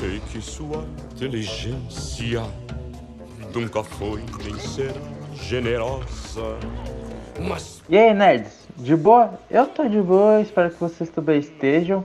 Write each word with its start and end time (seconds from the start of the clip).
Sei 0.00 0.18
que 0.32 0.40
sua 0.40 0.86
inteligência 1.12 2.40
nunca 3.54 3.84
foi 3.84 4.24
nem 4.42 4.54
será 4.54 4.98
generosa. 5.34 6.56
Mas 7.38 7.82
E 7.86 7.98
aí, 7.98 8.14
nerds? 8.14 8.66
De 8.78 8.96
boa? 8.96 9.38
Eu 9.50 9.66
tô 9.66 9.86
de 9.86 10.00
boa, 10.00 10.40
espero 10.40 10.70
que 10.70 10.80
vocês 10.80 11.10
também 11.10 11.40
estejam. 11.40 12.02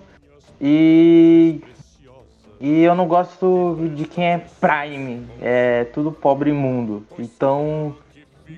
E. 0.59 1.61
E 2.59 2.81
eu 2.81 2.95
não 2.95 3.07
gosto 3.07 3.79
de 3.95 4.03
quem 4.03 4.25
é 4.25 4.45
Prime, 4.59 5.25
é 5.41 5.85
tudo 5.85 6.11
pobre 6.11 6.49
imundo. 6.49 7.05
Então, 7.17 7.95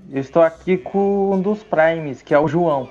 eu 0.09 0.19
estou 0.19 0.41
aqui 0.41 0.77
com 0.77 1.35
um 1.35 1.39
dos 1.39 1.61
Primes, 1.61 2.23
que 2.23 2.33
é 2.33 2.39
o 2.39 2.47
João. 2.47 2.89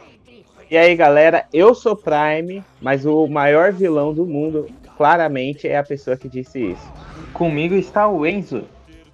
E 0.70 0.76
aí, 0.76 0.94
galera, 0.94 1.44
eu 1.52 1.74
sou 1.74 1.96
Prime, 1.96 2.62
mas 2.80 3.04
o 3.04 3.26
maior 3.26 3.72
vilão 3.72 4.14
do 4.14 4.24
mundo, 4.24 4.68
claramente, 4.96 5.68
é 5.68 5.76
a 5.76 5.82
pessoa 5.82 6.16
que 6.16 6.28
disse 6.28 6.72
isso. 6.72 6.92
Comigo 7.32 7.74
está 7.74 8.08
o 8.08 8.26
Enzo. 8.26 8.66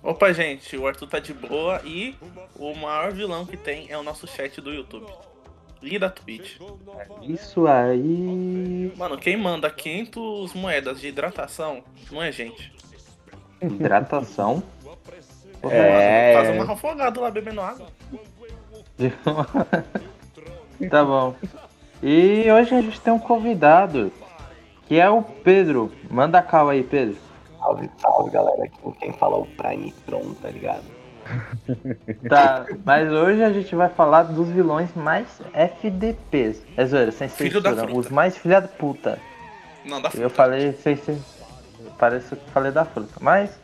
Opa, 0.02 0.32
gente, 0.32 0.77
o 0.77 0.86
Arthur 0.86 1.08
tá 1.08 1.18
de 1.18 1.32
boa 1.32 1.80
e 1.84 2.14
o 2.56 2.74
maior 2.74 3.12
vilão 3.12 3.46
que 3.46 3.56
tem 3.56 3.86
é 3.88 3.96
o 3.96 4.02
nosso 4.02 4.27
chat 4.27 4.60
do 4.60 4.72
YouTube. 4.72 5.06
E 5.82 5.98
da 5.98 6.08
Twitch. 6.08 6.60
Isso 7.22 7.66
aí. 7.66 8.92
Mano, 8.96 9.18
quem 9.18 9.36
manda 9.36 9.68
500 9.68 10.55
moedas 10.55 11.00
de 11.00 11.08
hidratação 11.08 11.83
não 12.10 12.22
é 12.22 12.30
gente. 12.30 12.72
Hidratação. 13.60 14.62
É. 15.64 16.34
Faz 16.34 16.50
uma 16.50 16.72
afogada 16.72 17.20
lá 17.20 17.30
bebendo 17.30 17.60
água. 17.60 17.86
tá 20.91 21.05
bom. 21.05 21.34
E 22.02 22.50
hoje 22.50 22.74
a 22.74 22.80
gente 22.80 23.00
tem 23.00 23.12
um 23.12 23.19
convidado, 23.19 24.12
que 24.93 25.01
é 25.01 25.09
o 25.09 25.23
Pedro. 25.23 25.91
Manda 26.11 26.39
a 26.39 26.43
cal 26.43 26.69
aí, 26.69 26.83
Pedro. 26.83 27.17
Salve, 27.59 27.91
salve, 27.97 28.31
galera. 28.31 28.65
Aqui 28.65 28.79
quem 29.01 29.11
fala 29.15 29.39
é 29.39 29.41
o 29.41 29.47
Prime 29.47 29.91
Tron, 30.05 30.35
tá 30.35 30.51
ligado? 30.51 30.83
Tá, 32.29 32.67
mas 32.85 33.11
hoje 33.11 33.43
a 33.43 33.51
gente 33.51 33.75
vai 33.75 33.89
falar 33.89 34.25
dos 34.25 34.48
vilões 34.48 34.95
mais 34.95 35.41
FDPs. 35.55 36.63
É 36.77 36.85
zoeira, 36.85 37.11
sem 37.11 37.27
Filho 37.27 37.63
da 37.63 37.70
censura. 37.70 37.89
fruta. 37.89 38.01
Os 38.01 38.11
mais 38.11 38.37
filha 38.37 38.61
da 38.61 38.69
puta. 38.69 39.19
Não, 39.87 40.03
dá 40.03 40.11
Eu 40.15 40.29
falei 40.29 40.73
sem 40.73 40.95
censura. 40.97 41.25
Parece 41.98 42.37
que 42.37 42.51
falei 42.51 42.70
da 42.70 42.85
fruta. 42.85 43.15
Mas 43.19 43.59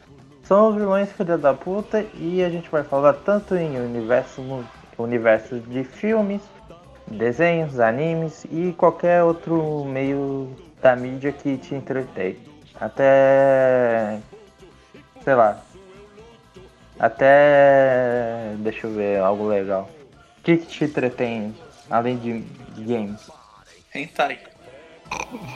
são 0.45 0.71
os 0.71 0.77
vilões 0.77 1.13
filha 1.13 1.37
da 1.37 1.53
puta 1.53 2.07
e 2.15 2.43
a 2.43 2.49
gente 2.49 2.71
vai 2.71 2.85
falar 2.85 3.13
tanto 3.13 3.55
em 3.55 3.79
universo, 3.79 4.41
no 4.41 4.65
universo 4.97 5.61
de 5.61 5.85
filmes, 5.85 6.41
desenhos, 7.07 7.81
animes 7.81 8.47
e 8.51 8.73
qualquer 8.73 9.23
outro 9.23 9.85
meio 9.85 10.68
da 10.81 10.97
mídia 10.97 11.33
que 11.33 11.57
te 11.57 11.75
entretém. 11.75 12.39
Até. 12.81 14.21
sei 15.23 15.35
lá. 15.35 15.61
Até. 16.99 18.55
deixa 18.59 18.87
eu 18.87 18.95
ver 18.95 19.21
algo 19.21 19.47
legal. 19.47 19.89
O 20.39 20.43
que, 20.43 20.57
que 20.57 20.67
te 20.67 20.85
entretém 20.85 21.55
além 21.91 22.17
de, 22.17 22.45
games? 22.83 23.31
Hentai. 23.95 24.39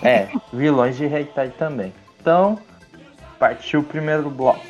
É, 0.03 0.29
vilões 0.53 0.97
de 0.97 1.05
hentai 1.05 1.51
também. 1.51 1.93
Então, 2.21 2.59
partiu 3.39 3.81
o 3.81 3.85
primeiro 3.85 4.29
bloco. 4.31 4.65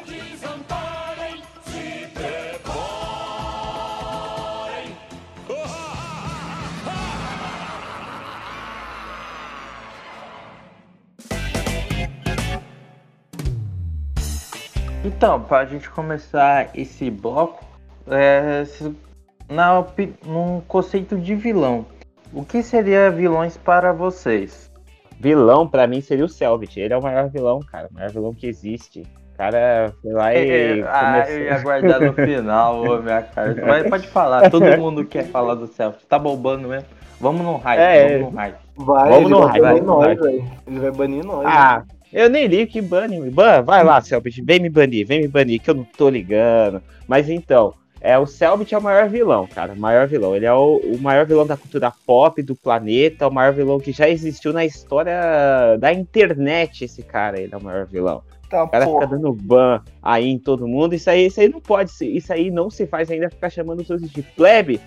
Então, 15.05 15.41
para 15.41 15.59
a 15.59 15.65
gente 15.65 15.91
começar 15.91 16.69
esse 16.75 17.11
bloco, 17.11 17.65
é, 18.09 18.65
na, 19.49 19.85
num 20.25 20.61
conceito 20.67 21.17
de 21.19 21.35
vilão, 21.35 21.85
o 22.33 22.45
que 22.45 22.63
seria 22.63 23.11
vilões 23.11 23.57
para 23.57 23.93
vocês? 23.93 24.71
Vilão, 25.19 25.69
pra 25.69 25.87
mim, 25.87 26.01
seria 26.01 26.25
o 26.25 26.29
Selvit. 26.29 26.79
Ele 26.81 26.95
é 26.95 26.97
o 26.97 27.03
maior 27.03 27.29
vilão, 27.29 27.61
cara. 27.61 27.89
O 27.91 27.95
maior 27.95 28.11
vilão 28.11 28.35
que 28.35 28.47
existe. 28.47 29.03
O 29.35 29.37
cara 29.37 29.93
foi 30.01 30.13
lá 30.13 30.35
e. 30.35 30.83
ah, 30.83 31.13
começou- 31.13 31.35
eu 31.35 31.45
ia 31.45 31.59
guardar 31.63 32.01
no 32.01 32.13
final, 32.13 32.85
ô, 32.85 33.03
minha 33.03 33.23
cara. 33.23 33.55
Mas 33.67 33.89
pode 33.89 34.07
falar, 34.09 34.51
todo 34.51 34.77
mundo 34.79 35.05
quer 35.05 35.25
falar 35.25 35.55
do 35.55 35.67
selfie. 35.67 36.05
Tá 36.07 36.19
bombando 36.19 36.69
mesmo? 36.69 36.87
Vamos 37.21 37.43
no 37.43 37.57
hype, 37.57 37.81
É. 37.81 38.19
vamos 38.19 38.33
no 38.33 38.39
hype. 38.39 38.57
Vai, 38.77 39.09
Vamos 39.11 39.21
ele 39.25 39.31
no 39.31 39.41
vai 39.49 39.61
hype, 39.61 39.81
no 39.81 39.87
nós, 39.87 40.21
velho. 40.21 40.45
Ele 40.67 40.81
vai 40.81 40.91
banir 40.91 41.25
nós. 41.25 41.47
Ah, 41.47 41.83
eu 42.13 42.29
nem 42.29 42.47
ligo 42.47 42.71
que 42.71 42.81
bane. 42.83 43.31
Ban, 43.31 43.63
vai 43.63 43.83
lá, 43.83 44.01
Selbit. 44.01 44.43
Vem 44.43 44.61
me 44.61 44.69
banir, 44.69 45.07
vem 45.07 45.21
me 45.23 45.29
banir, 45.29 45.61
que 45.61 45.71
eu 45.71 45.75
não 45.75 45.85
tô 45.85 46.09
ligando. 46.09 46.83
Mas 47.09 47.29
então, 47.29 47.75
é, 48.01 48.19
o 48.19 48.27
Selbit 48.27 48.75
é 48.75 48.79
o 48.79 48.83
maior 48.83 49.09
vilão, 49.09 49.47
cara. 49.47 49.73
O 49.73 49.79
maior 49.79 50.07
vilão. 50.07 50.35
Ele 50.37 50.45
é 50.47 50.53
o, 50.53 50.77
o 50.77 50.99
maior 50.99 51.25
vilão 51.27 51.47
da 51.47 51.57
cultura 51.57 51.93
pop 52.07 52.43
do 52.43 52.55
planeta, 52.57 53.29
o 53.29 53.33
maior 53.33 53.53
vilão 53.53 53.79
que 53.79 53.93
já 53.93 54.09
existiu 54.09 54.53
na 54.53 54.65
história 54.65 55.77
da 55.79 55.93
internet. 55.93 56.85
Esse 56.85 57.03
cara, 57.03 57.41
ele 57.41 57.55
é 57.55 57.57
o 57.57 57.63
maior 57.63 57.87
vilão. 57.87 58.23
Tá, 58.51 58.65
O 58.65 58.69
cara 58.69 58.85
porra. 58.85 59.07
fica 59.07 59.17
dando 59.17 59.33
ban 59.33 59.81
aí 60.03 60.29
em 60.29 60.39
todo 60.39 60.69
mundo. 60.69 60.95
Isso 60.95 61.09
aí, 61.09 61.27
isso 61.27 61.41
aí 61.41 61.49
não 61.49 61.61
pode 61.61 61.91
ser. 61.93 62.07
Isso 62.09 62.33
aí 62.33 62.51
não 62.51 62.69
se 62.69 62.87
faz 62.87 63.11
ainda 63.11 63.31
ficar 63.31 63.49
chamando 63.49 63.81
os 63.81 63.89
outros 63.91 64.11
de 64.11 64.21
plebe. 64.23 64.81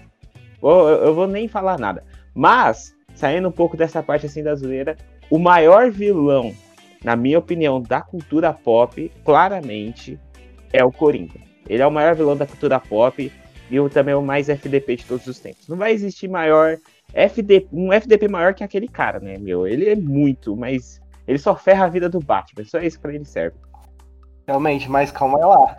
Ô, 0.62 0.69
Eu, 0.90 1.06
eu 1.06 1.16
vou 1.16 1.25
nem 1.28 1.47
falar 1.47 1.80
nada. 1.80 2.03
Mas, 2.34 2.94
saindo 3.16 3.47
um 3.47 3.52
pouco 3.52 3.75
dessa 3.78 4.03
parte 4.03 4.25
assim 4.25 4.44
da 4.44 4.53
zoeira, 4.56 4.96
o 5.30 5.40
maior 5.40 5.90
vilão, 5.90 6.53
na 7.06 7.16
minha 7.16 7.38
opinião, 7.38 7.80
da 7.80 8.02
cultura 8.02 8.52
pop, 8.52 9.12
claramente, 9.24 10.20
é 10.74 10.84
o 10.84 10.92
Coringa. 10.92 11.40
Ele 11.70 11.84
é 11.84 11.86
o 11.86 11.92
maior 11.92 12.16
vilão 12.16 12.36
da 12.36 12.48
cultura 12.48 12.80
pop 12.80 13.32
e 13.70 13.80
o, 13.80 13.88
também 13.88 14.14
é 14.14 14.18
o 14.18 14.24
mais 14.24 14.50
FDP 14.50 14.96
de 14.96 15.06
todos 15.06 15.28
os 15.28 15.38
tempos. 15.40 15.68
Não 15.68 15.78
vai 15.78 15.92
existir 15.92 16.28
maior 16.28 16.78
FD, 17.14 17.68
um 17.72 17.94
FDP 17.94 18.28
maior 18.28 18.56
que 18.56 18.64
aquele 18.64 18.88
cara, 18.88 19.20
né, 19.20 19.38
meu? 19.38 19.68
Ele 19.68 19.88
é 19.88 19.96
muito, 19.96 20.58
mas 20.58 21.00
ele 21.28 21.38
só 21.38 21.56
ferra 21.56 21.86
a 21.86 21.90
vida 21.90 22.10
do 22.10 22.20
Batman. 22.20 22.66
Só 22.66 22.80
isso 22.80 23.00
pra 23.00 23.14
ele 23.14 23.24
serve. 23.24 23.56
Realmente, 24.48 24.90
mas 24.90 25.12
calma 25.12 25.38
lá. 25.38 25.78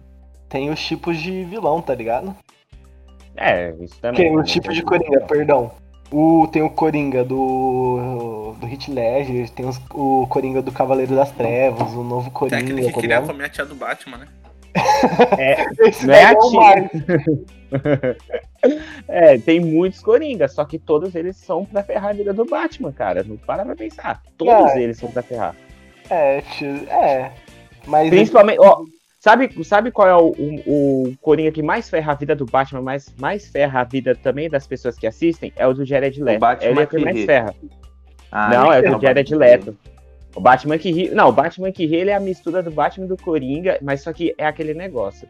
Tem 0.49 0.71
os 0.71 0.81
tipos 0.81 1.19
de 1.19 1.43
vilão, 1.43 1.83
tá 1.83 1.93
ligado? 1.93 2.37
É, 3.35 3.75
isso 3.81 4.01
também. 4.01 4.27
Tem 4.27 4.33
né? 4.33 4.41
o 4.41 4.45
tipo 4.45 4.73
de 4.73 4.81
Coringa, 4.81 5.23
perdão. 5.23 5.73
O, 6.13 6.47
tem 6.47 6.63
o 6.63 6.71
Coringa 6.71 7.25
do, 7.25 8.55
Ledger, 8.89 9.49
tem 9.51 9.67
os- 9.67 9.81
o 9.95 10.27
Coringa 10.29 10.61
do 10.63 10.71
Cavaleiro 10.73 11.15
das 11.17 11.31
Trevas, 11.33 11.93
o 11.93 12.03
novo 12.03 12.25
Tem 12.25 12.33
Coringa. 12.33 12.57
aquele 12.59 12.83
que 12.87 12.93
queria 13.01 13.17
é 13.17 13.21
o- 13.21 13.27
comer 13.27 13.45
a 13.45 13.49
tia 13.49 13.65
do 13.65 13.75
Batman, 13.75 14.19
né? 14.19 14.27
Esse 15.81 16.07
Não 16.07 16.15
é 16.15 16.25
daí 16.25 16.35
a 16.35 16.39
o 16.39 16.51
tia. 16.51 18.17
É, 19.09 19.39
tem 19.39 19.61
muitos 19.61 20.01
Coringas, 20.01 20.53
só 20.55 20.65
que 20.65 20.79
todos 20.79 21.15
eles 21.15 21.37
são 21.37 21.65
pra 21.65 21.83
ferrar 21.85 22.11
a 22.11 22.13
vida 22.13 22.33
do 22.33 22.45
Batman, 22.45 22.93
cara. 22.93 23.23
Não 23.23 23.37
para 23.37 23.65
pra 23.65 23.77
pensar. 23.77 24.21
Todos 24.37 24.73
É. 24.73 24.83
eles 24.83 24.99
são 24.99 25.11
pra 25.11 25.23
ferrar. 25.23 25.55
É, 26.11 26.41
tio, 26.41 26.69
é. 26.91 27.31
Mas 27.87 28.09
Principalmente, 28.11 28.59
ó, 28.61 28.83
sabe, 29.21 29.65
sabe 29.65 29.91
qual 29.93 30.09
é 30.09 30.17
o, 30.17 30.29
o, 30.37 31.09
o 31.11 31.17
Coringa 31.21 31.53
que 31.53 31.63
mais 31.63 31.89
ferra 31.89 32.13
a 32.13 32.15
vida 32.17 32.35
do 32.35 32.45
Batman, 32.47 32.81
mas 32.83 33.15
mais 33.21 33.47
ferra 33.49 33.81
a 33.81 33.85
vida 33.85 34.15
também 34.17 34.49
das 34.49 34.67
pessoas 34.67 34.97
que 34.97 35.07
assistem? 35.07 35.53
É 35.57 35.67
o 35.67 35.73
do 35.75 35.85
Jared 35.85 36.21
Leto. 36.21 36.41
Batman 36.41 36.69
Ele 36.71 36.81
é 36.81 36.85
o 36.85 36.87
que 36.89 36.99
mais 36.99 37.25
ferra. 37.25 37.55
Ah, 38.31 38.49
não, 38.49 38.73
é 38.73 38.79
o 38.79 38.81
então, 38.81 38.99
do 38.99 39.03
Jared 39.03 39.35
Leto. 39.35 39.77
O 40.35 40.41
Batman 40.41 40.77
que 40.77 40.91
ri. 40.91 41.11
Não, 41.11 41.29
o 41.29 41.33
Batman 41.33 41.73
que 41.73 41.87
ri 41.87 41.97
ele 41.97 42.11
é 42.11 42.15
a 42.15 42.21
mistura 42.21 42.63
do 42.63 42.71
Batman 42.71 43.07
e 43.07 43.09
do 43.09 43.17
Coringa, 43.17 43.79
mas 43.81 44.03
só 44.03 44.13
que 44.13 44.35
é 44.37 44.47
aquele 44.47 44.75
negócio. 44.75 45.29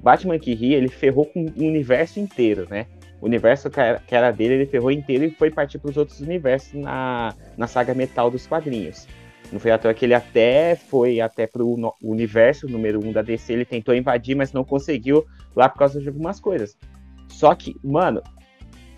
Batman 0.00 0.38
que 0.38 0.54
ri, 0.54 0.74
ele 0.74 0.88
ferrou 0.88 1.26
com 1.26 1.44
o 1.44 1.62
universo 1.62 2.18
inteiro, 2.18 2.66
né? 2.70 2.86
O 3.20 3.26
universo 3.26 3.68
que 3.68 3.80
era, 3.80 3.98
que 3.98 4.14
era 4.14 4.30
dele, 4.30 4.54
ele 4.54 4.66
ferrou 4.66 4.90
inteiro 4.90 5.24
e 5.24 5.30
foi 5.30 5.50
partir 5.50 5.78
para 5.78 5.90
os 5.90 5.96
outros 5.96 6.20
universos 6.20 6.72
na, 6.72 7.34
na 7.56 7.66
saga 7.66 7.92
metal 7.92 8.30
dos 8.30 8.46
quadrinhos. 8.46 9.06
Não 9.52 9.58
foi 9.58 9.70
à 9.70 9.78
toa 9.78 9.92
que 9.92 10.04
ele 10.04 10.14
até 10.14 10.76
foi 10.76 11.20
até 11.20 11.46
pro 11.46 11.94
universo 12.02 12.68
número 12.68 13.04
1 13.04 13.08
um 13.08 13.12
da 13.12 13.22
DC, 13.22 13.52
ele 13.52 13.64
tentou 13.64 13.94
invadir, 13.94 14.36
mas 14.36 14.52
não 14.52 14.62
conseguiu 14.62 15.26
lá 15.56 15.68
por 15.68 15.78
causa 15.78 16.00
de 16.00 16.08
algumas 16.08 16.38
coisas. 16.38 16.76
Só 17.28 17.54
que, 17.54 17.76
mano, 17.82 18.22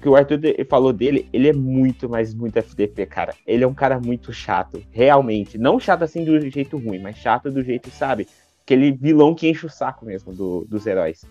que 0.01 0.09
o 0.09 0.17
Arthur 0.17 0.39
de- 0.39 0.65
falou 0.65 0.93
dele, 0.93 1.29
ele 1.33 1.49
é 1.49 1.53
muito, 1.53 2.09
mas 2.09 2.35
muito 2.35 2.57
FDP, 2.57 3.07
cara. 3.07 3.35
Ele 3.47 3.63
é 3.65 3.67
um 3.67 3.75
cara 3.75 4.01
muito 4.01 4.33
chato, 4.33 4.83
realmente. 4.91 5.59
Não 5.59 5.79
chato 5.79 6.03
assim 6.03 6.25
do 6.25 6.41
jeito 6.51 6.79
ruim, 6.79 6.99
mas 6.99 7.17
chato 7.17 7.51
do 7.51 7.63
jeito, 7.63 7.91
sabe? 7.91 8.27
Aquele 8.63 8.93
vilão 8.93 9.35
que 9.35 9.49
enche 9.49 9.67
o 9.67 9.71
saco 9.71 10.05
mesmo 10.07 10.33
do- 10.33 10.65
dos 10.69 10.87
heróis. 10.87 11.25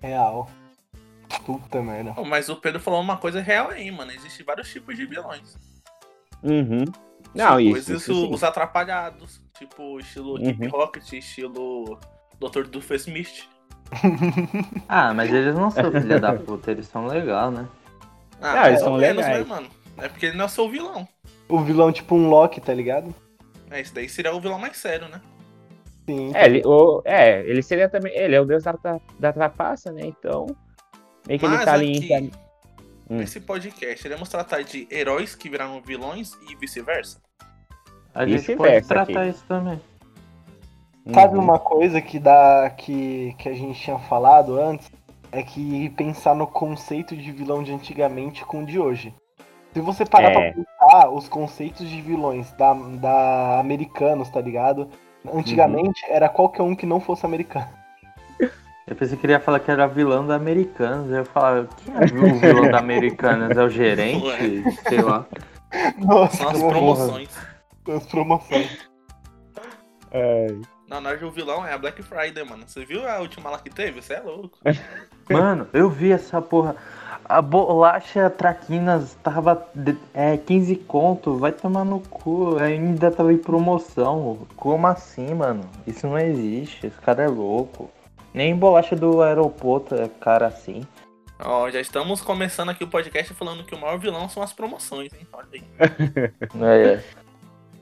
Real. 0.00 0.50
Puta 1.44 1.82
merda. 1.82 2.14
Oh, 2.16 2.24
mas 2.24 2.48
o 2.48 2.56
Pedro 2.56 2.80
falou 2.80 3.00
uma 3.00 3.16
coisa 3.16 3.40
real 3.40 3.68
aí, 3.70 3.90
mano. 3.90 4.10
Existem 4.12 4.44
vários 4.44 4.70
tipos 4.70 4.96
de 4.96 5.06
vilões. 5.06 5.56
Uhum. 6.42 6.84
Não, 7.34 7.58
tipo, 7.58 7.76
isso, 7.76 7.94
isso 7.94 8.30
os 8.30 8.42
atrapalhados, 8.42 9.42
tipo 9.58 9.98
estilo 9.98 10.34
Uhum. 10.40 10.68
Rocket, 10.70 11.12
estilo 11.12 11.98
Dr. 12.40 12.66
Doofenshmirtz. 12.68 13.48
Ah, 14.88 15.12
mas 15.14 15.32
eles 15.32 15.54
não 15.54 15.70
são 15.70 15.90
filha 15.90 16.18
da 16.20 16.32
puta, 16.34 16.70
eles 16.70 16.86
são 16.86 17.06
legal, 17.06 17.50
né? 17.50 17.66
Ah, 18.40 18.62
Ah, 18.62 18.68
eles 18.68 18.80
são 18.80 18.96
menos, 18.96 19.24
legais. 19.24 19.46
né, 19.46 19.54
mano? 19.54 19.68
É 19.98 20.08
porque 20.08 20.26
ele 20.26 20.36
não 20.36 20.44
é 20.44 20.48
só 20.48 20.66
o 20.66 20.70
vilão. 20.70 21.08
O 21.48 21.60
vilão 21.60 21.92
tipo 21.92 22.14
um 22.14 22.28
Loki, 22.28 22.60
tá 22.60 22.74
ligado? 22.74 23.14
É, 23.70 23.80
esse 23.80 23.94
daí 23.94 24.08
seria 24.08 24.34
o 24.34 24.40
vilão 24.40 24.58
mais 24.58 24.76
sério, 24.76 25.08
né? 25.08 25.20
Sim. 26.08 26.32
É, 26.34 26.44
ele, 26.46 26.62
o, 26.64 27.02
é, 27.04 27.40
ele 27.40 27.62
seria 27.62 27.88
também. 27.88 28.12
Ele 28.16 28.34
é 28.34 28.40
o 28.40 28.44
deus 28.44 28.62
da, 28.62 28.74
da 29.18 29.32
trapaça, 29.32 29.90
né? 29.92 30.02
Então. 30.04 30.46
Meio 31.26 31.40
que 31.40 31.46
ele 31.46 31.54
Mas 31.56 31.64
tá 31.64 31.72
ali 31.72 31.96
aqui, 31.98 32.12
em. 32.12 32.30
Hum. 33.08 33.18
nesse 33.18 33.40
podcast, 33.40 34.06
iremos 34.06 34.28
tratar 34.28 34.62
de 34.62 34.86
heróis 34.90 35.34
que 35.34 35.48
viraram 35.48 35.80
vilões 35.80 36.32
e 36.48 36.54
vice-versa. 36.56 37.20
A 38.14 38.24
gente 38.26 38.38
Vice-versa 38.40 38.56
pode 38.56 38.86
tratar 38.88 39.20
aqui. 39.22 39.30
isso 39.30 39.44
também. 39.48 39.80
Sabe 41.12 41.36
Uhum. 41.36 41.42
uma 41.44 41.58
coisa 41.58 42.00
que 42.00 42.18
dá 42.18 42.70
que, 42.76 43.34
que 43.38 43.48
a 43.48 43.54
gente 43.54 43.80
tinha 43.80 43.98
falado 43.98 44.58
antes? 44.58 44.90
É 45.32 45.42
que 45.42 45.90
pensar 45.90 46.34
no 46.34 46.46
conceito 46.46 47.16
de 47.16 47.30
vilão 47.32 47.62
de 47.62 47.72
antigamente 47.72 48.44
com 48.44 48.62
o 48.62 48.66
de 48.66 48.78
hoje. 48.78 49.14
Se 49.72 49.80
você 49.80 50.04
parar 50.04 50.30
É. 50.30 50.52
pra 50.52 50.64
pensar 50.64 51.10
os 51.10 51.28
conceitos 51.28 51.88
de 51.88 52.00
vilões 52.00 52.50
da, 52.52 52.72
da 52.72 53.60
americanos, 53.60 54.28
tá 54.30 54.40
ligado? 54.40 54.88
Antigamente 55.32 56.00
era 56.08 56.28
qualquer 56.28 56.62
um 56.62 56.74
que 56.74 56.86
não 56.86 57.00
fosse 57.00 57.26
americano. 57.26 57.68
Eu 58.86 58.94
pensei 58.94 59.18
que 59.18 59.26
ele 59.26 59.32
ia 59.32 59.40
falar 59.40 59.58
que 59.58 59.70
era 59.70 59.86
vilão 59.88 60.24
da 60.26 60.36
Americanas. 60.36 61.08
Eu 61.10 61.16
ia 61.16 61.24
falar, 61.24 61.66
quem 61.84 61.92
é 61.94 61.98
o 62.32 62.38
vilão 62.38 62.70
da 62.70 62.78
Americanas? 62.78 63.56
É 63.56 63.62
o 63.62 63.68
gerente? 63.68 64.24
Sei 64.88 65.02
lá. 65.02 65.26
Nossa, 65.98 66.36
São 66.36 66.48
as 66.50 66.62
promoções. 66.62 67.28
As 67.88 68.06
promoções. 68.06 68.88
É, 70.12 70.46
Na 70.88 71.00
verdade, 71.00 71.24
o 71.24 71.30
vilão 71.30 71.66
é 71.66 71.72
a 71.72 71.78
Black 71.78 72.02
Friday, 72.02 72.44
mano. 72.44 72.64
Você 72.66 72.84
viu 72.84 73.08
a 73.08 73.18
última 73.18 73.50
lá 73.50 73.58
que 73.58 73.70
teve? 73.70 74.00
Você 74.00 74.14
é 74.14 74.20
louco. 74.20 74.58
Mano, 75.28 75.68
eu 75.72 75.90
vi 75.90 76.12
essa 76.12 76.40
porra. 76.40 76.76
A 77.24 77.42
bolacha 77.42 78.30
Traquinas 78.30 79.14
tava 79.24 79.68
é, 80.14 80.36
15 80.36 80.76
conto, 80.76 81.36
vai 81.36 81.50
tomar 81.50 81.84
no 81.84 81.98
cu, 81.98 82.56
ainda 82.58 83.10
tava 83.10 83.32
em 83.32 83.38
promoção. 83.38 84.46
Como 84.54 84.86
assim, 84.86 85.34
mano? 85.34 85.68
Isso 85.84 86.06
não 86.06 86.16
existe, 86.16 86.86
esse 86.86 86.96
cara 86.98 87.24
é 87.24 87.26
louco. 87.26 87.90
Nem 88.32 88.54
bolacha 88.54 88.94
do 88.94 89.20
aeroporto 89.20 89.96
é 89.96 90.08
cara 90.08 90.46
assim. 90.46 90.86
Ó, 91.38 91.68
já 91.70 91.80
estamos 91.80 92.22
começando 92.22 92.70
aqui 92.70 92.84
o 92.84 92.88
podcast 92.88 93.34
falando 93.34 93.64
que 93.64 93.74
o 93.74 93.78
maior 93.78 93.98
vilão 93.98 94.28
são 94.28 94.42
as 94.42 94.52
promoções, 94.52 95.12
hein? 95.12 95.26
Olha 95.32 95.46
aí. 95.52 95.62
É, 96.62 97.02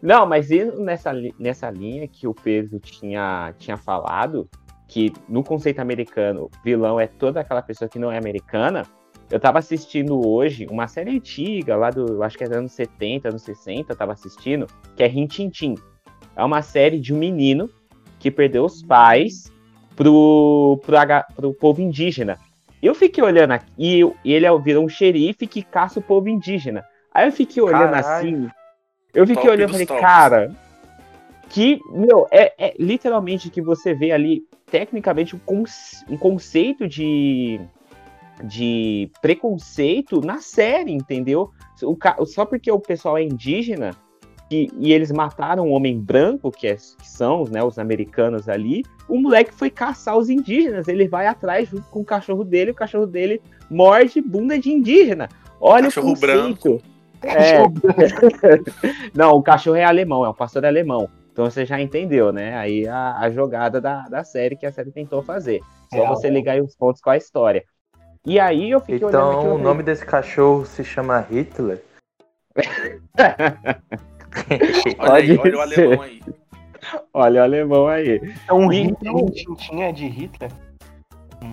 Não, 0.04 0.26
mas 0.26 0.50
nessa, 0.50 1.12
nessa 1.38 1.70
linha 1.70 2.06
que 2.06 2.28
o 2.28 2.34
Pedro 2.34 2.78
tinha, 2.78 3.54
tinha 3.58 3.78
falado, 3.78 4.46
que 4.86 5.10
no 5.26 5.42
conceito 5.42 5.78
americano, 5.80 6.50
vilão 6.62 7.00
é 7.00 7.06
toda 7.06 7.40
aquela 7.40 7.62
pessoa 7.62 7.88
que 7.88 7.98
não 7.98 8.12
é 8.12 8.18
americana. 8.18 8.82
Eu 9.30 9.40
tava 9.40 9.58
assistindo 9.58 10.20
hoje 10.28 10.66
uma 10.70 10.86
série 10.88 11.16
antiga, 11.16 11.74
lá 11.74 11.88
do, 11.88 12.22
acho 12.22 12.36
que 12.36 12.44
é 12.44 12.46
dos 12.46 12.58
anos 12.58 12.72
70, 12.72 13.30
anos 13.30 13.42
60, 13.44 13.92
eu 13.92 13.96
tava 13.96 14.12
assistindo, 14.12 14.66
que 14.94 15.02
é 15.02 15.06
Rin 15.06 15.26
Tin 15.26 15.48
Tin. 15.48 15.74
É 16.36 16.44
uma 16.44 16.60
série 16.60 17.00
de 17.00 17.14
um 17.14 17.18
menino 17.18 17.70
que 18.18 18.30
perdeu 18.30 18.66
os 18.66 18.82
pais 18.82 19.50
pro, 19.96 20.78
pro, 20.84 20.98
pro 21.34 21.54
povo 21.54 21.80
indígena. 21.80 22.38
Eu 22.82 22.94
fiquei 22.94 23.24
olhando 23.24 23.52
aqui, 23.52 23.72
e, 23.78 24.34
ele 24.34 24.58
virou 24.58 24.84
um 24.84 24.88
xerife 24.88 25.46
que 25.46 25.62
caça 25.62 25.98
o 25.98 26.02
povo 26.02 26.28
indígena. 26.28 26.84
Aí 27.10 27.26
eu 27.26 27.32
fiquei 27.32 27.62
olhando 27.62 27.92
Caralho. 27.92 28.06
assim, 28.06 28.50
eu 29.14 29.26
fiquei 29.26 29.48
olhando 29.50 29.70
e 29.70 29.72
falei, 29.72 29.86
tops. 29.86 30.00
cara, 30.00 30.52
que, 31.48 31.78
meu, 31.92 32.26
é, 32.30 32.52
é 32.58 32.74
literalmente 32.78 33.48
que 33.50 33.62
você 33.62 33.94
vê 33.94 34.10
ali, 34.12 34.42
tecnicamente, 34.70 35.36
um, 35.36 35.38
conce- 35.38 36.04
um 36.10 36.16
conceito 36.16 36.88
de, 36.88 37.60
de 38.42 39.10
preconceito 39.22 40.20
na 40.20 40.38
série, 40.40 40.92
entendeu? 40.92 41.50
O, 41.82 41.96
só 42.26 42.44
porque 42.44 42.70
o 42.70 42.80
pessoal 42.80 43.16
é 43.18 43.22
indígena 43.22 43.92
e, 44.50 44.68
e 44.78 44.92
eles 44.92 45.10
mataram 45.12 45.68
um 45.68 45.72
homem 45.72 45.98
branco, 45.98 46.50
que, 46.50 46.66
é- 46.66 46.74
que 46.76 47.08
são 47.08 47.44
né, 47.44 47.62
os 47.62 47.78
americanos 47.78 48.48
ali, 48.48 48.82
o 49.08 49.18
moleque 49.20 49.52
foi 49.54 49.70
caçar 49.70 50.16
os 50.16 50.28
indígenas, 50.30 50.88
ele 50.88 51.06
vai 51.06 51.26
atrás 51.26 51.68
junto 51.68 51.88
com 51.90 52.00
o 52.00 52.04
cachorro 52.04 52.42
dele, 52.44 52.70
o 52.72 52.74
cachorro 52.74 53.06
dele 53.06 53.40
morde 53.70 54.20
bunda 54.20 54.58
de 54.58 54.70
indígena. 54.72 55.28
Olha 55.60 55.84
Cachorro 55.84 56.08
o 56.08 56.10
conceito. 56.14 56.32
branco. 56.32 56.82
É. 57.24 57.62
Não, 59.14 59.32
o 59.32 59.42
cachorro 59.42 59.76
é 59.76 59.84
alemão, 59.84 60.24
é 60.24 60.28
um 60.28 60.34
pastor 60.34 60.64
alemão. 60.64 61.08
Então 61.32 61.50
você 61.50 61.66
já 61.66 61.80
entendeu, 61.80 62.32
né? 62.32 62.56
Aí 62.56 62.86
a, 62.86 63.18
a 63.18 63.30
jogada 63.30 63.80
da, 63.80 64.02
da 64.02 64.22
série 64.22 64.56
que 64.56 64.66
a 64.66 64.72
série 64.72 64.92
tentou 64.92 65.22
fazer. 65.22 65.60
Só 65.90 65.96
Real. 65.96 66.14
você 66.14 66.30
ligar 66.30 66.52
aí 66.52 66.60
os 66.60 66.76
pontos 66.76 67.00
com 67.00 67.10
a 67.10 67.16
história. 67.16 67.64
E 68.24 68.38
aí 68.38 68.70
eu 68.70 68.80
fiquei 68.80 69.04
olhando 69.04 69.16
aquilo. 69.16 69.40
então 69.40 69.54
o 69.56 69.58
nome 69.58 69.82
desse 69.82 70.06
cachorro 70.06 70.64
se 70.64 70.84
chama 70.84 71.20
Hitler. 71.20 71.82
Olha 74.98 75.14
aí, 75.14 75.38
olha 75.38 75.56
o 75.56 75.60
alemão 75.60 76.02
aí. 76.02 76.20
Olha 77.12 77.40
o 77.40 77.44
alemão 77.44 77.86
aí. 77.88 78.20
Então, 78.44 78.66
Hitler, 78.68 79.14
um 79.14 79.26
tintim 79.26 79.82
é 79.82 79.92
de 79.92 80.06
Hitler? 80.06 80.50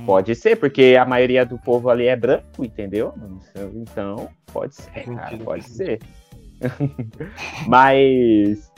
Pode 0.06 0.36
ser, 0.36 0.56
porque 0.58 0.98
a 1.00 1.06
maioria 1.06 1.46
do 1.46 1.58
povo 1.58 1.90
ali 1.90 2.08
é 2.08 2.16
branco, 2.16 2.64
entendeu? 2.64 3.14
Então, 3.74 4.30
pode 4.52 4.76
ser, 4.76 5.06
cara, 5.16 5.38
pode 5.38 5.70
ser. 5.70 6.00
Mas 7.68 8.72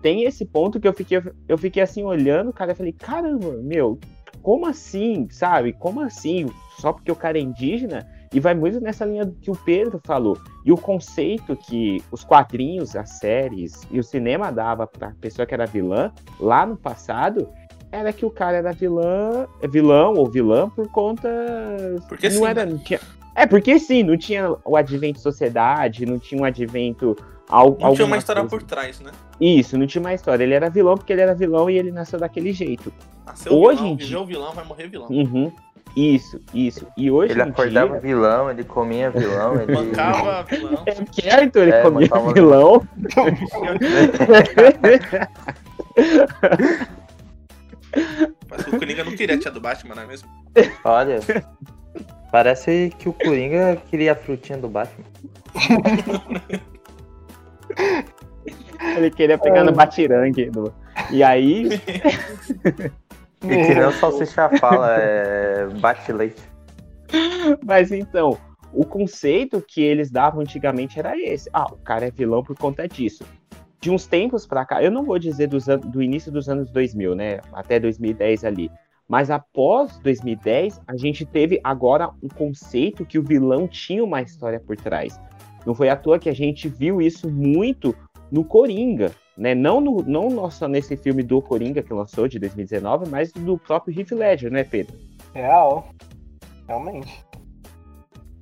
tem 0.00 0.24
esse 0.24 0.44
ponto 0.44 0.80
que 0.80 0.88
eu 0.88 0.92
fiquei, 0.92 1.20
eu 1.48 1.58
fiquei 1.58 1.82
assim 1.82 2.02
olhando, 2.02 2.52
cara, 2.52 2.72
eu 2.72 2.76
falei, 2.76 2.92
caramba, 2.92 3.52
meu, 3.62 3.98
como 4.42 4.66
assim, 4.66 5.28
sabe? 5.30 5.72
Como 5.72 6.00
assim? 6.00 6.46
Só 6.78 6.92
porque 6.92 7.12
o 7.12 7.16
cara 7.16 7.38
é 7.38 7.40
indígena? 7.40 8.06
E 8.32 8.40
vai 8.40 8.54
muito 8.54 8.80
nessa 8.80 9.04
linha 9.04 9.30
que 9.40 9.50
o 9.50 9.56
Pedro 9.56 10.00
falou. 10.04 10.38
E 10.64 10.70
o 10.70 10.76
conceito 10.76 11.56
que 11.56 12.02
os 12.10 12.24
quadrinhos, 12.24 12.94
as 12.94 13.18
séries 13.18 13.86
e 13.90 13.98
o 13.98 14.04
cinema 14.04 14.52
dava 14.52 14.86
pra 14.86 15.14
pessoa 15.20 15.46
que 15.46 15.54
era 15.54 15.66
vilã 15.66 16.12
lá 16.38 16.66
no 16.66 16.76
passado 16.76 17.48
era 17.90 18.12
que 18.12 18.24
o 18.26 18.30
cara 18.30 18.56
era 18.58 18.72
vilã, 18.72 19.46
vilão 19.70 20.14
ou 20.14 20.26
vilã 20.28 20.68
por 20.70 20.88
conta. 20.88 21.28
Porque 22.08 22.28
não 22.28 22.36
sim, 22.38 22.46
era, 22.46 22.64
né? 22.66 22.72
não 22.72 22.78
tinha, 22.78 23.00
é, 23.34 23.46
porque 23.46 23.78
sim, 23.78 24.02
não 24.02 24.16
tinha 24.16 24.54
o 24.64 24.76
advento 24.76 25.20
sociedade, 25.20 26.04
não 26.06 26.18
tinha 26.18 26.40
um 26.40 26.44
advento. 26.44 27.16
Al, 27.50 27.70
Não 27.70 27.76
tinha 27.76 27.88
alguma 27.88 28.06
uma 28.08 28.16
história 28.18 28.42
coisa. 28.42 28.56
por 28.56 28.62
trás, 28.68 29.00
né? 29.00 29.10
Isso, 29.40 29.78
não 29.78 29.86
tinha 29.86 30.00
uma 30.02 30.12
história. 30.12 30.44
Ele 30.44 30.52
era 30.52 30.68
vilão 30.68 30.96
porque 30.96 31.12
ele 31.14 31.22
era 31.22 31.34
vilão 31.34 31.70
e 31.70 31.78
ele 31.78 31.90
nasceu 31.90 32.18
daquele 32.18 32.52
jeito. 32.52 32.92
Nasceu 33.26 33.54
Hoje 33.54 33.80
vilão, 33.80 33.96
viveu 33.96 34.26
vilão, 34.26 34.52
vai 34.52 34.64
morrer 34.66 34.88
vilão. 34.88 35.08
Uhum. 35.08 35.50
Isso, 35.96 36.38
isso. 36.52 36.86
E 36.94 37.10
hoje 37.10 37.32
Ele 37.32 37.40
acordava 37.40 37.92
dia. 37.92 38.00
vilão, 38.00 38.50
ele 38.50 38.62
comia 38.64 39.10
vilão, 39.10 39.54
ele. 39.62 39.74
Bancava 39.74 40.42
vilão. 40.42 40.82
É 40.84 40.94
certo, 41.22 41.56
ele 41.56 41.70
É, 41.72 41.80
comia 41.82 42.06
matava- 42.10 42.32
vilão. 42.36 42.82
Mas 48.50 48.66
o 48.66 48.78
Coringa 48.78 49.04
não 49.04 49.14
queria 49.16 49.36
a 49.36 49.38
tia 49.38 49.50
do 49.50 49.60
Batman, 49.60 49.94
não 49.94 50.02
é 50.02 50.06
mesmo? 50.06 50.28
Olha. 50.84 51.18
Parece 52.30 52.92
que 52.98 53.08
o 53.08 53.12
Coringa 53.12 53.76
queria 53.88 54.12
a 54.12 54.16
frutinha 54.16 54.58
do 54.58 54.68
Batman. 54.68 55.04
Ele 58.96 59.10
queria 59.10 59.38
pegar 59.38 59.64
no 59.64 59.72
batirangue. 59.72 60.50
no- 60.54 60.72
E 61.10 61.22
aí, 61.22 61.64
E 63.42 63.48
que 63.48 63.74
nem 63.74 63.84
o 63.86 63.92
Salsicha 63.92 64.48
fala, 64.58 64.96
é. 64.98 65.66
Bate 65.80 66.12
leite. 66.12 66.42
Mas 67.64 67.92
então, 67.92 68.36
o 68.72 68.84
conceito 68.84 69.62
que 69.66 69.80
eles 69.82 70.10
davam 70.10 70.40
antigamente 70.40 70.98
era 70.98 71.16
esse. 71.16 71.48
Ah, 71.52 71.66
o 71.72 71.76
cara 71.76 72.06
é 72.06 72.10
vilão 72.10 72.42
por 72.42 72.56
conta 72.56 72.86
disso. 72.88 73.24
De 73.80 73.90
uns 73.90 74.06
tempos 74.06 74.46
pra 74.46 74.64
cá, 74.64 74.82
eu 74.82 74.90
não 74.90 75.04
vou 75.04 75.18
dizer 75.18 75.46
dos 75.46 75.66
do 75.66 76.02
início 76.02 76.32
dos 76.32 76.48
anos 76.48 76.70
2000, 76.70 77.14
né? 77.14 77.40
Até 77.52 77.78
2010 77.78 78.44
ali. 78.44 78.70
Mas 79.08 79.30
após 79.30 79.98
2010, 80.00 80.82
a 80.86 80.96
gente 80.96 81.24
teve 81.24 81.58
agora 81.64 82.10
um 82.22 82.28
conceito 82.28 83.06
que 83.06 83.18
o 83.18 83.22
vilão 83.22 83.66
tinha 83.66 84.04
uma 84.04 84.20
história 84.20 84.60
por 84.60 84.76
trás. 84.76 85.18
Não 85.64 85.74
foi 85.74 85.88
à 85.88 85.96
toa 85.96 86.18
que 86.18 86.28
a 86.28 86.34
gente 86.34 86.68
viu 86.68 87.00
isso 87.00 87.30
muito 87.30 87.94
no 88.30 88.44
Coringa, 88.44 89.12
né? 89.36 89.54
Não, 89.54 89.80
no, 89.80 90.02
não 90.02 90.50
só 90.50 90.68
nesse 90.68 90.96
filme 90.96 91.22
do 91.22 91.40
Coringa 91.40 91.82
que 91.82 91.92
lançou 91.92 92.28
de 92.28 92.38
2019, 92.38 93.08
mas 93.08 93.32
do 93.32 93.56
próprio 93.56 93.98
Heath 93.98 94.10
Ledger, 94.10 94.50
né, 94.50 94.64
Pedro? 94.64 94.94
Real. 95.32 95.88
Realmente. 96.66 97.24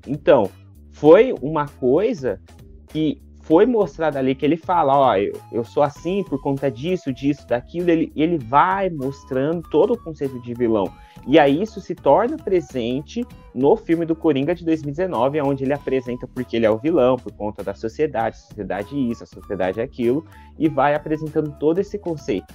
Então, 0.06 0.50
foi 0.90 1.32
uma 1.40 1.66
coisa 1.66 2.40
que 2.88 3.20
foi 3.46 3.64
mostrada 3.64 4.18
ali, 4.18 4.34
que 4.34 4.44
ele 4.44 4.56
fala, 4.56 4.96
ó, 4.96 5.16
eu, 5.16 5.32
eu 5.52 5.64
sou 5.64 5.82
assim 5.82 6.24
por 6.24 6.40
conta 6.42 6.68
disso, 6.68 7.12
disso, 7.12 7.46
daquilo, 7.46 7.88
ele, 7.90 8.12
ele 8.16 8.38
vai 8.38 8.90
mostrando 8.90 9.62
todo 9.70 9.92
o 9.92 9.98
conceito 9.98 10.40
de 10.42 10.52
vilão. 10.52 10.92
E 11.26 11.38
aí 11.38 11.62
isso 11.62 11.80
se 11.80 11.94
torna 11.94 12.36
presente 12.36 13.24
no 13.54 13.76
filme 13.76 14.04
do 14.04 14.16
Coringa 14.16 14.52
de 14.52 14.64
2019, 14.64 15.40
onde 15.42 15.62
ele 15.62 15.72
apresenta 15.72 16.26
porque 16.26 16.56
ele 16.56 16.66
é 16.66 16.70
o 16.70 16.76
vilão, 16.76 17.16
por 17.16 17.32
conta 17.32 17.62
da 17.62 17.72
sociedade, 17.72 18.36
sociedade 18.36 18.96
isso, 19.10 19.22
a 19.22 19.26
sociedade 19.26 19.80
aquilo, 19.80 20.24
e 20.58 20.68
vai 20.68 20.96
apresentando 20.96 21.56
todo 21.58 21.78
esse 21.78 21.98
conceito. 21.98 22.52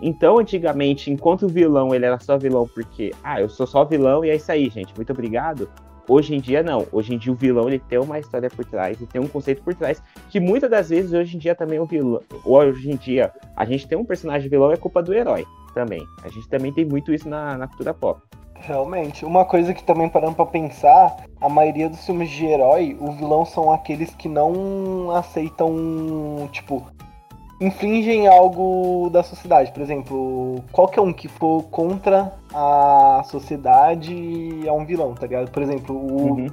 Então, 0.00 0.40
antigamente, 0.40 1.08
enquanto 1.08 1.44
o 1.44 1.48
vilão 1.48 1.94
ele 1.94 2.04
era 2.04 2.18
só 2.18 2.36
vilão 2.36 2.66
porque, 2.66 3.12
ah, 3.22 3.40
eu 3.40 3.48
sou 3.48 3.66
só 3.66 3.84
vilão 3.84 4.24
e 4.24 4.30
é 4.30 4.34
isso 4.34 4.50
aí, 4.50 4.68
gente, 4.68 4.92
muito 4.96 5.12
obrigado. 5.12 5.70
Hoje 6.08 6.34
em 6.34 6.40
dia, 6.40 6.62
não. 6.62 6.86
Hoje 6.92 7.14
em 7.14 7.18
dia, 7.18 7.32
o 7.32 7.36
vilão 7.36 7.68
ele 7.68 7.78
tem 7.78 7.98
uma 7.98 8.18
história 8.18 8.50
por 8.50 8.64
trás, 8.64 8.98
ele 8.98 9.10
tem 9.10 9.20
um 9.20 9.28
conceito 9.28 9.62
por 9.62 9.74
trás, 9.74 10.02
que 10.28 10.40
muitas 10.40 10.70
das 10.70 10.88
vezes, 10.88 11.12
hoje 11.12 11.36
em 11.36 11.38
dia, 11.38 11.54
também 11.54 11.78
o 11.78 11.86
vilão. 11.86 12.20
Hoje 12.44 12.90
em 12.90 12.96
dia, 12.96 13.32
a 13.56 13.64
gente 13.64 13.86
tem 13.86 13.96
um 13.96 14.04
personagem 14.04 14.48
vilão, 14.48 14.72
é 14.72 14.76
culpa 14.76 15.02
do 15.02 15.14
herói. 15.14 15.44
também. 15.74 16.02
A 16.22 16.28
gente 16.28 16.48
também 16.48 16.72
tem 16.72 16.84
muito 16.84 17.12
isso 17.12 17.28
na, 17.28 17.56
na 17.56 17.66
cultura 17.66 17.94
pop. 17.94 18.20
Realmente. 18.54 19.24
Uma 19.24 19.44
coisa 19.44 19.74
que 19.74 19.82
também 19.82 20.08
parando 20.08 20.36
pra 20.36 20.46
pensar, 20.46 21.24
a 21.40 21.48
maioria 21.48 21.88
dos 21.88 22.04
filmes 22.04 22.30
de 22.30 22.46
herói, 22.46 22.96
o 23.00 23.10
vilão 23.12 23.44
são 23.44 23.72
aqueles 23.72 24.14
que 24.14 24.28
não 24.28 25.10
aceitam, 25.10 26.48
tipo, 26.52 26.86
infringem 27.62 28.26
algo 28.26 29.08
da 29.10 29.22
sociedade. 29.22 29.72
Por 29.72 29.82
exemplo, 29.82 30.62
qualquer 30.72 31.00
um 31.00 31.12
que 31.12 31.28
for 31.28 31.62
contra 31.64 32.32
a 32.52 33.22
sociedade 33.24 34.66
é 34.66 34.72
um 34.72 34.84
vilão, 34.84 35.14
tá 35.14 35.26
ligado? 35.26 35.50
Por 35.50 35.62
exemplo, 35.62 35.96
o 35.96 36.32
Uhum. 36.34 36.46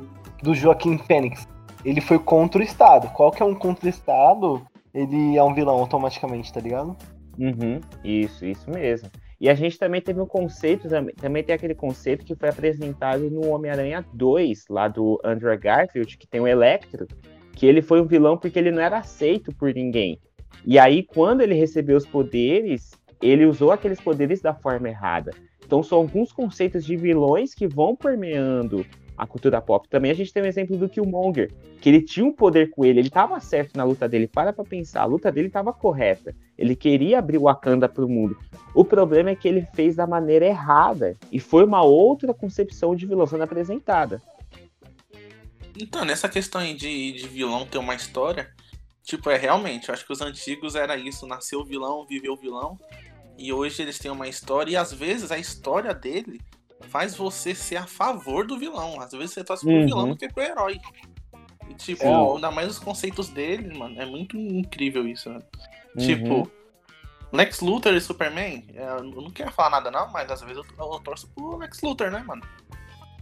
do 0.43 0.53
Joaquim 0.53 0.97
Fênix. 0.97 1.47
Ele 1.83 2.01
foi 2.01 2.19
contra 2.19 2.61
o 2.61 2.63
Estado. 2.63 3.09
Qualquer 3.11 3.43
um 3.43 3.55
contra 3.55 3.85
o 3.85 3.89
Estado, 3.89 4.61
ele 4.93 5.37
é 5.37 5.43
um 5.43 5.53
vilão 5.53 5.75
automaticamente, 5.77 6.51
tá 6.53 6.59
ligado? 6.59 6.95
Uhum, 7.37 7.79
isso, 8.03 8.45
isso 8.45 8.69
mesmo. 8.69 9.09
E 9.39 9.49
a 9.49 9.53
gente 9.55 9.77
também 9.77 10.01
teve 10.01 10.19
um 10.19 10.25
conceito, 10.25 10.89
também, 10.89 11.15
também 11.15 11.41
tem 11.43 11.55
aquele 11.55 11.73
conceito 11.73 12.25
que 12.25 12.35
foi 12.35 12.49
apresentado 12.49 13.29
no 13.31 13.47
Homem-Aranha 13.49 14.05
2, 14.13 14.65
lá 14.69 14.89
do 14.89 15.17
Andrew 15.23 15.57
Garfield, 15.57 16.17
que 16.17 16.27
tem 16.27 16.41
o 16.41 16.47
Electro, 16.47 17.07
que 17.53 17.65
ele 17.65 17.81
foi 17.81 18.01
um 18.01 18.05
vilão 18.05 18.37
porque 18.37 18.59
ele 18.59 18.71
não 18.71 18.81
era 18.81 18.97
aceito 18.97 19.55
por 19.55 19.73
ninguém. 19.73 20.19
E 20.65 20.77
aí, 20.77 21.03
quando 21.03 21.41
ele 21.41 21.53
recebeu 21.53 21.97
os 21.97 22.05
poderes, 22.05 22.91
ele 23.21 23.45
usou 23.45 23.71
aqueles 23.71 23.99
poderes 23.99 24.41
da 24.41 24.53
forma 24.53 24.89
errada. 24.89 25.31
Então, 25.65 25.83
são 25.83 25.97
alguns 25.97 26.31
conceitos 26.31 26.83
de 26.83 26.95
vilões 26.95 27.53
que 27.53 27.67
vão 27.67 27.95
permeando 27.95 28.85
a 29.19 29.27
cultura 29.27 29.61
pop. 29.61 29.87
Também 29.89 30.09
a 30.09 30.13
gente 30.13 30.31
tem 30.31 30.41
o 30.41 30.45
exemplo 30.45 30.77
do 30.77 30.87
Killmonger, 30.87 31.51
que 31.81 31.89
ele 31.89 32.01
tinha 32.01 32.25
um 32.25 32.31
poder 32.31 32.69
com 32.69 32.85
ele, 32.85 33.01
ele 33.01 33.09
estava 33.09 33.39
certo 33.41 33.75
na 33.75 33.83
luta 33.83 34.07
dele. 34.07 34.27
Para 34.27 34.53
pra 34.53 34.63
pensar, 34.63 35.01
a 35.01 35.05
luta 35.05 35.29
dele 35.29 35.47
estava 35.47 35.73
correta. 35.73 36.33
Ele 36.57 36.75
queria 36.75 37.19
abrir 37.19 37.37
Wakanda 37.37 37.89
para 37.89 38.05
o 38.05 38.09
mundo. 38.09 38.37
O 38.73 38.85
problema 38.85 39.29
é 39.29 39.35
que 39.35 39.47
ele 39.47 39.67
fez 39.73 39.95
da 39.97 40.07
maneira 40.07 40.45
errada 40.45 41.17
e 41.31 41.39
foi 41.39 41.65
uma 41.65 41.83
outra 41.83 42.33
concepção 42.33 42.95
de 42.95 43.05
vilão 43.05 43.27
sendo 43.27 43.43
apresentada. 43.43 44.21
Então, 45.77 46.05
nessa 46.05 46.29
questão 46.29 46.61
aí 46.61 46.73
de, 46.73 47.11
de 47.11 47.27
vilão 47.27 47.65
ter 47.65 47.77
uma 47.77 47.95
história, 47.95 48.49
tipo, 49.09 49.29
é 49.29 49.37
realmente, 49.37 49.89
eu 49.89 49.93
acho 49.93 50.05
que 50.05 50.13
os 50.13 50.21
antigos 50.21 50.75
era 50.75 50.95
isso, 50.95 51.25
nasceu 51.25 51.61
o 51.61 51.65
vilão, 51.65 52.05
viveu 52.05 52.33
o 52.33 52.37
vilão, 52.37 52.79
e 53.37 53.51
hoje 53.51 53.81
eles 53.81 53.97
têm 53.97 54.11
uma 54.11 54.27
história, 54.27 54.71
e 54.71 54.75
às 54.77 54.93
vezes 54.93 55.31
a 55.31 55.37
história 55.37 55.93
dele 55.93 56.39
faz 56.89 57.15
você 57.15 57.55
ser 57.55 57.77
a 57.77 57.87
favor 57.87 58.45
do 58.45 58.57
vilão. 58.59 59.01
Às 59.01 59.11
vezes 59.11 59.31
você 59.31 59.43
torce 59.43 59.65
pro 59.65 59.73
Uhum. 59.73 59.85
vilão 59.85 60.09
do 60.09 60.15
que 60.15 60.27
pro 60.29 60.43
herói. 60.43 60.79
E, 61.69 61.73
tipo, 61.73 62.03
É. 62.03 62.35
ainda 62.35 62.51
mais 62.51 62.69
os 62.69 62.79
conceitos 62.79 63.29
dele, 63.29 63.77
mano, 63.77 63.99
é 64.01 64.05
muito 64.05 64.37
incrível 64.37 65.07
isso, 65.07 65.29
né? 65.29 65.39
Uhum. 65.95 66.05
Tipo, 66.05 66.51
Lex 67.31 67.59
Luthor 67.61 67.93
e 67.93 68.01
Superman, 68.01 68.65
é, 68.73 68.83
eu 68.97 69.03
não 69.03 69.29
quero 69.31 69.51
falar 69.51 69.69
nada 69.71 69.91
não, 69.91 70.11
mas 70.11 70.31
às 70.31 70.41
vezes 70.41 70.57
eu, 70.57 70.65
eu 70.85 70.99
torço 70.99 71.27
pro 71.29 71.57
Lex 71.57 71.81
Luthor, 71.81 72.09
né, 72.11 72.23
mano? 72.25 72.41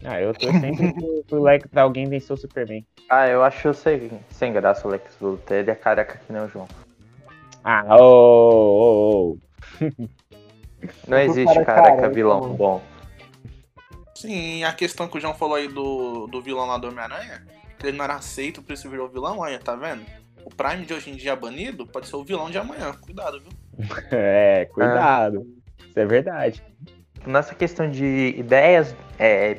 Ah, 0.03 0.21
eu 0.21 0.33
tô 0.33 0.51
sempre 0.51 0.93
pro, 0.93 1.23
pro 1.27 1.41
like 1.41 1.67
pra 1.67 1.81
alguém 1.81 2.07
vencer 2.07 2.33
o 2.33 2.37
Superman. 2.37 2.85
Ah, 3.09 3.27
eu 3.27 3.43
acho 3.43 3.73
sem, 3.73 4.11
sem 4.29 4.53
graça 4.53 4.87
o 4.87 4.91
Lex 4.91 5.17
Luthor. 5.19 5.57
Ele 5.57 5.71
é 5.71 5.75
careca 5.75 6.19
que 6.25 6.31
nem 6.31 6.41
o 6.41 6.47
João. 6.47 6.67
Ah, 7.63 7.83
ô, 7.97 8.01
ô, 8.01 9.31
ô. 9.31 9.37
Não 11.07 11.17
O 11.17 11.21
existe 11.21 11.57
é 11.57 11.65
careca 11.65 11.95
careca, 11.97 12.09
vilão 12.09 12.41
mano. 12.41 12.53
bom. 12.53 12.81
Sim, 14.15 14.63
a 14.63 14.73
questão 14.73 15.07
que 15.07 15.17
o 15.17 15.19
João 15.21 15.33
falou 15.33 15.55
aí 15.55 15.67
do, 15.67 16.27
do 16.27 16.41
vilão 16.41 16.65
lá 16.67 16.77
do 16.77 16.87
Homem-Aranha, 16.87 17.45
que 17.77 17.87
ele 17.87 17.97
não 17.97 18.05
era 18.05 18.15
aceito, 18.15 18.61
por 18.61 18.73
isso 18.73 18.89
virou 18.89 19.07
vilão, 19.07 19.39
olha, 19.39 19.59
tá 19.59 19.75
vendo? 19.75 20.03
O 20.43 20.49
Prime 20.49 20.85
de 20.85 20.93
hoje 20.93 21.09
em 21.11 21.15
dia 21.15 21.35
banido 21.35 21.85
pode 21.85 22.07
ser 22.07 22.15
o 22.15 22.23
vilão 22.23 22.49
de 22.49 22.57
amanhã, 22.57 22.93
cuidado, 22.93 23.39
viu? 23.39 23.51
É, 24.11 24.65
cuidado. 24.73 25.45
Isso 25.87 25.99
é 25.99 26.05
verdade. 26.05 26.63
Nessa 27.25 27.53
questão 27.53 27.89
de 27.89 28.33
ideias 28.37 28.95
é, 29.19 29.57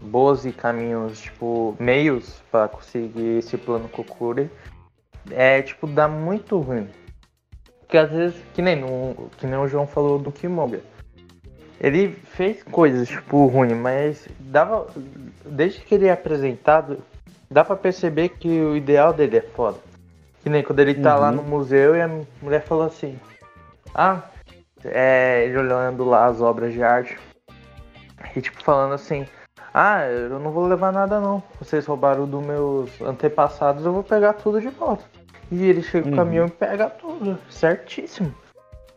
boas 0.00 0.44
e 0.44 0.52
caminhos, 0.52 1.20
tipo, 1.20 1.76
meios 1.78 2.42
pra 2.50 2.68
conseguir 2.68 3.38
esse 3.38 3.56
plano 3.56 3.88
Kokuri, 3.88 4.50
é, 5.30 5.62
tipo, 5.62 5.86
dá 5.86 6.06
muito 6.08 6.58
ruim. 6.58 6.88
Porque 7.80 7.98
às 7.98 8.10
vezes, 8.10 8.36
que 8.54 8.60
nem, 8.62 8.76
no, 8.76 9.30
que 9.38 9.46
nem 9.46 9.58
o 9.58 9.68
João 9.68 9.86
falou 9.86 10.18
do 10.18 10.32
Killmonger. 10.32 10.82
Ele 11.80 12.08
fez 12.08 12.62
coisas, 12.62 13.06
tipo, 13.08 13.46
ruim, 13.46 13.74
mas 13.74 14.26
dava. 14.40 14.86
Desde 15.44 15.80
que 15.80 15.94
ele 15.94 16.06
é 16.06 16.12
apresentado, 16.12 16.98
dá 17.50 17.62
pra 17.64 17.76
perceber 17.76 18.30
que 18.30 18.48
o 18.48 18.74
ideal 18.76 19.12
dele 19.12 19.36
é 19.36 19.42
foda. 19.42 19.78
Que 20.42 20.48
nem 20.48 20.62
quando 20.62 20.80
ele 20.80 20.94
tá 20.94 21.14
Uhum. 21.14 21.20
lá 21.20 21.30
no 21.32 21.42
museu 21.42 21.94
e 21.94 22.00
a 22.00 22.08
mulher 22.40 22.62
falou 22.62 22.86
assim: 22.86 23.18
Ah, 23.94 24.22
é, 24.84 25.44
ele 25.44 25.58
olhando 25.58 26.04
lá 26.04 26.26
as 26.26 26.40
obras 26.40 26.72
de 26.72 26.82
arte. 26.82 27.16
E 28.34 28.40
tipo, 28.40 28.62
falando 28.64 28.94
assim: 28.94 29.26
Ah, 29.78 30.06
eu 30.06 30.38
não 30.40 30.50
vou 30.52 30.66
levar 30.66 30.90
nada 30.90 31.20
não. 31.20 31.42
Vocês 31.60 31.84
roubaram 31.84 32.26
dos 32.26 32.42
meus 32.42 32.98
antepassados, 33.02 33.84
eu 33.84 33.92
vou 33.92 34.02
pegar 34.02 34.32
tudo 34.32 34.58
de 34.58 34.68
volta. 34.68 35.04
E 35.52 35.66
ele 35.68 35.82
chega 35.82 36.06
Uhum. 36.06 36.10
no 36.12 36.16
caminhão 36.16 36.46
e 36.46 36.50
pega 36.50 36.88
tudo. 36.88 37.38
Certíssimo. 37.50 38.34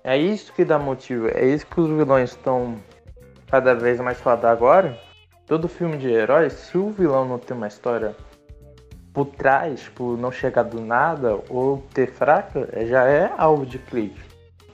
É 0.06 0.16
isso 0.18 0.54
que 0.54 0.64
dá 0.64 0.80
motivo. 0.80 1.28
É 1.28 1.46
isso 1.46 1.68
que 1.68 1.82
os 1.82 1.90
vilões 1.90 2.30
estão 2.30 2.76
cada 3.52 3.76
vez 3.76 4.00
mais 4.00 4.22
foda 4.22 4.50
agora. 4.50 4.98
Todo 5.46 5.68
filme 5.68 5.98
de 5.98 6.10
heróis, 6.10 6.54
se 6.54 6.78
o 6.78 6.92
vilão 6.92 7.26
não 7.28 7.38
tem 7.38 7.58
uma 7.58 7.68
história 7.68 8.16
por 9.14 9.26
trás, 9.26 9.82
tipo, 9.82 10.16
não 10.16 10.32
chegar 10.32 10.64
do 10.64 10.80
nada 10.80 11.40
ou 11.50 11.84
ter 11.94 12.10
fraca, 12.10 12.70
já 12.86 13.04
é 13.04 13.30
alvo 13.38 13.66
de 13.66 13.80
clique. 13.80 14.22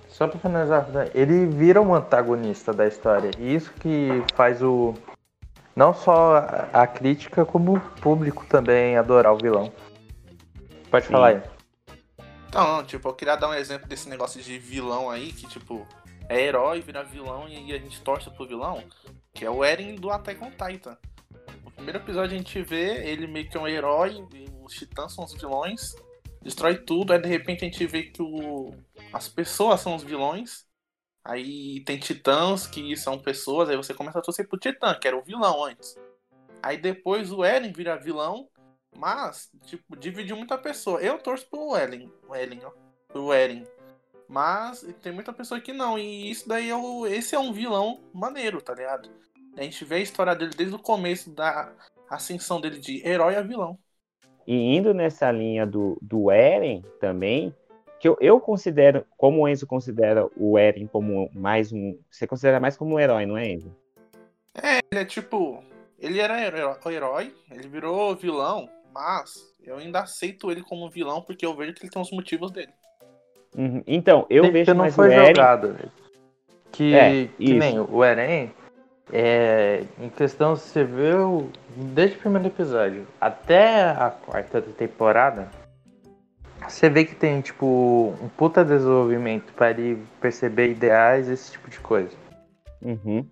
Só 0.08 0.28
pra 0.28 0.40
finalizar, 0.40 0.88
né, 0.90 1.08
ele 1.16 1.48
vira 1.48 1.82
um 1.82 1.96
antagonista 1.96 2.72
da 2.72 2.86
história. 2.86 3.32
E 3.40 3.56
isso 3.56 3.74
que 3.80 4.24
faz 4.36 4.62
o. 4.62 4.94
Não 5.76 5.94
só 5.94 6.38
a- 6.38 6.70
a 6.84 6.88
crítica, 6.88 7.46
como 7.46 7.76
o 7.76 7.80
público 8.02 8.46
também 8.48 8.96
adorar 8.98 9.34
o 9.34 9.38
vilão. 9.38 9.72
Pode 10.90 11.06
Sim. 11.06 11.12
falar 11.12 11.28
aí. 11.28 11.42
Então, 12.48 12.78
não, 12.78 12.84
tipo, 12.86 13.10
eu 13.10 13.14
queria 13.14 13.36
dar 13.36 13.50
um 13.50 13.54
exemplo 13.54 13.88
desse 13.88 14.08
negócio 14.08 14.42
de 14.42 14.58
vilão 14.58 15.10
aí, 15.10 15.34
que, 15.34 15.46
tipo, 15.48 15.86
é 16.30 16.40
herói, 16.40 16.80
vira 16.80 17.04
vilão 17.04 17.50
e 17.50 17.74
a 17.74 17.78
gente 17.78 18.02
torce 18.02 18.30
pro 18.30 18.48
vilão, 18.48 18.82
que 19.34 19.44
é 19.44 19.50
o 19.50 19.64
Eren 19.64 19.96
do 19.96 20.10
Attack 20.10 20.42
on 20.42 20.52
Titan. 20.52 20.98
No 21.64 21.72
primeiro 21.72 22.00
episódio 22.00 22.34
a 22.34 22.38
gente 22.38 22.62
vê 22.62 23.06
ele 23.10 23.28
meio 23.28 23.50
que 23.50 23.58
é 23.58 23.60
um 23.60 23.68
herói, 23.68 24.26
e 24.34 24.48
os 24.64 24.74
titãs 24.74 25.14
são 25.14 25.26
os 25.26 25.34
vilões, 25.34 25.94
destrói 26.42 26.78
tudo, 26.78 27.12
aí 27.12 27.20
de 27.20 27.28
repente 27.28 27.66
a 27.66 27.68
gente 27.68 27.86
vê 27.86 28.04
que 28.04 28.22
o... 28.22 28.74
as 29.12 29.28
pessoas 29.28 29.82
são 29.82 29.94
os 29.96 30.04
vilões, 30.04 30.65
aí 31.26 31.84
tem 31.84 31.98
titãs 31.98 32.68
que 32.68 32.96
são 32.96 33.18
pessoas, 33.18 33.70
aí 33.70 33.76
você 33.76 33.94
começa 33.94 34.20
a 34.20 34.22
torcer 34.22 34.48
pro 34.48 34.60
titã, 34.60 34.94
que 34.94 35.08
era 35.08 35.18
o 35.18 35.24
vilão 35.24 35.64
antes. 35.64 35.98
Aí 36.62 36.78
depois 36.78 37.32
o 37.32 37.44
Eren 37.44 37.72
vira 37.74 37.98
vilão, 37.98 38.48
mas, 38.96 39.52
tipo, 39.66 39.96
dividiu 39.96 40.38
muita 40.38 40.58
pessoa. 40.58 41.02
Eu 41.02 41.18
torço 41.18 41.48
pro 41.50 41.76
Ellen, 41.76 42.12
o 42.30 42.36
Ellen, 42.36 42.62
ó, 42.64 42.72
pro 43.08 43.34
Eren. 43.34 43.66
Mas 44.28 44.82
tem 45.02 45.12
muita 45.12 45.34
pessoa 45.34 45.60
que 45.60 45.74
não. 45.74 46.00
E 46.00 46.30
isso 46.30 46.48
daí 46.48 46.70
é 46.70 46.76
o, 46.76 47.06
esse 47.06 47.36
é 47.36 47.40
um 47.40 47.52
vilão 47.52 48.04
maneiro, 48.14 48.62
tá 48.62 48.74
ligado? 48.74 49.10
A 49.58 49.64
gente 49.64 49.84
vê 49.86 49.96
a 49.96 50.00
história 50.00 50.36
dele 50.36 50.52
desde 50.56 50.76
o 50.76 50.80
começo 50.80 51.30
da 51.32 51.72
ascensão 52.10 52.60
dele 52.60 52.80
de 52.80 53.06
herói 53.08 53.36
a 53.36 53.42
vilão. 53.42 53.78
E 54.48 54.54
indo 54.54 54.94
nessa 54.94 55.32
linha 55.32 55.66
do, 55.66 55.98
do 56.02 56.32
Eren 56.32 56.84
também, 57.00 57.54
que 58.06 58.10
eu, 58.10 58.18
eu 58.22 58.40
considero, 58.40 59.04
como 59.18 59.42
o 59.42 59.48
Enzo 59.48 59.66
considera 59.66 60.28
o 60.38 60.60
Eren 60.60 60.86
como 60.86 61.28
mais 61.34 61.72
um. 61.72 61.98
Você 62.12 62.28
considera 62.28 62.60
mais 62.60 62.78
como 62.78 62.94
um 62.94 63.00
herói, 63.00 63.26
não 63.26 63.36
é, 63.36 63.48
Enzo? 63.48 63.76
Ele 64.92 65.02
é 65.02 65.06
tipo. 65.06 65.64
Ele 65.98 66.20
era 66.20 66.36
o 66.86 66.92
herói, 66.92 67.34
ele 67.50 67.68
virou 67.68 68.16
vilão, 68.16 68.70
mas 68.94 69.34
eu 69.64 69.78
ainda 69.78 70.02
aceito 70.02 70.52
ele 70.52 70.62
como 70.62 70.88
vilão 70.88 71.20
porque 71.20 71.44
eu 71.44 71.56
vejo 71.56 71.74
que 71.74 71.84
ele 71.84 71.90
tem 71.90 72.00
os 72.02 72.12
motivos 72.12 72.52
dele. 72.52 72.72
Uhum. 73.58 73.82
Então, 73.88 74.28
eu 74.30 74.44
Tem- 74.44 74.52
vejo 74.52 74.66
que 74.66 74.72
não 74.74 74.84
mais 74.84 74.96
foi 74.96 75.10
o 75.10 75.12
Eren. 75.12 75.28
jogado. 75.28 75.92
Que, 76.72 76.94
É, 76.94 77.28
que 77.40 77.54
nem 77.56 77.80
o 77.80 78.04
Eren, 78.04 78.52
é, 79.12 79.84
em 80.00 80.10
questão, 80.10 80.56
você 80.56 80.84
viu 80.84 81.50
desde 81.76 82.18
o 82.18 82.20
primeiro 82.20 82.48
episódio 82.50 83.08
até 83.20 83.82
a 83.82 84.12
quarta 84.12 84.62
temporada, 84.62 85.50
você 86.68 86.90
vê 86.90 87.06
que 87.06 87.16
tem, 87.16 87.42
tipo, 87.42 88.14
um 88.22 88.28
puta 88.30 88.64
desenvolvimento 88.64 89.54
para 89.54 89.72
ele 89.72 90.04
perceber 90.20 90.70
ideais, 90.70 91.30
esse 91.30 91.52
tipo 91.52 91.70
de 91.70 91.80
coisa. 91.80 92.16
Uhum. 92.82 93.26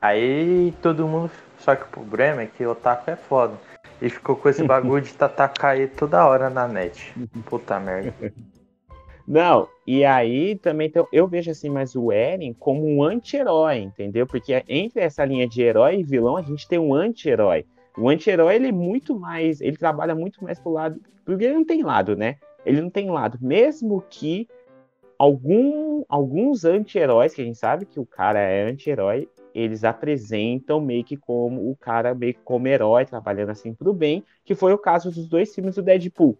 Aí 0.00 0.72
todo 0.82 1.06
mundo. 1.06 1.30
Só 1.58 1.74
que 1.74 1.84
o 1.84 1.88
problema 1.88 2.42
é 2.42 2.46
que 2.46 2.64
o 2.64 2.70
Otaku 2.70 3.10
é 3.10 3.16
foda. 3.16 3.54
E 4.00 4.08
ficou 4.10 4.36
com 4.36 4.48
esse 4.48 4.62
bagulho 4.64 5.02
de 5.02 5.14
tatacar 5.14 5.76
ele 5.76 5.88
toda 5.88 6.26
hora 6.26 6.50
na 6.50 6.68
net. 6.68 7.14
Puta 7.46 7.80
merda. 7.80 8.12
Não, 9.26 9.66
e 9.84 10.04
aí 10.04 10.54
também 10.54 10.86
então, 10.86 11.08
eu 11.12 11.26
vejo 11.26 11.50
assim 11.50 11.68
mais 11.68 11.96
o 11.96 12.12
Eren 12.12 12.52
como 12.52 12.86
um 12.86 13.02
anti-herói, 13.02 13.78
entendeu? 13.78 14.24
Porque 14.24 14.62
entre 14.68 15.02
essa 15.02 15.24
linha 15.24 15.48
de 15.48 15.62
herói 15.62 15.98
e 15.98 16.04
vilão, 16.04 16.36
a 16.36 16.42
gente 16.42 16.68
tem 16.68 16.78
um 16.78 16.94
anti-herói. 16.94 17.66
O 17.96 18.08
anti-herói, 18.08 18.56
ele 18.56 18.68
é 18.68 18.72
muito 18.72 19.18
mais, 19.18 19.60
ele 19.60 19.76
trabalha 19.76 20.14
muito 20.14 20.42
mais 20.44 20.58
pro 20.58 20.72
lado, 20.72 21.00
porque 21.24 21.44
ele 21.44 21.54
não 21.54 21.64
tem 21.64 21.82
lado, 21.82 22.14
né? 22.14 22.36
Ele 22.64 22.80
não 22.80 22.90
tem 22.90 23.10
lado, 23.10 23.38
mesmo 23.40 24.02
que 24.10 24.48
algum, 25.18 26.04
alguns 26.08 26.64
anti-heróis, 26.64 27.34
que 27.34 27.42
a 27.42 27.44
gente 27.44 27.58
sabe 27.58 27.86
que 27.86 27.98
o 27.98 28.06
cara 28.06 28.38
é 28.38 28.68
anti-herói, 28.68 29.28
eles 29.54 29.84
apresentam 29.84 30.80
meio 30.80 31.02
que 31.02 31.16
como 31.16 31.70
o 31.70 31.76
cara 31.76 32.14
meio 32.14 32.34
que 32.34 32.40
como 32.40 32.68
herói, 32.68 33.06
trabalhando 33.06 33.50
assim 33.50 33.72
pro 33.72 33.94
bem, 33.94 34.22
que 34.44 34.54
foi 34.54 34.72
o 34.74 34.78
caso 34.78 35.10
dos 35.10 35.26
dois 35.26 35.54
filmes 35.54 35.76
do 35.76 35.82
Deadpool. 35.82 36.36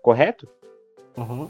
Correto? 0.00 0.48
Uhum. 1.16 1.48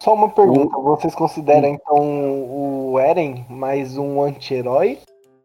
Só 0.00 0.14
uma 0.14 0.30
pergunta, 0.30 0.78
vocês 0.78 1.14
consideram 1.14 1.68
então 1.68 2.92
o 2.92 2.98
Eren 2.98 3.44
mais 3.50 3.98
um 3.98 4.22
anti-herói? 4.22 4.98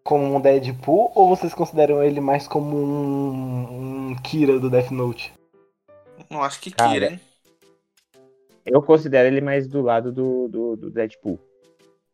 Como 0.05 0.35
um 0.35 0.39
Deadpool? 0.39 1.11
Ou 1.15 1.35
vocês 1.35 1.51
consideram 1.51 2.03
ele 2.03 2.21
mais 2.21 2.47
como 2.47 2.77
um, 2.77 4.11
um 4.11 4.15
Kira 4.23 4.59
do 4.59 4.69
Death 4.69 4.91
Note? 4.91 5.33
Não 6.29 6.43
acho 6.43 6.61
que 6.61 6.69
Cara, 6.69 6.93
Kira, 6.93 7.11
hein? 7.13 7.19
Eu 8.63 8.83
considero 8.83 9.27
ele 9.27 9.41
mais 9.41 9.67
do 9.67 9.81
lado 9.81 10.11
do, 10.11 10.47
do, 10.47 10.75
do 10.75 10.91
Deadpool. 10.91 11.39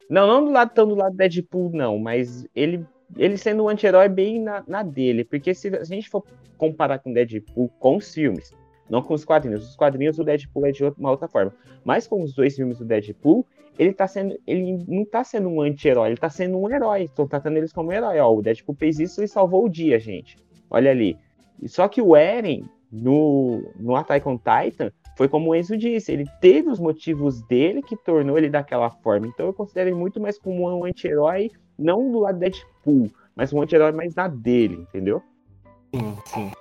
Não, 0.10 0.26
não 0.26 0.46
do 0.46 0.52
lado 0.52 0.74
tão 0.74 0.88
do 0.88 0.96
lado 0.96 1.12
do 1.12 1.18
Deadpool, 1.18 1.70
não, 1.74 2.00
mas 2.00 2.48
ele, 2.56 2.86
ele 3.18 3.38
sendo 3.38 3.64
um 3.64 3.68
anti-herói 3.70 4.08
bem 4.08 4.40
na, 4.42 4.64
na 4.66 4.84
dele. 4.84 5.26
Porque 5.26 5.54
se, 5.54 5.70
se 5.70 5.76
a 5.76 5.84
gente 5.84 6.10
for 6.10 6.24
comparar 6.58 7.00
com 7.00 7.12
o 7.12 7.14
Deadpool 7.14 7.70
com 7.78 7.98
os 7.98 8.14
filmes, 8.14 8.54
não 8.90 9.02
com 9.02 9.14
os 9.14 9.26
quadrinhos. 9.26 9.68
Os 9.70 9.76
quadrinhos 9.76 10.16
do 10.16 10.24
Deadpool 10.24 10.66
é 10.66 10.72
de 10.72 10.84
outra- 10.86 11.00
uma 11.00 11.12
outra 11.12 11.28
forma. 11.28 11.54
Mas 11.84 12.08
com 12.08 12.24
os 12.24 12.34
dois 12.34 12.56
filmes 12.56 12.78
do 12.78 12.86
Deadpool, 12.86 13.46
ele 13.78 13.94
tá 13.94 14.08
sendo. 14.08 14.38
Ele 14.46 14.84
não 14.88 15.06
tá 15.06 15.24
sendo 15.24 15.50
um 15.50 15.62
anti-herói, 15.62 16.10
ele 16.10 16.18
tá 16.18 16.30
sendo 16.30 16.58
um 16.58 16.70
herói. 16.70 17.04
Estão 17.04 17.28
tratando 17.28 17.58
eles 17.58 17.74
como 17.74 17.90
um 17.90 17.94
herói. 17.94 18.20
Ó, 18.20 18.36
o 18.36 18.42
Deadpool 18.42 18.76
fez 18.76 19.00
isso 19.00 19.24
e 19.24 19.28
salvou 19.28 19.66
o 19.66 19.70
dia, 19.70 20.00
gente. 20.00 20.38
Olha 20.70 20.92
ali. 20.92 21.18
Só 21.66 21.88
que 21.88 22.02
o 22.02 22.16
Eren, 22.16 22.66
no, 22.92 23.72
no 23.80 23.96
Attack 23.96 24.28
on 24.28 24.38
Titan, 24.38 24.92
foi 25.18 25.28
como 25.28 25.52
o 25.52 25.56
Enzo 25.56 25.78
disse, 25.78 26.12
ele 26.12 26.26
teve 26.40 26.70
os 26.70 26.80
motivos 26.80 27.42
dele 27.44 27.82
que 27.82 27.96
tornou 27.96 28.38
ele 28.38 28.50
daquela 28.50 28.90
forma. 28.90 29.28
Então 29.28 29.46
eu 29.46 29.54
considero 29.54 29.90
ele 29.90 29.96
muito 29.96 30.20
mais 30.20 30.38
como 30.40 30.68
um 30.68 30.86
anti-herói, 30.86 31.52
não 31.78 32.12
do 32.12 32.20
lado 32.20 32.36
do 32.36 32.40
Deadpool, 32.40 33.12
mas 33.36 33.54
um 33.54 33.62
anti-herói 33.62 33.92
mais 33.92 34.16
na 34.16 34.28
dele, 34.28 34.76
entendeu? 34.76 35.22
Sim, 35.94 36.16
sim. 36.26 36.52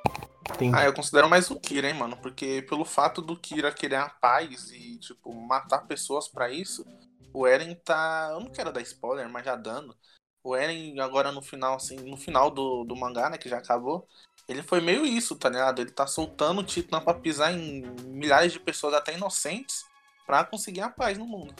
Entendi. 0.55 0.77
Ah, 0.77 0.85
eu 0.85 0.93
considero 0.93 1.29
mais 1.29 1.51
o 1.51 1.59
Kira, 1.59 1.89
hein, 1.89 1.95
mano? 1.95 2.17
Porque 2.17 2.63
pelo 2.63 2.85
fato 2.85 3.23
do 3.23 3.37
Kira 3.37 3.73
querer 3.73 3.97
a 3.97 4.09
paz 4.09 4.71
e, 4.71 4.99
tipo, 4.99 5.35
matar 5.35 5.87
pessoas 5.87 6.29
pra 6.29 6.51
isso, 6.51 6.85
o 7.33 7.47
Eren 7.47 7.75
tá. 7.75 8.31
Eu 8.33 8.41
não 8.41 8.51
quero 8.51 8.73
dar 8.73 8.83
spoiler, 8.83 9.29
mas 9.29 9.45
já 9.45 9.57
dando. 9.57 9.95
O 10.43 10.57
Eren, 10.57 10.99
agora 11.01 11.31
no 11.31 11.43
final, 11.43 11.75
assim, 11.75 11.97
no 11.97 12.17
final 12.17 12.51
do, 12.51 12.85
do 12.85 12.97
mangá, 12.97 13.29
né, 13.29 13.37
que 13.37 13.49
já 13.49 13.59
acabou, 13.59 14.07
ele 14.49 14.63
foi 14.63 14.81
meio 14.81 15.05
isso, 15.05 15.37
tá 15.37 15.49
ligado? 15.49 15.81
Ele 15.81 15.91
tá 15.91 16.07
soltando 16.07 16.61
o 16.61 16.65
Titã 16.65 17.01
pra 17.01 17.15
pisar 17.15 17.53
em 17.53 17.83
milhares 18.07 18.53
de 18.53 18.59
pessoas, 18.59 18.95
até 18.95 19.15
inocentes, 19.15 19.85
pra 20.27 20.45
conseguir 20.45 20.81
a 20.81 20.91
paz 20.91 21.19
no 21.19 21.27
mundo. 21.27 21.55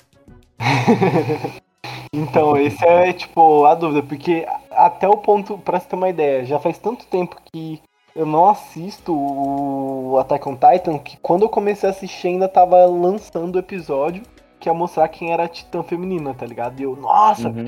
Então, 2.13 2.57
esse 2.57 2.85
é, 2.85 3.13
tipo, 3.13 3.65
a 3.67 3.75
dúvida, 3.75 4.03
porque 4.03 4.45
até 4.73 5.09
o 5.09 5.17
ponto, 5.17 5.57
pra 5.59 5.79
você 5.79 5.87
ter 5.87 5.95
uma 5.95 6.09
ideia, 6.09 6.45
já 6.45 6.59
faz 6.59 6.77
tanto 6.77 7.07
tempo 7.07 7.37
que 7.53 7.81
eu 8.21 8.27
não 8.27 8.51
assisto 8.51 9.15
o 9.17 10.19
Attack 10.19 10.47
on 10.47 10.55
Titan, 10.55 10.99
que 10.99 11.17
quando 11.23 11.43
eu 11.43 11.49
comecei 11.49 11.89
a 11.89 11.93
assistir 11.93 12.29
ainda 12.29 12.47
tava 12.47 12.85
lançando 12.85 13.57
o 13.57 13.59
episódio 13.59 14.23
que 14.59 14.69
ia 14.69 14.75
mostrar 14.75 15.09
quem 15.09 15.33
era 15.33 15.45
a 15.45 15.49
Titã 15.49 15.83
feminina, 15.83 16.35
tá 16.35 16.45
ligado? 16.45 16.79
E 16.79 16.83
eu, 16.83 16.95
nossa, 16.95 17.49
Uhum. 17.49 17.65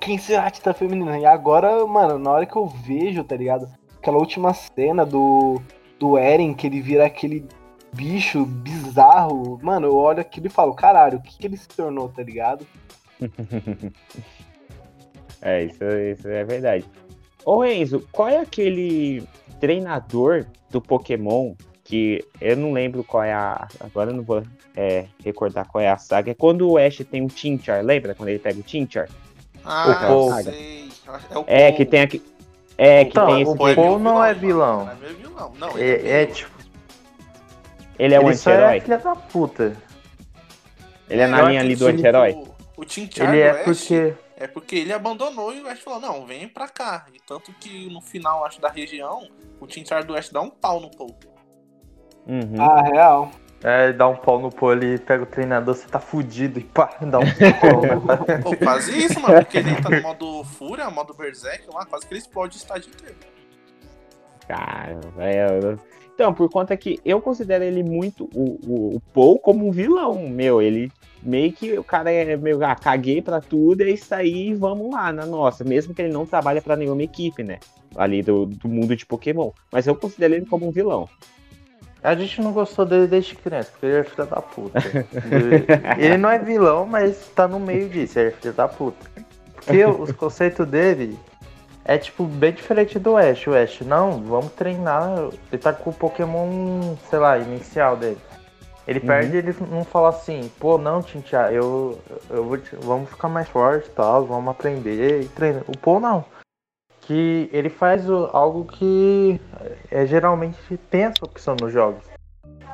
quem 0.00 0.16
será 0.16 0.46
a 0.46 0.50
Titã 0.50 0.72
feminina? 0.72 1.18
E 1.18 1.26
agora, 1.26 1.84
mano, 1.86 2.18
na 2.18 2.30
hora 2.30 2.46
que 2.46 2.56
eu 2.56 2.66
vejo, 2.66 3.22
tá 3.22 3.36
ligado? 3.36 3.68
Aquela 3.98 4.16
última 4.16 4.54
cena 4.54 5.04
do, 5.04 5.60
do 6.00 6.16
Eren, 6.16 6.54
que 6.54 6.66
ele 6.66 6.80
vira 6.80 7.04
aquele 7.04 7.46
bicho 7.92 8.46
bizarro, 8.46 9.60
mano, 9.62 9.88
eu 9.88 9.94
olho 9.94 10.20
aquilo 10.22 10.46
e 10.46 10.50
falo, 10.50 10.72
caralho, 10.72 11.18
o 11.18 11.22
que, 11.22 11.36
que 11.36 11.46
ele 11.46 11.58
se 11.58 11.68
tornou, 11.68 12.08
tá 12.08 12.22
ligado? 12.22 12.66
É, 15.44 15.64
isso, 15.64 15.82
isso 15.84 16.28
é 16.28 16.44
verdade. 16.44 16.84
Ô 17.44 17.64
Enzo, 17.64 18.06
qual 18.12 18.28
é 18.28 18.38
aquele 18.38 19.24
treinador 19.62 20.44
do 20.70 20.80
Pokémon 20.80 21.54
que 21.84 22.24
eu 22.40 22.56
não 22.56 22.72
lembro 22.72 23.04
qual 23.04 23.22
é 23.22 23.32
a. 23.32 23.68
Agora 23.78 24.10
eu 24.10 24.16
não 24.16 24.24
vou 24.24 24.42
é, 24.76 25.06
recordar 25.24 25.66
qual 25.68 25.82
é 25.82 25.88
a 25.88 25.96
saga. 25.96 26.32
É 26.32 26.34
quando 26.34 26.68
o 26.68 26.76
Ash 26.78 26.98
tem 27.08 27.22
um 27.22 27.28
Tinchar, 27.28 27.84
lembra? 27.84 28.12
Quando 28.14 28.28
ele 28.30 28.38
pega 28.40 28.58
o 28.58 28.62
Tinchar? 28.62 29.08
Ah, 29.64 30.06
Paul. 30.06 30.36
eu 30.38 30.42
sei. 30.44 30.88
É, 31.06 31.38
o 31.38 31.44
É, 31.46 31.64
Paul. 31.68 31.76
que 31.76 31.84
tem 31.84 32.00
aqui. 32.00 32.22
É, 32.76 33.04
que 33.04 33.10
Então, 33.10 33.26
tem 33.26 33.36
o 33.36 33.42
esse. 33.42 33.56
Paul 33.56 33.68
é 33.68 33.74
Paul 33.74 33.86
meio 33.86 33.98
não 34.00 34.24
é 34.24 34.34
vilão. 34.34 34.84
Não 34.84 34.92
é 34.92 35.12
vilão. 35.12 35.52
Não, 35.58 35.78
ele 35.78 36.08
é, 36.08 36.10
É, 36.20 36.22
é 36.22 36.26
tipo, 36.26 36.50
Ele 37.98 38.14
é 38.14 38.20
um 38.20 38.28
ele 38.28 38.36
só 38.36 38.50
é 38.50 38.54
anti-herói. 38.54 38.80
filha 38.80 38.98
da 38.98 39.14
puta. 39.16 39.76
Ele 41.08 41.20
é 41.22 41.26
na 41.26 41.42
linha 41.42 41.60
ali 41.60 41.76
do 41.76 41.86
anti-herói. 41.86 42.32
O, 42.32 42.82
o 42.82 42.84
Tinchar 42.84 43.28
Ele 43.28 43.40
é 43.42 43.50
Ash 43.50 43.64
porque. 43.64 44.14
É 44.42 44.48
porque 44.48 44.74
ele 44.74 44.92
abandonou 44.92 45.54
e 45.54 45.62
o 45.62 45.68
Ash 45.68 45.78
falou, 45.78 46.00
não, 46.00 46.26
vem 46.26 46.48
pra 46.48 46.68
cá. 46.68 47.06
E 47.14 47.20
tanto 47.20 47.52
que 47.54 47.88
no 47.92 48.00
final, 48.00 48.44
acho, 48.44 48.60
da 48.60 48.68
região, 48.68 49.28
o 49.60 49.66
Tinchar 49.68 50.04
do 50.04 50.16
Ash 50.16 50.30
dá 50.30 50.40
um 50.40 50.50
pau 50.50 50.80
no 50.80 50.90
Paul. 50.90 51.16
Uhum. 52.26 52.60
Ah, 52.60 52.82
real. 52.82 53.30
É, 53.62 53.92
dá 53.92 54.08
um 54.08 54.16
pau 54.16 54.40
no 54.40 54.50
pô 54.50 54.70
ali, 54.70 54.98
pega 54.98 55.22
o 55.22 55.26
treinador, 55.26 55.76
você 55.76 55.86
tá 55.86 56.00
fudido 56.00 56.58
e 56.58 56.64
pá, 56.64 56.96
dá 57.02 57.20
um 57.20 57.22
pau. 57.60 57.80
né? 57.80 58.38
Pô, 58.42 58.56
quase 58.56 58.98
isso, 58.98 59.20
mano, 59.20 59.36
porque 59.36 59.58
ele 59.58 59.80
tá 59.80 59.88
no 59.88 60.02
modo 60.02 60.42
Fúria, 60.42 60.90
modo 60.90 61.14
Berserk 61.14 61.68
lá, 61.72 61.86
quase 61.86 62.04
que 62.04 62.12
ele 62.12 62.18
explode 62.20 62.56
o 62.56 62.58
estádio 62.58 62.90
inteiro. 62.90 63.16
Cara, 64.46 65.00
velho. 65.16 65.78
Então, 66.14 66.32
por 66.32 66.48
conta 66.50 66.76
que 66.76 67.00
eu 67.04 67.20
considero 67.20 67.64
ele 67.64 67.82
muito, 67.82 68.28
o, 68.34 68.58
o, 68.66 68.96
o 68.96 69.00
Paul, 69.12 69.38
como 69.38 69.66
um 69.66 69.70
vilão, 69.70 70.28
meu. 70.28 70.60
Ele 70.60 70.92
meio 71.22 71.52
que 71.52 71.78
o 71.78 71.84
cara 71.84 72.12
é 72.12 72.36
meio, 72.36 72.64
ah, 72.64 72.76
caguei 72.76 73.22
pra 73.22 73.40
tudo, 73.40 73.82
é 73.82 73.90
isso 73.90 74.14
aí, 74.14 74.54
vamos 74.54 74.92
lá, 74.92 75.12
na 75.12 75.24
nossa. 75.24 75.64
Mesmo 75.64 75.94
que 75.94 76.02
ele 76.02 76.12
não 76.12 76.26
trabalha 76.26 76.60
pra 76.60 76.76
nenhuma 76.76 77.02
equipe, 77.02 77.42
né? 77.42 77.58
Ali 77.96 78.22
do, 78.22 78.46
do 78.46 78.68
mundo 78.68 78.94
de 78.94 79.06
Pokémon. 79.06 79.50
Mas 79.70 79.86
eu 79.86 79.96
considero 79.96 80.34
ele 80.34 80.46
como 80.46 80.68
um 80.68 80.70
vilão. 80.70 81.08
A 82.02 82.14
gente 82.16 82.40
não 82.40 82.52
gostou 82.52 82.84
dele 82.84 83.06
desde 83.06 83.36
criança, 83.36 83.70
porque 83.70 83.86
ele 83.86 83.96
é 83.96 84.04
filho 84.04 84.26
da 84.26 84.42
puta. 84.42 84.78
ele 85.98 86.16
não 86.18 86.28
é 86.28 86.38
vilão, 86.38 86.84
mas 86.84 87.28
tá 87.34 87.46
no 87.46 87.60
meio 87.60 87.88
disso, 87.88 88.18
ele 88.18 88.28
é 88.30 88.32
filho 88.32 88.52
da 88.52 88.66
puta. 88.66 89.08
Porque 89.54 89.84
os 89.84 90.10
conceitos 90.12 90.66
dele 90.66 91.16
é 91.84 91.98
tipo 91.98 92.24
bem 92.24 92.52
diferente 92.52 92.98
do 92.98 93.16
Ash. 93.16 93.46
O 93.46 93.54
Ash, 93.54 93.80
não, 93.80 94.22
vamos 94.22 94.52
treinar. 94.52 95.08
Ele 95.50 95.60
tá 95.62 95.72
com 95.72 95.90
o 95.90 95.94
Pokémon, 95.94 96.94
sei 97.08 97.18
lá, 97.18 97.38
inicial 97.38 97.96
dele. 97.96 98.18
Ele 98.86 98.98
Uhum. 98.98 99.06
perde 99.06 99.36
ele 99.36 99.54
não 99.70 99.84
fala 99.84 100.08
assim, 100.08 100.50
pô, 100.58 100.76
não, 100.76 101.00
Tintia, 101.02 101.52
eu, 101.52 101.98
eu 102.28 102.44
vou 102.44 102.58
te- 102.58 102.74
vamos 102.76 103.08
ficar 103.10 103.28
mais 103.28 103.48
forte 103.48 103.86
e 103.86 103.92
tal, 103.92 104.24
vamos 104.26 104.50
aprender 104.50 105.20
e 105.22 105.28
treinar. 105.28 105.62
O 105.68 105.78
Pô 105.78 106.00
não. 106.00 106.24
Que 107.02 107.48
ele 107.52 107.68
faz 107.68 108.08
o- 108.10 108.28
algo 108.32 108.64
que 108.64 109.40
é, 109.90 110.04
geralmente 110.06 110.76
tem 110.90 111.04
essa 111.04 111.24
opção 111.24 111.56
nos 111.60 111.72
jogos. 111.72 112.04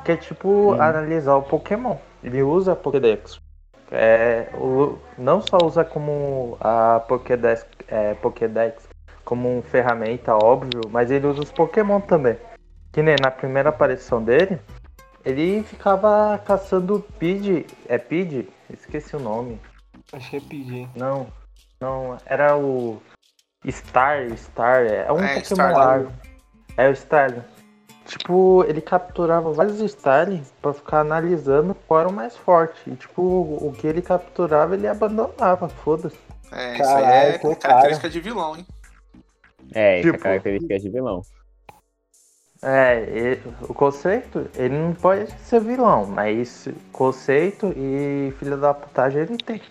Que 0.05 0.13
é 0.13 0.17
tipo 0.17 0.49
Uhum. 0.49 0.81
analisar 0.81 1.37
o 1.37 1.43
Pokémon. 1.43 1.97
Ele 2.25 2.43
usa 2.43 2.73
a 2.73 2.77
Pokédex. 2.77 3.39
É, 3.91 4.49
o- 4.55 4.99
não 5.19 5.41
só 5.43 5.59
usa 5.63 5.85
como 5.85 6.57
a 6.61 7.01
Pokédex, 7.07 7.67
é, 7.87 8.15
Pokédex 8.15 8.88
como 9.29 9.53
uma 9.53 9.63
ferramenta, 9.63 10.35
óbvio, 10.35 10.81
mas 10.91 11.11
ele 11.11 11.27
usa 11.27 11.43
os 11.43 11.53
Pokémon 11.53 12.01
também. 12.01 12.39
Que 12.91 13.03
nem 13.03 13.15
na 13.23 13.31
primeira 13.31 13.69
aparição 13.69 14.25
dele, 14.25 14.59
ele 15.23 15.63
ficava 15.65 16.39
caçando 16.39 17.05
Pidge. 17.19 17.67
É 17.87 17.99
Pidge? 17.99 18.49
Esqueci 18.73 19.15
o 19.15 19.21
nome. 19.21 19.61
Acho 20.15 20.31
que 20.31 20.37
é 20.39 20.41
PG. 20.41 20.89
Não, 20.97 21.27
não, 21.79 22.17
era 22.25 22.57
o 22.57 23.03
Star, 23.69 24.35
Star, 24.35 24.87
é 24.87 25.13
um 25.13 25.23
É, 25.23 25.35
Pokémon 25.35 25.69
Starly. 25.69 26.05
lá. 26.05 26.13
É 26.79 26.89
o 26.89 26.93
Starling. 26.93 27.45
Tipo, 28.07 28.65
ele 28.67 28.81
capturava 28.81 29.53
vários 29.53 29.79
Starling 29.79 30.43
pra 30.63 30.73
ficar 30.73 31.01
analisando 31.01 31.75
qual 31.87 32.01
era 32.01 32.09
o 32.09 32.13
mais 32.15 32.35
forte. 32.35 32.81
E 32.87 32.97
tipo, 32.97 33.21
o 33.23 33.75
que 33.77 33.87
ele 33.87 34.01
capturava 34.01 34.75
ele 34.75 34.89
abandonava, 34.89 35.69
foda-se. 35.69 36.17
É, 36.51 36.81
isso 36.81 36.89
aí 36.89 37.05
é 37.05 37.39
característica 37.57 38.09
de 38.09 38.21
vilão, 38.21 38.57
hein? 38.57 38.67
É, 39.75 40.01
é 40.01 40.03
Tipo- 40.03 40.19
característica 40.19 40.79
de 40.79 40.89
vilão. 40.91 41.23
É, 42.61 43.35
e- 43.35 43.43
o 43.69 43.73
conceito, 43.73 44.51
ele 44.57 44.77
não 44.77 44.93
pode 44.93 45.31
ser 45.43 45.61
vilão, 45.61 46.07
mas 46.07 46.67
conceito 46.93 47.73
e 47.77 48.33
filha 48.39 48.57
da 48.57 48.75
putagem 48.75 49.23
ele 49.23 49.37
tem. 49.37 49.63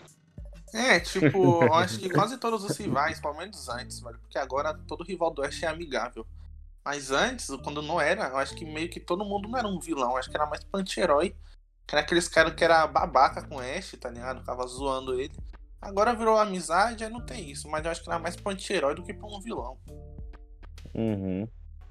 É, 0.74 1.00
tipo, 1.00 1.64
eu 1.64 1.74
acho 1.74 2.00
que 2.00 2.10
quase 2.10 2.38
todos 2.38 2.64
os 2.64 2.78
rivais, 2.78 3.20
pelo 3.20 3.36
menos 3.36 3.68
antes, 3.68 4.00
velho, 4.00 4.20
porque 4.20 4.38
agora 4.38 4.74
todo 4.88 5.04
rival 5.04 5.32
do 5.32 5.42
Ash 5.42 5.64
é 5.64 5.68
amigável. 5.68 6.26
Mas 6.84 7.12
antes, 7.12 7.48
quando 7.64 7.82
não 7.82 8.00
era, 8.00 8.28
eu 8.30 8.38
acho 8.38 8.56
que 8.56 8.64
meio 8.64 8.90
que 8.90 9.00
todo 9.00 9.26
mundo 9.26 9.50
não 9.50 9.58
era 9.60 9.68
um 9.68 9.80
vilão, 9.80 10.12
eu 10.12 10.18
acho 10.18 10.30
que 10.30 10.38
era 10.38 10.46
mais 10.46 10.64
pro 10.64 10.80
anti-herói. 10.80 11.36
Que 11.86 11.96
era 11.96 12.02
aqueles 12.02 12.28
caras 12.28 12.54
que 12.54 12.64
era 12.64 12.86
babaca 12.86 13.42
com 13.42 13.56
o 13.56 13.60
Ash, 13.60 13.96
tá 14.00 14.10
ligado? 14.10 14.42
Ficava 14.42 14.68
zoando 14.68 15.20
ele. 15.20 15.32
Agora 15.82 16.14
virou 16.14 16.38
amizade, 16.38 17.04
aí 17.04 17.10
não 17.10 17.22
tem 17.22 17.50
isso, 17.50 17.70
mas 17.70 17.86
eu 17.86 17.92
acho 17.92 18.04
que 18.04 18.10
era 18.10 18.20
mais 18.20 18.36
pro 18.36 18.52
anti-herói 18.52 18.96
do 18.96 19.04
que 19.04 19.14
pra 19.14 19.28
um 19.28 19.40
vilão. 19.40 19.78
Uhum. 20.94 21.48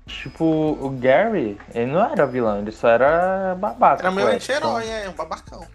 Tipo, 0.07 0.45
o 0.45 0.91
Gary, 0.91 1.59
ele 1.75 1.91
não 1.91 2.05
era 2.05 2.27
vilão, 2.27 2.59
ele 2.59 2.73
só 2.73 2.89
era 2.89 3.55
babaca. 3.55 4.03
Era 4.03 4.11
meio 4.11 4.29
anti-herói, 4.29 4.89
é, 4.89 5.09
um 5.09 5.13
babacão. 5.13 5.67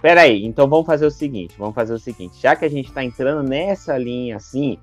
Pera 0.00 0.22
aí, 0.22 0.44
então 0.44 0.68
vamos 0.68 0.84
fazer 0.84 1.06
o 1.06 1.10
seguinte, 1.10 1.54
vamos 1.56 1.74
fazer 1.74 1.94
o 1.94 1.98
seguinte, 1.98 2.38
já 2.38 2.54
que 2.54 2.66
a 2.66 2.68
gente 2.68 2.92
tá 2.92 3.02
entrando 3.02 3.42
nessa 3.48 3.96
linha 3.96 4.36
assim, 4.36 4.78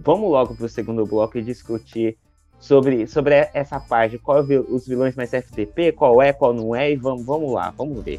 vamos 0.00 0.30
logo 0.30 0.54
pro 0.54 0.66
segundo 0.70 1.04
bloco 1.04 1.36
e 1.36 1.42
discutir 1.42 2.16
sobre, 2.58 3.06
sobre 3.06 3.50
essa 3.52 3.78
parte, 3.78 4.16
qual 4.16 4.38
é 4.38 4.40
os 4.40 4.86
vilões 4.86 5.14
mais 5.14 5.34
FDP, 5.34 5.92
qual 5.92 6.22
é, 6.22 6.32
qual 6.32 6.54
não 6.54 6.74
é, 6.74 6.90
e 6.90 6.96
vamos, 6.96 7.26
vamos 7.26 7.52
lá, 7.52 7.74
vamos 7.76 8.02
ver. 8.02 8.18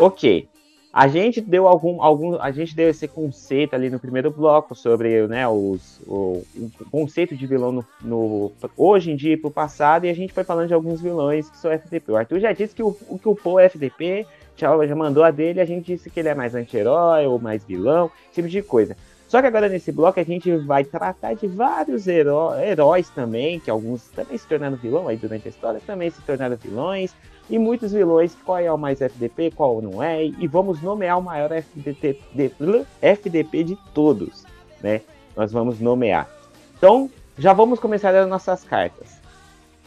Ok. 0.00 0.48
A 0.92 1.06
gente 1.06 1.40
deu 1.40 1.68
algum, 1.68 2.02
algum, 2.02 2.34
a 2.40 2.50
gente 2.50 2.74
deu 2.74 2.88
esse 2.90 3.06
conceito 3.06 3.74
ali 3.74 3.88
no 3.88 4.00
primeiro 4.00 4.28
bloco 4.28 4.74
sobre, 4.74 5.24
né, 5.28 5.46
os, 5.46 6.00
o, 6.04 6.42
o 6.56 6.70
conceito 6.90 7.36
de 7.36 7.46
vilão 7.46 7.70
no, 7.70 7.84
no- 8.02 8.52
hoje 8.76 9.12
em 9.12 9.14
dia 9.16 9.34
e 9.34 9.36
pro 9.36 9.52
passado, 9.52 10.04
e 10.04 10.10
a 10.10 10.14
gente 10.14 10.32
foi 10.32 10.42
falando 10.42 10.66
de 10.66 10.74
alguns 10.74 11.00
vilões 11.00 11.48
que 11.48 11.56
são 11.58 11.70
FDP. 11.70 12.10
O 12.10 12.16
Arthur 12.16 12.40
já 12.40 12.52
disse 12.52 12.74
que 12.74 12.82
o, 12.82 12.96
o 13.08 13.16
que 13.20 13.28
o 13.28 13.36
Poe 13.36 13.62
é 13.62 13.66
FDP, 13.66 14.26
já, 14.56 14.84
já 14.84 14.96
mandou 14.96 15.22
a 15.22 15.30
dele, 15.30 15.60
a 15.60 15.64
gente 15.64 15.86
disse 15.86 16.10
que 16.10 16.18
ele 16.18 16.28
é 16.28 16.34
mais 16.34 16.56
anti-herói 16.56 17.24
ou 17.24 17.38
mais 17.38 17.64
vilão, 17.64 18.10
esse 18.24 18.34
tipo 18.42 18.48
de 18.48 18.60
coisa. 18.60 18.96
Só 19.28 19.40
que 19.40 19.46
agora 19.46 19.68
nesse 19.68 19.92
bloco 19.92 20.18
a 20.18 20.24
gente 20.24 20.50
vai 20.56 20.82
tratar 20.82 21.34
de 21.34 21.46
vários 21.46 22.08
heró- 22.08 22.58
heróis 22.58 23.08
também, 23.10 23.60
que 23.60 23.70
alguns 23.70 24.08
também 24.08 24.36
se 24.36 24.44
tornaram 24.48 24.76
vilão 24.76 25.06
aí 25.06 25.16
durante 25.16 25.46
a 25.46 25.50
história, 25.50 25.80
também 25.86 26.10
se 26.10 26.20
tornaram 26.22 26.56
vilões, 26.56 27.14
e 27.50 27.58
muitos 27.58 27.92
vilões, 27.92 28.34
qual 28.44 28.58
é 28.58 28.72
o 28.72 28.78
mais 28.78 29.00
FDP, 29.00 29.50
qual 29.50 29.82
não 29.82 30.02
é, 30.02 30.24
e 30.24 30.46
vamos 30.46 30.80
nomear 30.80 31.18
o 31.18 31.22
maior 31.22 31.50
FDP 31.50 32.18
de, 32.32 32.52
FDP 33.02 33.64
de 33.64 33.76
todos, 33.92 34.44
né? 34.80 35.00
Nós 35.36 35.52
vamos 35.52 35.80
nomear. 35.80 36.28
Então, 36.78 37.10
já 37.36 37.52
vamos 37.52 37.80
começar 37.80 38.14
as 38.14 38.28
nossas 38.28 38.62
cartas. 38.62 39.20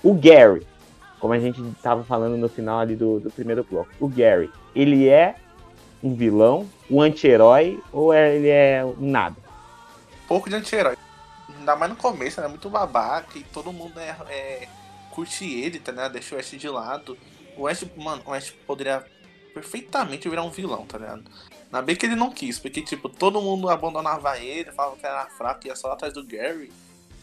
O 0.04 0.13
Gary, 0.13 0.67
como 1.19 1.34
a 1.34 1.39
gente 1.39 1.62
estava 1.71 2.04
falando 2.04 2.38
no 2.38 2.49
final 2.49 2.80
ali 2.80 2.95
do, 2.95 3.19
do 3.19 3.32
primeiro 3.32 3.63
bloco, 3.63 3.89
o 3.99 4.08
Gary, 4.10 4.52
ele 4.76 5.08
é 5.08 5.36
um 6.04 6.13
vilão, 6.13 6.67
um 6.91 7.02
anti-herói 7.02 7.80
ou 7.93 8.12
é- 8.12 8.36
ele 8.36 8.49
é 8.49 8.84
um 8.86 9.10
nada? 9.10 9.38
pouco 10.28 10.49
de 10.49 10.56
anti-herói. 10.56 10.97
Ainda 11.58 11.76
mais 11.76 11.91
no 11.91 11.97
começo, 11.97 12.41
né? 12.41 12.47
Muito 12.47 12.69
babaca 12.69 13.38
e 13.38 13.43
todo 13.43 13.71
mundo 13.71 13.99
é, 13.99 14.15
é, 14.30 14.67
curte 15.12 15.45
ele, 15.45 15.80
tá 15.80 15.91
ligado? 15.91 16.13
Deixa 16.13 16.36
o 16.36 16.39
Ash 16.39 16.52
de 16.52 16.67
lado. 16.67 17.17
O 17.57 17.67
Ash, 17.67 17.85
mano, 17.95 18.21
o 18.25 18.33
Ash 18.33 18.51
poderia 18.65 19.03
perfeitamente 19.53 20.27
virar 20.29 20.43
um 20.43 20.49
vilão, 20.49 20.85
tá 20.85 20.97
ligado? 20.97 21.23
Ainda 21.65 21.81
bem 21.81 21.95
que 21.95 22.05
ele 22.05 22.15
não 22.15 22.31
quis, 22.31 22.59
porque, 22.59 22.81
tipo, 22.81 23.09
todo 23.09 23.41
mundo 23.41 23.69
abandonava 23.69 24.37
ele, 24.39 24.71
falava 24.71 24.95
que 24.95 25.05
era 25.05 25.25
fraco, 25.25 25.67
ia 25.67 25.75
só 25.75 25.91
atrás 25.91 26.13
do 26.13 26.25
Gary. 26.25 26.71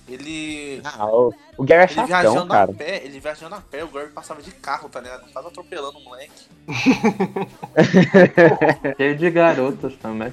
Ele. 0.08 0.80
Ah, 0.84 1.06
o, 1.06 1.32
o 1.56 1.64
Gary 1.64 1.82
é 1.82 1.84
Ele 1.84 1.94
chatão, 1.94 2.06
viajando 2.06 2.48
cara. 2.48 2.70
a 2.72 2.74
pé, 2.74 2.96
ele 3.04 3.20
viajando 3.20 3.54
a 3.54 3.60
pé, 3.60 3.84
o 3.84 3.88
Gary 3.88 4.10
passava 4.10 4.42
de 4.42 4.50
carro, 4.50 4.88
tá 4.88 5.00
ligado? 5.00 5.30
Tava 5.32 5.48
atropelando 5.48 5.98
o 5.98 6.04
moleque. 6.04 6.32
Cheio 8.96 9.16
de 9.16 9.30
garotas 9.30 9.94
também. 9.96 10.32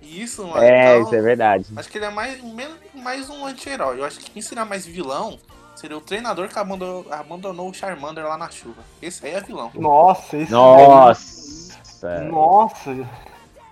E 0.00 0.22
isso, 0.22 0.46
mano. 0.46 0.62
É, 0.62 0.92
então, 0.96 1.02
isso 1.02 1.14
é 1.16 1.20
verdade. 1.22 1.66
Acho 1.76 1.88
que 1.88 1.98
ele 1.98 2.04
é 2.06 2.10
mais, 2.10 2.42
menos- 2.42 2.78
mais 2.94 3.28
um 3.28 3.44
anti-herói. 3.44 3.98
Eu 3.98 4.04
acho 4.04 4.20
que 4.20 4.30
quem 4.30 4.42
seria 4.42 4.64
mais 4.64 4.86
vilão 4.86 5.38
seria 5.86 5.98
o 5.98 6.00
treinador 6.00 6.48
que 6.48 6.58
abandonou, 6.58 7.06
abandonou 7.12 7.70
o 7.70 7.74
Charmander 7.74 8.24
lá 8.26 8.36
na 8.36 8.50
chuva. 8.50 8.82
Esse 9.00 9.24
aí 9.24 9.34
é 9.34 9.40
vilão. 9.40 9.70
Nossa, 9.74 10.36
esse 10.36 10.50
Nossa! 10.50 11.78
daí- 12.02 12.28
Nossa. 12.28 12.94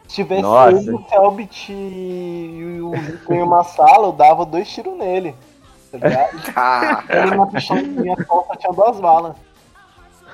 Se 0.07 0.23
tivesse 0.23 0.43
Nossa. 0.43 0.95
o 0.95 1.09
Selbit 1.09 1.73
e 1.73 2.79
o 2.81 2.93
Rico 2.93 3.35
em 3.35 3.43
uma 3.43 3.65
sala, 3.65 4.07
eu 4.07 4.13
dava 4.13 4.47
dois 4.47 4.69
tiros 4.69 4.97
nele. 4.97 5.35
Tá 5.91 5.99
ligado? 5.99 7.11
Ele 7.11 7.37
na 7.37 7.47
pistolinha 7.47 8.17
só 8.27 8.57
tinha 8.57 8.73
duas 8.73 9.01
balas. 9.01 9.37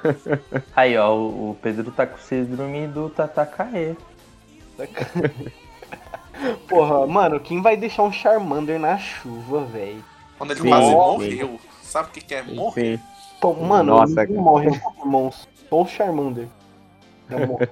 Aí, 0.77 0.99
ó, 0.99 1.15
o, 1.15 1.57
Pedro 1.63 1.91
tá 1.93 2.07
com 2.07 2.19
síndrome 2.19 2.89
do 2.89 3.09
Tatakae. 3.09 3.97
Porra, 6.69 7.07
mano, 7.07 7.41
quem 7.41 7.63
vai 7.63 7.77
deixar 7.77 8.03
um 8.03 8.13
Charmander 8.13 8.79
na 8.79 8.99
chuva, 8.99 9.65
velho? 9.65 10.03
quando 10.41 10.53
ele 10.53 10.61
Sim, 10.63 10.69
quase 10.71 10.91
morreu. 10.91 11.61
Sabe 11.91 12.09
o 12.09 12.13
que, 12.13 12.21
que 12.21 12.35
é 12.37 12.43
morrer? 12.45 12.97
Sim. 12.97 13.03
Pô, 13.41 13.53
mano, 13.53 13.95
Nossa, 13.95 14.07
ninguém 14.07 14.37
cara. 14.37 14.41
morre 14.41 14.71
no 14.71 14.81
Pokémon, 14.81 15.31
só 15.31 15.83
o 15.83 15.87
Charmander. 15.87 16.47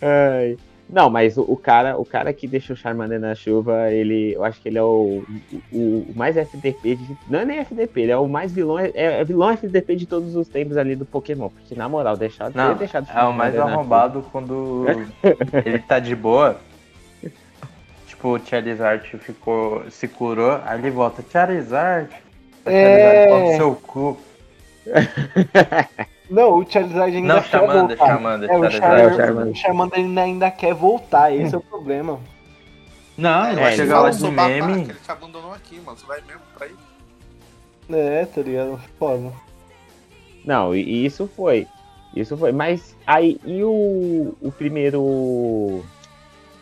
Ai. 0.00 0.56
Não, 0.88 1.10
mas 1.10 1.36
o, 1.36 1.42
o 1.42 1.56
cara, 1.56 1.98
o 1.98 2.04
cara 2.04 2.32
que 2.32 2.46
deixa 2.46 2.72
o 2.72 2.76
Charmander 2.76 3.18
na 3.18 3.34
chuva, 3.34 3.90
ele, 3.90 4.34
eu 4.34 4.44
acho 4.44 4.60
que 4.62 4.68
ele 4.68 4.78
é 4.78 4.82
o, 4.82 5.24
o, 5.72 5.76
o 5.76 6.12
mais 6.14 6.36
FDP 6.36 6.94
de, 6.94 7.16
não 7.28 7.40
é 7.40 7.44
nem 7.44 7.58
FDP, 7.58 8.02
ele 8.02 8.12
é 8.12 8.16
o 8.16 8.28
mais 8.28 8.52
vilão, 8.52 8.78
é, 8.78 8.92
é 8.94 9.24
vilão 9.24 9.50
FDP 9.50 9.96
de 9.96 10.06
todos 10.06 10.36
os 10.36 10.48
tempos 10.48 10.76
ali 10.76 10.94
do 10.94 11.04
Pokémon, 11.04 11.48
porque 11.48 11.74
na 11.74 11.88
moral, 11.88 12.16
deixar 12.16 12.52
Não, 12.54 12.74
deixado 12.76 13.08
é 13.12 13.24
o 13.24 13.32
mais 13.32 13.58
arrombado 13.58 14.24
quando 14.30 14.86
ele 15.64 15.80
tá 15.80 15.98
de 15.98 16.14
boa. 16.14 16.60
Tipo, 18.16 18.28
o 18.36 18.38
Charizard 18.44 19.18
ficou, 19.18 19.84
se 19.90 20.08
curou, 20.08 20.58
aí 20.64 20.78
ele 20.78 20.90
volta, 20.90 21.22
Charizard. 21.30 22.08
O 22.64 22.70
É. 22.70 22.82
Charizard 23.28 23.50
no 23.50 23.56
seu 23.56 23.74
cu. 23.76 24.16
Não, 26.30 26.58
o 26.58 26.66
Charizard 26.70 27.14
ainda 27.16 27.34
Não, 27.34 27.42
quer 27.42 27.48
Charmander, 27.50 27.96
voltar. 27.98 28.06
Charmander, 28.06 28.50
É, 28.50 28.56
o 28.56 28.70
Charizard. 28.70 28.80
Charmander, 28.80 29.04
É, 29.04 29.12
o 29.12 29.16
Charmander. 29.26 29.52
o 29.52 29.56
Charmander 29.56 29.98
ainda, 29.98 30.20
ainda 30.22 30.50
quer 30.50 30.74
voltar, 30.74 31.32
esse 31.34 31.54
é 31.54 31.58
o 31.58 31.60
problema. 31.60 32.18
Não, 33.18 33.50
ele 33.50 33.60
É, 33.60 33.62
vai 33.62 33.72
ele 33.72 33.76
chegar 33.82 34.00
lá 34.00 34.10
de 34.10 34.16
sou 34.16 34.30
babaca, 34.30 34.66
meme. 34.66 34.82
ele 34.82 34.94
te 34.94 35.10
abandonou 35.10 35.52
aqui, 35.54 35.80
mano. 35.80 35.96
Você 35.98 36.06
vai 36.06 36.20
mesmo 36.26 36.42
pra 36.56 36.66
ir? 36.66 36.74
É, 37.90 38.24
tá 38.26 38.40
ligado? 38.42 38.80
Foda. 38.98 39.32
Não, 40.44 40.74
e, 40.74 40.82
e 40.82 41.06
isso 41.06 41.30
foi. 41.36 41.66
Isso 42.14 42.36
foi. 42.36 42.50
Mas 42.52 42.96
aí, 43.06 43.38
e 43.44 43.62
o, 43.62 44.34
o 44.40 44.50
primeiro. 44.52 45.84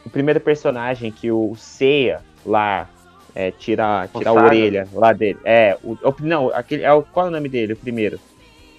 O 0.04 0.10
primeiro 0.10 0.40
personagem 0.40 1.10
que 1.10 1.30
o 1.30 1.54
Seiya 1.56 2.20
lá 2.44 2.88
é, 3.34 3.50
tira, 3.50 4.08
O 4.12 4.18
tira 4.18 4.30
a 4.30 4.32
orelha 4.32 4.88
lá 4.92 5.12
dele. 5.12 5.38
É, 5.44 5.76
o, 5.82 5.92
o- 5.92 6.14
não, 6.20 6.48
aquele, 6.54 6.82
é 6.82 6.92
o, 6.92 7.02
qual 7.02 7.26
é 7.26 7.28
o 7.30 7.32
nome 7.32 7.48
dele, 7.48 7.72
o 7.72 7.76
primeiro? 7.76 8.20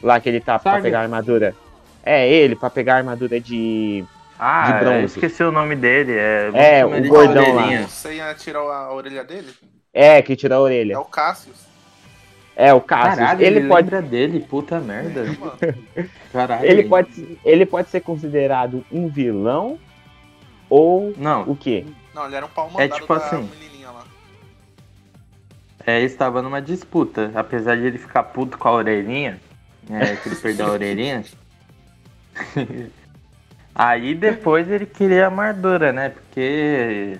Lá 0.03 0.19
que 0.19 0.29
ele 0.29 0.39
tá 0.39 0.59
pra 0.59 0.73
Saga. 0.73 0.83
pegar 0.83 0.99
a 0.99 1.03
armadura. 1.03 1.55
É, 2.03 2.29
ele, 2.29 2.55
pra 2.55 2.69
pegar 2.69 2.93
a 2.95 2.97
armadura 2.97 3.39
de. 3.39 4.05
Ah, 4.37 4.71
de 4.73 4.79
bronze. 4.79 4.99
eu 4.99 5.05
esqueci 5.05 5.43
o 5.43 5.51
nome 5.51 5.75
dele. 5.75 6.11
É, 6.13 6.51
É, 6.79 6.85
o 6.85 7.07
gordão 7.07 7.53
lá. 7.55 7.81
Você 7.87 8.15
ia 8.15 8.33
tirar 8.35 8.59
a 8.59 8.93
orelha 8.93 9.23
dele? 9.23 9.49
É, 9.93 10.21
que 10.21 10.35
tira 10.35 10.55
a 10.55 10.57
É 10.57 10.61
orelha. 10.61 10.99
o 10.99 11.05
Cassius. 11.05 11.65
É, 12.55 12.73
o 12.73 12.79
Cassius. 12.81 13.15
Caralho, 13.17 13.41
ele, 13.43 13.59
ele 13.59 13.67
pode. 13.67 13.89
lembra 13.89 14.01
dele, 14.07 14.39
puta 14.41 14.79
merda. 14.79 15.25
É. 15.95 16.05
Caralho. 16.31 16.65
Ele 16.65 16.83
pode, 16.83 17.39
ele 17.43 17.65
pode 17.65 17.89
ser 17.89 18.01
considerado 18.01 18.85
um 18.91 19.07
vilão 19.07 19.79
ou 20.69 21.13
Não, 21.17 21.43
o 21.49 21.55
quê? 21.55 21.85
Não, 22.13 22.25
ele 22.25 22.35
era 22.35 22.45
um 22.45 22.49
pau 22.49 22.69
mandado 22.69 22.93
tipo 22.99 23.15
da 23.15 23.25
assim. 23.25 23.49
menininha 23.59 23.91
lá. 23.91 24.03
é, 25.85 26.01
estava 26.01 26.41
numa 26.41 26.61
disputa. 26.61 27.31
Apesar 27.35 27.75
de 27.77 27.83
ele 27.83 27.97
ficar 27.97 28.23
puto 28.23 28.57
com 28.57 28.67
a 28.67 28.71
orelhinha, 28.73 29.39
é, 29.89 30.15
que 30.15 30.29
ele 30.29 30.35
perdeu 30.35 30.67
a 30.67 30.71
orelhinha. 30.71 31.23
Aí 33.73 34.15
depois 34.15 34.69
ele 34.69 34.85
queria 34.85 35.23
a 35.23 35.25
armadura, 35.27 35.91
né? 35.91 36.09
Porque. 36.09 37.19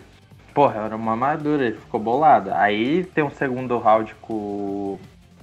Porra, 0.54 0.84
era 0.86 0.96
uma 0.96 1.12
armadura, 1.12 1.66
ele 1.66 1.78
ficou 1.78 2.00
bolado. 2.00 2.54
Aí 2.54 3.04
tem 3.04 3.24
um 3.26 3.30
segundo 3.32 3.78
round 3.78 4.16
com 4.22 4.34
o 4.34 5.00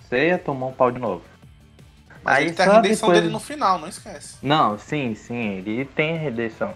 Seiya, 0.09 0.39
tomou 0.39 0.71
um 0.71 0.73
pau 0.73 0.91
de 0.91 0.99
novo. 0.99 1.23
Mas 2.25 2.37
Aí 2.37 2.45
ele 2.47 2.53
tem 2.55 2.65
a 2.65 2.73
redenção 2.77 3.09
depois- 3.09 3.21
dele 3.21 3.33
no 3.33 3.41
final, 3.41 3.79
não 3.79 3.89
esquece. 3.89 4.37
Não, 4.43 4.79
sim, 4.79 5.15
sim, 5.15 5.59
ele 5.59 5.85
tem 5.85 6.17
redenção. 6.17 6.73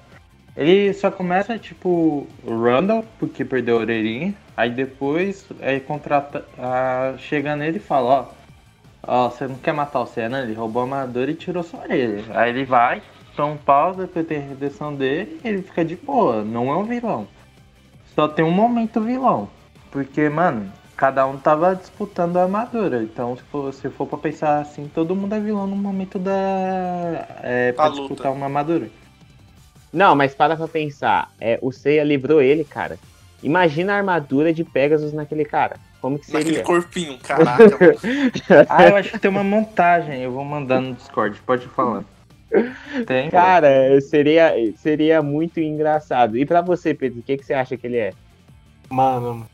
Ele 0.57 0.93
só 0.95 1.11
começa, 1.11 1.59
tipo, 1.59 2.27
o 2.43 2.63
Randall, 2.63 3.05
porque 3.19 3.45
perdeu 3.45 3.77
a 3.77 3.81
orelhinha. 3.81 4.35
Aí 4.57 4.71
depois 4.71 5.47
é, 5.61 5.79
contrata, 5.79 6.45
ah, 6.59 7.15
chega 7.19 7.55
nele 7.55 7.77
e 7.77 7.81
fala, 7.81 8.33
ó, 9.05 9.27
ó, 9.27 9.29
você 9.29 9.47
não 9.47 9.57
quer 9.57 9.75
matar 9.75 10.01
o 10.01 10.07
Senna? 10.07 10.41
Ele 10.41 10.55
roubou 10.55 10.81
a 10.81 10.85
armadura 10.85 11.31
e 11.31 11.35
tirou 11.35 11.63
sua 11.63 11.81
orelha. 11.81 12.25
Aí 12.31 12.51
ele 12.51 12.65
vai, 12.65 13.03
toma 13.37 13.53
um 13.53 13.57
pau, 13.59 13.95
depois 13.95 14.27
tem 14.27 14.39
a 14.39 14.49
redenção 14.49 14.95
dele 14.95 15.39
e 15.45 15.49
ele 15.49 15.63
fica 15.63 15.85
de 15.85 15.97
boa, 15.97 16.43
não 16.43 16.71
é 16.71 16.77
um 16.77 16.85
vilão. 16.85 17.29
Só 18.15 18.27
tem 18.27 18.43
um 18.43 18.51
momento 18.51 18.99
vilão. 19.03 19.51
Porque, 19.91 20.27
mano, 20.31 20.73
cada 20.97 21.27
um 21.27 21.37
tava 21.37 21.77
disputando 21.77 22.39
a 22.39 22.45
armadura. 22.45 23.03
Então, 23.03 23.37
se 23.37 23.43
for, 23.45 23.75
se 23.75 23.91
for 23.91 24.07
pra 24.07 24.17
pensar 24.17 24.61
assim, 24.61 24.91
todo 24.95 25.15
mundo 25.15 25.35
é 25.35 25.41
vilão 25.41 25.67
no 25.67 25.77
momento 25.77 26.19
da. 26.19 26.33
É, 27.43 27.73
pra 27.73 27.89
luta. 27.89 28.01
disputar 28.01 28.33
uma 28.33 28.47
armadura. 28.47 28.89
Não, 29.97 30.15
mas 30.15 30.35
para 30.35 30.55
pra 30.55 30.69
pensar. 30.69 31.33
É, 31.41 31.59
o 31.63 31.73
Seiya 31.73 32.05
livrou 32.05 32.43
ele, 32.43 32.65
cara. 32.65 32.99
Imagina 33.43 33.95
a 33.95 33.97
armadura 33.97 34.53
de 34.53 34.63
Pegasus 34.63 35.15
naquele 35.15 35.45
cara. 35.45 35.77
Como 36.03 36.19
que 36.19 36.31
Naquele 36.31 36.51
seria? 36.51 36.65
corpinho, 36.65 37.19
caraca. 37.25 37.97
Ah, 38.69 38.89
eu 38.89 38.97
acho 38.97 39.13
que 39.13 39.19
tem 39.19 39.31
uma 39.31 39.43
montagem. 39.43 40.21
Eu 40.21 40.33
vou 40.33 40.45
mandar 40.45 40.83
no 40.83 40.93
Discord, 40.93 41.41
pode 41.47 41.67
falar. 41.69 42.05
Tem, 43.07 43.31
Cara, 43.31 43.99
seria, 44.03 44.53
seria 44.77 45.23
muito 45.23 45.59
engraçado. 45.61 46.37
E 46.37 46.45
pra 46.45 46.61
você, 46.61 46.93
Pedro, 46.93 47.21
o 47.21 47.23
que, 47.23 47.39
que 47.39 47.45
você 47.47 47.55
acha 47.55 47.75
que 47.77 47.87
ele 47.87 47.97
é? 47.97 48.13
Mano. 48.91 49.47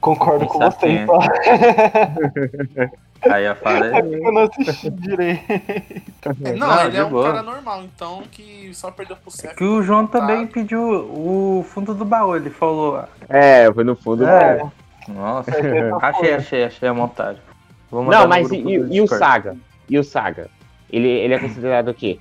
Concordo 0.00 0.46
com 0.46 0.60
você. 0.60 1.04
Aí 3.30 3.44
eu 3.44 3.54
falei. 3.56 3.90
É 3.92 3.98
eu 4.00 4.32
não 4.32 4.42
assisti 4.42 4.90
direito. 4.90 5.42
É, 6.44 6.52
Não, 6.52 6.66
Não, 6.68 6.84
ele 6.86 6.96
é 6.96 7.04
um 7.04 7.10
boa. 7.10 7.30
cara 7.32 7.42
normal, 7.42 7.82
então 7.84 8.22
que 8.30 8.70
só 8.74 8.90
perdeu 8.90 9.16
pro 9.16 9.30
Seth. 9.30 9.54
Que 9.56 9.64
o 9.64 9.82
João 9.82 10.06
também 10.06 10.46
Tá. 10.46 10.52
pediu 10.54 10.80
o 10.80 11.64
fundo 11.68 11.94
do 11.94 12.04
baú, 12.04 12.36
ele 12.36 12.50
falou. 12.50 13.02
É, 13.28 13.72
foi 13.72 13.84
no 13.84 13.94
fundo. 13.96 14.26
É. 14.26 14.58
do- 14.58 14.72
Nossa, 15.12 15.50
Essa 15.50 15.96
achei, 16.06 16.34
achei, 16.34 16.64
achei 16.64 16.88
a 16.88 16.94
montagem. 16.94 17.40
Não, 17.90 18.28
mas 18.28 18.50
e, 18.50 18.56
e 18.58 19.00
o. 19.00 19.06
Saga? 19.06 19.56
E 19.88 19.98
o 19.98 20.04
Saga? 20.04 20.50
Ele, 20.90 21.08
ele 21.08 21.34
é 21.34 21.38
considerado 21.38 21.88
o 21.88 21.94
quê? 21.94 22.18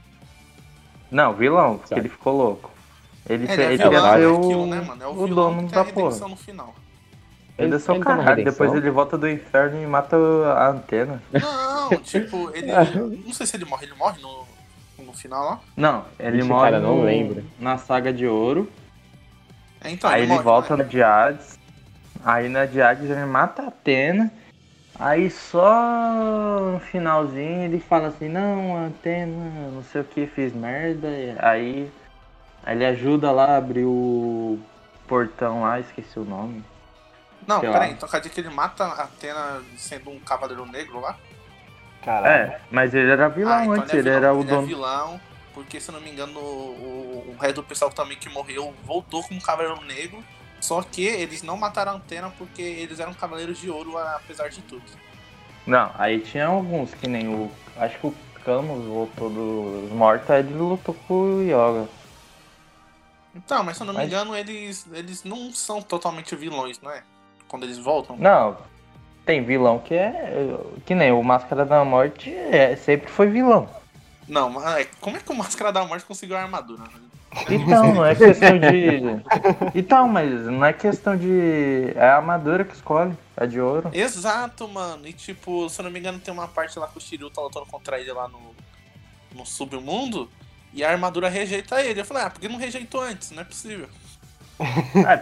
Não, 1.11 1.33
vilão, 1.33 1.73
porque 1.77 1.89
Sabe. 1.89 2.01
ele 2.01 2.09
ficou 2.09 2.35
louco. 2.37 2.71
Ele, 3.29 3.43
Ele 3.51 3.61
é 3.61 3.65
ele 3.65 3.77
vilão, 3.77 3.91
verdade. 3.91 4.17
ser 4.17 4.23
é 4.23 4.27
o, 4.27 4.37
aquilo, 4.37 4.65
né, 4.67 4.81
mano? 4.81 5.03
É 5.03 5.07
o, 5.07 5.09
o 5.11 5.25
vilão 5.25 5.55
dono 5.55 5.67
da 5.69 5.81
a 5.81 5.85
porra. 5.85 6.05
redenção 6.05 6.29
no 6.29 6.35
final. 6.37 6.73
Ele 7.57 7.73
é 7.73 7.75
Ele 7.75 7.83
tem 7.83 7.95
uma 7.95 8.03
caralho, 8.05 8.43
depois 8.45 8.73
ele 8.73 8.89
volta 8.91 9.17
do 9.17 9.27
inferno 9.29 9.81
e 9.81 9.87
mata 9.87 10.15
a 10.15 10.69
antena. 10.69 11.21
Não, 11.31 11.89
tipo, 12.01 12.51
ele. 12.53 12.67
Não 13.25 13.33
sei 13.33 13.45
se 13.47 13.57
ele 13.57 13.65
morre, 13.65 13.85
ele 13.85 13.95
morre 13.95 14.21
no, 14.21 14.45
no 15.03 15.13
final 15.13 15.43
lá. 15.43 15.59
Não, 15.75 16.05
ele 16.19 16.37
Ixi, 16.37 16.47
morre 16.47 16.71
cara, 16.71 16.79
não 16.79 16.97
no- 16.97 17.03
lembro. 17.03 17.43
na 17.59 17.77
saga 17.77 18.13
de 18.13 18.27
ouro. 18.27 18.69
É, 19.83 19.89
então, 19.91 20.09
aí 20.09 20.21
ele 20.23 20.31
morre, 20.33 20.43
volta 20.43 20.77
né? 20.77 20.83
no 20.83 20.89
Diades. 20.89 21.57
Aí 22.23 22.47
na 22.49 22.65
Diades 22.65 23.09
ele 23.09 23.25
mata 23.25 23.63
a 23.63 23.67
Atena. 23.67 24.31
Aí 24.99 25.29
só 25.29 26.59
no 26.73 26.79
finalzinho 26.79 27.63
ele 27.65 27.79
fala 27.79 28.07
assim, 28.07 28.27
não, 28.29 28.77
a 28.77 28.87
Atena, 28.87 29.69
não 29.71 29.83
sei 29.83 30.01
o 30.01 30.03
que, 30.03 30.25
fiz 30.27 30.53
merda. 30.53 31.07
Aí, 31.39 31.89
aí 32.63 32.75
ele 32.75 32.85
ajuda 32.85 33.31
lá 33.31 33.45
a 33.51 33.57
abrir 33.57 33.85
o 33.85 34.59
portão 35.07 35.61
lá, 35.61 35.79
esqueci 35.79 36.19
o 36.19 36.25
nome. 36.25 36.63
Não, 37.47 37.61
sei 37.61 37.71
peraí, 37.71 37.91
então 37.91 38.07
quer 38.09 38.19
dizer 38.19 38.29
que 38.33 38.41
ele 38.41 38.49
mata 38.49 38.83
a 38.83 39.03
Atena 39.03 39.63
sendo 39.77 40.09
um 40.11 40.19
cavaleiro 40.19 40.65
negro 40.65 40.99
lá? 40.99 41.17
Caralho. 42.03 42.51
É, 42.51 42.61
mas 42.69 42.93
ele 42.93 43.09
era 43.09 43.27
vilão 43.29 43.53
ah, 43.53 43.63
então 43.63 43.73
antes, 43.75 43.93
ele, 43.93 44.09
ele, 44.09 44.09
é 44.09 44.19
vilão, 44.19 44.23
era 44.29 44.33
o 44.35 44.39
ele 44.41 44.49
dono. 44.49 44.63
é 44.63 44.65
vilão, 44.65 45.21
porque 45.53 45.79
se 45.79 45.89
eu 45.89 45.93
não 45.93 46.01
me 46.01 46.11
engano, 46.11 46.39
o, 46.39 46.43
o, 47.29 47.33
o 47.33 47.37
resto 47.41 47.55
do 47.55 47.63
pessoal 47.63 47.89
também 47.89 48.17
que 48.17 48.29
morreu 48.29 48.73
voltou 48.83 49.23
como 49.23 49.41
cavaleiro 49.41 49.81
negro. 49.85 50.23
Só 50.59 50.81
que 50.81 51.05
eles 51.05 51.43
não 51.43 51.55
mataram 51.55 51.91
a 51.93 51.95
Antena 51.95 52.31
porque 52.37 52.61
eles 52.61 52.99
eram 52.99 53.13
cavaleiros 53.13 53.59
de 53.59 53.69
ouro, 53.69 53.97
apesar 53.97 54.49
de 54.49 54.59
tudo. 54.61 54.83
Não, 55.67 55.91
aí 55.97 56.19
tinha 56.19 56.47
alguns, 56.47 56.93
que 56.95 57.07
nem 57.07 57.27
o. 57.27 57.51
Acho 57.77 57.97
que 57.99 58.07
o 58.07 58.15
Camus 58.43 58.83
voltou 58.85 59.29
dos 59.29 59.91
mortos, 59.91 60.29
aí 60.31 60.39
ele 60.39 60.53
lutou 60.55 60.95
com 61.07 61.13
o 61.13 61.41
Yoga. 61.43 61.87
Então, 63.35 63.63
mas 63.63 63.77
se 63.77 63.83
eu 63.83 63.85
não 63.85 63.93
me 63.93 63.99
Mas- 63.99 64.07
engano, 64.07 64.35
eles, 64.35 64.87
eles 64.91 65.23
não 65.23 65.53
são 65.53 65.79
totalmente 65.81 66.35
vilões, 66.35 66.79
não 66.81 66.89
é? 66.89 67.03
Quando 67.47 67.63
eles 67.63 67.77
voltam. 67.77 68.17
Não, 68.17 68.57
tem 69.25 69.43
vilão 69.43 69.79
que 69.79 69.93
é. 69.93 70.57
Que 70.85 70.95
nem 70.95 71.11
o 71.11 71.21
Máscara 71.23 71.65
da 71.65 71.83
Morte 71.83 72.33
é, 72.33 72.75
sempre 72.75 73.09
foi 73.09 73.27
vilão. 73.27 73.69
Não, 74.27 74.49
mas 74.49 74.79
é, 74.79 74.87
como 74.99 75.17
é 75.17 75.19
que 75.19 75.31
o 75.31 75.35
Máscara 75.35 75.71
da 75.71 75.85
Morte 75.85 76.05
conseguiu 76.05 76.35
a 76.35 76.41
armadura? 76.41 76.83
né? 76.83 77.07
Então, 77.49 77.93
não 77.93 78.05
é 78.05 78.15
questão 78.15 78.57
de. 78.59 79.77
Então, 79.77 80.07
mas 80.07 80.31
não 80.45 80.65
é 80.65 80.73
questão 80.73 81.17
de. 81.17 81.91
É 81.95 82.09
a 82.09 82.17
armadura 82.17 82.63
que 82.63 82.73
escolhe, 82.73 83.15
a 83.35 83.45
de 83.45 83.59
ouro. 83.59 83.89
Exato, 83.93 84.67
mano. 84.67 85.07
E 85.07 85.13
tipo, 85.13 85.69
se 85.69 85.79
eu 85.79 85.83
não 85.83 85.91
me 85.91 85.99
engano, 85.99 86.19
tem 86.19 86.33
uma 86.33 86.47
parte 86.47 86.79
lá 86.79 86.87
que 86.87 86.97
o 86.97 87.01
Shiryu 87.01 87.29
tá 87.29 87.41
lutando 87.41 87.65
contra 87.65 87.99
ele 87.99 88.11
lá 88.11 88.27
no, 88.27 88.55
no 89.33 89.45
submundo. 89.45 90.29
E 90.73 90.83
a 90.83 90.91
armadura 90.91 91.29
rejeita 91.29 91.81
ele. 91.81 92.01
Eu 92.01 92.05
falei, 92.05 92.23
ah, 92.23 92.29
por 92.29 92.39
que 92.39 92.47
não 92.47 92.57
rejeitou 92.57 93.01
antes? 93.01 93.31
Não 93.31 93.41
é 93.41 93.45
possível. 93.45 93.89
É 95.07 95.17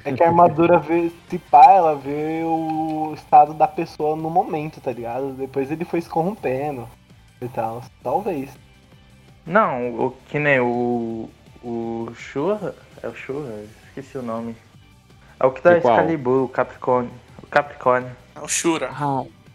que 0.00 0.22
a 0.22 0.28
armadura 0.28 0.78
vê, 0.78 1.10
se 1.28 1.38
pá, 1.38 1.72
ela 1.72 1.94
vê 1.94 2.42
o 2.44 3.12
estado 3.14 3.54
da 3.54 3.68
pessoa 3.68 4.16
no 4.16 4.30
momento, 4.30 4.80
tá 4.80 4.92
ligado? 4.92 5.32
Depois 5.32 5.70
ele 5.70 5.84
foi 5.84 6.00
se 6.00 6.08
corrompendo 6.08 6.88
e 7.40 7.48
tal. 7.48 7.82
Talvez. 8.02 8.50
Não, 9.46 10.06
o, 10.06 10.16
que 10.28 10.38
nem 10.38 10.60
o. 10.60 11.28
O 11.62 12.10
Shura. 12.14 12.74
É 13.02 13.08
o 13.08 13.14
Shura? 13.14 13.64
Esqueci 13.88 14.18
o 14.18 14.22
nome. 14.22 14.56
É 15.40 15.46
o 15.46 15.50
que 15.50 15.62
dá 15.62 15.80
qual? 15.80 15.94
Excalibur, 15.94 16.44
o 16.44 16.48
Capricórnio. 16.48 17.10
O 17.42 17.46
Capricórnio. 17.46 18.10
É 18.34 18.40
o 18.40 18.48
Shura. 18.48 18.90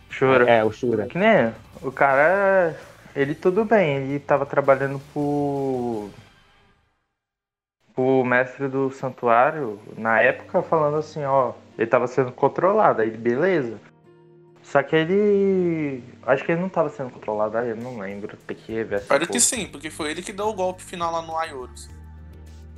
Shura. 0.10 0.50
É, 0.50 0.64
o 0.64 0.72
Shura. 0.72 1.06
Que 1.06 1.18
nem 1.18 1.54
o 1.82 1.92
cara, 1.92 2.76
ele 3.16 3.34
tudo 3.36 3.64
bem, 3.64 3.98
ele 3.98 4.20
tava 4.20 4.46
trabalhando 4.46 5.00
pro 5.14 6.10
pro 8.00 8.24
mestre 8.24 8.70
do 8.70 8.90
santuário 8.90 9.78
na 9.98 10.22
época 10.22 10.62
falando 10.62 10.96
assim, 10.96 11.22
ó, 11.26 11.52
ele 11.78 11.86
tava 11.88 12.08
sendo 12.08 12.32
controlado, 12.32 13.02
aí 13.02 13.12
beleza. 13.12 13.78
Só 14.64 14.82
que 14.82 14.96
ele, 14.96 16.02
acho 16.24 16.46
que 16.46 16.54
ele 16.54 16.62
não 16.62 16.70
tava 16.70 16.90
sendo 16.90 17.10
controlado, 17.10 17.58
aí 17.58 17.70
eu 17.70 17.76
não 17.76 18.00
lembro, 18.00 18.38
tem 18.48 18.56
que 18.56 18.72
rever 18.72 19.00
essa 19.00 19.04
Espero 19.04 19.28
que 19.28 19.40
sim, 19.42 19.68
porque 19.68 19.90
foi 19.90 20.12
ele 20.12 20.22
que 20.22 20.32
deu 20.32 20.48
o 20.48 20.54
golpe 20.54 20.82
final 20.82 21.12
lá 21.12 21.22
no 21.22 21.36
Ayorus. 21.38 21.90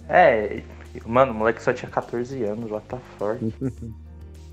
É, 0.10 0.63
mano, 1.05 1.34
o 1.34 1.36
moleque 1.36 1.62
só 1.62 1.71
tinha 1.71 1.91
14 1.91 2.43
anos, 2.43 2.71
lá 2.71 2.81
tá 2.81 2.97
forte. 3.19 3.53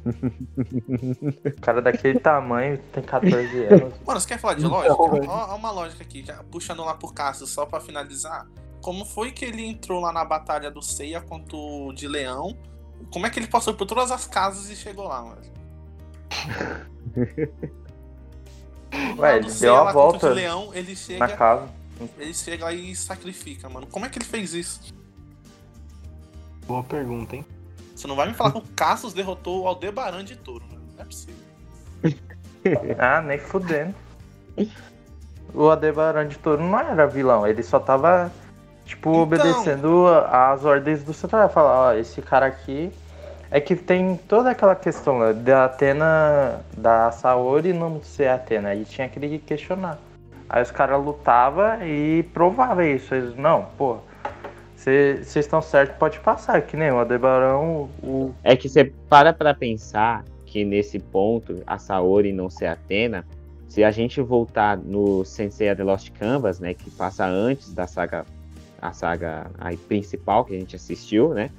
o 0.05 1.61
cara 1.63 1.81
daquele 1.81 2.21
tamanho 2.21 2.77
tem 2.93 3.03
14 3.03 3.37
anos. 3.65 3.95
Mano, 4.05 4.21
você 4.21 4.29
quer 4.29 4.39
falar 4.39 4.55
de 4.55 4.67
Então, 4.67 4.73
lógica? 4.73 5.31
Ó, 5.31 5.53
ó 5.53 5.57
uma 5.57 5.71
lógica 5.71 6.03
aqui, 6.03 6.23
já 6.23 6.43
puxando 6.51 6.85
lá 6.85 6.93
pro 6.93 7.11
Cassius, 7.11 7.49
só 7.49 7.65
pra 7.65 7.81
finalizar. 7.81 8.47
Como 8.81 9.05
foi 9.05 9.33
que 9.33 9.45
ele 9.45 9.65
entrou 9.65 10.01
lá 10.01 10.13
na 10.13 10.25
batalha 10.25 10.71
do 10.71 10.81
Seiya 10.83 11.21
contra 11.21 11.57
o 11.57 11.93
de 11.93 12.09
Leão? 12.09 12.57
Como 13.11 13.27
é 13.27 13.31
que 13.31 13.39
ele 13.39 13.47
passou 13.47 13.75
por 13.75 13.87
todas 13.87 14.11
as 14.11 14.27
casas 14.27 14.71
e 14.71 14.77
chegou 14.77 15.07
lá, 15.07 15.23
mano? 15.23 15.43
Ué, 19.19 19.37
ele 19.37 19.53
deu 19.53 19.77
a 19.77 19.93
volta 19.93 20.29
de 20.29 20.35
Leão, 20.35 20.71
ele 20.73 20.93
na 20.93 20.97
chega, 20.97 21.29
casa. 21.37 21.69
ele 22.19 22.33
chega 22.33 22.65
lá 22.65 22.73
e 22.73 22.97
sacrifica, 22.97 23.69
mano. 23.69 23.87
Como 23.87 24.07
é 24.07 24.09
que 24.09 24.19
ele 24.19 24.25
fez 24.25 24.55
isso? 24.55 24.95
Boa 26.67 26.83
pergunta, 26.83 27.37
hein? 27.37 27.45
Você 27.95 28.07
não 28.07 28.17
vai 28.17 28.29
me 28.29 28.35
falar 28.35 28.53
que 28.53 28.59
o 28.59 28.65
Cassius 28.77 29.13
derrotou 29.13 29.63
o 29.63 29.69
Aldebaran 29.69 30.25
de 30.25 30.37
Touro, 30.37 30.65
mano. 30.67 30.85
Não 30.95 31.03
é 31.03 31.05
possível. 31.05 31.37
Ah, 32.99 33.23
nem 33.23 33.39
fudendo. 33.39 33.95
O 35.55 35.71
Adebaran 35.71 36.29
de 36.29 36.39
Toro 36.39 36.63
não 36.63 36.79
era 36.79 37.07
vilão, 37.07 37.47
ele 37.47 37.63
só 37.63 37.79
tava, 37.79 38.31
tipo, 38.89 39.11
Então. 39.11 39.23
obedecendo 39.23 40.07
as 40.31 40.65
ordens 40.65 41.05
do 41.05 41.13
Central. 41.13 41.49
Falar, 41.51 41.91
ó, 41.91 41.95
esse 41.95 42.21
cara 42.23 42.47
aqui. 42.47 42.91
É 43.51 43.61
que 43.61 43.75
tem 43.75 44.15
toda 44.29 44.51
aquela 44.51 44.77
questão 44.77 45.21
né, 45.21 45.33
da 45.33 45.65
Atena, 45.65 46.61
da 46.77 47.11
Saori 47.11 47.73
não 47.73 48.03
ser 48.03 48.29
Atena. 48.29 48.71
Aí 48.71 48.85
tinha 48.85 49.09
que 49.09 49.39
questionar. 49.39 49.99
Aí 50.51 50.63
os 50.63 50.71
caras 50.71 51.03
lutavam 51.03 51.83
e 51.83 52.23
provavam 52.35 52.85
isso. 52.85 53.15
Eles, 53.15 53.35
não, 53.37 53.67
pô, 53.79 53.99
vocês 54.77 55.35
estão 55.35 55.63
certos, 55.63 55.97
pode 55.97 56.21
passar. 56.21 56.61
Que 56.61 56.77
nem 56.77 56.91
o 56.91 56.99
Adebaran, 56.99 57.57
o, 57.57 58.35
É 58.45 58.55
que 58.55 58.69
você 58.69 58.93
para 59.09 59.33
pra 59.33 59.55
pensar 59.55 60.25
que 60.45 60.63
nesse 60.63 60.99
ponto, 60.99 61.63
a 61.67 61.79
Saori 61.79 62.33
não 62.33 62.51
ser 62.51 62.67
Atena, 62.67 63.25
se 63.67 63.83
a 63.83 63.91
gente 63.91 64.21
voltar 64.21 64.77
no 64.77 65.25
Sensei 65.25 65.75
The 65.75 65.85
Lost 65.85 66.11
Canvas, 66.19 66.59
né, 66.61 66.75
que 66.75 66.91
passa 66.91 67.27
antes 67.27 67.73
da 67.73 67.87
saga, 67.87 68.27
a 68.81 68.93
saga 68.93 69.51
aí, 69.59 69.77
principal 69.77 70.45
que 70.45 70.55
a 70.55 70.59
gente 70.59 70.77
assistiu, 70.77 71.35
né, 71.35 71.51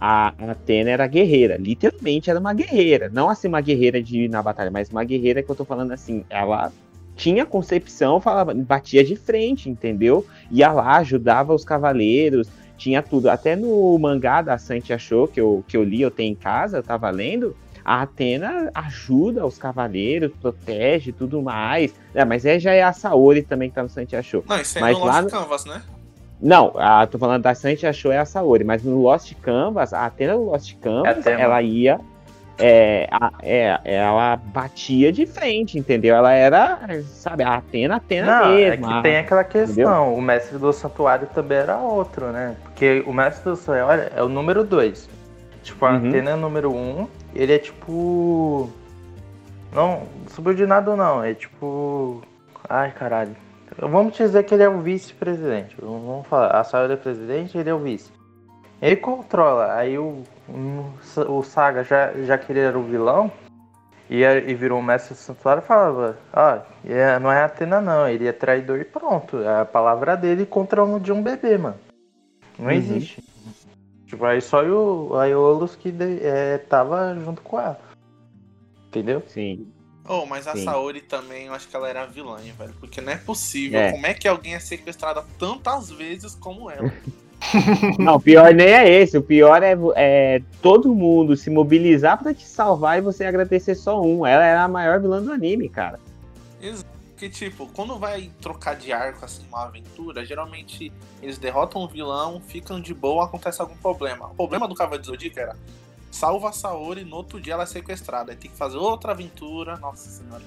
a 0.00 0.28
Atena 0.38 0.90
era 0.90 1.06
guerreira, 1.06 1.56
literalmente 1.56 2.30
era 2.30 2.38
uma 2.38 2.54
guerreira, 2.54 3.10
não 3.12 3.28
assim 3.28 3.48
uma 3.48 3.60
guerreira 3.60 4.00
de 4.02 4.22
ir 4.24 4.28
na 4.28 4.42
batalha, 4.42 4.70
mas 4.70 4.88
uma 4.90 5.02
guerreira 5.02 5.42
que 5.42 5.50
eu 5.50 5.56
tô 5.56 5.64
falando 5.64 5.90
assim, 5.92 6.24
ela 6.30 6.72
tinha 7.16 7.44
concepção, 7.44 8.20
falava, 8.20 8.54
batia 8.54 9.02
de 9.02 9.16
frente, 9.16 9.68
entendeu? 9.68 10.24
Ia 10.52 10.70
lá, 10.70 10.98
ajudava 10.98 11.52
os 11.52 11.64
cavaleiros, 11.64 12.48
tinha 12.76 13.02
tudo. 13.02 13.28
Até 13.28 13.56
no 13.56 13.98
mangá 13.98 14.40
da 14.40 14.56
Santi 14.56 14.92
achou 14.92 15.26
que 15.26 15.40
eu, 15.40 15.64
que 15.66 15.76
eu 15.76 15.82
li, 15.82 16.00
eu 16.00 16.12
tenho 16.12 16.30
em 16.30 16.36
casa, 16.36 16.76
eu 16.78 16.82
tava 16.82 17.10
lendo. 17.10 17.56
A 17.84 18.02
Atena 18.02 18.70
ajuda 18.72 19.44
os 19.44 19.58
cavaleiros, 19.58 20.30
protege 20.40 21.10
tudo 21.10 21.42
mais. 21.42 21.92
É, 22.14 22.24
mas 22.24 22.46
aí 22.46 22.60
já 22.60 22.72
é 22.72 22.84
a 22.84 22.92
Saori 22.92 23.42
também 23.42 23.68
que 23.68 23.74
tá 23.74 23.82
no 23.82 23.88
Santi 23.88 24.14
achou. 24.14 24.44
Não, 24.48 24.60
isso 24.60 24.78
aí 24.78 24.82
Mas 24.82 24.98
no 24.98 25.04
lá 25.04 25.22
no- 25.22 25.28
Canvas, 25.28 25.64
né? 25.64 25.82
Não, 26.40 26.72
a, 26.76 27.06
tô 27.06 27.18
falando 27.18 27.42
da 27.42 27.54
Santi 27.54 27.86
achou 27.86 28.12
é 28.12 28.18
a 28.18 28.24
Saori, 28.24 28.62
mas 28.64 28.82
no 28.84 29.02
Lost 29.02 29.32
Canvas, 29.42 29.92
a 29.92 30.06
Atena 30.06 30.34
do 30.34 30.44
Lost 30.44 30.74
Canvas, 30.80 31.06
É 31.26 31.30
a 31.30 31.34
Atena. 31.34 31.40
ela 31.40 31.62
ia. 31.62 32.00
É, 32.60 33.06
a- 33.12 33.32
é, 33.40 33.78
ela 33.84 34.34
batia 34.36 35.12
de 35.12 35.26
frente, 35.26 35.78
entendeu? 35.78 36.16
Ela 36.16 36.32
era, 36.32 36.78
sabe, 37.04 37.44
a 37.44 37.54
Atena, 37.54 37.96
Atena 37.96 38.40
Não, 38.40 38.48
mesmo. 38.54 38.72
é 38.72 38.76
que 38.88 38.98
a- 38.98 39.02
tem 39.02 39.16
aquela 39.18 39.44
questão. 39.44 39.72
entendeu? 39.84 40.14
O 40.18 40.20
mestre 40.20 40.58
do 40.58 40.72
santuário 40.72 41.28
também 41.32 41.58
era 41.58 41.76
outro, 41.76 42.26
né? 42.32 42.56
Porque 42.64 43.04
o 43.06 43.12
mestre 43.12 43.44
do 43.50 43.56
santuário 43.56 44.10
é 44.14 44.22
o 44.22 44.28
número 44.28 44.64
2. 44.64 45.08
Tipo, 45.62 45.86
a 45.86 45.90
Uhum. 45.90 45.96
antena 46.08 46.30
é 46.30 46.34
o 46.34 46.38
número 46.38 46.72
1. 46.72 46.74
Um, 47.02 47.08
ele 47.34 47.52
é 47.52 47.58
tipo. 47.58 48.68
Não, 49.72 50.02
subordinado 50.28 50.96
não. 50.96 51.22
É 51.22 51.34
tipo. 51.34 52.22
Ai, 52.68 52.90
caralho. 52.90 53.36
Vamos 53.78 54.16
dizer 54.16 54.42
que 54.44 54.54
ele 54.54 54.62
é 54.62 54.68
o 54.68 54.80
vice-presidente. 54.80 55.76
Vamos 55.80 56.26
falar, 56.26 56.50
a 56.50 56.64
Saori 56.64 56.92
é 56.92 56.96
presidente, 56.96 57.56
ele 57.56 57.70
é 57.70 57.74
o 57.74 57.78
vice. 57.78 58.10
Ele 58.80 58.96
controla. 58.96 59.74
Aí 59.74 59.98
o, 59.98 60.22
o 61.28 61.42
Saga, 61.42 61.84
já, 61.84 62.12
já 62.24 62.38
que 62.38 62.52
ele 62.52 62.60
era 62.60 62.78
o 62.78 62.82
vilão, 62.82 63.30
e, 64.10 64.22
e 64.22 64.54
virou 64.54 64.78
o 64.78 64.82
mestre 64.82 65.14
do 65.14 65.18
santuário, 65.18 65.62
falava: 65.62 66.16
Ah, 66.32 66.62
não 67.20 67.30
é 67.30 67.42
Atena, 67.42 67.80
não, 67.80 68.08
ele 68.08 68.26
é 68.26 68.32
traidor 68.32 68.80
e 68.80 68.84
pronto. 68.84 69.38
É 69.38 69.60
a 69.60 69.64
palavra 69.64 70.16
dele 70.16 70.46
contra 70.46 70.84
um 70.84 70.98
de 70.98 71.12
um 71.12 71.22
bebê, 71.22 71.58
mano. 71.58 71.76
Não 72.58 72.66
uhum. 72.66 72.72
existe. 72.72 73.22
Tipo, 74.06 74.24
aí 74.24 74.40
só 74.40 74.64
o 74.64 75.16
Aiolos 75.16 75.76
que 75.76 75.92
de, 75.92 76.24
é, 76.24 76.58
tava 76.58 77.14
junto 77.16 77.42
com 77.42 77.60
ela. 77.60 77.78
Entendeu? 78.86 79.22
Sim. 79.26 79.70
Oh, 80.08 80.24
mas 80.24 80.48
a 80.48 80.54
Sim. 80.54 80.64
Saori 80.64 81.02
também, 81.02 81.46
eu 81.46 81.54
acho 81.54 81.68
que 81.68 81.76
ela 81.76 81.88
era 81.88 82.06
vilã, 82.06 82.38
velho. 82.38 82.74
Porque 82.80 83.00
não 83.00 83.12
é 83.12 83.16
possível. 83.16 83.78
É. 83.78 83.92
Como 83.92 84.06
é 84.06 84.14
que 84.14 84.26
alguém 84.26 84.54
é 84.54 84.58
sequestrada 84.58 85.22
tantas 85.38 85.90
vezes 85.90 86.34
como 86.34 86.70
ela? 86.70 86.90
Não, 87.98 88.16
o 88.16 88.20
pior 88.20 88.52
nem 88.54 88.68
é 88.68 88.88
esse. 88.88 89.18
O 89.18 89.22
pior 89.22 89.62
é, 89.62 89.76
é, 89.96 90.42
todo 90.62 90.94
mundo 90.94 91.36
se 91.36 91.50
mobilizar 91.50 92.18
para 92.18 92.32
te 92.32 92.46
salvar 92.46 92.98
e 92.98 93.02
você 93.02 93.24
agradecer 93.24 93.74
só 93.74 94.00
um. 94.02 94.26
Ela 94.26 94.44
era 94.44 94.64
a 94.64 94.68
maior 94.68 94.98
vilã 95.00 95.22
do 95.22 95.30
anime, 95.30 95.68
cara. 95.68 96.00
Exato. 96.60 96.98
Porque, 97.10 97.28
tipo, 97.28 97.66
quando 97.74 97.98
vai 97.98 98.30
trocar 98.40 98.76
de 98.76 98.92
arco, 98.92 99.24
assim, 99.24 99.42
uma 99.48 99.64
aventura, 99.64 100.24
geralmente 100.24 100.92
eles 101.20 101.36
derrotam 101.36 101.82
o 101.82 101.88
vilão, 101.88 102.40
ficam 102.40 102.80
de 102.80 102.94
boa, 102.94 103.24
acontece 103.24 103.60
algum 103.60 103.76
problema. 103.76 104.26
O 104.28 104.34
problema 104.34 104.68
do 104.68 104.74
Cavaleiro 104.74 105.02
do 105.02 105.06
Zodíaco 105.08 105.40
era 105.40 105.56
salva 106.10 106.50
a 106.50 106.52
Saori, 106.52 107.04
no 107.04 107.16
outro 107.16 107.40
dia 107.40 107.54
ela 107.54 107.62
é 107.62 107.66
sequestrada. 107.66 108.32
Aí 108.32 108.36
tem 108.36 108.50
que 108.50 108.56
fazer 108.56 108.76
outra 108.76 109.12
aventura. 109.12 109.76
Nossa 109.76 110.08
senhora. 110.08 110.42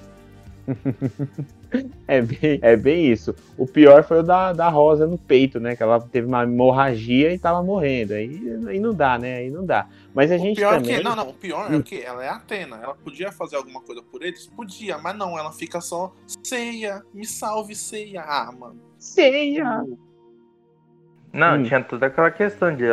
é, 2.06 2.22
bem, 2.22 2.58
é 2.62 2.76
bem 2.76 3.10
isso. 3.10 3.34
O 3.56 3.66
pior 3.66 4.04
foi 4.04 4.20
o 4.20 4.22
da, 4.22 4.52
da 4.52 4.68
Rosa 4.68 5.06
no 5.06 5.18
peito, 5.18 5.58
né? 5.58 5.74
Que 5.74 5.82
ela 5.82 6.00
teve 6.00 6.26
uma 6.26 6.44
hemorragia 6.44 7.32
e 7.32 7.38
tava 7.38 7.62
morrendo. 7.62 8.14
Aí, 8.14 8.40
aí 8.68 8.80
não 8.80 8.94
dá, 8.94 9.18
né? 9.18 9.36
Aí 9.38 9.50
não 9.50 9.64
dá. 9.64 9.88
Mas 10.14 10.30
a 10.30 10.36
o 10.36 10.38
gente 10.38 10.56
pior 10.56 10.74
também... 10.74 10.94
É 10.94 10.98
que, 10.98 11.04
não, 11.04 11.16
não, 11.16 11.28
o 11.30 11.34
pior 11.34 11.72
é 11.72 11.76
hum. 11.76 11.82
que 11.82 12.00
ela 12.00 12.24
é 12.24 12.28
Atena. 12.28 12.76
Ela 12.76 12.94
podia 12.94 13.32
fazer 13.32 13.56
alguma 13.56 13.80
coisa 13.80 14.02
por 14.02 14.22
eles? 14.22 14.46
Podia, 14.46 14.98
mas 14.98 15.16
não, 15.16 15.38
ela 15.38 15.52
fica 15.52 15.80
só 15.80 16.12
ceia, 16.44 17.02
me 17.12 17.26
salve, 17.26 17.74
ceia. 17.74 18.22
Ah, 18.22 18.52
mano. 18.52 18.80
Ceia! 18.98 19.84
Não, 21.32 21.56
hum. 21.56 21.62
tinha 21.62 21.82
toda 21.82 22.06
aquela 22.06 22.30
questão 22.30 22.74
de 22.74 22.84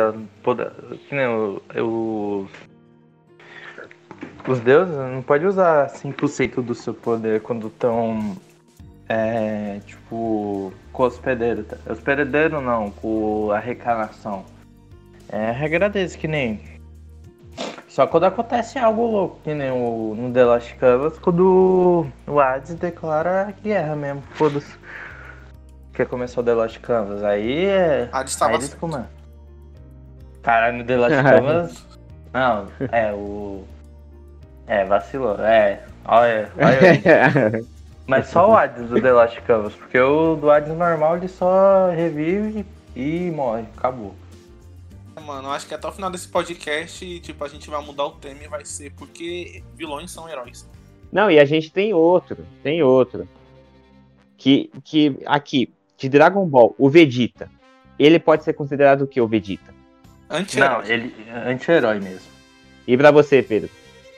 poder, 0.42 0.70
que 1.08 1.14
nem 1.14 1.26
o, 1.26 1.62
o 1.76 2.48
os 4.48 4.60
deuses 4.60 4.96
não 4.96 5.22
pode 5.22 5.46
usar 5.46 5.88
100% 5.88 6.62
do 6.62 6.74
seu 6.74 6.94
poder 6.94 7.40
quando 7.42 7.68
estão 7.68 8.36
é, 9.08 9.80
tipo 9.84 10.72
com 10.92 11.02
o 11.02 11.06
hospedeiro. 11.06 11.64
Tá? 11.64 11.76
Hospedeiro 11.90 12.60
não, 12.60 12.90
com 12.90 13.50
a 13.52 13.58
reencarnação. 13.58 14.44
É 15.28 15.50
a 15.50 15.52
regra 15.52 15.88
deles, 15.88 16.16
que 16.16 16.26
nem. 16.26 16.60
Só 17.86 18.06
quando 18.06 18.24
acontece 18.24 18.78
algo 18.78 19.06
louco, 19.06 19.40
que 19.42 19.52
nem 19.52 19.70
o, 19.70 20.14
no 20.16 20.32
The 20.32 20.44
Last 20.44 20.74
Canvas, 20.76 21.18
quando 21.18 22.06
o 22.26 22.40
Hades 22.40 22.74
declara 22.74 23.52
guerra 23.62 23.94
mesmo, 23.96 24.22
foda-se. 24.32 24.79
Que 26.00 26.06
começou 26.06 26.42
o 26.42 26.46
The 26.46 26.54
Lost 26.54 26.78
Canvas. 26.78 27.22
Aí 27.22 27.66
é. 27.66 28.08
Hades 28.10 28.34
tava. 28.34 28.52
Aí 28.52 28.56
eles 28.56 28.74
Caralho, 30.42 30.78
no 30.78 30.84
The 30.84 30.96
Lost 30.96 31.12
Canvas. 31.22 31.86
Não, 32.32 32.68
é 32.90 33.12
o. 33.12 33.64
É, 34.66 34.84
vacilou. 34.86 35.36
É, 35.40 35.82
olha, 36.06 36.50
olha 36.56 37.64
Mas 38.06 38.28
só 38.28 38.50
o 38.50 38.56
Hades 38.56 38.88
do 38.88 39.00
The 39.00 39.12
Last 39.12 39.40
Canvas, 39.42 39.74
porque 39.74 40.00
o 40.00 40.36
do 40.36 40.50
Hades 40.50 40.74
normal 40.74 41.18
ele 41.18 41.28
só 41.28 41.90
revive 41.90 42.64
e 42.96 43.30
morre, 43.30 43.64
acabou. 43.76 44.14
Mano, 45.26 45.48
eu 45.48 45.52
acho 45.52 45.66
que 45.66 45.74
até 45.74 45.86
o 45.86 45.92
final 45.92 46.10
desse 46.10 46.28
podcast, 46.28 47.20
tipo, 47.20 47.44
a 47.44 47.48
gente 47.48 47.68
vai 47.68 47.84
mudar 47.84 48.06
o 48.06 48.12
tema 48.12 48.42
e 48.42 48.48
vai 48.48 48.64
ser 48.64 48.90
porque 48.92 49.62
vilões 49.76 50.10
são 50.10 50.28
heróis. 50.28 50.66
Não, 51.12 51.30
e 51.30 51.38
a 51.38 51.44
gente 51.44 51.70
tem 51.70 51.92
outro, 51.92 52.38
tem 52.62 52.82
outro. 52.82 53.28
Que, 54.38 54.70
que 54.82 55.18
aqui, 55.26 55.70
de 56.00 56.08
Dragon 56.08 56.46
Ball, 56.46 56.74
o 56.78 56.88
Vegeta, 56.88 57.50
ele 57.98 58.18
pode 58.18 58.42
ser 58.42 58.54
considerado 58.54 59.02
o 59.02 59.06
que, 59.06 59.20
o 59.20 59.28
Vegeta? 59.28 59.74
Anti-herói. 60.30 60.68
Não, 60.70 60.84
ele 60.84 61.14
anti-herói 61.44 62.00
mesmo. 62.00 62.30
E 62.88 62.96
pra 62.96 63.10
você, 63.10 63.42
Pedro? 63.42 63.68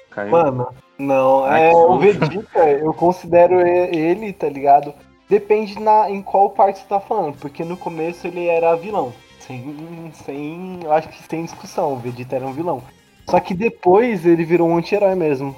Caiu. 0.08 0.30
Mano, 0.30 0.68
não. 0.96 1.44
É, 1.52 1.72
o 1.72 1.98
Vegeta, 1.98 2.70
eu 2.70 2.94
considero 2.94 3.60
ele, 3.66 4.32
tá 4.32 4.48
ligado? 4.48 4.94
Depende 5.28 5.80
na, 5.80 6.08
em 6.08 6.22
qual 6.22 6.50
parte 6.50 6.78
você 6.78 6.86
tá 6.86 7.00
falando, 7.00 7.36
porque 7.38 7.64
no 7.64 7.76
começo 7.76 8.28
ele 8.28 8.46
era 8.46 8.76
vilão. 8.76 9.12
Sem, 9.40 10.12
sem. 10.24 10.80
Eu 10.84 10.92
acho 10.92 11.08
que 11.08 11.20
sem 11.24 11.44
discussão, 11.44 11.94
o 11.94 11.98
Vegeta 11.98 12.36
era 12.36 12.46
um 12.46 12.52
vilão. 12.52 12.80
Só 13.28 13.40
que 13.40 13.54
depois 13.54 14.24
ele 14.24 14.44
virou 14.44 14.68
um 14.68 14.76
anti-herói 14.76 15.16
mesmo. 15.16 15.56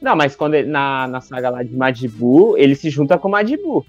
Não, 0.00 0.16
mas 0.16 0.34
quando 0.34 0.54
ele, 0.54 0.68
na, 0.68 1.06
na 1.06 1.20
saga 1.20 1.50
lá 1.50 1.62
de 1.62 1.76
Madibu, 1.76 2.56
ele 2.56 2.74
se 2.74 2.88
junta 2.88 3.18
com 3.18 3.28
o 3.28 3.30
Madibu. 3.30 3.84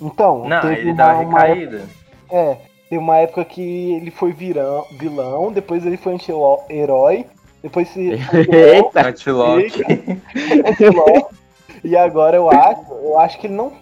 Então, 0.00 0.48
não, 0.48 0.72
ele 0.72 0.90
uma, 0.90 0.96
dá 0.96 1.14
uma 1.14 1.40
recaída. 1.40 1.76
Época, 1.76 1.90
é, 2.30 2.56
tem 2.88 2.98
uma 2.98 3.16
época 3.16 3.44
que 3.44 3.94
ele 3.94 4.10
foi 4.10 4.32
virão, 4.32 4.84
vilão, 4.92 5.52
depois 5.52 5.84
ele 5.84 5.96
foi 5.96 6.14
anti-herói, 6.14 7.26
depois 7.62 7.88
se. 7.88 8.12
Eita! 8.52 9.08
Antilock. 9.08 9.82
e 11.82 11.96
agora 11.96 12.36
eu 12.36 12.50
acho, 12.50 12.92
eu 12.92 13.18
acho 13.18 13.38
que 13.38 13.46
ele 13.46 13.54
não, 13.54 13.72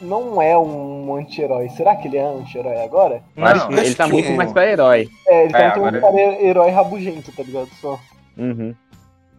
não 0.00 0.40
é 0.40 0.56
um 0.56 1.16
anti-herói. 1.16 1.68
Será 1.70 1.96
que 1.96 2.08
ele 2.08 2.16
é 2.16 2.24
anti-herói 2.24 2.82
agora? 2.82 3.22
Não, 3.34 3.46
acho 3.46 3.68
que 3.68 3.74
ele 3.74 3.94
tá 3.94 4.06
muito 4.06 4.32
mais 4.32 4.52
pra 4.52 4.70
herói. 4.70 5.08
É, 5.26 5.44
ele 5.44 5.52
tá 5.52 5.58
é, 5.58 5.78
muito 5.78 5.80
mais 5.80 5.98
pra 5.98 6.42
herói 6.42 6.70
rabugento, 6.70 7.32
tá 7.32 7.42
ligado? 7.42 7.68
Só. 7.80 7.98
Uhum. 8.36 8.74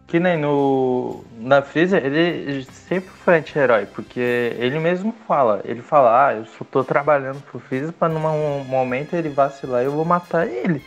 Que 0.06 0.20
nem 0.20 0.38
no. 0.38 1.24
Na 1.38 1.62
Freezer, 1.62 2.04
ele 2.04 2.64
sempre 2.64 3.10
foi 3.10 3.38
anti-herói, 3.38 3.86
porque 3.86 4.54
ele 4.58 4.78
mesmo 4.78 5.12
fala. 5.26 5.60
Ele 5.64 5.82
fala, 5.82 6.28
ah, 6.28 6.34
eu 6.34 6.44
só 6.46 6.64
tô 6.64 6.84
trabalhando 6.84 7.40
pro 7.42 7.58
Freezer 7.58 7.92
pra 7.92 8.08
num 8.08 8.64
momento 8.64 9.14
ele 9.14 9.28
vacilar 9.28 9.82
e 9.82 9.86
eu 9.86 9.92
vou 9.92 10.04
matar 10.04 10.46
ele. 10.46 10.82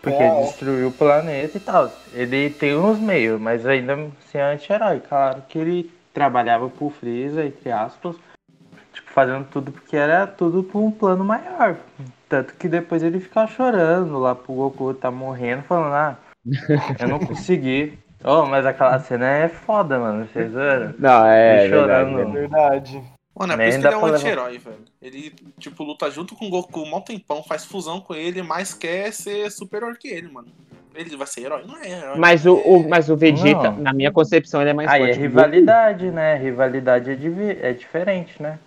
Porque 0.00 0.22
é. 0.22 0.28
ele 0.28 0.46
destruiu 0.46 0.88
o 0.88 0.92
planeta 0.92 1.56
e 1.56 1.60
tal. 1.60 1.90
Ele 2.12 2.50
tem 2.50 2.76
uns 2.76 3.00
meios, 3.00 3.40
mas 3.40 3.66
ainda 3.66 3.96
se 4.30 4.38
é 4.38 4.52
anti-herói. 4.52 5.00
Claro 5.00 5.42
que 5.48 5.58
ele 5.58 5.90
trabalhava 6.12 6.68
pro 6.68 6.90
Freeza, 6.90 7.44
entre 7.44 7.72
aspas, 7.72 8.14
tipo, 8.92 9.10
fazendo 9.10 9.46
tudo 9.46 9.72
porque 9.72 9.96
era 9.96 10.26
tudo 10.26 10.62
por 10.62 10.80
um 10.80 10.92
plano 10.92 11.24
maior. 11.24 11.76
Tanto 12.28 12.54
que 12.54 12.68
depois 12.68 13.02
ele 13.02 13.18
fica 13.18 13.46
chorando 13.48 14.18
lá 14.18 14.34
pro 14.34 14.54
Goku 14.54 14.94
tá 14.94 15.10
morrendo, 15.10 15.62
falando, 15.62 15.94
ah, 15.94 16.16
eu 17.00 17.08
não 17.08 17.18
consegui. 17.18 17.98
Oh, 18.24 18.46
mas 18.46 18.64
aquela 18.64 18.98
cena 18.98 19.28
é 19.28 19.48
foda, 19.48 19.98
mano. 19.98 20.26
Vocês 20.26 20.50
viram? 20.50 20.94
Não, 20.98 21.26
é. 21.26 21.68
chorando. 21.68 22.20
É 22.20 22.24
verdade. 22.24 23.02
Mano, 23.38 23.52
é 23.52 23.56
por 23.56 23.66
isso 23.66 23.80
que 23.80 23.86
ele 23.86 23.94
é 23.94 23.98
um 23.98 24.06
anti-herói, 24.06 24.58
velho. 24.58 24.84
Ele, 25.02 25.34
tipo, 25.58 25.82
luta 25.82 26.10
junto 26.10 26.34
com 26.34 26.46
o 26.46 26.50
Goku 26.50 26.82
um 26.82 27.00
tempão, 27.00 27.42
faz 27.42 27.64
fusão 27.64 28.00
com 28.00 28.14
ele, 28.14 28.42
mas 28.42 28.72
quer 28.72 29.12
ser 29.12 29.50
superior 29.50 29.98
que 29.98 30.08
ele, 30.08 30.28
mano. 30.28 30.48
Ele 30.94 31.16
vai 31.16 31.26
ser 31.26 31.42
herói? 31.42 31.64
Não 31.66 31.76
é 31.76 31.90
herói. 31.90 32.16
Mas 32.16 32.46
o, 32.46 32.54
o 32.54 32.88
mas 32.88 33.10
o 33.10 33.16
Vegeta, 33.16 33.72
não. 33.72 33.78
na 33.78 33.92
minha 33.92 34.12
concepção, 34.12 34.60
ele 34.60 34.70
é 34.70 34.72
mais 34.72 34.88
Aí 34.88 35.00
forte. 35.00 35.12
Aí 35.12 35.18
é 35.18 35.20
rivalidade, 35.20 36.10
né? 36.12 36.36
Rivalidade 36.36 37.10
é, 37.10 37.14
div... 37.16 37.40
é 37.40 37.72
diferente, 37.72 38.40
né? 38.40 38.58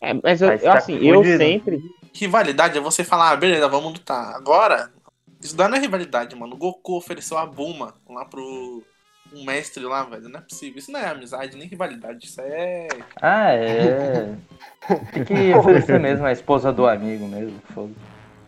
É, 0.00 0.12
mas 0.22 0.42
eu, 0.42 0.50
eu 0.50 0.58
tá 0.58 0.74
assim, 0.74 0.98
eu 0.98 1.24
sempre. 1.38 1.80
Rivalidade 2.12 2.76
é 2.76 2.80
você 2.80 3.02
falar, 3.02 3.30
ah, 3.30 3.36
beleza, 3.36 3.66
vamos 3.68 3.94
lutar. 3.94 4.34
Agora, 4.34 4.90
isso 5.40 5.56
daí 5.56 5.68
não 5.68 5.78
é 5.78 5.80
rivalidade, 5.80 6.36
mano. 6.36 6.54
O 6.54 6.58
Goku 6.58 6.98
ofereceu 6.98 7.38
a 7.38 7.46
Buma 7.46 7.94
lá 8.06 8.26
pro 8.26 8.82
um 9.34 9.44
mestre 9.44 9.84
lá, 9.84 10.04
velho. 10.04 10.28
Não 10.28 10.38
é 10.40 10.42
possível. 10.42 10.78
Isso 10.78 10.92
não 10.92 11.00
é 11.00 11.06
amizade, 11.06 11.56
nem 11.56 11.68
rivalidade. 11.68 12.26
Isso 12.26 12.40
é. 12.40 12.88
Ah, 13.20 13.52
é. 13.52 14.34
Tem 15.12 15.24
que 15.24 15.52
oferecer 15.54 16.00
mesmo 16.00 16.26
a 16.26 16.32
esposa 16.32 16.72
do 16.72 16.86
amigo 16.86 17.26
mesmo, 17.26 17.60
foda. 17.74 17.92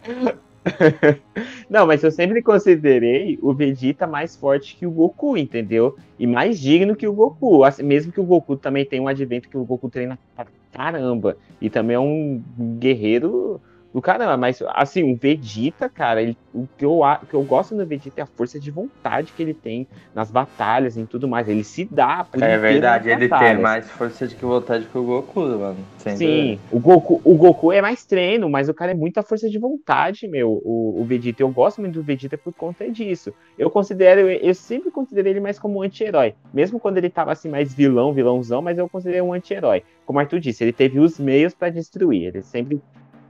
Não, 1.69 1.87
mas 1.87 2.05
eu 2.05 2.11
sempre 2.11 2.41
considerei 2.41 3.39
o 3.43 3.53
Vegeta 3.53 4.07
mais 4.07 4.37
forte 4.37 4.77
que 4.77 4.87
o 4.87 4.91
Goku, 4.91 5.37
entendeu? 5.37 5.97
E 6.19 6.27
mais 6.27 6.61
digno 6.61 6.95
que 6.95 7.07
o 7.07 7.13
Goku. 7.13 7.65
Assim, 7.65 7.83
mesmo 7.83 8.13
que 8.13 8.21
o 8.21 8.25
Goku 8.25 8.57
também 8.57 8.85
tenha 8.85 9.03
um 9.03 9.09
advento 9.09 9.49
que 9.49 9.57
o 9.57 9.65
Goku 9.65 9.89
treina 9.89 10.19
pra 10.37 10.47
caramba. 10.73 11.37
E 11.61 11.69
também 11.69 11.97
é 11.97 12.01
um 12.01 12.43
guerreiro 12.79 13.61
do 13.93 14.01
caramba, 14.01 14.37
mas 14.37 14.63
assim, 14.69 15.03
o 15.03 15.17
Vegeta, 15.17 15.89
cara, 15.89 16.23
ele, 16.23 16.37
o, 16.55 16.67
que 16.79 16.85
eu, 16.85 17.01
o 17.01 17.27
que 17.27 17.35
eu 17.35 17.43
gosto 17.43 17.75
no 17.75 17.85
Vegeta 17.85 18.21
é 18.21 18.25
a 18.25 18.27
força 18.27 18.59
de 18.59 18.71
vontade 18.71 19.33
que 19.37 19.43
ele 19.43 19.53
tem 19.53 19.87
nas 20.15 20.31
batalhas 20.31 20.97
e 20.97 21.05
tudo 21.05 21.29
mais. 21.29 21.49
Ele 21.49 21.63
se 21.63 21.85
dá 21.85 22.25
por 22.25 22.43
É 22.43 22.57
verdade, 22.57 23.11
ele 23.11 23.21
tem 23.21 23.29
batalhas. 23.29 23.61
mais 23.61 23.91
força 23.91 24.27
de 24.27 24.35
que 24.35 24.45
vontade 24.45 24.87
que 24.87 24.97
o 24.97 25.05
Goku, 25.05 25.41
mano. 25.41 25.77
Sem 25.99 26.17
Sim, 26.17 26.59
o 26.71 26.81
Goku, 26.81 27.21
o 27.23 27.35
Goku 27.35 27.71
é 27.71 27.83
mais 27.83 28.05
treino, 28.05 28.49
mas 28.49 28.69
o 28.69 28.75
cara 28.75 28.93
é 28.93 28.95
muita 28.95 29.23
força 29.23 29.49
de 29.49 29.59
vontade, 29.59 30.27
meu. 30.27 30.63
O, 30.65 31.01
o 31.01 31.05
Vegeta, 31.05 31.43
eu 31.43 31.51
gosto 31.51 31.81
muito 31.81 31.95
do 31.95 32.03
Vegeta 32.03 32.39
por 32.39 32.55
conta 32.55 32.91
disso. 32.91 33.33
Eu 33.59 33.71
considero, 33.71 34.21
eu 34.21 34.55
sempre 34.55 34.91
considerei 34.91 35.35
ele 35.35 35.41
mais 35.41 35.59
como 35.59 35.81
um 35.81 35.83
anti-herói. 35.83 36.35
Mesmo 36.53 36.81
quando 36.81 36.97
ele 36.97 37.11
tava 37.11 37.33
assim, 37.33 37.51
mais 37.51 37.75
vilão, 37.75 38.13
vilãozão, 38.13 38.63
mas 38.63 38.79
eu 38.79 38.89
considerei 38.89 39.21
um 39.21 39.35
anti-herói. 39.35 39.83
Como 40.07 40.19
o 40.19 40.21
Arthur 40.21 40.41
disse, 40.41 40.65
ele 40.65 40.73
teve 40.73 40.99
os 40.99 41.19
meios 41.19 41.55
pra 41.55 41.69
destruir. 41.69 42.29
Ele 42.29 42.43
sempre 42.43 42.81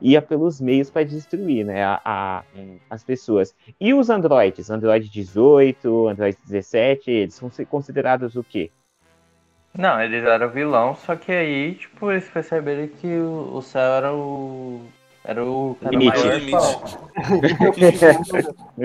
ia 0.03 0.21
pelos 0.21 0.61
meios 0.61 0.91
pra 0.91 1.05
destruir, 1.05 1.65
né, 1.65 1.85
a, 1.85 2.01
a- 2.05 2.43
as 2.91 3.03
pessoas. 3.05 3.55
E 3.81 3.95
os 3.95 4.11
androides? 4.11 4.71
Android 4.71 5.09
18, 5.09 6.09
Android 6.09 6.37
17, 6.45 7.11
eles 7.11 7.35
são 7.35 7.51
considerados 7.67 8.37
o 8.37 8.43
quê? 8.45 8.71
Não, 9.77 10.01
eles 10.03 10.23
eram 10.25 10.51
vilão, 10.51 10.95
só 10.95 11.17
que 11.17 11.33
aí, 11.33 11.75
tipo, 11.75 12.11
eles 12.11 12.29
perceberam 12.29 12.89
que 12.89 13.07
o, 13.07 13.57
o 13.57 13.63
céu 13.63 13.81
era 13.95 14.13
o. 14.15 14.83
Era 15.25 15.45
o 15.45 15.77
cara 15.81 15.97
Limite. 15.97 16.19
maior. 16.19 16.39
Limite. 16.41 16.57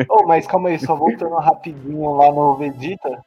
Oh, 0.10 0.24
mas 0.28 0.48
calma 0.48 0.70
aí, 0.70 0.80
só 0.80 0.96
voltando 0.96 1.36
rapidinho 1.36 2.14
lá 2.16 2.32
no 2.32 2.56
Vegeta. 2.56 3.22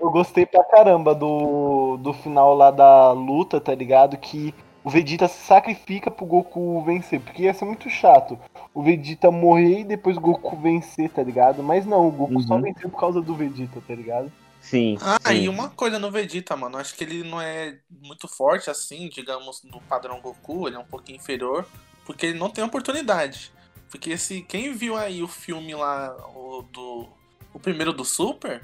Eu 0.00 0.10
gostei 0.10 0.46
pra 0.46 0.62
caramba 0.64 1.14
do, 1.14 1.96
do 1.96 2.12
final 2.12 2.54
lá 2.54 2.70
da 2.70 3.10
luta, 3.12 3.60
tá 3.60 3.74
ligado? 3.74 4.16
Que 4.16 4.54
o 4.88 4.90
Vegeta 4.90 5.28
se 5.28 5.44
sacrifica 5.44 6.10
pro 6.10 6.24
Goku 6.24 6.82
vencer, 6.82 7.20
porque 7.20 7.42
ia 7.42 7.52
ser 7.52 7.66
muito 7.66 7.90
chato. 7.90 8.38
O 8.72 8.82
Vegeta 8.82 9.30
morrer 9.30 9.80
e 9.80 9.84
depois 9.84 10.16
o 10.16 10.20
Goku 10.20 10.56
vencer, 10.56 11.10
tá 11.10 11.22
ligado? 11.22 11.62
Mas 11.62 11.84
não, 11.84 12.08
o 12.08 12.10
Goku 12.10 12.40
só 12.40 12.54
Uhum. 12.54 12.62
venceu 12.62 12.88
por 12.88 12.98
causa 12.98 13.20
do 13.20 13.34
Vegeta, 13.34 13.82
tá 13.86 13.94
ligado? 13.94 14.32
Sim. 14.62 14.96
Ah, 15.02 15.18
sim. 15.26 15.42
e 15.42 15.48
uma 15.50 15.68
coisa 15.68 15.98
no 15.98 16.10
Vegeta, 16.10 16.56
mano. 16.56 16.78
Acho 16.78 16.94
que 16.94 17.04
ele 17.04 17.22
não 17.22 17.38
é 17.38 17.76
muito 18.02 18.26
forte 18.26 18.70
assim, 18.70 19.10
digamos, 19.10 19.62
no 19.62 19.78
padrão 19.82 20.22
Goku. 20.22 20.66
Ele 20.66 20.76
é 20.76 20.78
um 20.78 20.84
pouquinho 20.86 21.16
inferior. 21.16 21.66
Porque 22.06 22.24
ele 22.24 22.38
não 22.38 22.48
tem 22.48 22.64
oportunidade. 22.64 23.52
Porque 23.90 24.16
se 24.16 24.40
quem 24.40 24.72
viu 24.72 24.96
aí 24.96 25.22
o 25.22 25.28
filme 25.28 25.74
lá, 25.74 26.16
o 26.34 26.62
do. 26.62 27.06
O 27.52 27.58
primeiro 27.58 27.92
do 27.92 28.06
Super, 28.06 28.62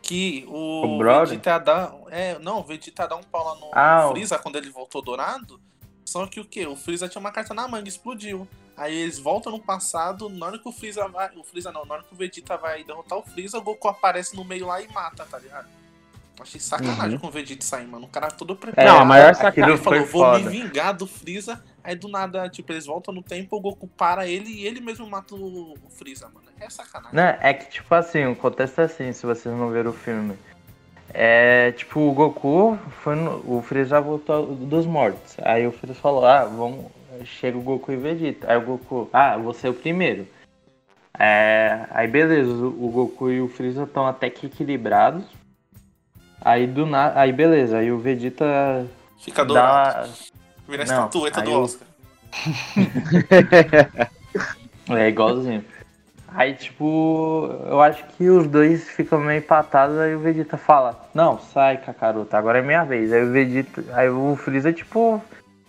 que 0.00 0.46
o, 0.48 0.86
O? 0.96 0.98
Vegeta 1.26 1.58
dá. 1.58 1.92
É, 2.10 2.38
não, 2.38 2.60
o 2.60 2.64
Vegeta 2.64 3.06
dá 3.06 3.16
um 3.16 3.22
pau 3.22 3.44
lá 3.44 3.54
no 3.60 3.70
Ah, 3.72 4.08
Freeza 4.10 4.38
quando 4.38 4.56
ele 4.56 4.68
voltou 4.70 5.00
dourado. 5.02 5.60
Só 6.04 6.26
que 6.26 6.40
o 6.40 6.44
que? 6.44 6.66
O 6.66 6.74
Freeza 6.74 7.08
tinha 7.08 7.20
uma 7.20 7.30
carta 7.30 7.54
na 7.54 7.68
manga, 7.68 7.88
explodiu. 7.88 8.48
Aí 8.76 8.96
eles 8.96 9.18
voltam 9.18 9.52
no 9.52 9.60
passado, 9.60 10.28
na 10.28 10.46
hora 10.46 10.58
que 10.58 10.68
o 10.68 10.72
Freeza 10.72 11.06
vai. 11.06 11.30
O 11.36 11.44
Freeza 11.44 11.70
não, 11.70 11.84
na 11.84 11.94
hora 11.94 12.02
que 12.02 12.12
o 12.12 12.16
Vegeta 12.16 12.56
vai 12.56 12.82
derrotar 12.82 13.18
o 13.18 13.22
Freeza, 13.22 13.58
o 13.58 13.62
Goku 13.62 13.86
aparece 13.88 14.34
no 14.34 14.44
meio 14.44 14.66
lá 14.66 14.80
e 14.82 14.88
mata, 14.92 15.24
tá 15.24 15.38
ligado? 15.38 15.68
Achei 16.40 16.58
sacanagem 16.58 17.16
Uhum. 17.16 17.18
com 17.20 17.26
o 17.26 17.30
Vegeta 17.30 17.62
sair, 17.64 17.86
mano. 17.86 18.06
O 18.06 18.08
cara 18.08 18.28
todo 18.30 18.54
É, 18.54 18.56
preparado. 18.56 18.94
Não, 18.94 19.00
a 19.02 19.04
maior 19.04 19.34
sacanagem 19.34 19.74
Ele 19.74 19.84
falou, 19.84 19.98
vou 20.00 20.08
foda. 20.24 20.38
me 20.38 20.48
vingar 20.48 20.94
do 20.96 21.06
Freeza. 21.06 21.62
Aí 21.84 21.94
do 21.94 22.08
nada, 22.08 22.48
tipo, 22.48 22.72
eles 22.72 22.86
voltam 22.86 23.12
no 23.12 23.22
tempo, 23.22 23.56
o 23.56 23.60
Goku 23.60 23.86
para 23.86 24.26
ele 24.26 24.48
e 24.50 24.66
ele 24.66 24.80
mesmo 24.80 25.06
mata 25.08 25.34
o 25.34 25.74
Freeza, 25.90 26.28
mano. 26.30 26.46
É 26.58 26.68
sacanagem. 26.70 27.14
Né? 27.14 27.38
É 27.42 27.52
que, 27.52 27.70
tipo 27.70 27.94
assim, 27.94 28.24
o 28.26 28.34
contexto 28.34 28.80
é 28.80 28.84
assim, 28.84 29.12
se 29.12 29.26
vocês 29.26 29.54
não 29.54 29.70
viram 29.70 29.90
o 29.90 29.94
filme. 29.94 30.36
É, 31.12 31.72
tipo, 31.72 32.00
o 32.00 32.12
Goku 32.12 32.78
foi 33.02 33.14
no, 33.16 33.42
O 33.46 33.62
Freeza 33.62 34.00
voltou 34.00 34.46
dos 34.54 34.86
mortos. 34.86 35.36
Aí 35.42 35.66
o 35.66 35.72
Freeza 35.72 35.98
falou, 35.98 36.24
ah, 36.24 36.44
vamos. 36.44 36.86
Chega 37.24 37.58
o 37.58 37.62
Goku 37.62 37.90
e 37.92 37.96
Vegeta. 37.96 38.50
Aí 38.50 38.56
o 38.56 38.62
Goku, 38.62 39.08
ah, 39.12 39.36
vou 39.36 39.52
ser 39.52 39.68
o 39.68 39.74
primeiro. 39.74 40.26
É, 41.18 41.86
aí 41.90 42.06
beleza, 42.08 42.50
o, 42.50 42.86
o 42.86 42.88
Goku 42.90 43.30
e 43.30 43.40
o 43.42 43.48
Freeza 43.48 43.82
estão 43.82 44.06
até 44.06 44.30
que 44.30 44.46
equilibrados. 44.46 45.24
Aí 46.40 46.66
do 46.66 46.86
nada. 46.86 47.20
Aí 47.20 47.32
beleza, 47.32 47.78
aí 47.78 47.92
o 47.92 47.98
Vegeta 47.98 48.86
Fica 49.18 49.44
dourado. 49.44 50.08
dá. 50.08 50.14
Vira 50.68 50.82
a 50.82 50.84
estatueta 50.84 51.42
do 51.42 51.50
aí 51.50 51.56
o- 51.56 51.60
Oscar. 51.62 51.88
É 54.88 55.08
igualzinho. 55.08 55.64
Aí, 56.32 56.54
tipo, 56.54 57.48
eu 57.66 57.80
acho 57.82 58.04
que 58.16 58.28
os 58.28 58.46
dois 58.46 58.88
ficam 58.88 59.20
meio 59.20 59.38
empatados, 59.38 59.98
aí 59.98 60.14
o 60.14 60.20
Vegeta 60.20 60.56
fala, 60.56 61.08
não, 61.12 61.38
sai, 61.40 61.78
Kakaroto, 61.78 62.34
agora 62.36 62.58
é 62.60 62.62
minha 62.62 62.84
vez. 62.84 63.12
Aí 63.12 63.24
o 63.24 63.32
Vegeta. 63.32 63.84
Aí 63.94 64.08
o 64.08 64.36
Freeza, 64.36 64.72
tipo, 64.72 65.22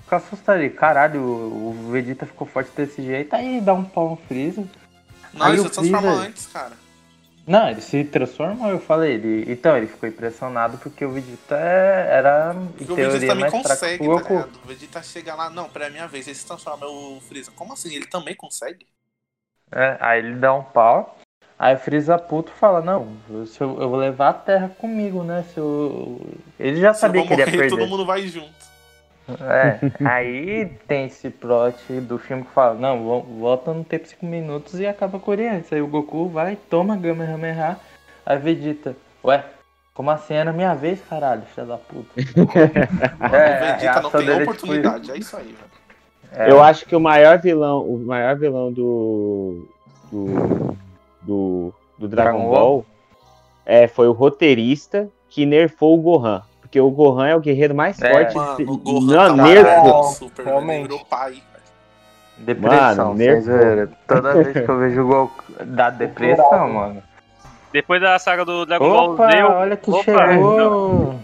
fica 0.04 0.18
assustado 0.18 0.58
ali. 0.58 0.70
Caralho, 0.70 1.22
o 1.22 1.72
o 1.72 1.92
Vegeta 1.92 2.26
ficou 2.26 2.46
forte 2.48 2.70
desse 2.76 3.02
jeito, 3.02 3.34
aí 3.36 3.60
dá 3.60 3.74
um 3.74 3.84
pau 3.84 4.12
no 4.12 4.16
Freeza. 4.18 4.64
Não, 5.34 5.46
Aí 5.46 5.54
ele 5.54 5.62
o 5.62 5.64
se 5.64 5.70
transforma 5.72 6.02
Freeza- 6.02 6.22
antes, 6.28 6.48
cara. 6.48 6.82
Não, 7.48 7.70
ele 7.70 7.82
se 7.82 8.04
transformou, 8.04 8.70
eu 8.70 8.80
falei. 8.80 9.14
Ele, 9.16 9.52
então, 9.52 9.76
ele 9.76 9.88
ficou 9.88 10.08
impressionado 10.08 10.78
porque 10.78 11.04
o 11.04 11.12
Vegeta 11.12 11.56
é- 11.58 12.08
era, 12.18 12.54
em 12.54 12.68
Porque 12.68 12.84
o 12.84 12.96
teoria, 12.96 13.14
Vegeta 13.14 13.26
também 13.34 13.42
mais 13.52 13.52
fraco 13.52 13.82
consegue, 13.82 14.08
o 14.08 14.22
tá? 14.22 14.48
O 14.64 14.68
Vegeta 14.68 15.02
chega 15.02 15.34
lá, 15.34 15.50
não, 15.50 15.68
pra 15.68 15.90
minha 15.90 16.08
vez, 16.08 16.28
ele 16.28 16.36
se 16.36 16.46
transforma 16.46 16.86
o 16.86 17.20
Freeza. 17.22 17.52
Como 17.56 17.74
assim? 17.74 17.96
Ele 17.96 18.06
também 18.06 18.36
consegue? 18.36 18.86
É, 19.72 19.98
aí 20.00 20.20
ele 20.20 20.36
dá 20.36 20.54
um 20.54 20.64
pau. 20.64 21.18
Aí 21.58 21.76
o 21.76 21.80
Freeza 21.80 22.18
puto 22.18 22.52
fala, 22.52 22.82
não, 22.82 23.08
eu, 23.30 23.46
eu 23.60 23.90
vou 23.90 23.96
levar 23.96 24.30
a 24.30 24.34
terra 24.34 24.70
comigo, 24.80 25.24
né? 25.24 25.44
Se 25.54 25.60
eu... 25.60 26.20
Ele 26.60 26.82
já 26.82 26.94
sabia 26.94 27.22
que 27.26 27.32
ele 27.34 27.42
ia 27.42 27.46
morrer, 27.46 27.58
perder. 27.58 27.78
todo 27.78 27.88
mundo 27.88 28.06
vai 28.06 28.24
junto. 28.28 28.72
É, 29.40 29.80
aí 30.04 30.66
tem 30.88 31.06
esse 31.06 31.30
plot 31.30 31.78
do 32.02 32.18
filme 32.18 32.44
que 32.44 32.52
fala, 32.52 32.74
não, 32.74 33.04
vo- 33.04 33.22
volta 33.40 33.72
no 33.74 33.84
tempo 33.84 34.08
5 34.08 34.26
minutos 34.26 34.80
e 34.80 34.88
acaba 34.88 35.20
com 35.20 35.30
o 35.30 35.34
Oriente. 35.34 35.74
Aí 35.74 35.82
o 35.82 35.88
Goku 35.88 36.28
vai, 36.28 36.56
toma 36.70 36.98
Kamehameha, 37.00 37.78
aí 38.26 38.38
Vegeta, 38.40 38.96
ué, 39.24 39.46
como 39.94 40.10
assim? 40.10 40.34
Era 40.34 40.52
minha 40.52 40.74
vez, 40.74 41.00
caralho, 41.08 41.44
filha 41.44 41.68
da 41.68 41.78
puta. 41.78 42.10
o 42.20 42.22
É, 43.36 43.74
Vegeta 43.76 44.00
a 44.00 44.02
não 44.02 44.10
tem 44.10 44.22
é 44.22 44.24
tipo 44.32 44.42
oportunidade, 44.42 45.12
é 45.12 45.18
isso 45.18 45.38
aí, 45.38 45.44
velho. 45.46 45.71
É, 46.34 46.50
Eu 46.52 46.62
acho 46.64 46.86
que 46.86 46.96
o 46.96 47.00
maior 47.00 47.38
vilão, 47.40 47.82
o 47.86 48.00
maior 48.00 48.36
vilão 48.38 48.72
do 48.72 49.68
do, 50.12 50.76
do, 51.22 51.74
do 51.98 52.08
Dragon, 52.08 52.38
Dragon 52.40 52.50
Ball, 52.52 52.86
é, 53.66 53.88
foi 53.88 54.08
o 54.08 54.12
roteirista 54.14 55.10
que 55.30 55.46
nerfou 55.46 55.98
o 55.98 56.02
Gohan. 56.02 56.42
Porque 56.62 56.80
o 56.80 56.90
Gohan 56.90 57.28
é 57.28 57.36
o 57.36 57.40
guerreiro 57.40 57.76
mais 57.76 58.02
É. 58.02 58.12
forte. 58.12 58.36
Mano, 58.36 58.58
de- 58.58 58.64
o 58.64 58.78
Gohan 58.78 59.28
não, 59.30 59.38
tá 59.38 59.44
nerfo. 59.44 59.84
nerfo. 59.84 60.04
super, 60.14 60.46
realmente. 60.46 60.80
Ele 60.80 60.88
virou 60.88 61.06
pai. 61.06 61.36
Depressão, 62.38 63.08
Mano, 63.10 63.14
nerfou. 63.16 63.96
Toda 64.08 64.34
vez 64.44 64.66
que 64.66 64.72
eu 64.72 64.78
vejo 64.80 65.02
o 65.04 65.08
Goku, 65.08 65.44
dá 65.66 65.90
depressão, 65.90 66.70
mano. 66.70 67.04
Depois 67.72 68.02
da 68.02 68.18
saga 68.20 68.44
do 68.44 68.66
Dragon 68.66 68.90
Ball 68.90 69.14
Opa, 69.14 69.32
Z, 69.32 69.42
eu- 69.42 69.48
olha 69.48 69.78
que 69.78 69.92
Opa, 69.92 70.04
chegou. 70.04 71.16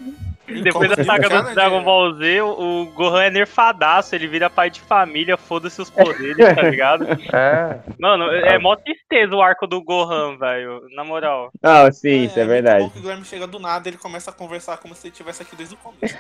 Depois 0.64 0.90
da 0.96 1.04
saga 1.04 1.30
do 1.30 1.54
Dragon 1.54 1.84
Ball 1.84 2.14
Z, 2.16 2.42
o 2.42 2.86
Gohan 2.96 3.24
é 3.24 3.30
nerfadaço, 3.30 4.16
ele 4.16 4.28
vira 4.28 4.50
pai 4.50 4.70
de 4.70 4.80
família, 4.82 5.38
foda-se 5.38 5.82
os 5.82 5.90
poderes, 5.90 6.38
tá 6.56 6.62
ligado? 6.70 7.06
É, 7.34 7.80
Mano, 8.00 8.32
é 8.32 8.58
mó 8.58 8.76
tristeza 8.76 9.36
o 9.36 9.42
arco 9.42 9.68
do 9.68 9.84
Gohan, 9.84 10.38
velho, 10.38 10.82
na 10.96 11.04
moral. 11.04 11.52
Não, 11.62 11.92
sim, 11.92 12.24
isso 12.26 12.40
é 12.40 12.44
muito 12.44 12.50
verdade. 12.54 12.86
o 12.86 12.90
Guilherme 12.90 13.26
chega 13.26 13.46
do 13.48 13.60
nada 13.60 13.88
ele 13.90 13.98
começa 13.98 14.32
a 14.32 14.34
conversar 14.34 14.78
como 14.78 14.96
se 14.96 15.08
ele 15.08 15.12
estivesse 15.12 15.42
aqui 15.44 15.56
desde 15.56 15.76
o 15.76 15.78
começo. 15.78 16.18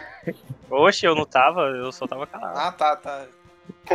Oxe, 0.69 1.05
eu 1.05 1.15
não 1.15 1.25
tava, 1.25 1.61
eu 1.69 1.91
só 1.91 2.05
tava 2.07 2.27
calado. 2.27 2.57
Ah, 2.57 2.71
tá, 2.71 2.95
tá. 2.95 3.25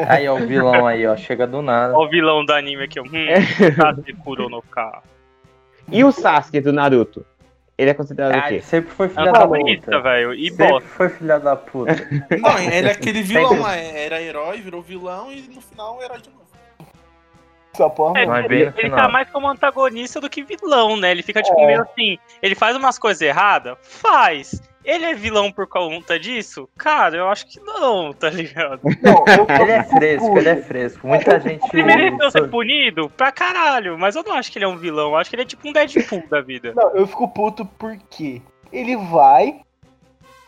aí 0.08 0.28
ó, 0.28 0.34
o 0.36 0.46
vilão 0.46 0.86
aí, 0.86 1.06
ó, 1.06 1.16
chega 1.16 1.46
do 1.46 1.60
nada. 1.62 1.94
Olha 1.96 2.06
o 2.06 2.10
vilão 2.10 2.44
do 2.44 2.52
anime 2.52 2.84
aqui, 2.84 2.98
ó. 2.98 3.02
Hum, 3.02 3.28
É. 3.28 3.70
Kasekuro 3.70 4.48
no 4.48 4.62
Ka. 4.62 5.02
E 5.90 6.04
o 6.04 6.12
Sasuke 6.12 6.60
do 6.60 6.72
Naruto? 6.72 7.26
Ele 7.78 7.90
é 7.90 7.94
considerado 7.94 8.32
o 8.34 8.42
Ah, 8.42 8.48
ele 8.48 8.56
quê? 8.60 8.62
sempre 8.66 8.90
foi 8.92 9.06
É 9.06 9.08
filha 9.08 9.30
a 9.30 9.32
da 9.32 9.48
puta. 9.48 10.00
velho, 10.00 10.34
e 10.34 10.50
Sempre 10.50 10.68
bosta. 10.68 10.88
foi 10.90 11.08
filha 11.08 11.38
da 11.40 11.56
puta. 11.56 11.92
Não, 12.40 12.58
ele 12.58 12.88
é 12.88 12.92
aquele 12.92 13.22
vilão 13.22 13.48
Sempre. 13.48 13.62
lá, 13.62 13.76
era 13.76 14.20
herói, 14.22 14.60
virou 14.60 14.82
vilão 14.82 15.32
e 15.32 15.40
no 15.42 15.60
final 15.60 16.00
herói 16.02 16.18
de 16.20 16.28
novo. 16.30 16.42
Essa 17.74 17.88
porra, 17.88 18.20
É, 18.20 18.44
ele, 18.44 18.54
ele 18.64 18.72
final. 18.72 18.98
tá 18.98 19.08
mais 19.08 19.30
como 19.30 19.48
antagonista 19.48 20.20
do 20.20 20.28
que 20.28 20.42
vilão, 20.44 20.94
né? 20.98 21.10
Ele 21.10 21.22
fica 21.22 21.42
tipo 21.42 21.58
É. 21.58 21.66
meio 21.66 21.80
assim. 21.82 22.18
Ele 22.42 22.54
faz 22.54 22.76
umas 22.76 22.98
coisas 22.98 23.22
erradas? 23.22 23.78
Faz. 23.80 24.60
Ele 24.84 25.04
é 25.04 25.14
vilão 25.14 25.52
por 25.52 25.66
conta 25.68 26.18
disso? 26.18 26.68
Cara, 26.76 27.16
eu 27.16 27.28
acho 27.28 27.46
que 27.46 27.60
não, 27.60 28.12
tá 28.12 28.28
ligado? 28.28 28.80
Não, 29.00 29.24
Ele 29.60 29.70
é 29.72 29.84
fresco, 29.84 30.38
ele 30.38 30.48
é 30.48 30.56
fresco. 30.56 31.06
Muita 31.06 31.38
gente. 31.40 31.64
Ele 31.72 31.82
mereceu 31.84 32.30
ser 32.30 32.48
punido 32.48 33.08
pra 33.10 33.30
caralho, 33.30 33.96
mas 33.98 34.16
eu 34.16 34.24
não 34.24 34.34
acho 34.34 34.50
que 34.50 34.58
ele 34.58 34.64
é 34.64 34.68
um 34.68 34.76
vilão. 34.76 35.10
Eu 35.10 35.16
acho 35.16 35.30
que 35.30 35.36
ele 35.36 35.42
é 35.42 35.46
tipo 35.46 35.68
um 35.68 35.72
Deadpool 35.72 36.24
da 36.28 36.40
vida. 36.40 36.72
Não, 36.74 36.90
eu 36.96 37.06
fico 37.06 37.28
puto 37.28 37.64
porque 37.78 38.42
ele 38.72 38.96
vai, 38.96 39.60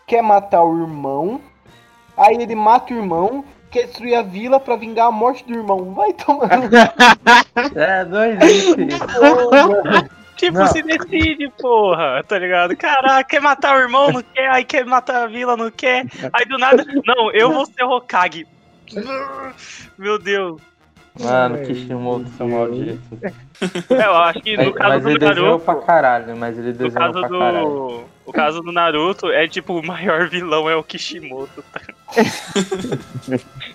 quer 0.07 0.22
matar 0.22 0.64
o 0.64 0.80
irmão, 0.80 1.41
aí 2.16 2.35
ele 2.35 2.55
mata 2.57 2.93
o 2.93 2.97
irmão, 2.97 3.45
quer 3.70 3.87
destruir 3.87 4.16
a 4.16 4.22
vila 4.22 4.59
pra 4.59 4.74
vingar 4.76 5.07
a 5.09 5.12
morte 5.12 5.45
do 5.45 5.55
irmão. 5.55 5.95
Vai 5.95 6.12
tomar 6.12 6.49
no 6.59 6.68
É, 7.80 8.05
doidice. 8.05 8.74
cu, 8.74 10.24
Tipo, 10.37 10.59
Não. 10.59 10.66
se 10.66 10.82
decide, 10.82 11.49
porra, 11.59 12.22
tá 12.26 12.39
ligado? 12.39 12.76
Caraca, 12.76 13.24
quer 13.24 13.41
matar 13.41 13.76
o 13.76 13.80
irmão, 13.80 14.11
não 14.11 14.22
quer, 14.22 14.51
aí 14.51 14.64
quer 14.64 14.85
matar 14.85 15.22
a 15.24 15.26
vila, 15.26 15.57
não 15.57 15.70
quer. 15.70 16.05
Aí 16.32 16.45
do 16.47 16.59
nada, 16.59 16.85
não, 17.07 17.30
eu 17.32 17.53
vou 17.53 17.64
ser 17.66 17.85
Hokage. 17.85 18.47
Meu 19.97 20.18
Deus. 20.18 20.61
Mano, 21.20 21.59
Kishimoto, 21.64 22.28
seu 22.30 22.49
maldito. 22.49 23.01
É, 23.89 24.05
eu 24.05 24.14
acho 24.16 24.41
que 24.41 24.57
no 24.57 24.64
Mas, 24.64 24.74
caso 24.74 24.91
mas 24.91 25.03
do 25.05 25.11
ele 25.11 25.24
Naruto. 25.24 25.64
pra 25.64 25.74
caralho, 25.76 26.37
mas 26.37 26.59
ele 26.59 26.72
desenhou 26.72 26.93
caso 26.93 27.20
pra 27.20 27.28
caralho. 27.28 27.64
do. 27.68 28.05
O 28.26 28.32
caso 28.32 28.61
do 28.62 28.72
Naruto 28.72 29.30
é 29.30 29.47
tipo, 29.47 29.78
o 29.78 29.87
maior 29.87 30.28
vilão 30.28 30.68
é 30.68 30.74
o 30.74 30.82
Kishimoto. 30.82 31.62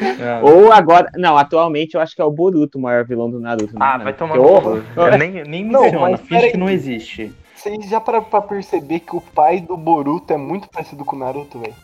É. 0.00 0.40
Ou 0.42 0.72
agora. 0.72 1.10
Não, 1.16 1.36
atualmente 1.36 1.94
eu 1.94 2.00
acho 2.00 2.14
que 2.14 2.22
é 2.22 2.24
o 2.24 2.30
Boruto 2.30 2.78
o 2.78 2.80
maior 2.80 3.04
vilão 3.04 3.30
do 3.30 3.40
Naruto. 3.40 3.72
né, 3.74 3.78
Ah, 3.80 3.92
mano? 3.92 4.04
vai 4.04 4.12
tomar 4.14 4.34
Que 4.34 4.38
horror. 4.40 4.82
Eu 4.96 5.18
Nem, 5.18 5.42
nem 5.44 5.64
Não, 5.64 5.82
menciona, 5.82 6.10
mas 6.10 6.20
finge 6.20 6.50
que 6.50 6.56
não 6.56 6.68
existe. 6.70 7.32
Vocês 7.54 7.88
já 7.88 8.00
pararam 8.00 8.24
pra 8.24 8.40
perceber 8.40 9.00
que 9.00 9.16
o 9.16 9.20
pai 9.20 9.60
do 9.60 9.76
Boruto 9.76 10.32
é 10.32 10.36
muito 10.36 10.68
parecido 10.68 11.04
com 11.04 11.16
o 11.16 11.18
Naruto, 11.18 11.58
velho? 11.58 11.74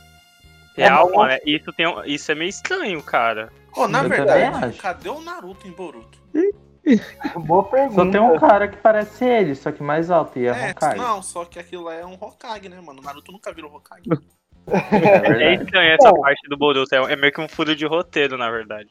Real, 0.76 1.08
bom. 1.08 1.16
mano, 1.18 1.32
é- 1.32 1.40
isso, 1.46 1.72
tem, 1.72 1.86
um- 1.86 2.04
isso 2.04 2.30
é 2.30 2.34
meio 2.34 2.48
estranho, 2.48 3.02
cara. 3.02 3.52
Pô, 3.72 3.86
na 3.88 4.02
Eu 4.02 4.08
verdade, 4.08 4.76
cadê 4.78 5.08
o 5.08 5.20
Naruto 5.20 5.66
em 5.66 5.72
Boruto? 5.72 6.18
Boa 7.46 7.64
pergunta. 7.64 8.04
Só 8.04 8.10
tem 8.10 8.20
um 8.20 8.38
cara 8.38 8.68
que 8.68 8.76
parece 8.76 9.24
ele, 9.24 9.54
só 9.54 9.72
que 9.72 9.82
mais 9.82 10.10
alto, 10.10 10.38
e 10.38 10.46
é, 10.46 10.50
É, 10.50 10.70
Hokage. 10.70 10.96
não, 10.98 11.22
só 11.22 11.44
que 11.44 11.58
aquilo 11.58 11.84
lá 11.84 11.94
é 11.94 12.04
um 12.04 12.14
Hokage, 12.14 12.68
né, 12.68 12.80
mano? 12.80 13.00
O 13.00 13.04
Naruto 13.04 13.32
nunca 13.32 13.52
virou 13.52 13.74
Hokage. 13.74 14.02
É 14.66 15.42
É 15.42 15.54
estranho 15.54 15.92
essa 15.92 16.10
Não. 16.10 16.20
parte 16.20 16.48
do 16.48 16.56
Boruto. 16.56 16.94
É, 16.94 17.16
meio 17.16 17.32
que 17.32 17.40
um 17.40 17.48
furo 17.48 17.74
de 17.76 17.84
roteiro, 17.86 18.36
na 18.38 18.50
verdade. 18.50 18.88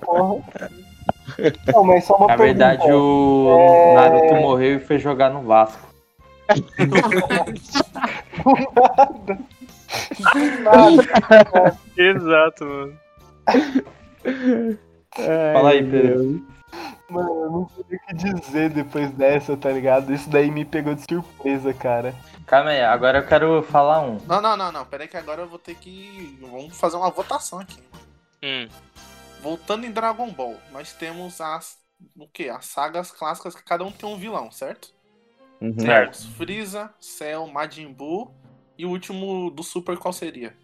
Porra. 0.00 0.42
Não, 1.72 1.82
mas 1.84 2.04
só 2.04 2.14
uma 2.16 2.28
Na 2.28 2.36
pergunta. 2.36 2.68
verdade, 2.68 2.92
o 2.92 3.56
É. 3.58 3.94
Naruto 3.94 4.34
morreu 4.36 4.76
e 4.76 4.80
foi 4.80 4.98
jogar 4.98 5.30
no 5.30 5.42
Vasco. 5.42 5.86
Nada. 10.62 11.76
Exato, 11.96 12.64
mano. 12.64 12.98
Fala 15.52 15.70
aí, 15.70 15.82
Pedro. 15.84 16.42
Mano, 17.08 17.28
eu 17.44 17.50
não 17.50 17.68
sei 17.68 17.84
o 17.96 18.00
que 18.00 18.14
dizer 18.14 18.70
depois 18.70 19.10
dessa, 19.12 19.56
tá 19.56 19.70
ligado? 19.70 20.12
Isso 20.12 20.28
daí 20.28 20.50
me 20.50 20.64
pegou 20.64 20.94
de 20.94 21.02
surpresa, 21.08 21.72
cara. 21.72 22.14
Calma 22.46 22.70
aí, 22.70 22.80
agora 22.82 23.18
eu 23.18 23.26
quero 23.26 23.62
falar 23.62 24.00
um. 24.00 24.18
Não, 24.26 24.40
não, 24.40 24.56
não, 24.56 24.72
não. 24.72 24.84
Pera 24.84 25.04
aí 25.04 25.08
que 25.08 25.16
agora 25.16 25.42
eu 25.42 25.48
vou 25.48 25.58
ter 25.58 25.74
que. 25.76 26.36
Vamos 26.40 26.76
fazer 26.78 26.96
uma 26.96 27.10
votação 27.10 27.60
aqui. 27.60 27.78
Hum. 28.42 28.68
Voltando 29.40 29.86
em 29.86 29.92
Dragon 29.92 30.28
Ball, 30.30 30.56
nós 30.72 30.92
temos 30.92 31.40
as. 31.40 31.78
O 32.18 32.26
quê? 32.28 32.48
As 32.48 32.66
sagas 32.66 33.10
clássicas 33.10 33.54
que 33.54 33.62
cada 33.64 33.84
um 33.84 33.90
tem 33.92 34.08
um 34.08 34.16
vilão, 34.18 34.50
certo? 34.50 34.92
Uhum. 35.60 35.78
Certo. 35.78 36.28
Freeza, 36.36 36.90
Cell, 37.00 37.46
Majin 37.46 37.92
Buu 37.92 38.30
e 38.76 38.84
o 38.84 38.90
último 38.90 39.50
do 39.50 39.62
Super 39.62 39.96
qual 39.96 40.12
seria? 40.12 40.54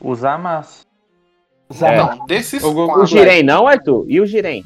Usar 0.00 0.38
massa. 0.38 0.84
Zama. 1.72 2.14
Não, 2.16 2.26
desses 2.26 2.62
O 2.62 2.72
Goku- 2.72 2.92
O 2.92 2.94
quatro. 3.00 3.06
Jiren 3.08 3.42
não, 3.42 3.66
Arthur? 3.66 4.04
E 4.08 4.20
o 4.20 4.26
Jiren? 4.26 4.64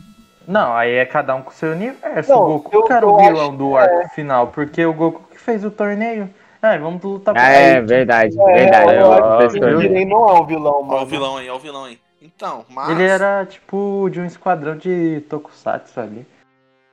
Não, 0.51 0.74
aí 0.76 0.92
é 0.94 1.07
cada 1.07 1.34
um 1.34 1.42
com 1.42 1.51
seu 1.53 1.70
universo. 1.72 2.30
Não, 2.30 2.42
o 2.42 2.46
Goku 2.59 2.76
eu- 2.76 2.82
que 2.84 2.92
era 2.92 3.07
eu 3.07 3.11
o 3.11 3.16
vilão 3.18 3.57
do 3.57 3.76
arco 3.76 4.09
final, 4.14 4.48
porque 4.48 4.84
o 4.84 4.92
Goku 4.92 5.22
que 5.30 5.38
fez 5.38 5.64
o 5.64 5.70
torneio. 5.70 6.28
Ah, 6.61 6.76
vamos 6.76 7.03
lutar 7.03 7.34
Ah, 7.38 7.53
é, 7.53 7.76
ele. 7.76 7.86
verdade, 7.86 8.36
É, 8.40 8.44
verdade. 8.55 8.94
eu 8.96 9.07
ó, 9.07 9.16
ó, 9.16 9.38
que 9.38 9.44
pessoal. 9.55 9.70
o 9.76 9.80
Jiren 9.80 10.05
não 10.07 10.28
é 10.28 10.32
o 10.40 10.44
vilão, 10.44 10.72
Ó, 10.80 10.82
mano. 10.82 11.03
o 11.03 11.07
vilão 11.07 11.36
aí, 11.36 11.48
ó, 11.48 11.57
o 11.57 11.59
vilão 11.61 11.84
aí. 11.84 11.98
Então, 12.20 12.66
mas. 12.68 12.90
Ele 12.90 13.05
era 13.07 13.46
tipo 13.46 14.09
de 14.11 14.20
um 14.20 14.26
esquadrão 14.26 14.76
de 14.76 15.20
Tokusatsu 15.30 16.01
ali. 16.01 16.26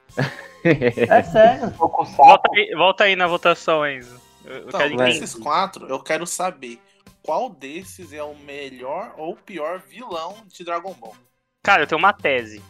É 0.64 1.24
sério. 1.24 1.70
Saco. 1.78 2.04
Volta, 2.04 2.50
aí, 2.54 2.76
volta 2.76 3.04
aí 3.06 3.16
na 3.16 3.26
votação, 3.28 3.86
Enzo. 3.88 4.20
Eu, 4.46 4.54
eu 4.54 4.68
Então, 4.68 4.80
quero 4.80 4.98
desses 4.98 5.34
quatro, 5.34 5.88
eu 5.88 6.00
quero 6.00 6.26
saber 6.28 6.80
qual 7.24 7.50
desses 7.50 8.12
é 8.14 8.22
o 8.24 8.36
melhor 8.36 9.14
ou 9.18 9.36
pior 9.36 9.80
vilão 9.80 10.36
de 10.48 10.64
Dragon 10.66 10.94
Ball. 11.00 11.16
Cara, 11.64 11.84
eu 11.84 11.88
tenho 11.88 12.00
uma 12.00 12.12
tese. 12.14 12.62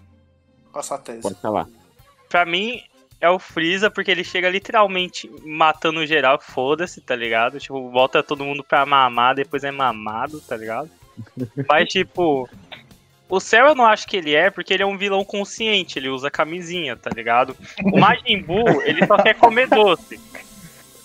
Qual 0.77 0.83
essa 0.83 0.97
tese? 0.99 1.21
Pode 1.23 1.35
falar. 1.41 1.67
Pra 2.29 2.45
mim, 2.45 2.83
é 3.19 3.27
o 3.29 3.39
Freeza, 3.39 3.89
porque 3.89 4.11
ele 4.11 4.23
chega 4.23 4.47
literalmente 4.47 5.27
matando 5.43 6.05
geral, 6.05 6.39
foda-se, 6.39 7.01
tá 7.01 7.15
ligado? 7.15 7.59
Tipo, 7.59 7.89
volta 7.89 8.21
todo 8.21 8.45
mundo 8.45 8.63
pra 8.63 8.85
mamar, 8.85 9.33
depois 9.33 9.63
é 9.63 9.71
mamado, 9.71 10.39
tá 10.41 10.55
ligado? 10.55 10.89
Mas, 11.67 11.87
tipo, 11.89 12.47
o 13.27 13.39
Cell 13.39 13.65
eu 13.69 13.75
não 13.75 13.85
acho 13.87 14.05
que 14.07 14.17
ele 14.17 14.35
é, 14.35 14.51
porque 14.51 14.71
ele 14.71 14.83
é 14.83 14.85
um 14.85 14.97
vilão 14.99 15.25
consciente, 15.25 15.97
ele 15.97 16.09
usa 16.09 16.29
camisinha, 16.29 16.95
tá 16.95 17.09
ligado? 17.09 17.57
O 17.91 17.99
Majin 17.99 18.39
Buu, 18.43 18.81
ele 18.83 19.03
só 19.07 19.17
quer 19.17 19.33
comer 19.33 19.67
doce. 19.67 20.19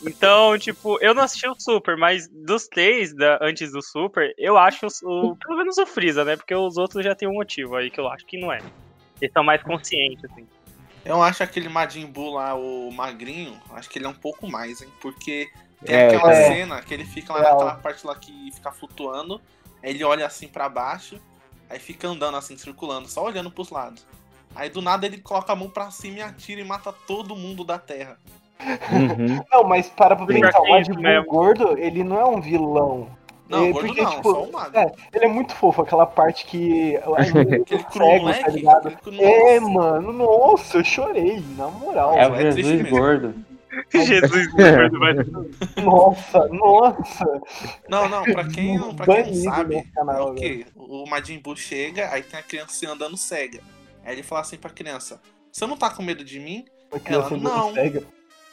Então, 0.04 0.58
tipo, 0.58 0.98
eu 1.00 1.14
não 1.14 1.22
assisti 1.22 1.48
o 1.48 1.54
Super, 1.58 1.96
mas 1.96 2.28
dos 2.28 2.66
três, 2.68 3.14
da, 3.14 3.38
antes 3.40 3.70
do 3.72 3.80
Super, 3.80 4.34
eu 4.36 4.58
acho 4.58 4.86
o, 5.04 5.30
o- 5.30 5.36
pelo 5.36 5.56
menos 5.56 5.78
o 5.78 5.86
Freeza, 5.86 6.24
né? 6.24 6.36
Porque 6.36 6.54
os 6.54 6.76
outros 6.76 7.02
já 7.04 7.14
tem 7.14 7.28
um 7.28 7.34
motivo 7.34 7.76
aí 7.76 7.88
que 7.90 8.00
eu 8.00 8.08
acho 8.08 8.26
que 8.26 8.38
não 8.38 8.52
é. 8.52 8.60
Eles 9.22 9.32
são 9.32 9.44
mais 9.44 9.62
conscientes, 9.62 10.24
assim. 10.24 10.44
Eu 11.04 11.22
acho 11.22 11.44
aquele 11.44 11.68
Majin 11.68 12.06
Buu 12.06 12.34
lá, 12.34 12.54
o 12.54 12.90
magrinho, 12.92 13.56
acho 13.72 13.88
que 13.88 13.98
ele 13.98 14.06
é 14.06 14.08
um 14.08 14.14
pouco 14.14 14.48
mais, 14.50 14.82
hein? 14.82 14.88
Porque 15.00 15.48
tem 15.84 15.94
É, 15.94 16.06
aquela 16.08 16.32
é. 16.32 16.48
cena 16.48 16.82
que 16.82 16.92
ele 16.92 17.04
fica 17.04 17.32
lá 17.32 17.40
Real. 17.40 17.52
naquela 17.52 17.74
parte 17.76 18.06
lá 18.06 18.14
que 18.16 18.50
fica 18.52 18.72
flutuando, 18.72 19.40
aí 19.82 19.90
ele 19.90 20.02
olha 20.02 20.26
assim 20.26 20.48
pra 20.48 20.68
baixo, 20.68 21.20
aí 21.70 21.78
fica 21.78 22.08
andando 22.08 22.36
assim, 22.36 22.56
circulando, 22.56 23.08
só 23.08 23.24
olhando 23.24 23.50
pros 23.50 23.70
lados. 23.70 24.04
Aí 24.54 24.68
do 24.68 24.82
nada 24.82 25.06
ele 25.06 25.18
coloca 25.18 25.52
a 25.52 25.56
mão 25.56 25.70
pra 25.70 25.90
cima 25.92 26.18
e 26.18 26.22
atira 26.22 26.60
e 26.60 26.64
mata 26.64 26.92
todo 26.92 27.36
mundo 27.36 27.64
da 27.64 27.78
Terra. 27.78 28.18
Uhum. 28.60 29.44
Não, 29.50 29.64
mas 29.64 29.88
para 29.88 30.14
pra 30.14 30.26
pensar, 30.26 30.60
o 30.60 30.68
Majin 30.68 30.92
Buu 30.92 31.24
gordo, 31.26 31.78
ele 31.78 32.04
não 32.04 32.18
é 32.18 32.24
um 32.24 32.40
vilão. 32.40 33.08
Não, 33.48 33.64
É, 33.66 33.72
gordo 33.72 33.86
porque, 33.88 34.02
não, 34.02 34.10
tipo, 34.12 34.30
só 34.30 34.44
o 34.44 34.52
magro. 34.52 34.78
é, 34.78 34.92
Ele 35.12 35.24
é 35.24 35.28
muito 35.28 35.54
fofo, 35.54 35.82
aquela 35.82 36.06
parte 36.06 36.46
que. 36.46 36.96
Aquele 37.16 37.64
cego, 37.66 37.88
tá 37.92 37.98
moleque, 37.98 38.50
ligado? 38.50 38.88
aquele 38.88 39.22
É, 39.22 39.60
mano, 39.60 40.12
nossa, 40.12 40.78
eu 40.78 40.84
chorei, 40.84 41.42
na 41.56 41.68
moral. 41.68 42.14
É 42.18 42.28
o 42.28 42.34
é 42.34 42.50
Jesus 42.52 42.88
gordo. 42.88 43.34
Jesus, 43.90 44.52
vai 44.52 45.14
Nossa, 45.82 46.46
nossa. 46.48 47.24
Não, 47.88 48.06
não, 48.08 48.22
pra 48.22 48.44
quem, 48.46 48.78
não- 48.78 48.94
pra 48.94 49.06
quem 49.06 49.34
não 49.34 49.42
sabe, 49.42 49.82
canal, 49.94 50.28
é 50.28 50.30
o 50.30 50.34
quê? 50.34 50.66
O 50.76 51.06
Majin 51.08 51.38
Buu 51.38 51.56
chega, 51.56 52.10
aí 52.10 52.22
tem 52.22 52.38
a 52.38 52.42
criança 52.42 52.90
andando 52.90 53.16
cega. 53.16 53.60
Aí 54.04 54.14
ele 54.14 54.22
fala 54.22 54.42
assim 54.42 54.56
pra 54.58 54.68
criança, 54.70 55.20
você 55.50 55.66
não 55.66 55.76
tá 55.76 55.88
com 55.88 56.02
medo 56.02 56.22
de 56.22 56.38
mim? 56.38 56.66
Ela, 57.06 57.24
andando 57.26 57.42
não. 57.42 57.72
cega. 57.72 58.02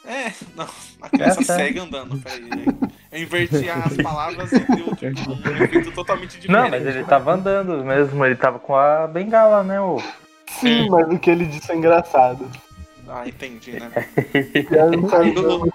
É, 0.05 0.31
não, 0.55 0.67
a 1.01 1.09
criança 1.09 1.41
É, 1.41 1.45
tá. 1.45 1.55
cega 1.55 1.83
andando. 1.83 2.17
Peraí, 2.19 2.49
eu 3.11 3.21
inverti 3.21 3.69
as 3.69 3.97
palavras 4.01 4.51
e 4.51 4.59
deu 4.59 4.95
tipo, 4.95 5.31
um 5.31 5.63
efeito 5.63 5.91
totalmente 5.91 6.39
diferente. 6.39 6.51
Não, 6.51 6.69
mas 6.69 6.85
ele 6.85 7.03
tava 7.03 7.33
andando 7.33 7.83
mesmo, 7.83 8.25
ele 8.25 8.35
tava 8.35 8.59
com 8.59 8.75
a 8.75 9.07
bengala, 9.07 9.63
né? 9.63 9.79
O... 9.79 10.01
Sim, 10.59 10.89
mas 10.89 11.07
o 11.07 11.19
que 11.19 11.29
ele 11.29 11.45
disse 11.45 11.71
é 11.71 11.75
engraçado. 11.75 12.49
Ah, 13.07 13.27
entendi, 13.27 13.71
né? 13.71 13.89
Criança 14.67 15.17
Aí 15.17 15.33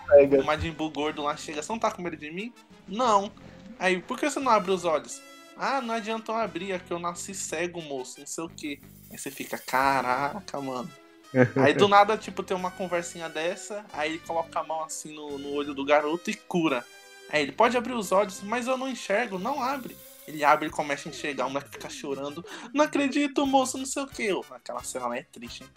cega. 0.09 0.41
O 0.41 0.45
Majin 0.45 0.71
Buu 0.71 0.91
gordo 0.91 1.23
lá 1.23 1.37
chega, 1.37 1.63
você 1.63 1.73
não 1.73 1.79
tá 1.79 1.91
com 1.91 2.01
medo 2.01 2.17
de 2.17 2.31
mim? 2.31 2.53
Não. 2.87 3.31
Aí, 3.79 4.01
por 4.01 4.19
que 4.19 4.31
você 4.31 4.39
não 4.39 4.53
abre 4.53 4.71
os 4.71 4.85
olhos? 4.85 5.21
Ah, 5.57 5.81
não 5.81 5.95
adianta 5.95 6.33
eu 6.33 6.37
abrir, 6.37 6.73
é 6.73 6.79
que 6.79 6.93
eu 6.93 6.99
nasci 6.99 7.35
cego, 7.35 7.83
moço, 7.83 8.21
não 8.21 8.27
sei 8.27 8.45
o 8.45 8.49
que. 8.49 8.81
Aí 9.11 9.19
você 9.19 9.31
fica, 9.31 9.59
caraca, 9.59 10.61
mano. 10.61 10.89
Aí 11.57 11.75
do 11.75 11.89
nada, 11.89 12.17
tipo, 12.17 12.43
tem 12.43 12.57
uma 12.57 12.71
conversinha 12.71 13.29
dessa, 13.29 13.85
aí 13.93 14.11
ele 14.13 14.19
coloca 14.21 14.61
a 14.61 14.63
mão 14.63 14.85
assim 14.85 15.15
no, 15.15 15.39
no 15.39 15.53
olho 15.55 15.75
do 15.75 15.85
garoto 15.85 16.31
e 16.31 16.35
cura. 16.35 16.85
Aí 17.31 17.43
ele 17.43 17.53
pode 17.53 17.77
abrir 17.77 17.93
os 17.95 18.13
olhos, 18.13 18.41
mas 18.43 18.67
eu 18.69 18.77
não 18.79 18.89
enxergo, 18.89 19.39
não 19.39 19.63
abre. 19.63 19.97
Ele 20.29 20.45
abre 20.45 20.69
e 20.69 20.71
começa 20.71 21.09
a 21.09 21.11
enxergar, 21.11 21.47
o 21.47 21.51
moleque 21.51 21.71
fica 21.73 21.91
chorando. 21.91 22.45
Não 22.73 22.85
acredito, 22.85 23.47
moço, 23.47 23.77
não 23.77 23.85
sei 23.87 24.03
o 24.03 24.07
que. 24.07 24.31
Aquela 24.53 24.83
cena 24.83 25.07
lá 25.09 25.17
é 25.19 25.23
triste, 25.25 25.63
hein? 25.63 25.69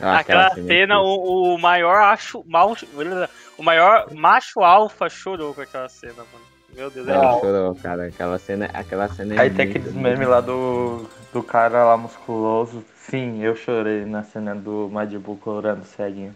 Ah, 0.00 0.18
Aquela 0.18 0.50
cena 0.54 0.66
cena, 0.68 1.00
o, 1.00 1.54
o 1.54 1.58
maior 1.58 1.96
acho, 1.96 2.44
mal, 2.46 2.76
o 3.56 3.62
maior 3.62 4.14
macho 4.14 4.60
alfa 4.60 5.08
chorou 5.08 5.54
com 5.54 5.62
aquela 5.62 5.88
cena, 5.88 6.12
mano. 6.32 6.44
Meu 6.74 6.90
Deus, 6.90 7.08
é 7.08 7.14
Não. 7.14 7.40
chorou, 7.40 7.74
cara. 7.74 8.06
Aquela 8.06 8.38
cena, 8.38 8.66
aquela 8.74 9.08
cena 9.08 9.34
é 9.34 9.40
Aí 9.40 9.50
tem 9.50 9.66
muito- 9.66 9.78
aqueles 9.78 9.94
memes 9.94 10.28
lá 10.28 10.40
do, 10.40 11.08
do 11.32 11.42
cara 11.42 11.84
lá 11.84 11.96
musculoso. 11.96 12.84
Sim, 13.08 13.42
eu 13.42 13.56
chorei 13.56 14.04
na 14.04 14.22
cena 14.22 14.54
do 14.54 14.88
Majin 14.90 15.18
Buu 15.18 15.36
colorando 15.36 15.84
ceguinho. 15.84 16.34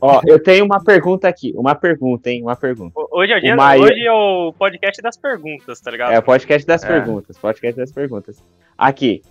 Ó, 0.00 0.20
eu 0.26 0.42
tenho 0.42 0.64
uma 0.64 0.82
pergunta 0.82 1.28
aqui. 1.28 1.52
Uma 1.56 1.74
pergunta, 1.74 2.30
hein? 2.30 2.42
Uma 2.42 2.56
pergunta. 2.56 2.92
Hoje 3.10 3.32
é, 3.32 3.36
o 3.36 3.40
dia, 3.40 3.56
O 3.56 3.82
hoje 3.82 4.06
é 4.06 4.12
o 4.12 4.52
podcast 4.58 5.02
das 5.02 5.16
perguntas, 5.16 5.80
tá 5.80 5.90
ligado? 5.90 6.12
É 6.12 6.18
o 6.18 6.22
podcast 6.22 6.66
das 6.66 6.82
É. 6.82 6.86
perguntas. 6.86 7.38
Podcast 7.38 7.76
das 7.80 7.92
perguntas. 7.92 8.42
Aqui. 8.76 9.22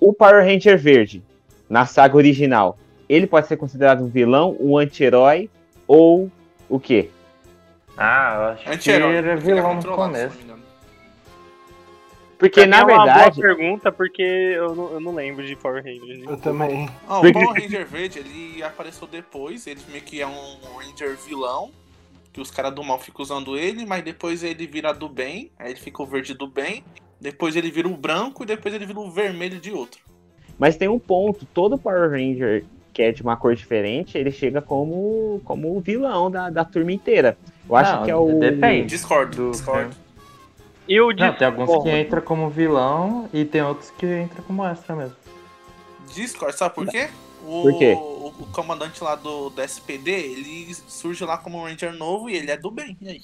O 0.00 0.12
Power 0.12 0.44
Ranger 0.44 0.78
verde, 0.78 1.22
na 1.68 1.86
saga 1.86 2.16
original, 2.16 2.76
ele 3.08 3.26
pode 3.26 3.46
ser 3.46 3.56
considerado 3.56 4.02
um 4.04 4.08
vilão, 4.08 4.54
um 4.60 4.76
anti-herói 4.76 5.48
ou 5.86 6.30
o 6.68 6.78
quê? 6.78 7.08
Ah, 7.96 8.34
eu 8.36 8.44
acho 8.52 8.64
que 8.64 8.70
Anti-herói. 8.70 9.16
ele 9.16 9.16
é 9.16 9.20
ele 9.20 9.30
é 9.30 9.36
vilão 9.36 9.74
no 9.74 9.82
começo. 9.96 10.38
Porque, 12.44 12.60
Pra 12.60 12.64
mim 12.64 12.70
na 12.70 12.78
é 12.80 12.84
uma 12.84 13.04
verdade, 13.06 13.40
boa 13.40 13.54
pergunta, 13.56 13.92
porque 13.92 14.22
eu 14.22 14.74
não, 14.74 14.92
eu 14.92 15.00
não 15.00 15.14
lembro 15.14 15.46
de 15.46 15.56
Power 15.56 15.82
Rangers. 15.82 16.22
Eu 16.28 16.36
também. 16.36 16.88
Porque- 17.06 17.28
o 17.28 17.32
Power 17.32 17.62
Ranger 17.62 17.86
Verde, 17.86 18.18
ele 18.18 18.62
apareceu 18.62 19.06
depois, 19.06 19.66
ele 19.66 19.80
meio 19.90 20.02
que 20.04 20.20
é 20.20 20.26
um 20.26 20.58
Ranger 20.78 21.16
vilão, 21.26 21.70
que 22.32 22.40
os 22.40 22.50
caras 22.50 22.74
do 22.74 22.84
mal 22.84 22.98
ficam 22.98 23.22
usando 23.22 23.56
ele, 23.56 23.86
mas 23.86 24.04
depois 24.04 24.42
ele 24.44 24.66
vira 24.66 24.92
do 24.92 25.08
bem, 25.08 25.50
aí 25.58 25.70
ele 25.70 25.80
fica 25.80 26.02
o 26.02 26.06
verde 26.06 26.34
do 26.34 26.46
bem, 26.46 26.84
depois 27.20 27.56
ele 27.56 27.70
vira 27.70 27.88
o 27.88 27.96
branco 27.96 28.42
e 28.42 28.46
depois 28.46 28.74
ele 28.74 28.84
vira 28.84 28.98
o 29.00 29.10
vermelho 29.10 29.58
de 29.58 29.72
outro. 29.72 30.00
Mas 30.58 30.76
tem 30.76 30.86
um 30.88 30.98
ponto, 30.98 31.46
todo 31.46 31.78
Power 31.78 32.10
Ranger 32.10 32.64
que 32.92 33.02
é 33.02 33.10
de 33.10 33.22
uma 33.22 33.36
cor 33.36 33.56
diferente, 33.56 34.16
ele 34.16 34.30
chega 34.30 34.62
como, 34.62 35.40
como 35.44 35.76
o 35.76 35.80
vilão 35.80 36.30
da, 36.30 36.48
da 36.48 36.64
turma 36.64 36.92
inteira. 36.92 37.36
Eu 37.68 37.74
acho 37.74 37.96
Não, 37.96 38.04
que 38.04 38.10
é 38.12 38.14
o. 38.14 38.38
depende. 38.38 38.86
Discordo, 38.86 39.46
Do 39.46 39.50
discordo. 39.50 39.96
E 40.88 41.14
de. 41.14 41.20
Não, 41.22 41.34
tem 41.34 41.46
alguns 41.46 41.82
que 41.82 42.00
entram 42.00 42.22
como 42.22 42.48
vilão 42.50 43.28
e 43.32 43.44
tem 43.44 43.62
outros 43.62 43.90
que 43.92 44.06
entram 44.06 44.44
como 44.44 44.64
extra 44.64 44.94
mesmo. 44.94 45.16
Discord, 46.14 46.56
sabe 46.56 46.74
por 46.74 46.86
quê? 46.86 47.08
O, 47.46 47.62
Por 47.62 47.78
quê? 47.78 47.92
o, 47.94 48.28
o 48.40 48.46
comandante 48.52 49.02
lá 49.04 49.14
do, 49.16 49.50
do 49.50 49.60
SPD, 49.62 50.10
ele 50.10 50.74
surge 50.74 51.24
lá 51.24 51.36
como 51.36 51.58
um 51.58 51.64
Ranger 51.64 51.92
novo 51.92 52.30
e 52.30 52.36
ele 52.36 52.50
é 52.50 52.56
do 52.56 52.70
bem. 52.70 52.96
E 53.00 53.08
aí? 53.08 53.22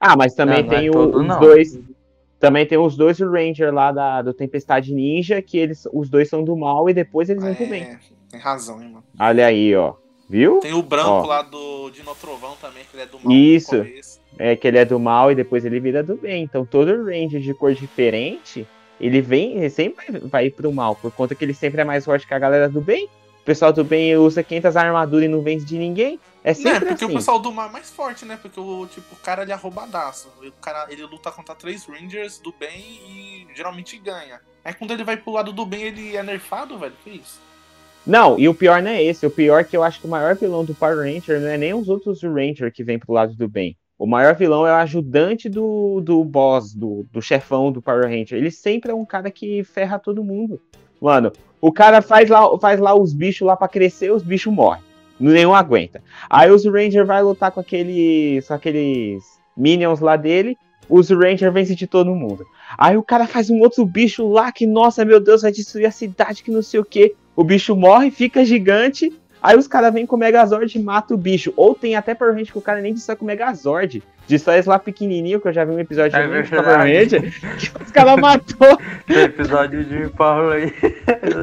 Ah, 0.00 0.16
mas 0.16 0.34
também 0.34 0.62
Não, 0.62 0.66
não 0.70 0.72
é 0.72 0.80
tem 0.80 0.90
o- 0.90 0.92
todo, 0.92 1.18
os 1.20 1.26
não. 1.26 1.40
dois. 1.40 1.78
Também 2.40 2.66
tem 2.66 2.76
os 2.76 2.96
dois 2.96 3.18
Ranger 3.20 3.72
lá 3.72 3.90
da, 3.92 4.20
do 4.20 4.34
Tempestade 4.34 4.92
Ninja, 4.92 5.40
que 5.40 5.56
eles, 5.56 5.86
os 5.92 6.10
dois 6.10 6.28
são 6.28 6.44
do 6.44 6.56
mal 6.56 6.90
e 6.90 6.94
depois 6.94 7.30
eles 7.30 7.42
vão 7.42 7.54
pro 7.54 7.66
bem. 7.66 7.82
É, 7.84 7.98
tem 8.28 8.40
razão, 8.40 8.82
hein, 8.82 8.88
mano. 8.88 9.04
Olha 9.18 9.46
aí, 9.46 9.74
ó. 9.74 9.94
Viu? 10.28 10.58
Tem 10.60 10.72
o 10.74 10.82
branco 10.82 11.08
Ó. 11.10 11.26
lá 11.26 11.42
do 11.42 11.90
Dino 11.90 12.14
Trovão 12.16 12.56
também, 12.60 12.82
que 12.90 12.96
ele 12.96 13.02
é 13.04 13.06
do 13.06 13.18
mal. 13.20 13.32
Isso. 13.32 13.76
É 14.38 14.56
que 14.56 14.66
ele 14.66 14.78
é 14.78 14.84
do 14.84 14.98
mal 14.98 15.30
e 15.30 15.34
depois 15.34 15.64
ele 15.64 15.80
vira 15.80 16.02
do 16.02 16.16
bem. 16.16 16.42
Então 16.42 16.66
todo 16.66 17.04
Ranger 17.04 17.40
de 17.40 17.54
cor 17.54 17.72
diferente, 17.72 18.66
ele 19.00 19.20
vem, 19.20 19.56
ele 19.56 19.70
sempre 19.70 20.10
vai, 20.10 20.20
vai 20.20 20.50
pro 20.50 20.72
mal, 20.72 20.96
por 20.96 21.12
conta 21.12 21.34
que 21.34 21.44
ele 21.44 21.54
sempre 21.54 21.80
é 21.80 21.84
mais 21.84 22.04
forte 22.04 22.26
que 22.26 22.34
a 22.34 22.38
galera 22.38 22.68
do 22.68 22.80
bem. 22.80 23.08
O 23.40 23.44
pessoal 23.44 23.72
do 23.72 23.84
bem 23.84 24.16
usa 24.16 24.42
500 24.42 24.74
armaduras 24.74 25.26
e 25.26 25.28
não 25.28 25.42
vence 25.42 25.66
de 25.66 25.76
ninguém. 25.76 26.18
É 26.42 26.52
Não, 26.52 26.52
é 26.52 26.54
sempre 26.54 26.88
porque 26.88 27.04
assim. 27.04 27.12
o 27.12 27.16
pessoal 27.16 27.38
do 27.38 27.52
mal 27.52 27.68
é 27.68 27.72
mais 27.72 27.90
forte, 27.90 28.24
né? 28.24 28.38
Porque 28.40 28.58
o, 28.58 28.86
tipo, 28.86 29.14
o 29.14 29.18
cara 29.18 29.42
ele 29.42 29.52
é 29.52 29.54
roubadaço. 29.54 30.28
O 30.42 30.52
cara 30.52 30.86
ele 30.90 31.02
luta 31.02 31.30
contra 31.30 31.54
três 31.54 31.84
Rangers 31.84 32.38
do 32.38 32.52
bem 32.58 32.80
e 32.80 33.46
geralmente 33.54 33.98
ganha. 33.98 34.40
Aí 34.64 34.72
quando 34.72 34.92
ele 34.92 35.04
vai 35.04 35.18
pro 35.18 35.32
lado 35.32 35.52
do 35.52 35.66
bem, 35.66 35.82
ele 35.82 36.16
é 36.16 36.22
nerfado, 36.22 36.78
velho. 36.78 36.94
Que 37.04 37.10
isso? 37.10 37.38
Não, 38.06 38.38
e 38.38 38.48
o 38.48 38.54
pior 38.54 38.80
não 38.80 38.90
é 38.90 39.02
esse. 39.02 39.26
O 39.26 39.30
pior 39.30 39.60
é 39.60 39.64
que 39.64 39.76
eu 39.76 39.82
acho 39.82 40.00
que 40.00 40.06
o 40.06 40.10
maior 40.10 40.34
vilão 40.34 40.64
do 40.64 40.74
Power 40.74 40.98
Ranger 40.98 41.38
não 41.38 41.48
é 41.48 41.58
nem 41.58 41.74
os 41.74 41.88
outros 41.88 42.22
Ranger 42.22 42.72
que 42.72 42.82
vem 42.82 42.98
pro 42.98 43.12
lado 43.12 43.34
do 43.34 43.46
bem. 43.46 43.76
O 43.98 44.06
maior 44.06 44.34
vilão 44.34 44.66
é 44.66 44.72
o 44.72 44.76
ajudante 44.76 45.48
do, 45.48 46.00
do 46.00 46.24
boss, 46.24 46.74
do, 46.74 47.06
do 47.12 47.22
chefão 47.22 47.70
do 47.70 47.80
Power 47.80 48.04
Ranger. 48.04 48.38
Ele 48.38 48.50
sempre 48.50 48.90
é 48.90 48.94
um 48.94 49.04
cara 49.04 49.30
que 49.30 49.62
ferra 49.62 49.98
todo 49.98 50.24
mundo. 50.24 50.60
Mano, 51.00 51.32
o 51.60 51.72
cara 51.72 52.02
faz 52.02 52.28
lá, 52.28 52.58
faz 52.58 52.80
lá 52.80 52.94
os 52.94 53.12
bichos 53.12 53.46
lá 53.46 53.56
pra 53.56 53.68
crescer, 53.68 54.10
os 54.10 54.22
bichos 54.22 54.52
morrem. 54.52 54.82
Nenhum 55.18 55.54
aguenta. 55.54 56.02
Aí 56.28 56.50
os 56.50 56.64
Ranger 56.64 57.06
vai 57.06 57.22
lutar 57.22 57.52
com 57.52 57.60
aqueles, 57.60 58.48
com 58.48 58.54
aqueles 58.54 59.22
minions 59.56 60.00
lá 60.00 60.16
dele. 60.16 60.56
Os 60.88 61.08
Ranger 61.10 61.52
vencem 61.52 61.76
de 61.76 61.86
todo 61.86 62.14
mundo. 62.14 62.44
Aí 62.76 62.96
o 62.96 63.02
cara 63.02 63.26
faz 63.26 63.48
um 63.48 63.60
outro 63.60 63.86
bicho 63.86 64.26
lá 64.28 64.50
que, 64.50 64.66
nossa, 64.66 65.04
meu 65.04 65.20
Deus, 65.20 65.42
vai 65.42 65.52
destruir 65.52 65.86
a 65.86 65.90
cidade, 65.90 66.42
que 66.42 66.50
não 66.50 66.62
sei 66.62 66.80
o 66.80 66.84
que. 66.84 67.14
O 67.36 67.44
bicho 67.44 67.74
morre, 67.76 68.10
fica 68.10 68.44
gigante. 68.44 69.12
Aí 69.44 69.58
os 69.58 69.68
caras 69.68 69.92
vêm 69.92 70.06
com 70.06 70.16
o 70.16 70.18
Megazord 70.18 70.78
e 70.78 70.82
matam 70.82 71.14
o 71.14 71.20
bicho. 71.20 71.52
Ou 71.54 71.74
tem 71.74 71.94
até 71.94 72.14
Power 72.14 72.32
Ranger 72.32 72.50
que 72.50 72.58
o 72.58 72.62
cara 72.62 72.80
nem 72.80 72.94
destrói 72.94 73.16
com 73.16 73.26
o 73.26 73.28
Megazord. 73.28 74.02
Destrói 74.26 74.56
esse 74.56 74.66
lá 74.66 74.78
pequenininho, 74.78 75.38
que 75.38 75.46
eu 75.46 75.52
já 75.52 75.66
vi 75.66 75.72
um 75.72 75.78
episódio 75.78 76.16
É 76.16 76.42
de. 76.42 76.48
Power 76.48 76.78
Ranger. 76.78 77.20
Que 77.58 77.82
os 77.84 77.90
caras 77.90 78.16
matou. 78.16 78.78
Tem 79.06 79.18
episódio 79.18 79.84
de 79.84 80.08
Power 80.08 80.62
aí. 80.62 80.72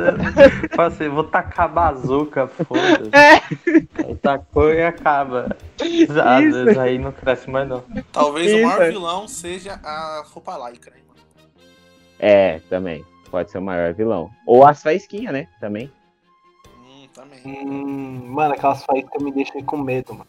Fala 0.76 0.88
assim, 0.88 1.10
vou 1.10 1.26
tacar 1.26 1.72
bazuca, 1.72 2.48
foda-se. 2.48 3.12
É. 3.14 4.04
Aí 4.04 4.16
tacou 4.16 4.74
e 4.74 4.82
acaba. 4.82 5.56
Às 5.80 5.88
Isso. 5.88 6.12
vezes 6.12 6.78
aí 6.80 6.98
não 6.98 7.12
cresce 7.12 7.52
mais 7.52 7.70
não. 7.70 7.84
Talvez 8.12 8.48
Isso, 8.48 8.64
o 8.64 8.68
maior 8.68 8.82
é. 8.82 8.90
vilão 8.90 9.28
seja 9.28 9.80
a 9.84 10.24
roupa 10.26 10.58
mano. 10.58 10.74
É, 12.18 12.60
também. 12.68 13.06
Pode 13.30 13.52
ser 13.52 13.60
o 13.60 13.62
maior 13.62 13.94
vilão. 13.94 14.32
Ou 14.48 14.66
as 14.66 14.82
faísquinhas, 14.82 15.32
né? 15.32 15.48
Também. 15.60 15.92
Hum, 17.46 18.28
mano, 18.28 18.54
aquelas 18.54 18.84
faíscas 18.84 19.22
me 19.22 19.32
deixam 19.32 19.62
com 19.64 19.78
medo, 19.78 20.14
mano. 20.14 20.28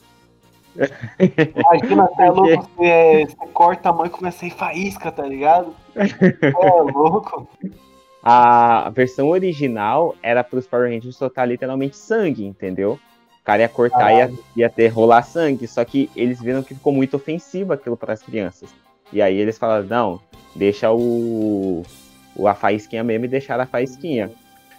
Imagina, 1.54 2.08
é 2.18 2.24
quê? 2.24 2.30
louco, 2.30 2.68
você, 2.76 2.84
é- 2.84 3.26
você 3.26 3.46
corta 3.52 3.90
a 3.90 3.92
mão 3.92 4.06
e 4.06 4.10
começa 4.10 4.38
a 4.38 4.40
sair 4.40 4.50
faísca, 4.50 5.12
tá 5.12 5.26
ligado? 5.26 5.74
É 5.96 6.82
louco. 6.82 7.46
A 8.22 8.90
versão 8.90 9.28
original 9.28 10.14
era 10.22 10.44
para 10.44 10.58
os 10.58 10.66
Power 10.66 10.90
Rangers 10.90 11.16
soltar 11.16 11.46
literalmente 11.46 11.96
sangue, 11.96 12.44
entendeu? 12.44 12.98
O 13.40 13.44
cara 13.44 13.62
ia 13.62 13.68
cortar 13.68 14.12
e 14.12 14.18
ia, 14.18 14.32
ia 14.56 14.70
ter 14.70 14.88
rolar 14.88 15.22
sangue, 15.22 15.66
só 15.66 15.84
que 15.84 16.08
eles 16.14 16.40
viram 16.40 16.62
que 16.62 16.74
ficou 16.74 16.92
muito 16.92 17.16
ofensivo 17.16 17.72
aquilo 17.72 17.96
para 17.96 18.12
as 18.12 18.22
crianças. 18.22 18.72
E 19.12 19.20
aí 19.20 19.36
eles 19.36 19.58
falaram, 19.58 19.84
não, 19.86 20.20
deixa 20.54 20.92
o, 20.92 21.82
o 22.36 22.46
a 22.48 22.54
faísquinha 22.54 23.02
mesmo 23.02 23.24
e 23.24 23.28
deixaram 23.28 23.64
a 23.64 23.66
faísquinha. 23.66 24.30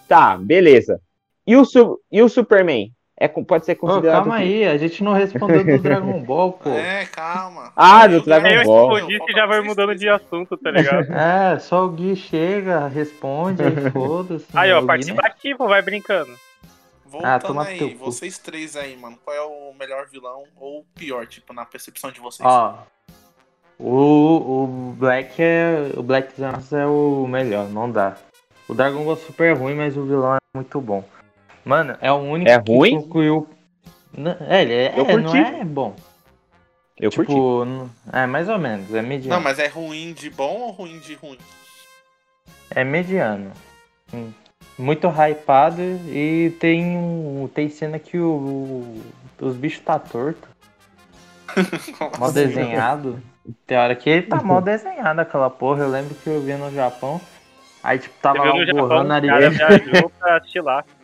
Tá, 0.07 0.37
beleza. 0.37 1.01
E 1.45 1.55
o, 1.55 1.65
Su- 1.65 1.99
e 2.11 2.21
o 2.21 2.29
Superman? 2.29 2.91
É, 3.19 3.27
pode 3.27 3.65
ser 3.65 3.75
considerado. 3.75 4.23
calma 4.23 4.35
o 4.35 4.37
quê? 4.39 4.43
aí, 4.43 4.67
a 4.67 4.77
gente 4.77 5.03
não 5.03 5.13
respondeu 5.13 5.63
do 5.63 5.77
Dragon 5.81 6.19
Ball, 6.25 6.53
pô. 6.53 6.69
É, 6.71 7.05
calma. 7.05 7.71
Ah, 7.75 8.07
do 8.07 8.15
Eu- 8.15 8.21
Dragon 8.23 8.47
Aí 8.47 8.55
eu 8.55 8.63
Ball. 8.63 8.93
respondi 8.95 9.19
e 9.29 9.33
já 9.33 9.45
vai 9.45 9.61
mudando 9.61 9.95
de 9.95 10.09
assunto, 10.09 10.57
tá 10.57 10.71
ligado? 10.71 11.07
É, 11.13 11.59
só 11.59 11.85
o 11.85 11.89
Gui 11.89 12.15
chega, 12.15 12.87
responde, 12.87 13.61
foda-se. 13.93 14.45
Aí, 14.53 14.71
ó, 14.73 14.77
O 14.77 14.81
Gui, 14.81 14.87
né? 14.87 14.87
participativo, 14.87 15.67
vai 15.67 15.81
brincando. 15.81 16.31
Ah, 16.33 17.37
Voltando 17.37 17.41
toma 17.41 17.63
aí, 17.65 17.77
teu 17.77 17.95
vocês 17.97 18.39
três 18.39 18.75
aí, 18.75 18.97
mano. 18.97 19.17
Qual 19.23 19.35
é 19.35 19.41
o 19.41 19.71
melhor 19.79 20.07
vilão 20.09 20.43
ou 20.59 20.79
o 20.79 20.85
pior, 20.95 21.27
tipo, 21.27 21.53
na 21.53 21.63
percepção 21.63 22.11
de 22.11 22.19
vocês? 22.19 22.47
Ó, 22.49 22.79
o, 23.79 24.63
o 24.63 24.95
Black 24.97 25.35
é. 25.39 25.91
O 25.95 26.01
Black 26.01 26.33
Zans 26.39 26.73
é 26.73 26.85
o 26.87 27.27
melhor, 27.27 27.69
não 27.69 27.89
dá. 27.91 28.15
O 28.67 28.73
Dragon 28.73 29.03
Ball 29.03 29.13
é 29.13 29.17
super 29.17 29.55
ruim, 29.55 29.75
mas 29.75 29.95
o 29.95 30.03
vilão 30.05 30.33
é 30.35 30.37
muito 30.55 30.81
bom. 30.81 31.03
Mano, 31.65 31.95
é 32.01 32.11
o 32.11 32.15
único 32.17 32.49
É 32.49 32.61
que 32.61 32.71
ruim? 32.71 33.01
concluiu. 33.01 33.47
Não, 34.15 34.35
É, 34.47 34.61
ele 34.61 34.73
é, 34.73 34.93
Eu 34.97 35.05
é, 35.05 35.17
não 35.17 35.31
curti. 35.31 35.37
é 35.55 35.63
bom. 35.65 35.95
Eu 36.99 37.11
curti. 37.11 37.31
tipo, 37.31 37.65
não- 37.65 37.89
é 38.11 38.25
mais 38.27 38.47
ou 38.49 38.57
menos, 38.59 38.93
é 38.93 39.01
mediano. 39.01 39.35
Não, 39.35 39.41
mas 39.43 39.59
é 39.59 39.67
ruim 39.67 40.13
de 40.13 40.29
bom 40.29 40.59
ou 40.61 40.71
ruim 40.71 40.99
de 40.99 41.15
ruim? 41.15 41.37
É 42.69 42.83
mediano. 42.83 43.51
Hum. 44.13 44.31
Muito 44.77 45.07
hypado 45.07 45.81
e 45.81 46.55
tem 46.59 46.97
um. 46.97 47.47
Tem 47.53 47.69
cena 47.69 47.99
que 47.99 48.17
o, 48.17 48.27
o- 48.31 49.01
os 49.41 49.55
bichos 49.55 49.83
tá 49.83 49.99
torto. 49.99 50.47
Mal 52.19 52.31
desenhado. 52.31 53.21
Tem 53.67 53.77
hora 53.77 53.95
que 53.95 54.09
ele 54.09 54.23
tá 54.23 54.41
mal 54.41 54.61
desenhado 54.61 55.19
aquela 55.21 55.49
porra. 55.49 55.83
Eu 55.83 55.89
lembro 55.89 56.15
que 56.15 56.27
eu 56.27 56.41
vi 56.41 56.53
no 56.53 56.71
Japão. 56.73 57.19
Aí 57.83 57.99
tipo, 57.99 58.15
tava 58.21 58.39
lá 58.39 58.43
viu 58.45 58.53
no 58.55 58.61
o 58.61 58.65
Japão, 58.65 58.87
Gohan 58.87 59.01
o 59.01 59.03
na 59.03 59.21
cara 59.21 59.49
viajou 59.49 60.09
pra 60.17 60.37
assistir 60.37 60.61
lá. 60.61 60.83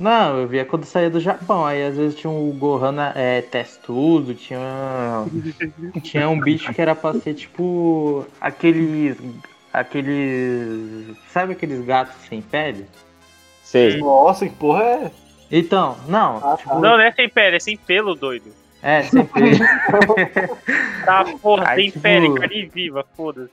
Não, 0.00 0.38
eu 0.40 0.48
via 0.48 0.64
quando 0.64 0.84
saía 0.86 1.10
do 1.10 1.20
Japão. 1.20 1.66
Aí 1.66 1.86
às 1.86 1.94
vezes 1.94 2.18
tinha 2.18 2.30
o 2.32 2.50
Gohan 2.54 2.96
é, 3.14 3.42
testudo, 3.42 4.34
tinha. 4.34 4.60
tinha 6.02 6.26
um 6.28 6.40
bicho 6.40 6.72
que 6.72 6.80
era 6.80 6.94
pra 6.94 7.12
ser 7.14 7.34
tipo. 7.34 8.26
aqueles. 8.40 9.18
aqueles. 9.70 11.16
Sabe 11.28 11.52
aqueles 11.52 11.84
gatos 11.84 12.16
sem 12.28 12.40
pele? 12.40 12.86
Sei. 13.62 13.98
Nossa, 13.98 14.48
que 14.48 14.54
porra 14.56 14.82
é? 14.84 15.10
Então, 15.52 15.96
não, 16.08 16.38
Ah, 16.42 16.56
tipo, 16.56 16.74
Não, 16.76 16.80
não 16.96 17.00
é 17.00 17.12
sem 17.12 17.28
pele, 17.28 17.56
é 17.56 17.60
sem 17.60 17.76
pelo, 17.76 18.14
doido. 18.14 18.50
é, 18.82 19.02
sem 19.02 19.24
pele. 19.26 19.58
Tá, 21.04 21.24
porra, 21.42 21.64
Aí, 21.68 21.76
sem 21.82 21.90
tipo- 21.90 22.00
pele, 22.02 22.34
carne 22.34 22.66
viva, 22.72 23.04
foda-se. 23.16 23.50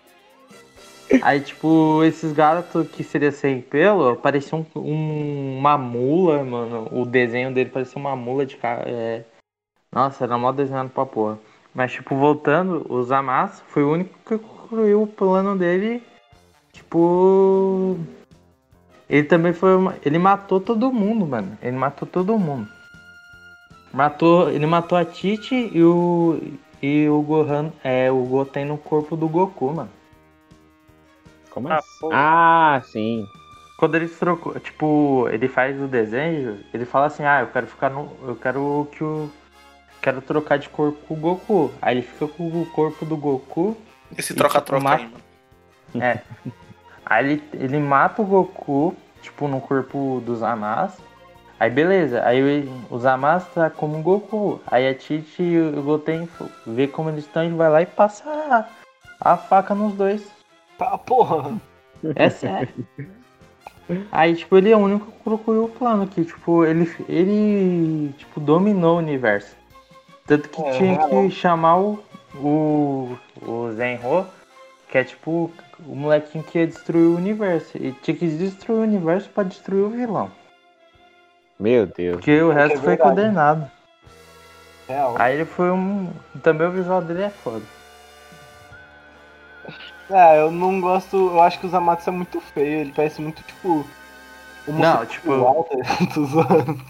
Aí, 1.22 1.40
tipo, 1.40 2.04
esses 2.04 2.34
gatos 2.34 2.88
que 2.90 3.04
seria 3.04 3.32
sem 3.32 3.62
pelo, 3.62 4.16
parecia 4.18 4.58
um, 4.58 4.66
um- 4.76 5.58
uma 5.58 5.78
mula, 5.78 6.44
mano. 6.44 6.88
O 6.92 7.06
desenho 7.06 7.54
dele 7.54 7.70
parecia 7.70 8.00
uma 8.00 8.16
mula 8.16 8.46
de 8.46 8.58
cara. 8.58 8.84
É... 8.90 9.24
Nossa, 9.92 10.26
era 10.26 10.38
mal 10.38 10.52
desenhado 10.54 10.90
pra 10.90 11.06
porra. 11.06 11.40
Mas, 11.74 11.92
tipo, 11.94 12.16
voltando, 12.16 12.86
o 12.90 13.02
Zamasu 13.04 13.64
foi 13.68 13.84
o 13.84 13.92
único 13.92 14.14
que 14.26 14.38
concluiu 14.38 15.04
o 15.04 15.08
plano 15.08 15.58
dele. 15.58 16.04
Tipo. 16.74 17.98
Ele 19.10 19.24
também 19.24 19.54
foi. 19.54 19.76
uma- 19.76 19.96
Ele 20.06 20.20
matou 20.20 20.60
todo 20.60 20.92
mundo, 20.92 21.26
mano. 21.26 21.58
Ele 21.62 21.78
matou 21.78 22.08
todo 22.08 22.38
mundo. 22.38 22.68
Matou. 23.94 24.50
Ele 24.52 24.66
matou 24.66 24.98
a 24.98 25.06
Titi 25.06 25.72
e 25.74 25.82
o. 25.84 26.40
E 26.82 27.08
o 27.10 27.22
Gohan. 27.22 27.72
É, 27.84 28.12
o 28.12 28.22
Goten 28.24 28.66
no 28.66 28.78
corpo 28.78 29.16
do 29.16 29.28
Goku, 29.28 29.72
mano. 29.74 29.90
Como 31.58 31.70
Ah, 31.70 31.78
assim? 31.78 32.10
Ah, 32.12 32.82
sim. 32.86 33.28
Quando 33.78 33.96
ele 33.96 34.08
trocou, 34.08 34.60
tipo, 34.60 35.28
ele 35.32 35.48
faz 35.48 35.80
o 35.82 35.88
desenho, 35.88 36.60
ele 36.72 36.86
fala 36.86 37.08
assim, 37.08 37.24
ah, 37.24 37.42
eu 37.42 37.48
quero 37.48 37.66
ficar 37.66 37.90
no. 37.90 38.12
Eu 38.24 38.36
quero 38.36 38.88
que 38.92 39.04
o. 39.04 39.30
Quero 40.02 40.22
trocar 40.22 40.58
de 40.60 40.70
corpo 40.70 41.00
com 41.08 41.14
o 41.16 41.18
Goku. 41.18 41.74
Aí 41.82 41.96
ele 41.98 42.02
fica 42.04 42.28
com 42.28 42.48
o 42.48 42.66
corpo 42.68 43.04
do 43.06 43.18
Goku. 43.18 43.76
Esse 44.16 44.34
E, 44.34 44.36
troca-troca 44.36 44.82
tipo, 44.82 44.94
aí, 44.94 45.04
mano. 45.04 45.24
É. 46.06 46.22
Aí 47.06 47.26
ele, 47.26 47.44
ele 47.54 47.80
mata 47.80 48.22
o 48.22 48.26
Goku, 48.26 48.96
tipo, 49.22 49.48
no 49.48 49.60
corpo 49.60 50.22
do 50.24 50.36
Zamasu. 50.36 51.02
Aí 51.60 51.72
beleza, 51.72 52.24
aí 52.24 52.68
o- 52.68 52.96
o 52.96 53.00
Zamasu 53.00 53.48
tá 53.56 53.70
como 53.72 53.98
o 53.98 54.02
Goku. 54.04 54.62
Aí 54.68 54.88
a 54.88 54.94
Titi 54.94 55.42
e 55.42 55.60
o 55.60 55.82
Goten 55.82 56.30
vê 56.68 56.88
como 56.88 57.10
eles 57.10 57.26
estão 57.26 57.44
e 57.44 57.50
vai 57.50 57.70
lá 57.70 57.82
e 57.82 57.86
passa 57.88 58.24
a, 59.20 59.32
a 59.34 59.38
faca 59.38 59.74
nos 59.74 59.94
dois. 59.96 60.37
Tá, 60.78 60.98
porra. 60.98 61.60
É 62.16 62.30
sério. 62.30 62.70
Aí, 64.12 64.36
tipo, 64.36 64.58
ele 64.58 64.70
é 64.72 64.76
o 64.76 64.80
único 64.80 65.12
que 65.12 65.20
colocou 65.24 65.64
o 65.66 65.70
plano 65.70 66.06
que, 66.08 66.24
tipo, 66.26 66.66
ele, 66.66 66.92
ele 67.08 68.14
tipo, 68.18 68.40
dominou 68.40 68.96
o 68.96 69.00
universo. 69.00 69.56
Tanto 70.26 70.50
que 70.50 70.62
É, 70.62 70.72
tinha 70.72 70.94
real. 70.96 71.10
que 71.10 71.32
chamar 71.32 71.78
o, 71.80 72.00
o, 72.36 73.18
o 73.42 73.72
Zenro, 73.74 74.28
que 74.90 74.98
é 74.98 75.04
tipo 75.06 75.50
o 75.86 75.96
molequinho 75.96 76.44
que 76.44 76.60
ia 76.60 76.68
destruir 76.68 77.06
o 77.08 77.16
universo. 77.16 77.78
E 77.78 77.94
tinha 77.94 78.16
que 78.16 78.28
destruir 78.28 78.80
o 78.80 78.84
universo 78.84 79.30
pra 79.30 79.44
destruir 79.44 79.84
o 79.84 79.90
vilão. 79.90 80.30
Meu 81.60 81.88
Deus. 81.88 82.18
Porque 82.18 82.42
o 82.42 82.52
resto 82.52 82.78
foi 82.80 82.96
verdade. 82.96 83.10
condenado. 83.10 83.72
Aí 85.18 85.36
ele 85.36 85.46
foi 85.46 85.72
um. 85.72 86.10
Também 86.44 86.68
o 86.68 86.72
visual 86.72 87.02
dele 87.02 87.24
é 87.24 87.30
foda. 87.30 87.64
Ah, 90.10 90.36
eu 90.36 90.52
não 90.52 90.80
gosto. 90.80 91.16
Eu 91.18 91.42
acho 91.42 91.60
que 91.60 91.66
o 91.66 91.70
Zamatos 91.70 92.08
é 92.08 92.12
muito 92.12 92.40
feio. 92.40 92.80
Ele 92.82 92.94
parece 92.96 93.22
muito 93.22 93.42
tipo. 93.44 93.86
O 94.68 94.72
Não, 94.72 95.06
tipo- 95.06 95.38
Walter. 95.38 95.80
Tô 96.14 96.26
zoando. 96.26 96.82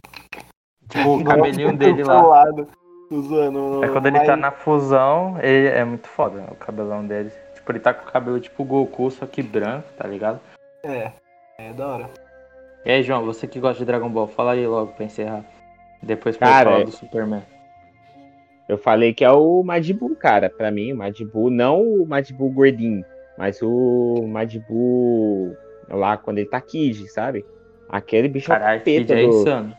Tipo, 0.90 1.16
o 1.18 1.24
cabelinho 1.24 1.76
dele 1.78 2.04
lá. 2.04 2.22
colado. 2.22 2.68
Tô 3.10 3.22
zoando. 3.22 3.84
É 3.86 3.90
quando 3.90 4.08
ele 4.08 4.18
mas- 4.18 4.28
tá 4.28 4.36
na 4.36 4.52
fusão, 4.52 5.38
ele 5.42 5.68
é 5.68 5.84
muito 5.84 6.08
foda, 6.08 6.44
o 6.52 6.56
cabelão 6.56 7.06
dele. 7.06 7.32
Tipo, 7.56 7.72
ele 7.72 7.80
tá 7.80 7.94
com 7.94 8.08
o 8.08 8.12
cabelo 8.12 8.40
tipo 8.40 8.64
Goku, 8.64 9.10
só 9.12 9.26
que 9.26 9.42
branco, 9.44 9.88
tá 9.98 10.08
ligado? 10.08 10.40
É. 10.84 11.12
É 11.58 11.74
da 11.74 11.88
hora. 11.88 12.10
E 12.86 12.92
aí, 12.92 13.04
João, 13.04 13.26
você 13.26 13.48
que 13.48 13.60
gosta 13.60 13.80
de 13.80 13.86
Dragon 13.86 14.10
Ball, 14.10 14.28
fala 14.28 14.52
aí 14.54 14.66
logo 14.66 14.94
pra 14.94 15.06
encerrar. 15.06 15.44
Depois 16.02 16.38
pra 16.38 16.64
falar 16.64 16.82
é- 16.82 16.84
do 16.86 16.92
Superman. 16.92 17.42
Eu 18.68 18.78
falei 18.78 19.14
que 19.14 19.24
é 19.24 19.32
o 19.32 19.64
Madibu, 19.64 20.16
cara. 20.16 20.50
Pra 20.50 20.70
mim, 20.72 20.94
o 20.94 20.98
Madibu, 20.98 21.50
não 21.50 21.82
o 21.82 22.06
Madibu 22.06 22.50
gordinho, 22.50 23.04
mas 23.38 23.62
o 23.62 24.26
Madibu 24.28 25.56
lá 25.90 26.18
quando 26.18 26.40
ele 26.40 26.50
tá 26.50 26.60
Kid, 26.60 27.08
sabe? 27.08 27.46
Aquele 27.88 28.28
bicho 28.28 28.52
é 28.52 28.56
Caralho, 28.56 28.80
capeta 28.80 29.14
é 29.14 29.24
insano. 29.24 29.74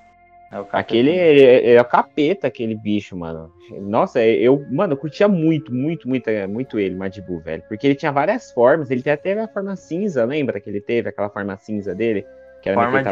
É 0.51 0.59
o 0.59 0.65
capeta. 0.65 0.79
Aquele 0.79 1.11
ele, 1.11 1.43
ele 1.43 1.77
é 1.77 1.81
o 1.81 1.85
capeta, 1.85 2.47
aquele 2.47 2.75
bicho, 2.75 3.15
mano. 3.15 3.53
Nossa, 3.83 4.25
eu, 4.25 4.65
mano, 4.71 4.95
eu 4.95 4.97
curtia 4.97 5.29
muito, 5.29 5.75
muito, 5.75 6.09
muito, 6.09 6.31
muito 6.49 6.79
ele, 6.79 6.95
Madibu, 6.95 7.39
velho. 7.41 7.63
Porque 7.69 7.87
ele 7.87 7.95
tinha 7.95 8.11
várias 8.11 8.51
formas. 8.51 8.91
Ele 8.91 9.01
até 9.01 9.17
teve 9.17 9.41
a 9.43 9.49
forma 9.49 9.77
cinza, 9.77 10.25
lembra 10.25 10.59
que 10.59 10.71
ele 10.71 10.81
teve 10.81 11.11
aquela 11.11 11.29
forma 11.29 11.55
cinza 11.59 11.95
dele? 11.95 12.25
Que 12.63 12.71
era 12.71 12.81
Forma 12.81 13.03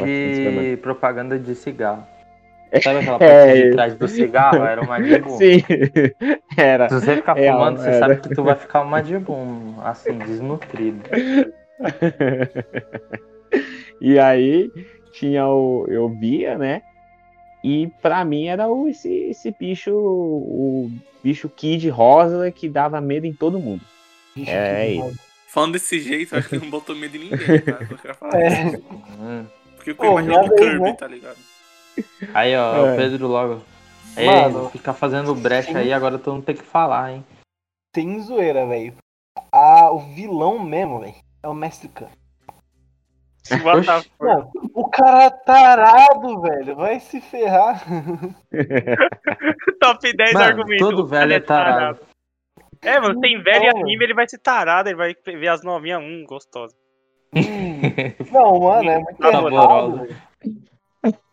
de 0.62 0.78
propaganda 0.78 1.38
de 1.38 1.54
cigarro. 1.54 2.06
Sabe 2.80 2.98
aquela 3.00 3.18
É. 3.22 3.46
parte 3.46 3.62
de 3.62 3.70
trás 3.72 3.94
do 3.94 4.08
cigarro? 4.08 4.64
Era 4.64 4.82
o 4.82 4.86
Madibu. 4.86 5.30
Sim, 5.38 5.62
era. 6.56 6.88
Se 6.88 6.94
você 6.96 7.16
ficar 7.16 7.38
É, 7.38 7.50
fumando, 7.52 7.78
você 7.78 7.88
era. 7.88 7.98
sabe 7.98 8.16
que 8.20 8.34
tu 8.34 8.42
vai 8.42 8.54
ficar 8.56 8.82
um 8.82 8.86
Madibu, 8.86 9.32
um, 9.32 9.74
assim, 9.84 10.18
desnutrido. 10.18 11.02
e 14.00 14.18
aí 14.18 14.70
tinha 15.12 15.46
o. 15.48 15.86
Eu 15.88 16.08
via, 16.08 16.56
né? 16.58 16.82
E 17.64 17.88
pra 18.00 18.24
mim 18.24 18.46
era 18.46 18.68
o, 18.68 18.88
esse, 18.88 19.12
esse 19.30 19.50
bicho, 19.58 19.90
o 19.92 20.90
bicho 21.22 21.48
Kid 21.48 21.88
rosa 21.88 22.50
que 22.52 22.68
dava 22.68 23.00
medo 23.00 23.26
em 23.26 23.32
todo 23.32 23.58
mundo. 23.58 23.82
Bicho, 24.34 24.50
É 24.50 24.86
ele. 24.86 24.94
demais. 24.98 25.16
Falando 25.48 25.72
desse 25.72 25.98
jeito, 26.00 26.36
acho 26.36 26.48
que 26.50 26.58
não 26.58 26.68
botou 26.70 26.94
medo 26.94 27.16
em 27.16 27.20
ninguém, 27.20 27.60
tá? 27.60 27.78
Eu 27.90 27.96
quero 27.98 28.14
falar. 28.14 28.38
É. 28.40 28.78
Porque 29.74 29.90
eu 29.90 29.94
Pô, 29.96 30.20
imagino 30.20 30.44
o 30.44 30.54
Kirby, 30.54 30.80
né? 30.80 30.92
tá 30.92 31.06
ligado? 31.08 31.36
Aí, 32.34 32.56
ó, 32.56 32.74
É. 32.86 32.92
o 32.92 32.96
Pedro 32.96 33.26
logo. 33.28 33.62
Ei, 34.16 34.26
Mano, 34.26 34.70
fica 34.70 34.92
fazendo 34.94 35.34
brecha 35.34 35.72
sim. 35.72 35.76
aí, 35.78 35.92
agora 35.92 36.18
tu 36.18 36.32
não 36.32 36.40
tem 36.40 36.54
que 36.56 36.62
falar, 36.62 37.12
hein? 37.12 37.24
Sem 37.94 38.18
zoeira, 38.20 38.66
velho. 38.66 38.94
Ah, 39.52 39.90
o 39.90 39.98
vilão 39.98 40.58
mesmo, 40.58 41.00
velho. 41.00 41.14
É 41.42 41.48
o 41.48 41.54
Mestre 41.54 41.88
Khan. 41.88 42.08
What 43.62 43.86
the 43.86 43.92
Oxi. 43.96 44.08
fuck? 44.08 44.24
Mano, 44.24 44.50
o 44.74 44.88
cara 44.90 45.24
é 45.24 45.30
tarado, 45.30 46.40
velho. 46.40 46.74
Vai 46.76 46.98
se 46.98 47.20
ferrar. 47.20 47.84
Top 49.80 50.12
10 50.16 50.32
Mano, 50.32 50.44
argumentos. 50.44 50.78
todo 50.88 51.06
velho 51.06 51.32
é 51.34 51.40
tarado. 51.40 52.00
É, 52.82 52.98
mano, 53.00 53.20
tem 53.20 53.40
velho 53.42 53.64
e 53.64 53.68
anime, 53.68 54.04
ele 54.04 54.14
vai 54.14 54.28
ser 54.28 54.38
tarado, 54.38 54.88
ele 54.88 54.96
vai 54.96 55.14
ver 55.24 55.48
as 55.48 55.62
novinhas, 55.62 56.00
hum, 56.02 56.24
gostosa. 56.28 56.74
Não, 58.30 58.60
mano, 58.60 58.90
é 58.90 58.98
muito 58.98 59.24
errado. 59.24 60.08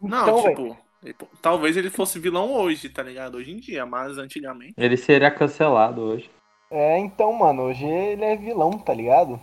Não, 0.01 0.21
Então, 0.23 0.43
tipo, 0.43 0.77
ele- 1.03 1.15
talvez 1.41 1.75
ele 1.77 1.89
fosse 1.89 2.19
vilão 2.19 2.53
hoje, 2.53 2.89
tá 2.89 3.03
ligado? 3.03 3.35
Hoje 3.35 3.51
em 3.51 3.57
dia, 3.57 3.85
mas 3.85 4.17
antigamente. 4.17 4.73
Ele 4.77 4.97
seria 4.97 5.29
cancelado 5.31 6.01
hoje. 6.01 6.29
É, 6.71 6.97
então, 6.97 7.31
mano, 7.33 7.63
hoje 7.63 7.85
ele 7.85 8.23
é 8.23 8.35
vilão, 8.35 8.71
tá 8.71 8.93
ligado? 8.93 9.39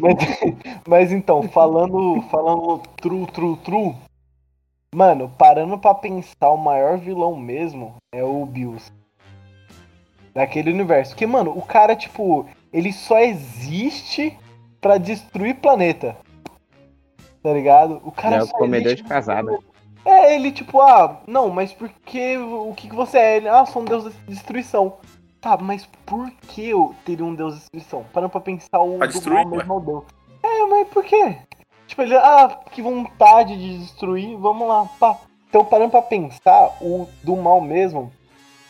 mas, 0.00 0.16
mas 0.88 1.12
então, 1.12 1.42
falando, 1.48 2.22
falando 2.30 2.82
true, 3.00 3.26
true, 3.26 3.56
true. 3.58 3.94
Mano, 4.94 5.30
parando 5.38 5.78
pra 5.78 5.94
pensar, 5.94 6.50
o 6.50 6.56
maior 6.56 6.96
vilão 6.98 7.36
mesmo 7.36 7.96
é 8.12 8.24
o 8.24 8.44
Bills. 8.46 8.90
Daquele 10.34 10.70
universo. 10.70 11.12
Porque, 11.12 11.26
mano, 11.26 11.50
o 11.56 11.62
cara, 11.62 11.94
tipo, 11.96 12.46
ele 12.72 12.92
só 12.92 13.18
existe 13.18 14.36
pra 14.80 14.98
destruir 14.98 15.56
planeta. 15.56 16.16
Tá 17.46 17.52
ligado? 17.52 18.00
O 18.02 18.10
cara 18.10 18.34
Ele 18.34 18.40
é 18.40 18.44
o 18.44 18.48
só 18.48 18.58
comedor 18.58 18.94
de 18.96 19.04
casada. 19.04 19.56
É, 20.04 20.34
ele 20.34 20.50
tipo, 20.50 20.80
ah, 20.80 21.20
não, 21.28 21.48
mas 21.48 21.72
por 21.72 21.88
que, 22.04 22.36
o 22.36 22.74
que, 22.76 22.88
que 22.88 22.96
você 22.96 23.18
é? 23.18 23.36
Ele, 23.36 23.48
ah, 23.48 23.64
sou 23.64 23.82
um 23.82 23.84
deus 23.84 24.02
da 24.02 24.10
destruição. 24.26 24.94
Tá, 25.40 25.56
mas 25.56 25.86
por 26.04 26.28
que 26.48 26.70
eu 26.70 26.92
teria 27.04 27.24
um 27.24 27.36
deus 27.36 27.52
da 27.54 27.60
destruição? 27.60 28.04
Parando 28.12 28.32
pra 28.32 28.40
pensar 28.40 28.80
o 28.80 28.98
Pra 28.98 29.06
do 29.06 29.12
destruir, 29.12 29.46
mal 29.46 29.46
mesmo 29.46 29.78
é 29.78 29.84
deus. 29.84 30.04
É, 30.42 30.66
mas 30.66 30.88
por 30.88 31.04
quê? 31.04 31.38
Tipo, 31.86 32.02
ele, 32.02 32.16
ah, 32.16 32.48
que 32.72 32.82
vontade 32.82 33.56
de 33.56 33.78
destruir, 33.78 34.36
vamos 34.36 34.66
lá, 34.66 34.86
pá. 34.98 35.16
Então, 35.48 35.64
parando 35.64 35.92
pra 35.92 36.02
pensar, 36.02 36.76
o 36.80 37.06
do 37.22 37.36
mal 37.36 37.60
mesmo 37.60 38.10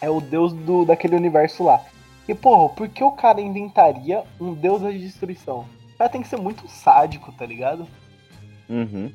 é 0.02 0.10
o 0.10 0.20
deus 0.20 0.52
do, 0.52 0.84
daquele 0.84 1.16
universo 1.16 1.64
lá. 1.64 1.80
E, 2.28 2.34
porra, 2.34 2.68
por 2.74 2.90
que 2.90 3.02
o 3.02 3.12
cara 3.12 3.40
inventaria 3.40 4.22
um 4.38 4.52
deus 4.52 4.82
da 4.82 4.90
destruição? 4.90 5.64
O 5.94 5.96
cara 5.96 6.10
tem 6.10 6.20
que 6.20 6.28
ser 6.28 6.36
muito 6.36 6.68
sádico, 6.68 7.32
tá 7.32 7.46
ligado? 7.46 7.88
Uhum. 8.68 9.12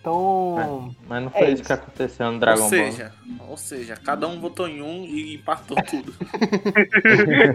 Então. 0.00 0.94
Mas 1.08 1.20
não 1.22 1.28
É 1.34 1.38
foi 1.38 1.42
isso 1.48 1.54
isso. 1.54 1.64
que 1.64 1.72
aconteceu 1.72 2.30
no 2.30 2.38
Dragon 2.38 2.62
ou 2.62 2.70
Ball. 2.70 2.78
seja, 2.78 3.12
ou 3.48 3.56
seja, 3.56 3.96
cada 3.96 4.28
um 4.28 4.40
votou 4.40 4.68
em 4.68 4.80
um 4.80 5.04
e 5.04 5.34
empatou 5.34 5.76
tudo. 5.82 6.14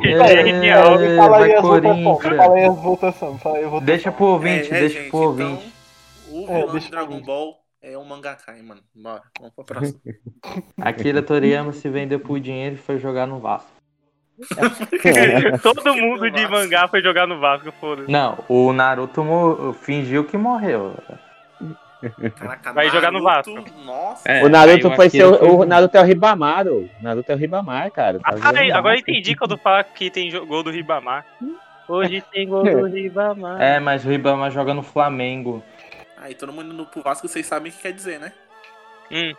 É. 0.04 0.50
É, 0.70 1.16
Fala 1.18 1.38
aí 1.46 1.54
as 1.56 1.62
votações, 1.62 1.62
Corinthians. 1.62 2.36
fala 2.38 2.56
aí 2.56 2.66
as 2.66 2.76
votações, 2.82 3.42
fala 3.42 3.56
aí 3.58 3.64
as 3.64 3.70
votações. 3.72 3.86
Deixa 3.86 4.12
pro 4.12 4.26
ouvinte, 4.26 4.74
É, 4.74 4.78
é, 4.78 4.80
deixa 4.82 5.00
gente, 5.00 5.10
pro 5.10 5.20
ouvinte. 5.20 5.74
Então, 6.28 6.44
o 6.44 6.52
É, 6.52 6.60
vilão 6.66 6.80
de 6.80 6.90
Dragon. 6.90 7.22
Ball 7.22 7.58
é 7.82 7.98
o 7.98 8.06
Mangakai, 8.06 8.62
mano. 8.62 8.82
Bora, 8.94 9.22
vamos 9.40 9.56
pra 9.56 9.64
próxima. 9.64 10.00
Akira 10.82 11.22
Toriyama 11.24 11.72
se 11.74 11.88
vendeu 11.90 12.20
por 12.20 12.40
dinheiro 12.40 12.76
e 12.76 12.78
foi 12.78 13.00
jogar 13.00 13.26
no 13.28 13.40
Vasco. 13.40 13.70
Todo 15.62 15.96
mundo 15.96 16.30
de 16.32 16.48
mangá 16.48 16.88
foi 16.88 17.02
jogar 17.02 17.28
no 17.28 17.40
Vasco, 17.40 17.72
foda-se. 17.80 18.12
Não, 18.12 18.38
o 18.48 18.72
Naruto 18.74 19.24
mo- 19.24 19.74
fingiu 19.74 20.24
que 20.24 20.38
morreu. 20.38 20.96
Caraca, 22.36 22.74
Vai 22.74 22.90
jogar 22.90 23.12
no 23.12 23.22
Naruto, 23.22 23.54
Vasco. 23.54 23.80
Nossa. 23.86 24.28
É, 24.28 24.44
o 24.44 24.50
Naruto 24.50 24.90
aí 24.90 24.96
foi 24.96 25.10
ser. 25.10 25.24
O, 25.26 25.60
o 25.60 25.66
Naruto 25.66 25.96
é 25.98 26.02
o 26.02 26.04
Ribamar, 26.04 26.68
o 26.68 26.90
Naruto 27.02 27.32
é 27.32 27.36
o 27.36 27.38
Ribamar, 27.38 27.92
cara. 27.92 28.20
Tá 28.20 28.30
Ah, 28.34 28.38
jogando 28.38 28.72
agora 28.74 28.98
entendi 28.98 29.36
quando 29.36 29.58
fala 29.62 29.84
que 29.84 30.10
tem 30.10 30.32
gol 30.48 30.64
do 30.64 30.72
Ribamar. 30.72 31.26
Hoje 31.88 32.24
tem 32.32 32.48
gol 32.48 32.64
do 32.64 32.86
Ribamar. 32.88 33.62
É, 33.62 33.80
mas 33.80 34.04
o 34.06 34.10
Ribama 34.10 34.50
joga 34.50 34.74
no 34.74 34.82
Flamengo. 34.82 35.64
Aí 36.18 36.34
todo 36.34 36.52
mundo 36.54 36.74
indo 36.74 36.86
pro 36.86 37.02
Vasco, 37.04 37.28
vocês 37.28 37.46
sabem 37.46 37.72
o 37.72 37.76
que 37.76 37.82
quer 37.82 37.92
dizer, 37.94 38.20
né? 38.20 38.32
Hum. 39.12 39.34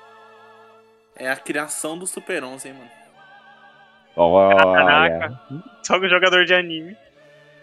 É 1.17 1.31
a 1.31 1.37
criação 1.37 1.97
do 1.99 2.07
Super 2.07 2.43
11, 2.45 2.69
hein, 2.69 2.75
mano. 2.75 2.91
Olha. 4.17 4.57
Caraca. 4.57 5.41
Só 5.83 5.99
o 5.99 6.09
jogador 6.09 6.45
de 6.45 6.55
anime. 6.55 6.97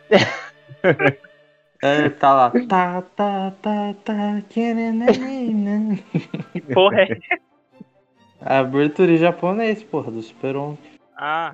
É, 1.81 2.09
tá 2.09 2.33
lá. 2.33 2.51
Tá, 2.67 3.01
tá, 3.15 3.53
tá, 3.61 3.95
tá, 4.03 4.41
querendo. 4.49 5.05
Que 6.51 6.61
porra 6.73 7.03
é? 7.03 7.17
A 8.41 8.59
abertura 8.59 9.11
em 9.11 9.17
japonês, 9.17 9.81
porra, 9.83 10.11
do 10.11 10.21
Super 10.21 10.55
11. 10.57 10.77
Ah, 11.17 11.53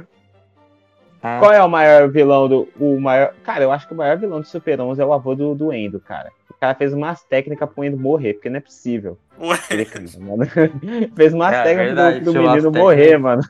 Ah, 1.22 1.38
Qual 1.40 1.52
é 1.54 1.62
o 1.64 1.70
maior 1.70 2.10
vilão 2.10 2.48
do. 2.48 2.68
O 2.80 3.00
maior. 3.00 3.34
Cara, 3.44 3.64
eu 3.64 3.72
acho 3.72 3.88
que 3.88 3.94
o 3.94 3.98
maior 3.98 4.18
vilão 4.18 4.42
do 4.42 4.48
Super 4.48 4.80
11 4.82 5.00
é 5.02 5.06
o 5.06 5.14
avô 5.14 5.36
do, 5.36 5.54
do 5.56 5.72
Endo, 5.74 6.00
cara. 6.00 6.32
O 6.50 6.54
cara 6.56 6.74
fez 6.76 6.92
umas 6.94 7.24
técnicas 7.24 7.70
pro 7.70 7.84
Endo 7.84 7.98
morrer, 7.98 8.34
porque 8.34 8.50
não 8.50 8.58
é 8.58 8.62
possível. 8.62 9.18
Ué, 9.40 9.58
Ele, 9.70 9.86
cara, 9.86 10.06
fez 11.16 11.34
umas 11.34 11.54
É, 11.54 11.64
técnicas 11.64 11.86
verdade, 11.96 12.20
pro, 12.22 12.34
menino 12.34 12.52
técnicas. 12.54 12.82
morrer, 12.82 13.18
mano. 13.20 13.42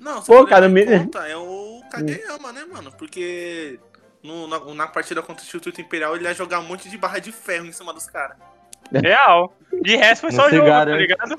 Não, 0.00 0.20
se 0.20 0.26
Pô, 0.26 0.38
for 0.38 0.48
cara, 0.48 0.68
me- 0.68 0.84
conta, 0.86 1.26
é 1.28 1.36
o 1.36 1.80
Kageyama, 1.90 2.52
né, 2.52 2.64
mano? 2.72 2.92
Porque 2.96 3.78
no- 4.22 4.46
na, 4.46 4.58
na 4.74 4.86
partida 4.86 5.22
contra 5.22 5.42
o 5.42 5.44
Instituto 5.44 5.80
Imperial 5.80 6.14
ele 6.16 6.24
ia 6.24 6.34
jogar 6.34 6.60
um 6.60 6.64
monte 6.64 6.88
de 6.88 6.96
barra 6.98 7.18
de 7.18 7.32
ferro 7.32 7.66
em 7.66 7.72
cima 7.72 7.92
dos 7.92 8.06
caras. 8.06 8.36
real. 8.92 9.52
De 9.82 9.96
resto 9.96 10.22
foi 10.22 10.30
Não 10.30 10.44
só 10.44 10.50
jogo, 10.50 10.62
tá 10.64 10.68
garante. 10.84 10.98
ligado? 10.98 11.36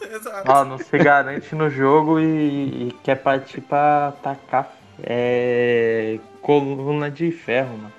Exato. 0.00 0.50
Ó, 0.50 0.64
não 0.64 0.78
se 0.78 0.96
garante 0.98 1.54
no 1.54 1.68
jogo 1.68 2.20
e, 2.20 2.88
e 2.88 2.96
quer 3.02 3.16
partir 3.16 3.60
pra 3.62 4.08
atacar 4.08 4.72
é, 5.02 6.18
coluna 6.40 7.10
de 7.10 7.32
ferro, 7.32 7.76
mano. 7.76 7.92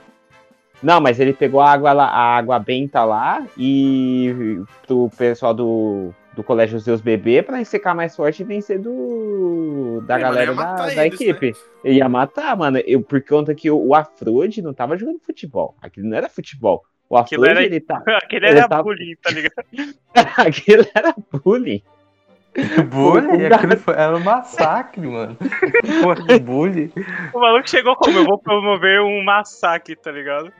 Não, 0.83 1.01
mas 1.01 1.19
ele 1.19 1.33
pegou 1.33 1.61
a 1.61 1.71
água, 1.71 1.91
lá, 1.93 2.05
a 2.05 2.37
água 2.37 2.59
benta 2.59 3.03
lá 3.03 3.43
e 3.57 4.59
pro 4.85 5.09
pessoal 5.17 5.53
do, 5.53 6.13
do 6.35 6.43
Colégio 6.43 6.77
Zeus 6.79 7.01
beber 7.01 7.45
pra 7.45 7.63
secar 7.63 7.95
mais 7.95 8.15
forte 8.15 8.41
e 8.41 8.45
vencer 8.45 8.77
do, 8.79 10.01
da 10.05 10.17
É, 10.17 10.19
galera 10.21 10.53
da, 10.53 10.73
da 10.87 11.05
eles, 11.07 11.19
equipe. 11.21 11.53
Ele 11.83 11.97
ia 11.99 12.09
matar, 12.09 12.55
mano. 12.57 12.77
Eu, 12.85 13.01
por 13.01 13.21
conta 13.23 13.55
que 13.55 13.71
o, 13.71 13.77
o 13.87 13.95
Afrode 13.95 14.61
não 14.61 14.73
tava 14.73 14.97
jogando 14.97 15.19
futebol. 15.25 15.75
Aquilo 15.81 16.07
não 16.09 16.17
era 16.17 16.27
futebol. 16.29 16.83
O 17.09 17.15
Aquilo 17.17 17.43
Afrode, 17.43 17.59
era- 17.59 17.65
ele 17.65 17.79
tá. 17.79 18.01
Aquele 18.23 18.47
Ele 18.47 18.57
era 18.59 18.67
tá- 18.67 18.83
bullying, 18.83 19.15
tá 19.21 19.31
ligado? 19.31 19.65
Aquilo 20.37 20.85
era 20.93 21.13
bullying. 21.43 21.81
Bullying? 22.89 23.45
Aquilo 23.47 23.77
foi, 23.77 23.93
era 23.95 24.15
um 24.15 24.19
massacre, 24.23 25.05
mano. 25.05 25.37
Porra 26.01 26.23
de 26.23 26.39
bullying. 26.39 26.91
O 27.33 27.39
maluco 27.39 27.69
chegou 27.69 27.95
como? 27.95 28.17
Eu 28.19 28.25
vou 28.25 28.37
promover 28.37 29.01
um 29.01 29.23
massacre, 29.23 29.95
tá 29.95 30.11
ligado? 30.11 30.51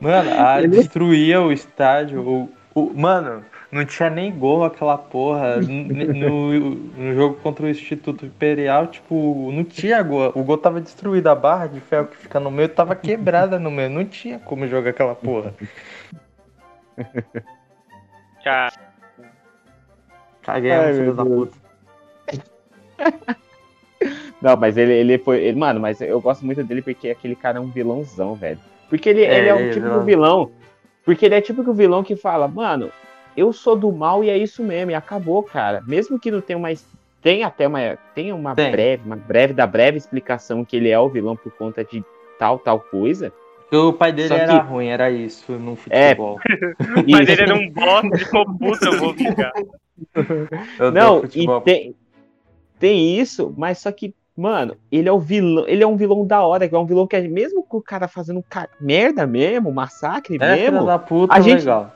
Mano, 0.00 0.30
a, 0.36 0.58
Ele- 0.58 0.68
destruía 0.68 1.40
o 1.40 1.52
estádio. 1.52 2.20
O, 2.22 2.48
o- 2.74 2.92
mano, 2.94 3.44
não 3.70 3.84
tinha 3.84 4.08
nem 4.10 4.32
gol 4.32 4.64
aquela 4.64 4.96
porra. 4.96 5.60
No, 5.60 6.52
no 6.96 7.14
jogo 7.14 7.36
contra 7.36 7.66
o 7.66 7.68
Instituto 7.68 8.24
Imperial, 8.26 8.86
tipo, 8.86 9.50
não 9.52 9.62
tinha 9.64 10.02
gol. 10.02 10.32
O 10.34 10.42
gol 10.42 10.56
tava 10.58 10.80
destruído. 10.80 11.26
A 11.28 11.34
barra 11.34 11.66
de 11.66 11.80
ferro 11.80 12.06
que 12.06 12.16
fica 12.16 12.40
no 12.40 12.50
meio 12.50 12.68
tava 12.68 12.96
quebrada 12.96 13.58
no 13.58 13.70
meio. 13.70 13.90
Não 13.90 14.04
tinha 14.04 14.38
como 14.38 14.66
jogar 14.66 14.90
aquela 14.90 15.14
porra. 15.14 15.54
Cara, 18.42 18.72
Caguei, 20.42 20.70
Ai, 20.72 20.94
filho 20.94 21.14
da 21.14 21.24
puta. 21.24 21.56
Não, 24.40 24.56
mas 24.56 24.76
ele, 24.76 24.92
ele 24.92 25.18
foi. 25.18 25.38
ele- 25.42 25.58
mano, 25.58 25.80
mas 25.80 26.00
eu 26.00 26.20
gosto 26.20 26.46
muito 26.46 26.62
dele 26.62 26.80
porque 26.80 27.10
aquele 27.10 27.34
cara 27.34 27.58
é 27.58 27.60
um 27.60 27.66
vilãozão, 27.66 28.34
velho. 28.34 28.58
Porque 28.88 29.08
ele 29.08 29.24
É, 29.24 29.38
ele 29.38 29.48
é 29.48 29.54
um 29.54 29.58
é 29.58 29.70
tipo 29.70 29.80
vilão. 29.84 29.98
de 30.00 30.06
vilão. 30.06 30.50
Porque 31.04 31.26
ele 31.26 31.34
é 31.34 31.40
tipo 31.40 31.68
o 31.68 31.74
vilão 31.74 32.02
que 32.04 32.14
fala, 32.16 32.46
mano, 32.46 32.90
eu 33.38 33.52
sou 33.52 33.76
do 33.76 33.92
mal 33.92 34.24
e 34.24 34.30
é 34.30 34.36
isso 34.36 34.62
mesmo, 34.62 34.90
e 34.90 34.94
acabou, 34.94 35.42
cara. 35.42 35.82
Mesmo 35.86 36.18
que 36.18 36.30
não 36.30 36.40
tenha 36.40 36.58
uma. 36.58 36.68
Tem 37.22 37.44
até 37.44 37.66
uma. 37.66 37.96
Tem 38.14 38.32
uma 38.32 38.54
Tem. 38.54 38.70
breve, 38.70 39.02
uma 39.06 39.16
breve, 39.16 39.52
da 39.54 39.66
breve 39.66 39.98
explicação 39.98 40.64
que 40.64 40.76
ele 40.76 40.88
é 40.88 40.98
o 40.98 41.08
vilão 41.08 41.36
por 41.36 41.52
conta 41.52 41.84
de 41.84 42.02
tal, 42.38 42.58
tal 42.58 42.80
coisa. 42.80 43.32
Porque 43.62 43.76
o 43.76 43.92
pai 43.92 44.12
dele 44.12 44.28
Só 44.28 44.34
era 44.36 44.60
que- 44.60 44.66
ruim, 44.66 44.86
era 44.86 45.10
isso 45.10 45.52
no 45.52 45.72
É. 45.90 46.08
futebol. 46.14 46.38
mas 47.06 47.20
Isso. 47.28 47.32
ele 47.32 47.42
era 47.42 47.54
um 47.54 47.70
bosta 47.70 48.08
de 48.10 48.24
ficou 48.24 48.46
puta, 48.56 48.86
eu 48.86 48.98
vou 48.98 49.12
vingar. 49.14 49.52
Eu 50.78 50.92
Não, 50.92 51.22
e 51.34 51.46
tem, 51.64 51.94
tem 52.78 53.18
isso, 53.20 53.52
mas 53.58 53.78
só 53.78 53.92
que, 53.92 54.14
mano, 54.36 54.76
ele 54.90 55.08
é 55.08 55.12
o 55.12 55.18
vilão, 55.18 55.66
ele 55.68 55.82
é 55.82 55.86
um 55.86 55.96
vilão 55.96 56.26
da 56.26 56.42
hora, 56.46 56.68
que 56.68 56.74
é 56.74 56.78
um 56.78 56.86
vilão 56.86 57.06
que 57.06 57.16
é- 57.16 57.28
mesmo 57.28 57.62
com 57.62 57.76
o 57.78 57.82
cara 57.82 58.08
fazendo 58.08 58.42
ca- 58.48 58.68
merda 58.80 59.26
mesmo, 59.26 59.70
massacre 59.72 60.36
É, 60.40 60.56
filho 60.56 60.72
mesmo, 60.72 60.86
da 60.86 60.98
puta, 60.98 61.34
A 61.34 61.40
gente- 61.40 61.58
legal. 61.60 61.92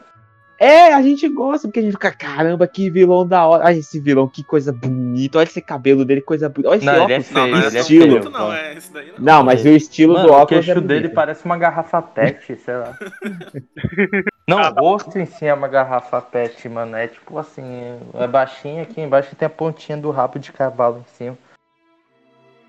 É, 0.58 0.92
a 0.94 1.02
gente 1.02 1.28
gosta, 1.28 1.66
porque 1.66 1.80
a 1.80 1.82
gente 1.82 1.92
fica, 1.92 2.12
caramba, 2.12 2.66
que 2.68 2.88
vilão 2.88 3.26
da 3.26 3.44
hora. 3.46 3.64
Olha 3.64 3.74
esse 3.76 3.98
vilão, 3.98 4.28
que 4.28 4.44
coisa 4.44 4.72
bonita, 4.72 5.38
olha 5.38 5.44
esse 5.44 5.60
cabelo 5.60 6.04
dele, 6.04 6.20
coisa 6.20 6.48
bonita. 6.48 6.70
Olha 6.70 6.76
esse 6.78 6.86
Não, 6.86 6.94
é 6.94 7.00
óculos. 7.00 7.66
É 7.66 7.70
tão 7.70 7.80
estilo. 7.80 8.06
bonito, 8.08 8.30
não, 8.30 8.52
é 8.52 8.74
esse 8.74 8.92
daí 8.92 9.12
não. 9.12 9.18
Não, 9.18 9.44
mas 9.44 9.64
o 9.64 9.68
estilo 9.68 10.12
Mano, 10.14 10.26
do 10.26 10.32
o 10.32 10.36
óculos 10.36 10.62
é 10.62 10.66
queixo 10.66 10.80
dele 10.80 11.00
bonito. 11.02 11.14
parece 11.14 11.44
uma 11.44 11.58
garrafa 11.58 12.00
pet, 12.02 12.56
sei 12.56 12.76
lá. 12.76 12.96
Não, 14.48 14.58
Ah, 14.58 14.74
o 14.76 14.80
rosto 14.80 15.16
em 15.18 15.24
si 15.24 15.46
é 15.46 15.54
uma 15.54 15.68
garrafa 15.68 16.20
pet, 16.20 16.68
mano. 16.68 16.96
É 16.96 17.06
tipo 17.06 17.38
assim, 17.38 17.96
é 18.14 18.26
baixinho 18.26 18.82
aqui 18.82 19.00
embaixo 19.00 19.36
tem 19.36 19.46
a 19.46 19.48
pontinha 19.50 19.96
do 19.96 20.10
rabo 20.10 20.36
de 20.40 20.52
cavalo 20.52 20.98
em 20.98 21.14
cima. 21.16 21.38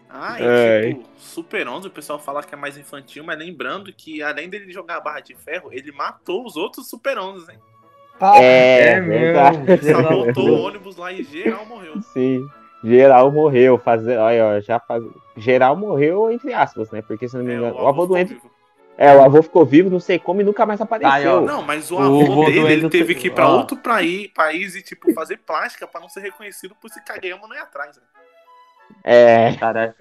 Ah, 0.07 0.39
e 0.39 0.43
É. 0.43 0.81
tipo, 0.93 1.03
Super 1.17 1.67
11, 1.67 1.87
o 1.87 1.91
pessoal 1.91 2.19
fala 2.19 2.43
que 2.43 2.53
é 2.53 2.57
mais 2.57 2.77
infantil, 2.77 3.23
mas 3.23 3.39
lembrando 3.39 3.91
que 3.91 4.21
além 4.21 4.47
dele 4.47 4.71
jogar 4.71 4.97
a 4.97 5.01
barra 5.01 5.21
de 5.21 5.33
ferro, 5.33 5.69
ele 5.73 5.91
matou 5.91 6.45
os 6.45 6.55
outros 6.55 6.87
Super 6.87 7.17
11, 7.17 7.51
hein? 7.51 7.57
Ah, 8.25 8.39
É, 8.41 8.93
É 8.93 9.01
mesmo. 9.01 9.65
Sabotou 9.83 10.49
o 10.49 10.61
ônibus 10.61 10.95
lá 10.95 11.11
e 11.11 11.23
geral 11.23 11.65
morreu. 11.65 12.01
Sim. 12.01 12.47
Geral 12.83 13.31
morreu, 13.31 13.77
fazer, 13.77 14.17
olha, 14.17 14.45
ó, 14.45 14.59
já 14.59 14.79
faz... 14.79 15.03
geral 15.37 15.75
morreu 15.75 16.29
entre 16.31 16.53
aspas, 16.53 16.89
né? 16.91 17.01
Porque 17.01 17.27
se 17.27 17.35
não 17.37 17.43
me 17.43 17.53
É, 17.53 17.57
engano, 17.57 17.75
o 17.81 17.87
avô 17.87 18.05
do 18.05 18.13
vivo. 18.15 18.51
é, 18.97 19.13
o 19.15 19.21
avô 19.23 19.41
ficou 19.41 19.65
vivo, 19.65 19.89
não 19.89 19.99
sei 20.01 20.19
como 20.19 20.41
e 20.41 20.43
nunca 20.43 20.65
mais 20.65 20.79
apareceu. 20.81 21.41
Não, 21.45 21.61
mas 21.63 21.89
o 21.91 21.95
O 21.95 21.99
avô 21.99 22.21
avô 22.23 22.45
do 22.45 22.51
dele, 22.51 22.73
ele 22.73 22.89
teve 22.89 23.13
te- 23.15 23.21
que 23.21 23.27
ir 23.27 23.31
pra 23.31 23.47
ó. 23.47 23.57
outro 23.57 23.77
país, 23.77 24.27
país 24.33 24.75
e, 24.75 24.81
tipo, 24.81 25.13
fazer 25.13 25.37
plástica 25.37 25.87
pra 25.87 25.99
não 26.01 26.09
ser 26.09 26.19
reconhecido 26.21 26.75
por 26.75 26.87
esse 26.87 27.01
Kageyama 27.03 27.47
não 27.47 27.55
ir 27.55 27.59
atrás. 27.59 27.95
né? 27.97 28.03
É, 29.03 29.53
Cara, 29.55 29.95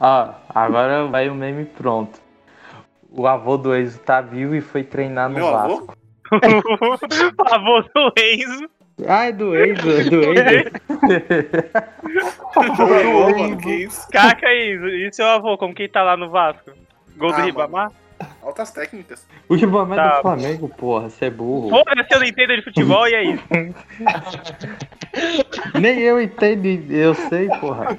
ó, 0.00 0.32
agora 0.54 1.06
vai 1.06 1.28
o 1.28 1.34
meme 1.34 1.64
pronto. 1.64 2.20
O 3.10 3.26
avô 3.26 3.56
do 3.56 3.74
Enzo 3.74 3.98
tá 4.00 4.20
vivo 4.20 4.54
e 4.54 4.60
foi 4.60 4.84
treinar 4.84 5.28
no 5.28 5.34
Meu 5.36 5.48
avô? 5.48 5.76
Vasco. 5.76 5.92
o 5.92 6.07
avô 7.50 7.82
do 7.82 8.12
Enzo. 8.18 8.68
Ai, 9.06 9.32
do 9.32 9.56
Enzo, 9.56 10.10
do 10.10 10.22
Enzo. 10.24 10.70
Mano, 12.56 13.56
que 13.58 13.70
isso? 13.84 14.08
Caca 14.10 14.52
Enzo. 14.54 14.88
E 14.88 15.12
seu 15.12 15.26
avô, 15.26 15.56
como 15.56 15.74
que 15.74 15.88
tá 15.88 16.02
lá 16.02 16.16
no 16.16 16.30
Vasco? 16.30 16.70
Gol 17.16 17.30
do 17.32 17.36
Ah, 17.36 17.42
Ribamar? 17.44 17.92
Altas 18.42 18.72
técnicas. 18.72 19.26
O 19.48 19.54
Ribamar 19.54 19.98
é 19.98 20.02
Tá. 20.02 20.16
do 20.16 20.22
Flamengo, 20.22 20.68
porra, 20.68 21.08
você 21.08 21.26
é 21.26 21.30
burro. 21.30 21.70
Foda-se, 21.70 22.12
eu 22.12 22.18
não 22.20 22.26
entendo 22.26 22.56
de 22.56 22.62
futebol 22.62 23.06
e 23.08 23.14
é 23.14 23.22
isso. 23.24 23.44
Nem 25.80 25.98
eu 26.00 26.20
entendo, 26.20 26.66
eu 26.92 27.14
sei, 27.14 27.48
porra. 27.60 27.96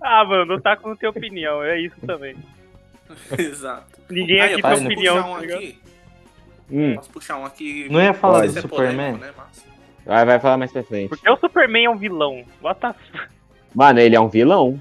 Ah, 0.00 0.24
mano, 0.24 0.54
o 0.54 0.60
Taco 0.60 0.88
não 0.88 0.96
tem 0.96 1.08
opinião, 1.08 1.62
é 1.62 1.80
isso 1.80 1.96
também. 2.06 2.36
Exato. 3.38 3.86
Ninguém 4.10 4.40
Aí, 4.40 4.52
aqui 4.54 4.62
tem 4.62 4.84
opinião, 4.86 5.32
um 5.32 5.36
tá 5.38 5.44
aqui? 5.44 5.78
Hum, 6.70 6.94
Posso 6.96 7.10
puxar 7.10 7.38
um 7.38 7.44
aqui? 7.44 7.88
Não 7.90 8.00
ia 8.00 8.14
falar 8.14 8.44
Não 8.44 8.52
do 8.52 8.58
é 8.58 8.60
Superman? 8.62 8.96
polêmico, 9.14 9.24
né, 9.24 9.32
mas... 9.36 9.66
vai, 10.04 10.24
vai 10.24 10.40
falar 10.40 10.56
mais 10.56 10.72
pra 10.72 10.82
frente. 10.82 11.08
Porque 11.08 11.28
o 11.30 11.36
Superman 11.36 11.84
é 11.84 11.90
um 11.90 11.96
vilão. 11.96 12.44
What 12.62 12.80
the 12.80 12.88
f... 12.88 12.98
Mano, 13.74 14.00
ele 14.00 14.16
é 14.16 14.20
um 14.20 14.28
vilão. 14.28 14.80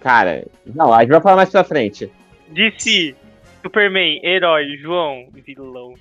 Cara, 0.00 0.44
não, 0.66 0.92
a 0.92 1.00
gente 1.00 1.10
vai 1.10 1.20
falar 1.20 1.36
mais 1.36 1.50
pra 1.50 1.64
frente. 1.64 2.10
DC, 2.48 3.14
Superman, 3.62 4.20
herói, 4.24 4.76
João, 4.78 5.28
vilão. 5.32 5.94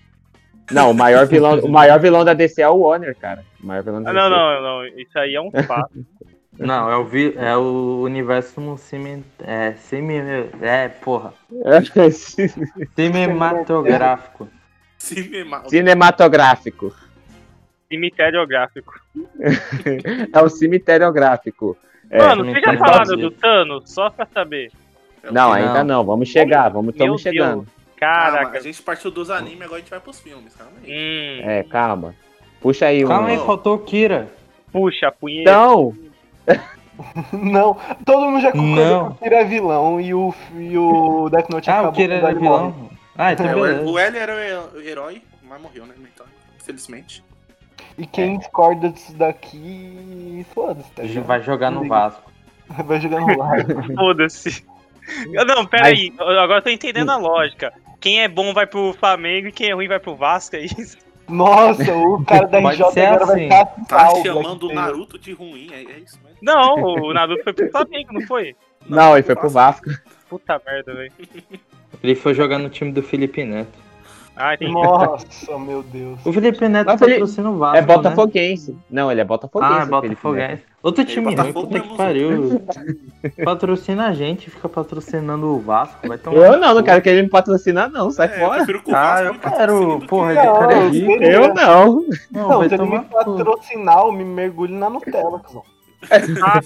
Não, 0.72 0.92
o 0.92 0.94
maior 0.94 1.28
vilão, 1.28 1.60
o 1.60 1.70
maior 1.70 2.00
vilão 2.00 2.26
da 2.26 2.34
DC 2.34 2.62
é 2.62 2.70
o 2.70 2.78
Warner, 2.80 3.16
cara. 3.16 3.44
O 3.62 3.68
maior 3.68 3.84
vilão 3.84 4.02
da 4.02 4.10
Ah, 4.10 4.14
DC. 4.14 4.30
não, 4.30 4.30
não, 4.30 4.62
não. 4.62 4.88
Isso 4.98 5.20
aí 5.20 5.36
é 5.36 5.42
um 5.42 5.52
fato. 5.52 5.92
Não, 6.60 6.92
é 6.92 6.98
o, 6.98 7.06
vi, 7.06 7.34
é 7.38 7.56
o 7.58 8.02
universo 8.04 8.78
cime, 8.78 9.24
é, 9.40 9.72
semi, 9.72 10.18
é, 10.62 10.90
porra, 10.90 11.34
cinematográfico. 12.96 14.48
Cinema... 15.02 15.64
Cinematográfico. 15.68 16.94
Cemitério 17.90 18.46
gráfico. 18.48 19.00
É 20.34 20.42
o 20.42 20.50
cemiteriográfico. 20.50 21.76
É, 22.10 22.18
Mano, 22.20 22.44
vocês 22.46 22.54
já 22.56 22.62
cemitério 22.62 22.80
falaram 22.80 22.98
vazio. 23.00 23.18
do 23.18 23.32
Thanos? 23.32 23.84
Só 23.92 24.10
pra 24.10 24.26
saber. 24.26 24.72
não, 25.24 25.32
Não. 25.34 25.54
ainda 25.54 25.84
não. 25.84 26.04
Vamos 26.06 26.30
chegar, 26.30 26.70
vamos, 26.70 26.94
estamos 26.94 27.22
chegando. 27.22 27.66
Caraca. 27.98 28.58
a 28.58 28.62
gente 28.62 28.82
partiu 28.82 29.12
dos 29.12 29.30
animes, 29.30 29.62
agora 29.62 29.76
a 29.78 29.80
gente 29.80 29.90
vai 29.90 30.00
pros 30.00 30.20
filmes, 30.20 30.56
calma 30.56 30.72
aí. 30.84 30.90
Hum, 30.92 31.42
É, 31.50 31.64
calma. 31.64 32.16
Puxa 32.62 32.86
aí 32.88 33.04
Calma 33.06 33.28
um. 33.28 33.32
aí, 33.32 33.38
faltou 33.40 33.76
o 33.76 33.80
Kira. 33.80 34.28
puxa, 34.72 35.08
a 35.08 35.12
punheta. 35.12 35.50
Então, 35.50 35.94
Não, 37.34 37.78
todo 38.06 38.26
mundo 38.30 38.42
já 38.42 38.52
concordou 38.52 38.76
Não. 38.76 39.10
que 39.10 39.14
o 39.14 39.24
Kira 39.24 39.36
é 39.38 39.44
vilão 39.44 40.00
e 40.02 40.14
o, 40.14 40.34
e 40.58 40.78
o 40.78 41.30
Death 41.30 41.50
Note 41.50 41.70
Ah, 41.70 41.74
o 41.74 41.78
acabou 41.78 41.94
Kira 41.94 42.16
quando 42.20 42.24
era 42.28 42.32
ele 42.32 42.40
morre. 42.40 42.72
vilão. 42.72 42.90
Ah, 43.18 43.34
então 43.34 43.46
É, 43.48 43.54
beleza. 43.54 43.82
o 43.84 43.98
L 44.00 44.18
era 44.18 44.34
o 44.74 44.82
herói, 44.82 45.22
mas 45.44 45.62
morreu, 45.62 45.86
né? 45.86 45.94
Então, 46.14 46.26
infelizmente. 46.60 47.24
E 47.98 48.06
quem 48.06 48.38
discorda 48.38 48.90
disso 48.90 49.14
daqui, 49.16 50.46
foda-se, 50.54 50.92
tá 50.92 51.04
ligado? 51.04 51.26
Vai 51.28 51.42
jogar 51.44 51.72
no 51.72 51.88
Vasco. 51.88 52.32
Vai 52.86 53.02
jogar 53.02 53.20
no 53.22 53.38
lar. 53.38 53.60
Foda-se. 53.96 54.66
Não, 55.46 55.66
pera 55.66 55.88
aí. 55.88 56.14
Agora 56.18 56.60
eu 56.60 56.62
tô 56.62 56.70
entendendo 56.70 57.10
a 57.10 57.18
lógica. 57.18 57.74
Quem 58.00 58.22
é 58.22 58.28
bom 58.28 58.54
vai 58.54 58.66
pro 58.66 58.94
Flamengo 58.94 59.48
e 59.48 59.52
quem 59.52 59.70
é 59.70 59.74
ruim 59.74 59.88
vai 59.88 60.00
pro 60.00 60.16
Vasco, 60.16 60.56
é 60.56 60.62
isso? 60.62 60.98
Nossa, 61.28 61.94
o 61.94 62.24
cara 62.26 62.48
da 62.48 62.60
RJ 62.72 62.82
agora 63.06 63.24
assim. 63.26 63.48
vai 63.48 63.62
estar 63.62 63.66
Tá 63.88 64.16
chamando 64.24 64.70
o. 64.70 64.74
Naruto 64.74 65.20
de 65.20 65.34
ruim, 65.34 65.70
é, 65.72 65.82
é 65.84 66.00
isso 66.00 66.18
mesmo. 66.24 66.38
Não, 66.42 66.76
o 66.76 67.14
Naruto 67.14 67.44
foi 67.44 67.54
pro 67.54 67.72
Flamengo, 67.72 68.14
não 68.14 68.22
foi? 68.22 68.56
não, 68.88 69.14
ele 69.16 69.24
foi 69.24 69.36
pro 69.36 69.50
Vasco. 69.50 69.90
Puta 70.30 70.62
merda, 70.66 70.94
velho. 70.94 71.12
Ele 72.04 72.16
foi 72.16 72.34
jogar 72.34 72.58
no 72.58 72.70
time 72.70 72.92
do 72.92 73.02
Felipe 73.04 73.44
Neto. 73.44 73.80
Ah, 74.36 74.54
entendi. 74.56 74.72
Nossa, 74.72 75.60
meu 75.60 75.84
Deus. 75.84 76.18
O 76.26 76.32
Felipe 76.34 76.68
Neto 76.68 76.88
patrocina 76.88 77.50
o 77.52 77.58
Vasco, 77.58 77.78
É 77.78 77.82
né? 77.82 77.86
Botafoguense. 77.88 78.76
Não, 78.90 79.12
ele 79.12 79.22
é 79.22 79.26
Botafoguense. 79.26 79.74
Ah, 79.74 79.84
é. 79.84 79.86
Botafoguense. 79.86 80.64
Outro 80.82 81.06
time 81.06 81.26
ruim, 81.28 81.36
Botafogo 81.36 81.68
puta 81.68 81.80
que 81.80 81.96
pariu. 81.98 82.62
Patrocina 83.46 84.08
a 84.08 84.14
gente, 84.14 84.50
fica 84.50 84.68
patrocinando 84.68 85.46
o 85.48 85.60
Vasco, 85.60 86.08
vai 86.08 86.18
tomar. 86.18 86.38
Eu 86.38 86.58
não, 86.60 86.74
não 86.74 86.82
quero 86.82 87.02
que 87.04 87.10
ele 87.10 87.22
me 87.24 87.30
patrocina, 87.30 87.88
não. 87.88 88.10
Sai 88.10 88.30
É, 88.30 88.36
eu 88.44 88.48
fora. 88.48 88.66
que 88.66 88.72
o 88.74 88.96
Ah, 88.96 89.22
eu 89.24 89.34
quero, 89.36 89.40
patrocine 89.40 90.00
que- 90.02 90.08
porra, 90.08 90.30
de 90.34 90.42
cara 90.42 90.74
eu 90.74 90.90
rico. 90.90 91.12
Eu 91.24 91.54
não. 91.54 92.06
Não, 92.32 92.50
Não, 92.50 92.58
vai 92.60 92.70
se 92.70 92.76
ele 92.76 92.84
me 92.86 93.00
patrocinar, 93.02 94.00
eu 94.00 94.12
me 94.12 94.24
mergulho 94.26 94.74
na 94.74 94.90
Nutella, 94.90 95.40
cuzão. 95.40 95.64
Ah. 96.42 96.60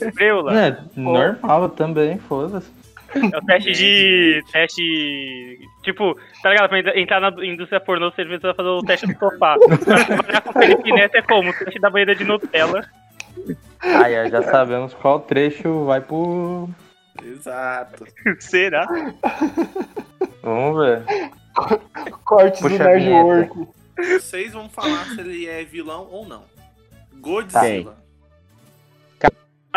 É, 0.53 0.77
normal 0.95 1.67
também, 1.69 2.17
foda-se. 2.19 2.71
É 3.34 3.38
o 3.38 3.41
teste 3.45 3.72
de. 3.72 4.43
Teste. 4.51 5.59
Tipo, 5.84 6.13
tá 6.43 6.49
ligado? 6.49 6.70
Pra 6.70 6.80
entra- 6.80 6.99
entrar 6.99 7.20
na 7.20 7.30
indústria 7.45 7.80
pornô, 7.80 8.11
você 8.11 8.26
precisa 8.26 8.53
fazer 8.53 8.70
o 8.70 8.82
teste 8.84 9.07
do 9.07 9.18
sofá. 9.18 9.55
Trabalhar 9.86 10.41
com 10.41 10.53
Felipe 10.53 10.91
Neto 10.91 11.16
é 11.16 11.22
como? 11.22 11.49
O 11.49 11.53
teste 11.53 11.80
da 11.80 11.89
banheira 11.89 12.16
de 12.16 12.24
Nutella. 12.24 12.84
Aí 13.82 14.26
ó, 14.26 14.30
já 14.30 14.41
sabemos 14.43 14.93
qual 14.95 15.20
trecho 15.22 15.86
vai 15.86 16.01
pro. 16.01 16.70
Exato. 17.24 18.05
Será? 18.39 18.86
Vamos 20.41 20.86
ver. 20.86 21.03
Cortes 22.26 22.59
Puxa 22.61 22.78
do 22.78 22.84
Nerd. 22.84 23.09
Work. 23.09 23.68
Vocês 23.97 24.51
vão 24.51 24.70
falar 24.70 25.05
se 25.05 25.22
ele 25.22 25.47
é 25.47 25.63
vilão 25.63 26.07
ou 26.11 26.26
não. 26.28 26.43
Godzilla. 27.22 27.95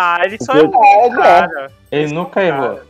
Ah, 0.00 0.20
ele 0.24 0.38
só 0.40 0.52
O 0.52 0.56
é 0.58 0.62
um 0.64 1.12
Ah, 1.12 1.16
cara. 1.16 1.72
Ele 1.90 2.12
nunca 2.12 2.42
errou. 2.42 2.80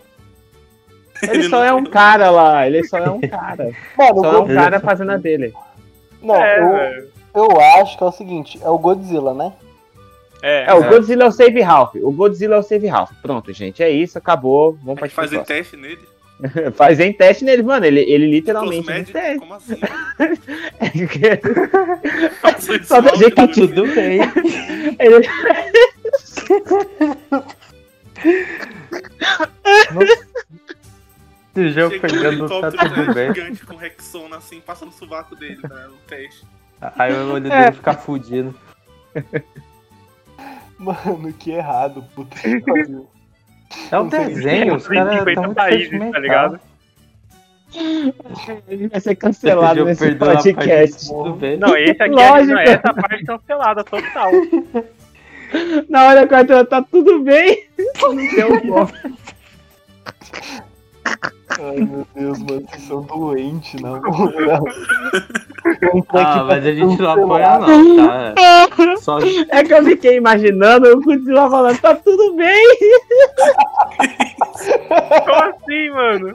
Ele 1.22 1.48
só 1.48 1.64
é 1.64 1.72
um 1.72 1.84
cara 1.84 2.30
lá, 2.30 2.66
ele 2.66 2.84
só 2.86 2.98
é 2.98 3.08
um 3.10 3.20
cara. 3.28 3.70
Mano, 3.96 4.20
Só 4.20 4.32
é 4.32 4.38
um 4.38 4.54
cara 4.54 4.80
fazendo 4.80 5.12
a 5.12 5.16
dele. 5.16 5.52
não, 6.22 6.34
é, 6.36 6.60
eu, 6.60 6.72
velho. 6.72 7.08
eu 7.34 7.60
acho 7.80 7.96
que 7.98 8.04
é 8.04 8.06
o 8.06 8.12
seguinte, 8.12 8.58
é 8.62 8.68
o 8.68 8.78
Godzilla, 8.78 9.34
né? 9.34 9.52
É, 10.42 10.66
É, 10.70 10.74
o 10.74 10.84
É. 10.84 10.88
Godzilla 10.88 11.24
é 11.24 11.26
o 11.26 11.32
Save 11.32 11.60
Ralph. 11.60 11.94
O 11.96 12.12
Godzilla 12.12 12.54
é 12.56 12.58
o 12.58 12.62
Save 12.62 12.86
Ralph. 12.86 13.10
Pronto, 13.20 13.52
gente, 13.52 13.82
é 13.82 13.90
isso, 13.90 14.16
acabou. 14.18 14.78
Vamos 14.84 15.00
pra 15.00 15.08
próxima. 15.08 15.42
teste 15.44 15.76
nele. 15.76 15.98
Fazem 16.76 17.12
teste 17.12 17.44
nele, 17.44 17.64
mano. 17.64 17.84
Ele, 17.84 17.98
ele 18.00 18.30
literalmente 18.30 18.86
Cosmético, 18.86 19.18
teste. 19.18 19.38
como 19.40 19.54
assim? 19.54 19.80
Só 22.84 22.84
Só 22.84 23.00
da 23.00 23.14
gente 23.16 23.34
Tá 23.34 23.48
tudo 23.48 23.84
bem. 23.88 24.20
Ele- 25.00 25.28
Esse 31.58 31.70
jogo 31.70 31.90
Chega 31.94 32.06
um 32.06 32.10
pegando 32.10 32.48
tá 32.48 32.54
helicóptero 32.54 32.94
tudo 32.94 33.14
bem. 33.14 33.34
gigante 33.34 33.66
com 33.66 33.76
Rexona 33.76 34.36
assim, 34.36 34.60
passa 34.60 34.84
no 34.84 34.92
sovaco 34.92 35.34
dele, 35.34 35.58
né? 35.62 35.86
No 35.88 35.96
teste. 36.06 36.46
Aí 36.96 37.12
o 37.12 37.32
olho 37.32 37.46
É. 37.52 37.60
dele 37.60 37.72
fica 37.72 37.94
fudido. 37.94 38.54
Mano, 40.78 41.32
que 41.32 41.50
errado, 41.50 42.04
puta 42.14 42.36
que 42.38 42.60
pariu. 42.62 43.08
É 43.90 43.98
um 43.98 44.08
desenho, 44.08 44.76
os 44.76 44.86
caras 44.86 45.18
50 45.18 45.30
estão 45.30 45.42
muito 45.44 45.56
países, 45.56 46.10
tá 46.12 46.18
ligado? 46.20 46.60
Ele 48.68 48.88
vai 48.88 49.00
ser 49.00 49.14
cancelado 49.16 49.84
nesse 49.84 50.14
podcast. 50.14 51.12
Não, 51.58 51.76
esse 51.76 52.02
aqui 52.02 52.14
Lógico. 52.14 52.52
não, 52.52 52.60
essa 52.60 52.94
parte 52.94 53.24
cancelada 53.24 53.84
total. 53.84 54.30
Na 55.88 56.04
hora 56.06 56.26
que 56.26 56.34
o 56.34 56.36
Arthur 56.36 56.66
tá 56.66 56.82
tudo 56.82 57.22
bem. 57.22 57.68
Não 58.00 58.16
deu 58.16 58.64
bom. 58.64 58.88
Ai, 61.60 61.76
meu 61.76 62.06
Deus, 62.14 62.38
mano, 62.38 62.62
vocês 62.68 62.82
são 62.86 63.02
doentes, 63.02 63.80
na 63.80 64.00
moral. 64.00 64.64
Eu 65.82 65.96
entrei 65.96 66.22
aqui 66.22 66.30
Ah, 66.30 66.34
pra 66.34 66.44
mas 66.44 66.66
a 66.66 66.72
gente 66.72 67.02
não 67.02 67.10
apoia 67.10 67.58
não, 67.58 67.96
tá? 67.96 68.34
Só 69.00 69.18
É 69.50 69.64
que 69.64 69.74
eu 69.74 69.84
fiquei 69.84 70.16
imaginando 70.16 70.88
o 70.88 71.00
Godzilla 71.02 71.50
falando, 71.50 71.80
tá 71.80 71.94
tudo 71.96 72.34
bem. 72.36 72.78
Como 75.26 75.42
assim, 75.42 75.90
mano? 75.90 76.32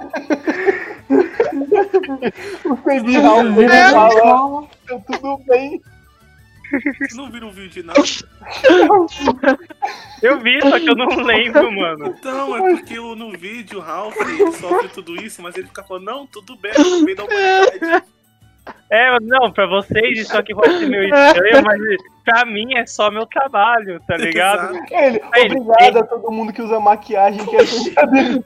O 2.65 2.75
Felipe 2.77 3.17
Raul 3.17 3.53
fala, 3.91 4.63
tá 4.87 4.99
tudo 5.07 5.39
bem. 5.47 5.81
Vocês 6.71 7.15
não 7.15 7.29
viram 7.29 7.49
o 7.49 7.51
vídeo, 7.51 7.83
não? 7.85 7.93
Eu 10.21 10.39
vi, 10.39 10.61
só 10.61 10.79
que 10.79 10.89
eu 10.89 10.95
não 10.95 11.07
lembro, 11.23 11.69
mano. 11.71 12.15
Então, 12.17 12.55
é 12.55 12.75
porque 12.75 12.97
o- 12.97 13.13
no 13.15 13.31
vídeo 13.37 13.79
o 13.79 13.81
Ralph 13.81 14.15
ele 14.21 14.51
sofre 14.53 14.87
tudo 14.87 15.15
isso, 15.21 15.41
mas 15.41 15.55
ele 15.57 15.67
fica 15.67 15.83
falando, 15.83 16.05
não, 16.05 16.25
tudo 16.25 16.55
bem, 16.55 16.71
tudo 16.73 17.03
bem 17.05 17.13
da 17.15 17.23
humanidade. 17.25 18.05
É, 18.89 19.19
não, 19.19 19.51
pra 19.51 19.65
vocês 19.67 20.17
isso 20.19 20.37
aqui 20.37 20.53
pode 20.55 20.79
ser 20.79 20.87
meio 20.87 21.03
estranho, 21.13 21.63
mas 21.65 21.79
pra 22.23 22.45
mim 22.45 22.73
é 22.75 22.85
só 22.85 23.11
meu 23.11 23.25
trabalho, 23.25 23.99
tá 24.07 24.15
ligado? 24.15 24.73
Exato. 24.77 24.93
Ele, 24.93 25.21
ele- 25.35 25.59
obrigado 25.59 25.97
a 25.97 26.03
todo 26.03 26.31
mundo 26.31 26.53
que 26.53 26.61
usa 26.61 26.79
maquiagem 26.79 27.45
que 27.45 27.55
é 27.57 27.63
brincadeira. 27.67 28.43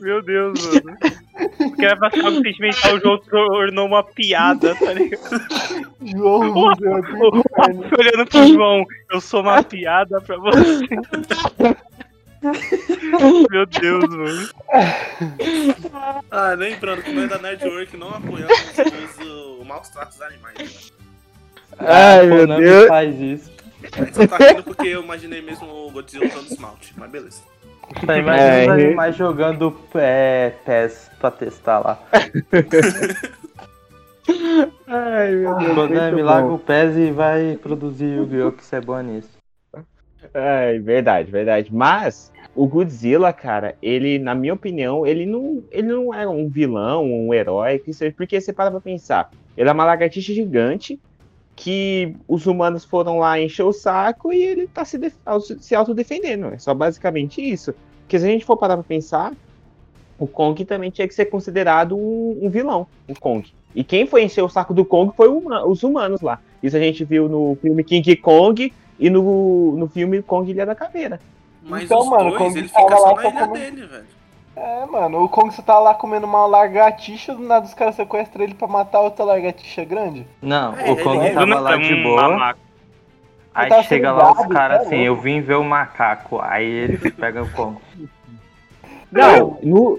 Meu 0.00 0.22
Deus, 0.22 0.58
mano. 0.66 0.96
Porque 1.58 1.84
era 1.84 1.96
pra 1.96 2.10
ser 2.10 2.24
algo 2.24 2.42
sentimental, 2.42 2.94
o 2.96 3.00
João 3.00 3.18
tornou 3.18 3.86
uma 3.86 4.02
piada, 4.02 4.74
tá 4.74 4.92
ligado? 4.92 5.40
João, 6.04 6.50
O 6.50 6.74
Deus. 6.74 7.06
Ralph 7.06 7.92
olhando 7.98 8.26
pro 8.28 8.46
João, 8.48 8.84
eu 9.10 9.20
sou 9.20 9.40
uma 9.42 9.62
piada 9.62 10.20
pra 10.20 10.36
você. 10.36 10.86
Meu 13.50 13.66
Deus, 13.66 14.08
mano. 14.08 14.48
Ah, 16.30 16.54
lembrando 16.54 17.02
que 17.02 17.12
nós 17.12 17.28
da 17.28 17.38
Network 17.38 17.96
não 17.96 18.08
apoiamos 18.14 18.58
os, 18.78 19.26
uh, 19.26 19.64
maus 19.64 19.88
tratos 19.90 20.16
dos 20.16 20.26
animais. 20.26 20.56
Né? 20.58 20.66
Ai, 21.80 22.20
a 22.20 22.24
meu 22.24 22.46
Deus. 22.46 22.88
faz 22.88 23.20
isso. 23.20 23.50
A 23.92 24.04
gente 24.04 24.14
só 24.14 24.26
tá 24.26 24.36
rindo 24.36 24.62
porque 24.62 24.88
eu 24.88 25.02
imaginei 25.02 25.40
mesmo 25.42 25.66
o 25.66 25.90
Godzilla 25.90 26.26
usando 26.26 26.50
esmalte, 26.50 26.92
mas 26.96 27.10
beleza. 27.10 27.42
Tá, 28.06 28.16
imagina 28.18 28.48
É, 28.48 28.62
os 28.62 28.68
animais 28.68 29.16
jogando 29.16 29.76
é, 29.94 30.52
PES 30.64 31.10
pra 31.18 31.30
testar 31.30 31.80
lá. 31.80 31.98
Ai, 34.86 35.32
meu 35.32 35.56
Deus. 35.58 35.74
Konami, 35.74 36.22
larga 36.22 36.48
bom. 36.48 36.54
o 36.54 36.58
PES 36.58 36.96
e 36.96 37.10
vai 37.10 37.58
produzir 37.60 38.06
Yu-Gi-Oh! 38.06 38.52
que 38.52 38.64
você 38.64 38.76
é 38.76 38.80
boa 38.80 39.02
nisso. 39.02 39.38
É, 40.32 40.78
verdade, 40.78 41.30
verdade. 41.30 41.74
Mas 41.74 42.30
o 42.54 42.66
Godzilla, 42.66 43.32
cara, 43.32 43.74
ele, 43.82 44.18
na 44.18 44.34
minha 44.34 44.54
opinião, 44.54 45.06
ele 45.06 45.26
não, 45.26 45.62
ele 45.70 45.88
não 45.88 46.14
é 46.14 46.28
um 46.28 46.48
vilão, 46.48 47.04
um 47.04 47.34
herói, 47.34 47.78
que 47.78 47.92
seja, 47.92 48.14
porque 48.16 48.40
você 48.40 48.52
para 48.52 48.70
pra 48.70 48.80
pensar. 48.80 49.30
Ele 49.56 49.68
é 49.68 49.72
uma 49.72 49.84
lagartixa 49.84 50.32
gigante 50.32 51.00
que 51.62 52.16
os 52.26 52.46
humanos 52.46 52.86
foram 52.86 53.18
lá 53.18 53.38
encher 53.38 53.64
o 53.64 53.72
saco 53.72 54.32
e 54.32 54.42
ele 54.42 54.66
tá 54.66 54.82
se, 54.82 54.98
se 55.60 55.74
autodefendendo. 55.74 56.46
É 56.46 56.58
só 56.58 56.72
basicamente 56.72 57.42
isso. 57.42 57.74
Porque 58.00 58.18
se 58.18 58.24
a 58.24 58.28
gente 58.28 58.46
for 58.46 58.56
parar 58.56 58.76
pra 58.78 58.82
pensar, 58.82 59.34
o 60.18 60.26
Kong 60.26 60.64
também 60.64 60.90
tinha 60.90 61.06
que 61.06 61.14
ser 61.14 61.26
considerado 61.26 61.94
um, 61.94 62.38
um 62.42 62.48
vilão, 62.48 62.86
o 63.06 63.14
Kong. 63.14 63.46
E 63.74 63.84
quem 63.84 64.06
foi 64.06 64.24
encher 64.24 64.42
o 64.42 64.48
saco 64.48 64.72
do 64.72 64.86
Kong 64.86 65.12
foi 65.14 65.28
o 65.28 65.36
huma- 65.36 65.66
os 65.66 65.82
humanos 65.82 66.22
lá. 66.22 66.40
Isso 66.62 66.78
a 66.78 66.80
gente 66.80 67.04
viu 67.04 67.28
no 67.28 67.58
filme 67.60 67.84
King 67.84 68.16
Kong 68.16 68.72
e 68.98 69.10
no, 69.10 69.76
no 69.76 69.86
filme 69.86 70.22
Kong 70.22 70.50
Ilha 70.50 70.64
da 70.64 70.74
Caveira. 70.74 71.20
Mas 71.62 71.84
Então, 71.84 72.00
os 72.00 72.08
mano, 72.08 72.24
dois, 72.30 72.36
quando 72.38 72.56
ele 72.56 72.68
fica 72.68 72.96
só 72.96 73.12
lá 73.12 73.14
na 73.16 73.28
ilha 73.28 73.46
comer- 73.46 73.60
dele, 73.70 73.86
velho. 73.86 74.04
É, 74.62 74.84
mano, 74.84 75.24
o 75.24 75.28
Kong 75.28 75.50
você 75.54 75.62
tá 75.62 75.78
lá 75.78 75.94
comendo 75.94 76.26
uma 76.26 76.44
lagartixa, 76.44 77.34
do 77.34 77.42
nada 77.42 77.64
os 77.64 77.72
caras 77.72 77.94
sequestram 77.94 78.44
ele 78.44 78.52
pra 78.52 78.68
matar 78.68 79.00
outra 79.00 79.24
lagartixa 79.24 79.84
grande. 79.86 80.26
Não, 80.42 80.76
É, 80.78 80.90
o 80.90 81.02
Kong 81.02 81.16
ele- 81.24 81.34
tava 81.34 81.58
lá 81.60 81.76
de 81.78 81.94
boa. 82.02 82.28
Mamaco. 82.28 82.60
Aí 83.54 83.82
chega 83.84 84.12
lá 84.12 84.32
os 84.32 84.46
caras 84.48 84.82
tá 84.82 84.86
assim, 84.86 84.98
eu 84.98 85.16
vim 85.16 85.40
ver 85.40 85.54
o 85.54 85.64
macaco. 85.64 86.38
Aí 86.42 86.66
ele 86.66 86.98
pega 87.10 87.42
o 87.42 87.50
Kong. 87.50 87.78
Não, 89.10 89.58
no, 89.62 89.98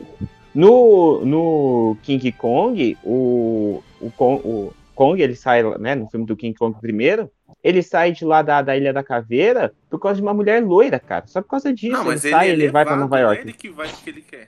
no, 0.54 1.26
no 1.26 1.98
King 2.04 2.32
Kong, 2.32 2.98
o, 3.04 3.84
o, 4.00 4.12
Kong, 4.12 4.42
o 4.46 4.74
Kong, 4.94 5.20
ele 5.22 5.36
sai, 5.36 5.64
né, 5.80 5.96
no 5.96 6.08
filme 6.08 6.26
do 6.26 6.36
King 6.38 6.58
Kong 6.58 6.80
primeiro, 6.80 7.30
ele 7.64 7.82
sai 7.84 8.12
de 8.12 8.24
lá 8.26 8.42
da, 8.42 8.62
da 8.62 8.76
Ilha 8.76 8.92
da 8.94 9.04
Caveira 9.04 9.74
por 9.90 10.00
causa 10.00 10.16
de 10.18 10.22
uma 10.22 10.34
mulher 10.34 10.64
loira, 10.64 11.00
cara. 11.00 11.26
Só 11.28 11.42
por 11.42 11.50
causa 11.50 11.74
disso. 11.74 11.94
Não, 11.94 12.06
mas 12.06 12.24
ele 12.26 12.34
ele, 12.34 12.40
sai, 12.40 12.50
é 12.50 12.52
ele 12.54 12.70
vai 12.70 12.86
pra 12.86 12.96
Nova 12.96 13.10
não 13.10 13.18
é 13.18 13.22
York. 13.22 13.42
ele 13.42 13.54
que 13.54 13.70
vai 13.70 13.88
porque 13.88 14.10
ele 14.10 14.22
quer. 14.22 14.48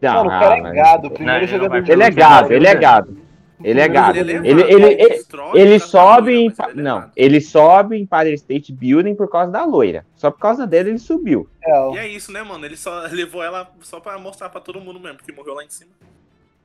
Não, 0.00 0.14
mano, 0.24 0.28
o 0.28 0.30
cara 0.40 0.56
é 0.58 0.62
mas- 0.62 0.74
gado, 0.74 1.10
primeiro 1.10 1.44
ele 1.44 1.52
não 1.52 1.58
jogador 1.58 1.90
Ele 1.90 2.02
é 2.02 2.06
Ele 2.06 2.14
gado, 2.14 2.52
é 2.52 2.56
ele 2.56 2.66
é 2.66 2.74
gado. 2.74 3.12
gado. 3.12 3.28
Ele 3.64 3.80
é 3.80 3.88
gado. 3.88 4.16
ele 4.18 4.30
é 4.32 4.36
Ele, 4.36 4.54
levado, 4.54 4.70
ele, 4.70 4.72
ele 4.86 5.02
ele, 5.02 5.24
ele 5.54 5.78
sobe 5.80 6.32
em, 6.32 6.46
ele 6.46 6.54
é 6.80 6.82
não, 6.82 7.10
ele 7.16 7.40
sobe 7.40 7.96
em 7.96 8.02
Empire 8.02 8.32
State 8.34 8.72
Building 8.72 9.16
por 9.16 9.28
causa 9.28 9.50
da 9.50 9.64
loira. 9.64 10.06
Só 10.14 10.30
por 10.30 10.38
causa 10.38 10.64
dele 10.64 10.90
ele 10.90 10.98
subiu. 11.00 11.48
céu. 11.64 11.92
E 11.94 11.98
é 11.98 12.06
isso, 12.06 12.30
né, 12.30 12.40
mano? 12.44 12.64
Ele 12.64 12.76
só 12.76 13.02
levou 13.10 13.42
ela 13.42 13.68
só 13.80 13.98
pra 13.98 14.16
mostrar 14.16 14.48
pra 14.50 14.60
todo 14.60 14.80
mundo 14.80 15.00
mesmo, 15.00 15.16
porque 15.16 15.32
morreu 15.32 15.54
lá 15.54 15.64
em 15.64 15.68
cima. 15.70 15.90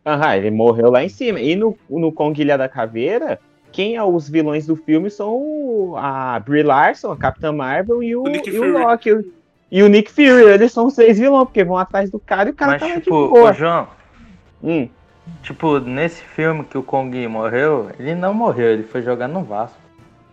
Aham, 0.05 0.35
ele 0.35 0.51
morreu 0.51 0.91
lá 0.91 1.03
em 1.03 1.09
cima. 1.09 1.39
E 1.39 1.55
no, 1.55 1.75
no 1.89 2.11
Kong 2.11 2.39
Ilha 2.39 2.57
da 2.59 2.69
Caveira, 2.69 3.39
quem 3.73 3.95
é 3.97 4.03
os 4.03 4.29
vilões 4.29 4.65
do 4.65 4.75
filme 4.77 5.09
são 5.09 5.33
o- 5.33 5.95
a 5.97 6.39
Brie 6.39 6.63
Larson, 6.63 7.11
a 7.11 7.17
Capitã 7.17 7.51
Marvel 7.51 8.01
e 8.01 8.15
o, 8.15 8.23
O 8.23 8.27
Nick 8.29 8.49
e 8.49 8.53
o 8.53 8.59
Fury. 8.59 8.71
Loki. 8.71 9.11
o- 9.11 9.33
E 9.71 9.81
o 9.83 9.87
Nick 9.89 10.11
Fury, 10.11 10.43
eles 10.53 10.71
são 10.71 10.85
os 10.85 10.93
seis 10.93 11.17
vilões, 11.19 11.45
porque 11.45 11.63
vão 11.63 11.77
atrás 11.77 12.09
do 12.11 12.19
cara 12.19 12.47
e 12.49 12.51
o 12.51 12.55
cara 12.55 12.73
Mas 12.73 12.81
tá 12.81 12.87
lá 12.87 12.93
de 12.95 13.01
tipo, 13.01 13.27
boa. 13.29 13.49
ô 13.49 13.53
João, 13.53 13.87
Hum. 14.63 14.87
tipo, 15.41 15.79
nesse 15.79 16.23
filme 16.23 16.63
que 16.63 16.77
o 16.77 16.83
Kong 16.83 17.27
morreu, 17.27 17.89
ele 17.99 18.13
não 18.15 18.33
morreu, 18.33 18.67
ele 18.67 18.83
foi 18.83 19.01
jogar 19.01 19.27
no 19.27 19.43
Vasco. 19.43 19.77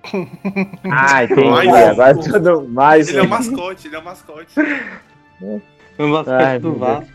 Ah, 0.91 1.25
entendi. 1.25 1.49
Mas- 1.49 1.89
Agora 1.89 2.15
tudo 2.21 2.69
mais. 2.69 3.09
Ele 3.09 3.19
é 3.19 3.23
o 3.23 3.29
mascote, 3.29 3.89
ele 3.89 3.97
é 3.97 3.99
o 3.99 4.05
mascote. 4.05 4.55
No 5.99 6.13
Vasco 6.13 6.31
Ai, 6.33 6.59
do 6.59 6.75
Vasco. 6.75 7.11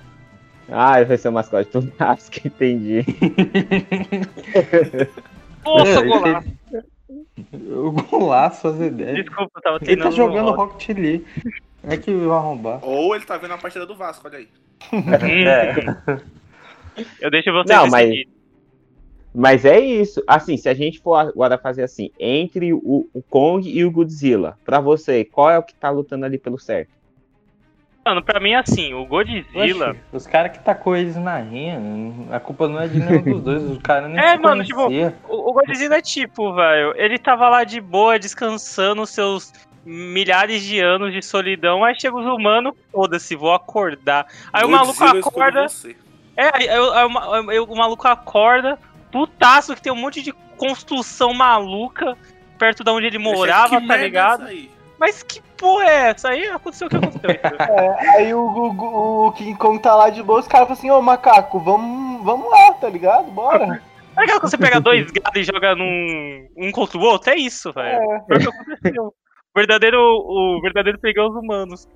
Ah, 0.71 0.97
ele 0.97 1.05
vai 1.05 1.17
ser 1.17 1.29
o 1.29 1.31
mascote 1.31 1.69
do 1.71 1.93
Vasco, 1.97 2.35
entendi. 2.45 3.05
Nossa, 5.65 5.99
É, 5.99 6.03
golaço. 6.03 6.47
O 7.53 7.91
golaço, 7.91 8.67
as 8.67 8.79
ideias. 8.79 9.15
Desculpa, 9.25 9.51
eu 9.57 9.61
tava 9.61 9.79
Ele 9.81 10.01
tá 10.01 10.11
jogando 10.11 10.45
no- 10.51 10.55
Rocket 10.55 10.89
League. 10.97 11.25
É 11.83 11.97
que 11.97 12.13
vai 12.13 12.35
arrombar. 12.37 12.79
Ou 12.83 13.15
ele 13.15 13.25
tá 13.25 13.37
vendo 13.37 13.53
a 13.53 13.57
partida 13.57 13.85
do 13.85 13.95
Vasco, 13.95 14.27
olha 14.27 14.39
aí. 14.39 14.47
É. 15.47 15.73
Eu 17.19 17.29
deixo 17.29 17.51
vocês 17.51 17.77
Não, 17.77 17.87
mas- 17.87 18.05
decidirem. 18.09 18.35
Mas 19.37 19.65
é 19.65 19.79
isso. 19.81 20.23
Assim, 20.25 20.55
se 20.55 20.69
a 20.69 20.73
gente 20.73 20.99
for 21.01 21.15
agora 21.15 21.57
fazer 21.57 21.83
assim, 21.83 22.09
entre 22.17 22.71
o, 22.73 23.05
o 23.13 23.21
Kong 23.21 23.69
e 23.69 23.83
o 23.83 23.91
Godzilla, 23.91 24.57
pra 24.63 24.79
você, 24.79 25.25
qual 25.25 25.49
é 25.49 25.59
o 25.59 25.63
que 25.63 25.75
tá 25.75 25.89
lutando 25.89 26.23
ali 26.25 26.37
pelo 26.37 26.57
certo? 26.57 26.89
Mano, 28.05 28.21
pra 28.23 28.39
mim, 28.39 28.53
assim, 28.53 28.93
o 28.93 29.03
Godzilla. 29.03 29.89
Oxi, 29.89 29.99
os 30.13 30.27
caras 30.27 30.51
que 30.51 30.59
tacou 30.63 30.95
eles 30.95 31.15
na 31.15 31.37
rinha, 31.39 31.81
a 32.31 32.39
culpa 32.39 32.67
não 32.67 32.79
é 32.79 32.87
de 32.87 32.99
nenhum 32.99 33.23
dos 33.23 33.41
dois, 33.41 33.63
os 33.63 33.79
caras 33.79 34.11
nem 34.11 34.19
É, 34.23 34.33
se 34.33 34.37
mano, 34.37 34.63
tipo, 34.63 34.83
conhecia. 34.83 35.15
O, 35.27 35.49
o 35.49 35.53
Godzilla 35.53 35.95
é 35.95 36.01
tipo, 36.01 36.53
velho, 36.53 36.93
ele 36.97 37.17
tava 37.17 37.49
lá 37.49 37.63
de 37.63 37.81
boa, 37.81 38.19
descansando 38.19 39.01
os 39.01 39.09
seus 39.09 39.51
milhares 39.83 40.61
de 40.61 40.79
anos 40.79 41.11
de 41.13 41.21
solidão, 41.23 41.83
aí 41.83 41.99
chega 41.99 42.15
os 42.15 42.25
humanos, 42.27 42.73
foda-se, 42.91 43.35
vou 43.35 43.51
acordar. 43.53 44.27
Aí 44.53 44.63
o 44.63 44.69
maluco 44.69 45.03
acorda, 45.03 45.65
é, 46.37 46.51
aí, 46.53 46.69
aí 46.69 46.79
o- 46.79 46.91
aí 46.93 47.05
o 47.05 47.09
ma- 47.09 47.51
aí 47.51 47.59
o 47.59 47.75
maluco 47.75 48.07
acorda, 48.07 48.77
putaço, 49.11 49.73
que 49.75 49.81
tem 49.81 49.91
um 49.91 49.95
monte 49.95 50.21
de 50.21 50.31
construção 50.57 51.33
maluca 51.33 52.15
perto 52.59 52.83
da 52.83 52.93
onde 52.93 53.07
ele 53.07 53.17
morava, 53.17 53.81
tá 53.81 53.95
é 53.95 53.97
ligado? 53.97 54.43
essa 54.43 54.51
aí? 54.51 54.74
Mas 54.99 55.23
que 55.23 55.41
porra 55.57 55.83
é 55.83 56.09
essa? 56.09 56.29
Aí 56.29 56.47
aconteceu 56.47 56.87
o 56.87 56.89
que 56.89 56.97
aconteceu. 56.97 57.29
É, 57.75 58.09
aí 58.17 58.33
o, 58.33 58.39
o, 58.39 59.27
o 59.27 59.31
King 59.33 59.57
Kong 59.57 59.79
tá 59.79 59.95
lá 59.95 60.09
de 60.09 60.23
boa, 60.23 60.39
os 60.39 60.47
caras 60.47 60.67
falam 60.67 60.79
assim, 60.79 60.91
ô 60.91 61.01
macaco, 61.01 61.59
vamos, 61.59 62.23
vamos 62.23 62.49
lá, 62.49 62.73
tá 62.73 62.89
ligado? 62.89 63.29
Bora. 63.31 63.81
É 64.17 64.23
aquela 64.23 64.39
que 64.39 64.49
você 64.49 64.57
pega 64.57 64.79
dois 64.79 65.11
gatos 65.11 65.41
e 65.41 65.43
joga 65.43 65.75
num 65.75 66.47
um 66.57 66.71
contra 66.71 66.97
o 66.97 67.01
outro? 67.01 67.31
É 67.31 67.35
isso, 67.35 67.73
velho. 67.73 67.97
É. 67.97 68.23
Foi 68.27 68.37
o 68.37 68.39
que 68.39 68.47
aconteceu. 68.47 69.07
O 69.07 69.13
verdadeiro, 69.59 69.99
o 69.99 70.61
verdadeiro 70.61 70.99
pegou 70.99 71.29
os 71.29 71.35
humanos. 71.35 71.87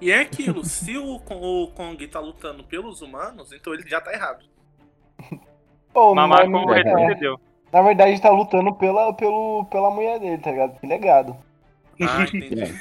E 0.00 0.10
é 0.10 0.20
aquilo, 0.20 0.64
se 0.64 0.96
o, 0.96 1.16
o 1.16 1.68
Kong 1.68 2.06
tá 2.08 2.20
lutando 2.20 2.64
pelos 2.64 3.02
humanos, 3.02 3.52
então 3.52 3.72
ele 3.72 3.88
já 3.88 4.00
tá 4.00 4.12
errado. 4.12 4.44
Pô, 5.92 6.14
Mamaco 6.14 6.72
é. 6.72 6.82
retrocedeu. 6.82 7.40
Na 7.72 7.82
verdade, 7.82 8.20
tá 8.20 8.30
lutando 8.30 8.74
pela, 8.74 9.12
pelo, 9.14 9.64
pela 9.70 9.90
mulher 9.90 10.18
dele, 10.18 10.38
tá 10.38 10.50
ligado? 10.50 10.78
Que 10.78 10.86
legado. 10.86 11.36
Ah, 12.00 12.24
entendi. 12.32 12.74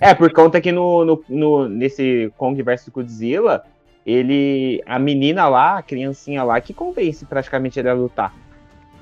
É, 0.00 0.14
por 0.14 0.32
conta 0.32 0.60
que 0.60 0.72
no, 0.72 1.04
no, 1.04 1.24
no- 1.28 1.68
nesse 1.68 2.32
Kong 2.36 2.60
vs 2.62 2.88
Godzilla, 2.88 3.64
ele. 4.04 4.82
A 4.86 4.98
menina 4.98 5.48
lá, 5.48 5.78
a 5.78 5.82
criancinha 5.82 6.42
lá, 6.42 6.60
que 6.60 6.74
convence 6.74 7.24
praticamente 7.24 7.78
ele 7.78 7.88
a 7.88 7.94
lutar. 7.94 8.34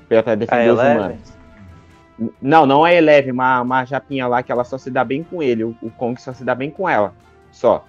Pra 0.07 0.35
defender 0.35 0.69
A 0.69 0.73
os 0.73 0.79
Eleven? 0.79 0.97
humanos. 0.97 1.33
N- 2.19 2.31
Não, 2.41 2.65
não 2.65 2.85
é 2.85 2.95
Eleven, 2.95 3.31
uma, 3.31 3.61
uma 3.61 3.85
japinha 3.85 4.27
lá 4.27 4.43
que 4.43 4.51
ela 4.51 4.63
só 4.63 4.77
se 4.77 4.91
dá 4.91 5.03
bem 5.03 5.23
com 5.23 5.41
ele. 5.41 5.63
O, 5.63 5.75
o 5.81 5.89
Kong 5.89 6.21
só 6.21 6.33
se 6.33 6.43
dá 6.43 6.53
bem 6.53 6.69
com 6.69 6.87
ela. 6.87 7.13
Só. 7.51 7.85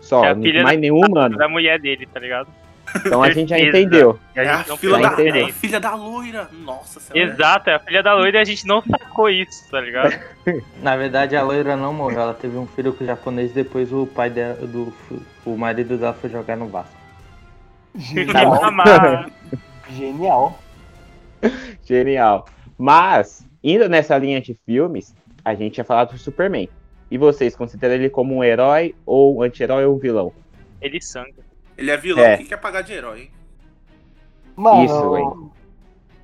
Só, 0.00 0.24
É 0.24 0.30
a 0.30 0.34
não- 0.34 0.42
filha 0.42 0.62
mais 0.62 0.78
nenhum 0.78 1.00
humano. 1.04 1.36
Da 1.36 1.48
mulher 1.48 1.80
dele, 1.80 2.06
tá 2.06 2.20
ligado? 2.20 2.48
Então 2.96 3.22
a 3.22 3.30
gente 3.30 3.50
já 3.50 3.58
entendeu. 3.58 4.18
É 4.34 4.48
a, 4.48 4.64
não 4.66 4.76
filha 4.76 4.98
da, 4.98 5.22
é 5.22 5.42
a 5.42 5.52
filha 5.52 5.80
da 5.80 5.94
loira. 5.94 6.48
Nossa 6.52 7.00
senhora. 7.00 7.32
Exato, 7.32 7.70
é 7.70 7.74
a 7.74 7.78
filha 7.78 8.02
da 8.02 8.14
loira 8.14 8.38
e 8.38 8.40
a 8.40 8.44
gente 8.44 8.66
não 8.66 8.82
sacou 8.82 9.28
isso, 9.28 9.70
tá 9.70 9.80
ligado? 9.80 10.18
Na 10.82 10.96
verdade, 10.96 11.36
a 11.36 11.42
loira 11.42 11.76
não 11.76 11.92
morreu, 11.92 12.20
ela 12.20 12.34
teve 12.34 12.56
um 12.56 12.66
filho 12.66 12.92
com 12.92 13.04
o 13.04 13.06
japonês, 13.06 13.52
depois 13.52 13.92
o 13.92 14.06
pai 14.06 14.30
dela, 14.30 14.54
do, 14.66 14.92
o 15.44 15.56
marido 15.56 15.96
dela 15.96 16.14
foi 16.14 16.30
jogar 16.30 16.56
no 16.56 16.68
Vasco. 16.68 16.96
Genial. 17.96 18.64
Amar. 18.64 19.30
Genial. 19.90 20.58
Genial. 21.84 22.46
Mas, 22.76 23.46
indo 23.62 23.88
nessa 23.88 24.16
linha 24.18 24.40
de 24.40 24.54
filmes, 24.66 25.14
a 25.44 25.54
gente 25.54 25.78
ia 25.78 25.84
falar 25.84 26.04
do 26.04 26.18
Superman. 26.18 26.68
E 27.10 27.16
vocês 27.16 27.56
consideram 27.56 27.94
ele 27.94 28.10
como 28.10 28.36
um 28.36 28.44
herói 28.44 28.94
ou 29.06 29.38
um 29.38 29.42
anti-herói 29.42 29.86
ou 29.86 29.96
um 29.96 29.98
vilão? 29.98 30.32
Ele 30.80 31.00
sangra. 31.00 31.47
Ele 31.78 31.90
é 31.92 31.96
vilão 31.96 32.24
É. 32.24 32.36
que 32.36 32.44
quer 32.44 32.56
pagar 32.58 32.82
de 32.82 32.92
herói, 32.92 33.20
hein? 33.22 33.30
Mano, 34.56 34.84
Isso, 34.84 35.16
hein? 35.16 35.50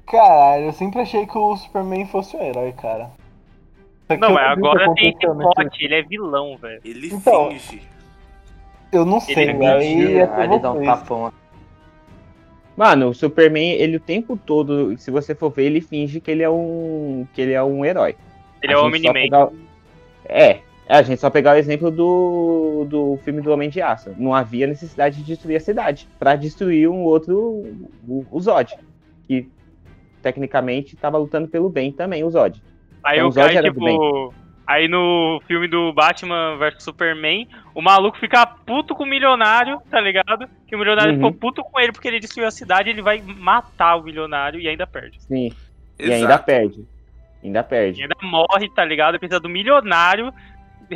caralho, 0.06 0.64
eu 0.66 0.72
sempre 0.72 1.00
achei 1.00 1.24
que 1.26 1.38
o 1.38 1.56
Superman 1.56 2.04
fosse 2.06 2.36
o 2.36 2.42
herói, 2.42 2.72
cara. 2.72 3.10
Não, 4.20 4.32
mas 4.34 4.58
agora 4.58 4.92
tem 4.94 5.10
esse 5.10 5.18
pote, 5.26 5.84
ele 5.84 5.94
é 5.94 6.02
vilão, 6.02 6.56
velho. 6.58 6.80
Ele 6.84 7.06
Então, 7.14 7.50
finge. 7.50 7.80
Eu 8.92 9.04
não 9.04 9.18
sei, 9.20 9.34
Ele 9.34 9.64
é 9.64 10.44
ele 10.44 10.58
dá 10.58 10.72
um 10.72 10.84
tapão. 10.84 11.32
Mano, 12.76 13.08
o 13.10 13.14
Superman, 13.14 13.72
ele 13.72 13.96
o 13.96 14.00
tempo 14.00 14.36
todo, 14.36 14.96
se 14.98 15.10
você 15.10 15.34
for 15.34 15.50
ver, 15.50 15.64
ele 15.66 15.80
finge 15.80 16.20
que 16.20 16.30
ele 16.30 16.42
é 16.42 16.50
um, 16.50 17.26
que 17.32 17.40
ele 17.40 17.52
é 17.52 17.62
um 17.62 17.84
herói. 17.84 18.16
Ele 18.62 18.72
A 18.72 18.76
é 18.76 18.78
o 18.80 18.86
Omni-Man. 18.86 19.12
pegar- 19.12 19.48
É, 20.26 20.60
é, 20.88 20.96
a 20.96 21.02
gente 21.02 21.20
só 21.20 21.30
pegar 21.30 21.52
o 21.52 21.58
exemplo 21.58 21.90
do, 21.90 22.86
do 22.88 23.18
filme 23.24 23.40
do 23.40 23.50
Homem 23.52 23.70
de 23.70 23.80
Aço. 23.80 24.14
Não 24.18 24.34
havia 24.34 24.66
necessidade 24.66 25.16
de 25.18 25.24
destruir 25.24 25.56
a 25.56 25.60
cidade 25.60 26.08
pra 26.18 26.36
destruir 26.36 26.88
um 26.88 27.02
outro, 27.02 27.38
o, 28.06 28.26
o 28.30 28.40
Zod, 28.40 28.74
que 29.26 29.48
tecnicamente 30.22 30.96
tava 30.96 31.18
lutando 31.18 31.48
pelo 31.48 31.68
bem 31.68 31.92
também, 31.92 32.24
o 32.24 32.30
Zod. 32.30 32.62
Aí 33.02 33.16
Então, 33.18 33.28
o 33.28 33.32
Zod 33.32 33.46
cara, 33.46 33.58
era 33.58 33.72
do 33.72 33.80
tipo. 33.80 34.34
Aí 34.66 34.88
no 34.88 35.42
filme 35.46 35.68
do 35.68 35.92
Batman 35.92 36.56
vs 36.56 36.82
Superman, 36.84 37.46
o 37.74 37.82
maluco 37.82 38.18
fica 38.18 38.46
puto 38.46 38.94
com 38.94 39.02
o 39.04 39.06
milionário, 39.06 39.78
tá 39.90 40.00
ligado? 40.00 40.48
Que 40.66 40.74
o 40.74 40.78
milionário 40.78 41.10
Uhum. 41.12 41.16
ficou 41.18 41.32
puto 41.32 41.62
com 41.62 41.78
ele 41.78 41.92
porque 41.92 42.08
ele 42.08 42.18
destruiu 42.18 42.48
a 42.48 42.50
cidade, 42.50 42.88
ele 42.88 43.02
vai 43.02 43.20
matar 43.20 43.96
o 43.96 44.02
milionário 44.02 44.58
e 44.58 44.66
ainda 44.66 44.86
perde. 44.86 45.20
Sim. 45.20 45.52
E 45.98 46.04
Exato. 46.04 46.14
ainda 46.14 46.38
perde. 46.38 46.84
Ainda 47.44 47.60
E 47.60 47.62
perde. 47.62 48.02
ainda 48.02 48.16
morre, 48.22 48.70
tá 48.74 48.82
ligado? 48.86 49.18
Precisa 49.18 49.38
do 49.38 49.50
milionário, 49.50 50.32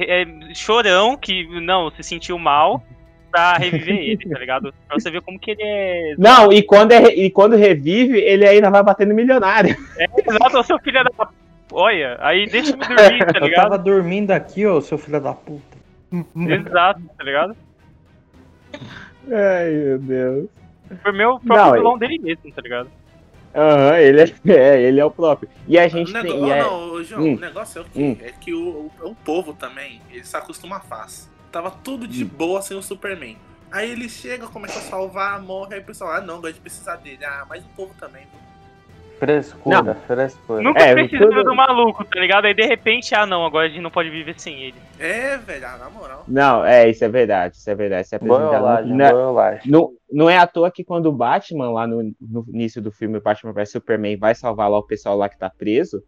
é, 0.04 0.54
chorão, 0.54 1.16
que 1.16 1.46
não, 1.60 1.90
se 1.90 2.02
sentiu 2.02 2.38
mal, 2.38 2.82
pra 3.30 3.54
reviver 3.54 3.96
ele, 3.96 4.28
tá 4.28 4.38
ligado? 4.38 4.74
Pra 4.88 4.98
você 4.98 5.10
ver 5.10 5.22
como 5.22 5.38
que 5.38 5.50
ele 5.52 5.62
é. 5.62 6.14
Não, 6.18 6.52
e 6.52 6.62
quando, 6.62 6.92
é, 6.92 7.14
e 7.14 7.30
quando 7.30 7.56
revive, 7.56 8.18
ele 8.18 8.46
ainda 8.46 8.70
vai 8.70 8.82
batendo 8.82 9.14
milionário. 9.14 9.76
Exato, 9.98 10.62
seu 10.64 10.78
filho 10.78 11.02
da. 11.04 11.28
Olha, 11.70 12.16
aí 12.20 12.46
deixa 12.46 12.72
eu 12.72 12.76
dormir, 12.76 13.26
tá 13.26 13.38
Eu 13.38 13.46
ligado? 13.46 13.62
tava 13.62 13.78
dormindo 13.78 14.30
aqui, 14.30 14.66
ô, 14.66 14.80
seu 14.80 14.96
filho 14.96 15.20
da 15.20 15.34
puta. 15.34 15.76
Exato, 16.34 17.02
tá 17.16 17.24
ligado? 17.24 17.56
Ai, 19.30 19.70
meu 19.70 19.98
Deus. 19.98 20.48
Foi 21.02 21.12
meu 21.12 21.38
próprio 21.38 21.66
Não, 21.66 21.72
vilão 21.72 21.98
dele 21.98 22.18
mesmo, 22.18 22.50
tá 22.50 22.62
ligado? 22.62 22.88
Aham, 23.54 23.96
ele, 23.98 24.20
é, 24.22 24.34
é, 24.52 24.82
ele 24.82 25.00
é 25.00 25.04
o 25.04 25.10
próprio. 25.10 25.48
E 25.66 25.78
a 25.78 25.86
O 25.86 25.88
gente 25.88 26.12
nego... 26.12 26.28
tem. 26.28 26.42
oh, 26.42 26.46
e 26.46 26.50
é- 26.52 26.62
não, 26.62 27.04
João, 27.04 27.22
Hum. 27.22 27.34
o 27.34 27.38
negócio 27.40 27.78
é 27.78 27.82
o 27.82 27.84
quê? 27.84 27.90
Hum. 28.02 28.16
É 28.20 28.32
que 28.32 28.54
o, 28.54 28.90
o, 29.00 29.10
o 29.10 29.14
povo 29.14 29.52
também, 29.54 30.00
ele 30.10 30.24
se 30.24 30.36
acostuma 30.36 30.80
fácil. 30.80 31.28
Tava 31.50 31.70
tudo 31.70 32.06
de 32.06 32.24
Hum. 32.24 32.28
boa 32.28 32.60
sem 32.62 32.76
o 32.76 32.82
Superman. 32.82 33.36
Aí 33.70 33.90
ele 33.90 34.08
chega, 34.08 34.46
começa 34.46 34.78
a 34.78 34.82
salvar, 34.82 35.40
morre, 35.42 35.74
aí 35.74 35.80
o 35.80 35.84
pessoal, 35.84 36.12
ah 36.12 36.20
não, 36.20 36.36
gosta 36.36 36.54
de 36.54 36.60
precisar 36.60 36.96
dele. 36.96 37.24
Ah, 37.24 37.44
mas 37.48 37.62
o 37.64 37.68
povo 37.76 37.92
também. 37.98 38.26
Frescura, 39.18 39.82
Não. 39.82 39.94
frescura. 39.94 40.62
Nunca 40.62 40.80
É, 40.82 40.92
precisou 40.94 41.28
tudo- 41.28 41.44
do 41.44 41.54
maluco, 41.54 42.04
tá 42.04 42.20
ligado? 42.20 42.44
Aí 42.44 42.54
de 42.54 42.64
repente, 42.64 43.14
ah 43.14 43.26
não, 43.26 43.44
agora 43.44 43.66
a 43.66 43.68
gente 43.68 43.80
não 43.82 43.90
pode 43.90 44.08
viver 44.10 44.38
sem 44.38 44.62
ele. 44.62 44.74
É, 44.98 45.36
velho, 45.36 45.66
ah, 45.66 45.76
na 45.76 45.90
moral. 45.90 46.24
Não, 46.28 46.64
é, 46.64 46.88
isso 46.88 47.04
é 47.04 47.08
verdade, 47.08 47.56
isso 47.56 47.68
é 47.68 47.74
verdade. 47.74 48.06
Isso 48.06 48.14
é 48.14 48.16
apresentado. 48.16 48.86
Não, 48.86 49.34
não, 49.66 49.90
não 50.12 50.30
é 50.30 50.38
à 50.38 50.46
toa 50.46 50.70
que 50.70 50.84
quando 50.84 51.06
o 51.06 51.12
Batman, 51.12 51.70
lá 51.70 51.86
no, 51.86 52.02
no 52.20 52.44
início 52.48 52.80
do 52.80 52.92
filme, 52.92 53.18
o 53.18 53.20
Batman 53.20 53.52
vs 53.52 53.70
Superman, 53.72 54.16
vai 54.16 54.34
salvar 54.34 54.70
lá 54.70 54.78
o 54.78 54.82
pessoal 54.86 55.16
lá 55.16 55.28
que 55.28 55.36
tá 55.38 55.50
preso, 55.50 56.02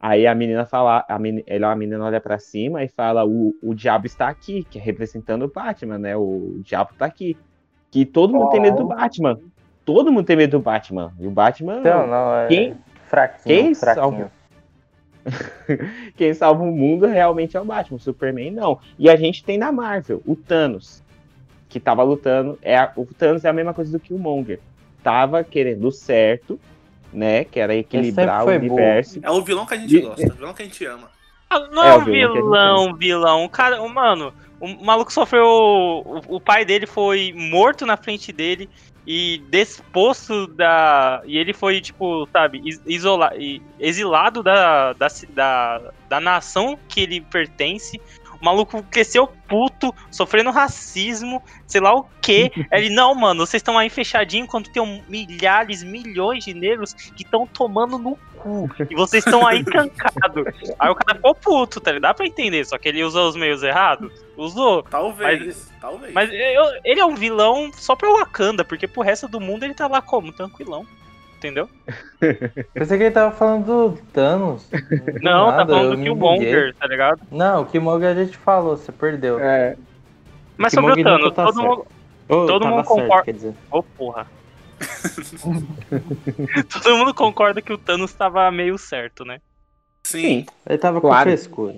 aí 0.00 0.26
a 0.26 0.34
menina 0.34 0.66
fala, 0.66 1.04
a 1.08 1.18
menina, 1.18 1.44
ela, 1.46 1.70
a 1.72 1.76
menina 1.76 2.04
olha 2.04 2.20
pra 2.20 2.38
cima 2.38 2.82
e 2.82 2.88
fala, 2.88 3.24
o, 3.24 3.54
o 3.62 3.74
diabo 3.74 4.06
está 4.06 4.28
aqui, 4.28 4.64
que 4.68 4.78
é 4.78 4.82
representando 4.82 5.42
o 5.44 5.48
Batman, 5.52 5.98
né? 5.98 6.16
O 6.16 6.60
diabo 6.62 6.90
tá 6.98 7.06
aqui. 7.06 7.36
Que 7.90 8.04
todo 8.04 8.34
mundo 8.34 8.50
tem 8.50 8.60
medo 8.60 8.76
do 8.78 8.84
Batman. 8.88 9.38
Todo 9.88 10.12
mundo 10.12 10.26
tem 10.26 10.36
medo 10.36 10.58
do 10.58 10.62
Batman. 10.62 11.14
E 11.18 11.26
o 11.26 11.30
Batman. 11.30 11.78
Então, 11.78 12.06
não, 12.06 12.36
é 12.36 12.46
Quem- 12.46 12.76
fraquinho, 13.08 13.56
quem 13.64 13.74
fraquinho. 13.74 14.30
Quem 16.14 16.34
salva 16.34 16.62
o 16.62 16.70
mundo 16.70 17.06
realmente 17.06 17.56
é 17.56 17.60
o 17.60 17.64
Batman, 17.64 17.96
o 17.96 18.00
Superman 18.00 18.50
não. 18.50 18.78
E 18.98 19.08
a 19.08 19.16
gente 19.16 19.42
tem 19.42 19.56
na 19.56 19.72
Marvel 19.72 20.22
o 20.26 20.36
Thanos, 20.36 21.02
que 21.70 21.80
tava 21.80 22.02
lutando. 22.02 22.58
É 22.60 22.76
a- 22.76 22.92
o 22.96 23.06
Thanos 23.06 23.46
é 23.46 23.48
a 23.48 23.52
mesma 23.52 23.72
coisa 23.72 23.90
do 23.90 23.98
que 23.98 24.12
o 24.12 24.18
Monger. 24.18 24.60
Tava 25.02 25.42
querendo 25.42 25.86
o 25.88 25.90
certo, 25.92 26.60
né? 27.10 27.44
Que 27.44 27.58
era 27.60 27.74
equilibrar 27.74 28.44
o 28.46 28.50
universo. 28.50 29.20
É 29.22 29.30
o 29.30 29.40
vilão 29.42 29.64
que 29.64 29.72
a 29.74 29.78
gente 29.78 29.96
E- 29.96 30.00
gosta, 30.02 30.26
o 30.26 30.32
vilão 30.34 30.52
que 30.52 30.62
a 30.62 30.64
gente 30.66 30.84
ama. 30.84 31.08
Ah, 31.48 31.60
Não 31.72 31.82
É, 31.82 31.88
é, 31.88 31.96
o 31.96 32.00
um 32.00 32.04
vilão 32.04 32.34
vilão, 32.34 32.94
vilão. 32.94 33.44
O 33.44 33.48
cara, 33.48 33.82
mano, 33.88 34.34
o 34.60 34.68
maluco 34.84 35.10
sofreu. 35.12 35.46
O, 35.46 36.36
o 36.36 36.40
pai 36.40 36.64
dele 36.64 36.86
foi 36.86 37.32
morto 37.34 37.86
na 37.86 37.96
frente 37.96 38.32
dele 38.32 38.68
e 39.10 39.38
desposto 39.50 40.46
da. 40.48 41.22
E 41.24 41.38
ele 41.38 41.54
foi, 41.54 41.80
tipo, 41.80 42.28
sabe, 42.30 42.60
is- 42.62 42.82
isola, 42.86 43.30
e- 43.38 43.62
exilado 43.80 44.42
da, 44.42 44.92
da, 44.92 45.06
da, 45.30 45.92
da 46.10 46.20
nação 46.20 46.78
que 46.90 47.00
ele 47.00 47.22
pertence. 47.22 47.98
O 48.40 48.44
maluco 48.44 48.82
cresceu 48.84 49.26
puto, 49.26 49.94
sofrendo 50.10 50.50
racismo, 50.50 51.42
sei 51.66 51.80
lá 51.80 51.94
o 51.94 52.06
quê. 52.22 52.50
Ele, 52.72 52.88
não, 52.90 53.14
mano, 53.14 53.44
vocês 53.44 53.60
estão 53.60 53.76
aí 53.76 53.90
fechadinho 53.90 54.44
enquanto 54.44 54.70
tem 54.70 55.02
milhares, 55.08 55.82
milhões 55.82 56.44
de 56.44 56.54
negros 56.54 56.92
que 56.92 57.22
estão 57.24 57.46
tomando 57.46 57.98
no 57.98 58.16
cu. 58.36 58.70
E 58.88 58.94
vocês 58.94 59.24
estão 59.26 59.46
aí 59.46 59.62
trancados. 59.64 60.44
Aí 60.78 60.88
o 60.90 60.94
cara 60.94 61.16
ficou 61.16 61.34
puto, 61.34 61.80
tá 61.80 61.90
ligado? 61.90 62.02
Dá 62.10 62.14
pra 62.14 62.26
entender, 62.26 62.64
só 62.64 62.78
que 62.78 62.88
ele 62.88 63.02
usou 63.02 63.28
os 63.28 63.34
meios 63.36 63.62
errados. 63.62 64.12
Usou. 64.36 64.82
Talvez, 64.84 65.72
talvez. 65.80 66.12
Mas 66.14 66.30
eu- 66.32 66.80
ele 66.84 67.00
é 67.00 67.04
um 67.04 67.16
vilão 67.16 67.70
só 67.74 67.96
pra 67.96 68.08
Wakanda, 68.10 68.64
porque 68.64 68.86
pro 68.86 69.02
resto 69.02 69.26
do 69.26 69.40
mundo 69.40 69.64
ele 69.64 69.74
tá 69.74 69.88
lá 69.88 70.00
como? 70.00 70.30
Tranquilão. 70.32 70.86
Entendeu? 71.38 71.68
Pensei 72.74 72.98
que 72.98 73.04
ele 73.04 73.10
tava 73.12 73.34
falando 73.34 73.64
do 73.94 74.02
Thanos. 74.12 74.68
Não, 75.22 75.46
tá 75.46 75.56
nada, 75.58 75.72
falando 75.72 75.92
eu 75.92 75.96
do 75.96 76.02
Killmonger, 76.02 76.74
tá 76.74 76.86
ligado? 76.88 77.22
Não, 77.30 77.62
o 77.62 77.66
Killmonger 77.66 78.08
a 78.08 78.24
gente 78.24 78.36
falou, 78.36 78.76
você 78.76 78.90
perdeu. 78.90 79.38
É, 79.38 79.76
Mas 80.56 80.72
sobre 80.72 81.00
o 81.00 81.04
Thanos, 81.04 81.32
tá 81.32 81.44
todo 81.44 81.54
certo. 81.54 81.68
mundo. 81.68 81.86
Ô, 82.28 82.46
todo 82.46 82.66
mundo 82.66 82.84
certo, 82.84 82.88
concorda. 82.88 83.24
Quer 83.24 83.32
dizer. 83.34 83.54
Ô, 83.70 83.82
porra. 83.84 84.26
todo 86.82 86.96
mundo 86.96 87.14
concorda 87.14 87.62
que 87.62 87.72
o 87.72 87.78
Thanos 87.78 88.12
tava 88.12 88.50
meio 88.50 88.76
certo, 88.76 89.24
né? 89.24 89.40
Sim. 90.04 90.44
Ele 90.68 90.78
tava 90.78 91.00
Claro. 91.00 91.30
com 91.30 91.36
frescura. 91.36 91.74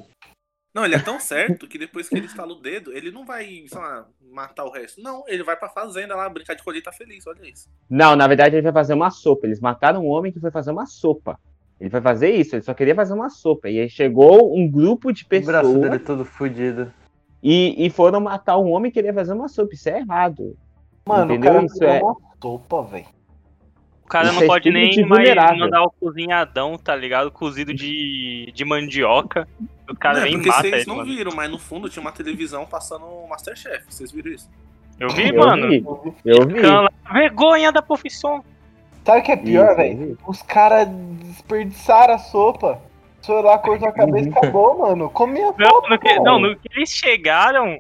Não, 0.75 0.85
ele 0.87 0.95
é 0.95 0.99
tão 1.01 1.21
certo 1.21 1.69
que 1.69 1.77
depois 1.77 2.09
que 2.09 2.17
ele 2.17 2.27
estala 2.27 2.53
o 2.53 2.61
dedo, 2.61 2.93
ele 2.93 3.11
não 3.11 3.27
vai, 3.27 3.65
sei 3.67 3.79
lá, 3.79 4.07
matar 4.31 4.65
o 4.65 4.71
resto. 4.71 5.01
Não, 5.03 5.25
ele 5.27 5.43
vai 5.43 5.57
pra 5.57 5.69
fazenda 5.69 6.15
lá 6.17 6.29
brincar 6.29 6.55
de 6.55 6.63
colheita 6.63 6.91
feliz, 6.93 7.27
olha 7.27 7.49
isso. 7.49 7.69
Não, 7.89 8.15
na 8.17 8.27
verdade 8.27 8.57
ele 8.57 8.63
vai 8.63 8.73
fazer 8.73 8.95
uma 8.95 9.11
sopa. 9.11 9.47
Eles 9.47 9.61
mataram 9.61 10.05
um 10.05 10.09
homem 10.09 10.33
que 10.33 10.41
foi 10.41 10.51
fazer 10.51 10.71
uma 10.71 10.87
sopa. 10.87 11.39
Ele 11.81 11.89
foi 11.91 12.01
fazer 12.01 12.31
isso, 12.31 12.55
ele 12.55 12.63
só 12.63 12.75
queria 12.75 12.95
fazer 12.95 13.15
uma 13.15 13.31
sopa. 13.31 13.69
E 13.69 13.79
aí 13.81 13.89
chegou 13.89 14.55
um 14.57 14.71
grupo 14.71 15.13
de 15.13 15.25
O 15.25 15.43
braço 15.45 15.69
dele 15.73 15.81
pessoas 15.91 16.03
todo 16.07 16.25
fudido. 16.25 16.93
e, 17.43 17.87
e 17.87 17.91
foram 17.91 18.21
matar 18.21 18.59
um 18.59 18.71
homem 18.71 18.91
que 18.91 18.97
queria 18.97 19.15
fazer 19.15 19.33
uma 19.33 19.49
sopa. 19.49 19.75
Isso 19.75 19.89
é 19.89 19.99
errado. 19.99 20.57
Mano, 21.07 21.33
Entendeu? 21.33 21.51
o 21.51 21.55
cara 21.55 21.67
Isso 21.67 21.85
é- 21.85 22.03
uma 22.03 22.17
sopa, 22.41 22.83
velho. 22.83 23.07
O 24.11 24.13
cara 24.13 24.33
não 24.33 24.43
é 24.43 24.47
pode 24.49 24.71
nem 24.73 24.87
mais 25.07 25.09
vulnerável. 25.09 25.59
mandar 25.59 25.83
o 25.85 25.91
cozinhadão, 25.93 26.77
tá 26.77 26.97
ligado? 26.97 27.31
Cozido 27.31 27.73
de, 27.73 28.51
de 28.53 28.65
mandioca. 28.65 29.47
O 29.89 29.95
cara 29.95 30.19
não, 30.19 30.27
é 30.27 30.31
e 30.31 30.33
porque 30.33 30.49
mata 30.49 30.63
vocês 30.63 30.85
não 30.87 30.97
mano. 30.97 31.09
viram, 31.09 31.33
mas 31.33 31.49
no 31.49 31.61
fundo 31.61 31.89
tinha 31.89 32.01
uma 32.01 32.11
televisão 32.11 32.67
passando 32.67 33.05
o 33.05 33.29
Masterchef. 33.29 33.85
Vocês 33.89 34.11
viram 34.11 34.33
isso? 34.33 34.51
Eu 34.99 35.09
vi, 35.11 35.29
Eu 35.29 35.37
mano. 35.39 35.69
vi, 35.69 35.85
eu 36.25 36.45
vi. 36.47 36.61
Cala- 36.61 36.91
Vergonha 37.13 37.71
da 37.71 37.81
profissão. 37.81 38.45
Sabe 39.05 39.21
o 39.21 39.23
que 39.23 39.31
é 39.31 39.37
pior, 39.37 39.77
velho? 39.77 40.19
Os 40.27 40.43
caras 40.43 40.89
desperdiçaram 40.89 42.15
a 42.15 42.19
sopa. 42.19 42.81
Foi 43.25 43.41
lá, 43.43 43.59
cortou 43.59 43.89
a 43.89 43.93
cabeça 43.93 44.29
e 44.29 44.33
acabou, 44.33 44.77
mano. 44.79 45.09
Comi 45.11 45.41
a 45.41 45.53
Não, 45.57 45.69
sopa, 45.71 45.89
no 45.89 45.99
que, 46.01 46.15
não, 46.21 46.39
no 46.41 46.57
que 46.57 46.69
eles 46.75 46.91
chegaram, 46.91 47.79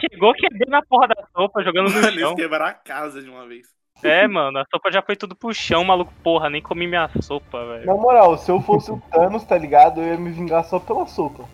chegou 0.00 0.32
quebrando 0.34 0.70
na 0.70 0.82
porra 0.82 1.08
da 1.08 1.24
sopa, 1.36 1.62
jogando 1.64 1.88
no 1.88 1.94
Mano, 1.94 2.06
eles 2.06 2.20
chão. 2.20 2.36
quebraram 2.36 2.66
a 2.66 2.74
casa 2.74 3.20
de 3.20 3.28
uma 3.28 3.44
vez. 3.48 3.66
É, 4.04 4.28
mano, 4.28 4.58
a 4.58 4.64
sopa 4.70 4.92
já 4.92 5.00
foi 5.02 5.16
tudo 5.16 5.34
pro 5.34 5.52
chão, 5.54 5.82
maluco. 5.84 6.12
Porra, 6.22 6.50
nem 6.50 6.60
comi 6.60 6.86
minha 6.86 7.08
sopa, 7.22 7.64
velho. 7.64 7.86
Na 7.86 7.94
moral, 7.94 8.36
se 8.38 8.50
eu 8.50 8.60
fosse 8.60 8.90
o 8.92 9.02
Thanos, 9.10 9.42
tá 9.44 9.56
ligado? 9.58 10.00
Eu 10.00 10.08
ia 10.08 10.16
me 10.18 10.30
vingar 10.30 10.62
só 10.64 10.78
pela 10.78 11.06
sopa. 11.06 11.44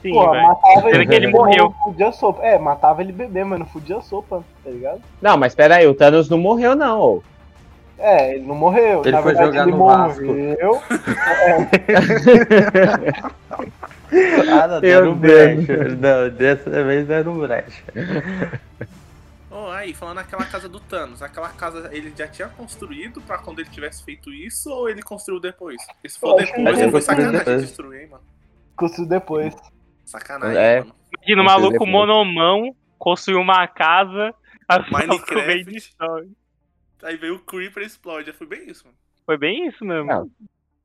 Sim, 0.00 0.12
Pô, 0.12 0.26
matava 0.32 0.90
ele, 0.90 1.06
que 1.06 1.14
ele 1.14 1.26
bebê, 1.26 1.26
mas 1.26 1.32
morreu. 1.32 1.64
não 1.64 1.72
fudia 1.84 2.08
a 2.08 2.12
sopa. 2.12 2.42
É, 2.44 2.56
matava 2.56 3.02
ele 3.02 3.10
beber, 3.12 3.44
mas 3.44 3.58
não 3.58 3.66
fudia 3.66 3.96
a 3.96 4.00
sopa, 4.00 4.44
tá 4.62 4.70
ligado? 4.70 5.02
Não, 5.20 5.36
mas 5.36 5.56
pera 5.56 5.74
aí, 5.76 5.88
o 5.88 5.94
Thanos 5.94 6.30
não 6.30 6.38
morreu, 6.38 6.76
não. 6.76 7.00
ô. 7.00 7.22
É, 7.98 8.36
ele 8.36 8.46
não 8.46 8.54
morreu. 8.54 9.00
Ele 9.02 9.10
Na 9.10 9.20
foi 9.22 9.34
verdade, 9.34 9.56
jogar 9.56 9.62
ele 9.68 9.76
no 9.76 9.84
Vasco. 9.84 10.24
morreu. 10.24 10.80
Ah, 14.50 14.66
não, 14.66 14.80
deram 14.80 15.14
Deus. 15.18 15.66
brecha. 15.66 15.84
Não, 16.00 16.30
dessa 16.30 16.70
vez 16.84 17.06
deram 17.06 17.34
brecha. 17.34 17.82
Oh, 19.60 19.70
aí, 19.70 19.92
falando 19.92 20.16
naquela 20.16 20.44
casa 20.44 20.68
do 20.68 20.78
Thanos, 20.78 21.20
aquela 21.22 21.48
casa 21.50 21.88
ele 21.92 22.12
já 22.16 22.28
tinha 22.28 22.48
construído 22.48 23.20
pra 23.22 23.38
quando 23.38 23.58
ele 23.58 23.68
tivesse 23.70 24.04
feito 24.04 24.32
isso 24.32 24.70
ou 24.70 24.88
ele 24.88 25.02
construiu 25.02 25.40
depois? 25.40 25.84
Porque 25.86 26.08
se 26.08 26.18
for 26.18 26.36
depois, 26.36 26.78
ele 26.78 26.90
foi 26.92 27.00
sacanagem 27.00 27.38
depois. 27.38 27.62
destruir, 27.62 28.02
hein, 28.02 28.08
mano. 28.08 28.22
Construiu 28.76 29.08
depois. 29.08 29.56
Sacanagem, 30.04 30.56
É. 30.56 30.80
mano. 30.80 30.94
Imagina 31.16 31.42
o 31.42 31.44
maluco 31.44 31.72
depois. 31.72 31.90
monomão 31.90 32.76
construiu 32.98 33.40
uma 33.40 33.66
casa. 33.66 34.32
a 34.68 34.78
Minecraft. 34.92 35.96
Aí 37.02 37.16
veio 37.16 37.36
o 37.36 37.40
Creeper 37.40 37.82
e 37.82 37.86
explode. 37.86 38.32
Foi 38.34 38.46
bem 38.46 38.68
isso, 38.70 38.84
mano. 38.84 38.96
Foi 39.26 39.36
bem 39.38 39.66
isso 39.66 39.84
mesmo. 39.84 40.06
Não. 40.06 40.30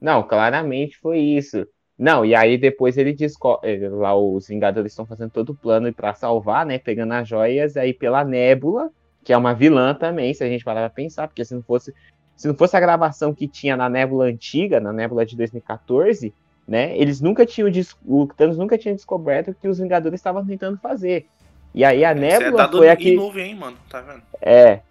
Não, 0.01 0.23
claramente 0.23 0.97
foi 0.99 1.19
isso. 1.19 1.67
Não, 1.97 2.25
e 2.25 2.33
aí 2.33 2.57
depois 2.57 2.97
ele 2.97 3.13
descobre. 3.13 3.87
Lá 3.89 4.15
os 4.15 4.47
Vingadores 4.47 4.91
estão 4.91 5.05
fazendo 5.05 5.31
todo 5.31 5.51
o 5.51 5.55
plano 5.55 5.91
pra 5.93 6.13
salvar, 6.13 6.65
né? 6.65 6.77
Pegando 6.77 7.13
as 7.13 7.27
joias 7.27 7.77
aí 7.77 7.93
pela 7.93 8.23
Nébula, 8.23 8.89
que 9.23 9.31
é 9.31 9.37
uma 9.37 9.53
vilã 9.53 9.93
também, 9.93 10.33
se 10.33 10.43
a 10.43 10.47
gente 10.47 10.63
parar 10.63 10.81
pra 10.81 10.89
pensar, 10.89 11.27
porque 11.27 11.45
se 11.45 11.53
não 11.53 11.61
fosse. 11.61 11.93
Se 12.35 12.47
não 12.47 12.55
fosse 12.55 12.75
a 12.75 12.79
gravação 12.79 13.33
que 13.33 13.47
tinha 13.47 13.77
na 13.77 13.87
Nébula 13.87 14.25
antiga, 14.25 14.79
na 14.79 14.91
Nébula 14.91 15.23
de 15.23 15.37
2014, 15.37 16.33
né? 16.67 16.97
Eles 16.97 17.21
nunca 17.21 17.45
tinham. 17.45 17.69
O 18.05 18.27
Thanos 18.27 18.57
nunca 18.57 18.77
tinha 18.77 18.93
descoberto 18.93 19.51
o 19.51 19.53
que 19.53 19.67
os 19.67 19.77
Vingadores 19.77 20.19
estavam 20.19 20.43
tentando 20.45 20.77
fazer. 20.79 21.27
E 21.75 21.85
aí 21.85 22.03
a 22.03 22.09
é 22.09 22.15
Nébula 22.15 22.57
dado 22.57 22.77
foi 22.79 22.87
em 22.87 22.89
aqui. 22.89 23.15
nuvem, 23.15 23.51
hein, 23.51 23.55
mano. 23.55 23.77
Tá 23.87 24.01
vendo? 24.01 24.23
É. 24.41 24.81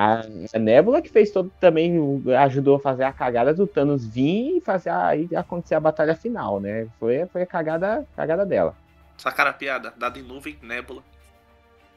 A, 0.00 0.20
a 0.54 0.58
Nebula 0.60 1.02
que 1.02 1.08
fez 1.10 1.32
todo 1.32 1.50
também 1.58 1.92
ajudou 2.40 2.76
a 2.76 2.80
fazer 2.80 3.02
a 3.02 3.12
cagada 3.12 3.52
do 3.52 3.66
Thanos 3.66 4.06
vir 4.06 4.58
e 4.58 4.60
fazer 4.60 4.90
aí 4.90 5.28
acontecer 5.34 5.74
a 5.74 5.80
batalha 5.80 6.14
final, 6.14 6.60
né? 6.60 6.86
Foi, 7.00 7.26
foi 7.26 7.42
a 7.42 7.46
cagada, 7.46 8.06
cagada 8.14 8.46
dela. 8.46 8.76
Sacaram 9.16 9.50
a 9.50 9.54
piada. 9.54 9.92
Dado 9.96 10.20
em 10.20 10.22
nuvem, 10.22 10.56
nébula. 10.62 11.02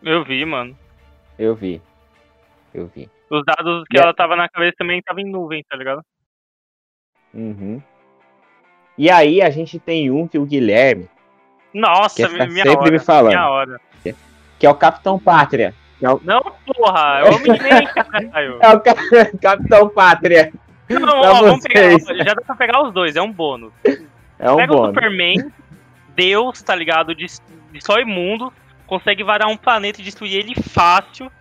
Eu 0.01 0.23
vi, 0.23 0.43
mano. 0.45 0.75
Eu 1.37 1.53
vi. 1.53 1.79
Eu 2.73 2.87
vi. 2.87 3.07
Os 3.29 3.43
dados 3.45 3.83
que 3.87 3.95
E 3.95 4.01
ela 4.01 4.15
tava 4.15 4.35
na 4.35 4.49
cabeça 4.49 4.73
também 4.79 4.99
tava 5.03 5.21
em 5.21 5.31
nuvem, 5.31 5.63
tá 5.69 5.77
ligado? 5.77 6.01
Uhum. 7.31 7.79
E 8.97 9.11
aí 9.11 9.43
a 9.43 9.51
gente 9.51 9.77
tem 9.77 10.09
um 10.09 10.27
que 10.27 10.39
o 10.39 10.45
Guilherme, 10.45 11.07
Nossa, 11.71 12.15
Que 12.15 12.27
fica 12.27 12.47
minha 12.47 12.63
sempre 12.65 12.79
hora. 12.81 12.91
me 12.91 12.99
falando. 12.99 13.33
Minha 13.33 13.47
hora. 13.49 13.81
que 14.57 14.65
é 14.65 14.69
o 14.69 14.75
Capitão 14.75 15.19
Pátria. 15.19 15.75
É 16.01 16.09
o- 16.09 16.21
Não, 16.23 16.41
porra, 16.65 17.19
é 17.19 17.23
o 17.29 17.35
Omni-Man, 17.35 17.85
caralho. 17.93 18.59
É 18.63 18.69
o 18.73 18.79
Ca- 18.79 18.95
Capitão 19.41 19.89
Pátria. 19.89 20.51
Não, 20.89 21.19
ó, 21.21 21.33
vamos 21.41 21.61
pegar, 21.63 21.97
já 21.99 22.33
dá 22.33 22.41
pra 22.45 22.55
pegar 22.55 22.83
os 22.83 22.93
dois, 22.93 23.15
é 23.15 23.21
um 23.21 23.31
bônus. 23.31 23.71
É 24.37 24.51
um 24.51 24.57
Pega 24.57 24.73
o 24.73 24.77
bônus. 24.77 24.93
Superman, 24.95 25.51
Deus, 26.15 26.61
tá 26.61 26.75
ligado? 26.75 27.15
De, 27.15 27.25
de 27.25 27.81
só 27.85 27.97
imundo, 27.99 28.51
consegue 28.85 29.23
varar 29.23 29.47
um 29.47 29.55
planeta 29.55 30.01
e 30.01 30.03
destruir 30.03 30.35
ele 30.35 30.53
fácil. 30.55 31.31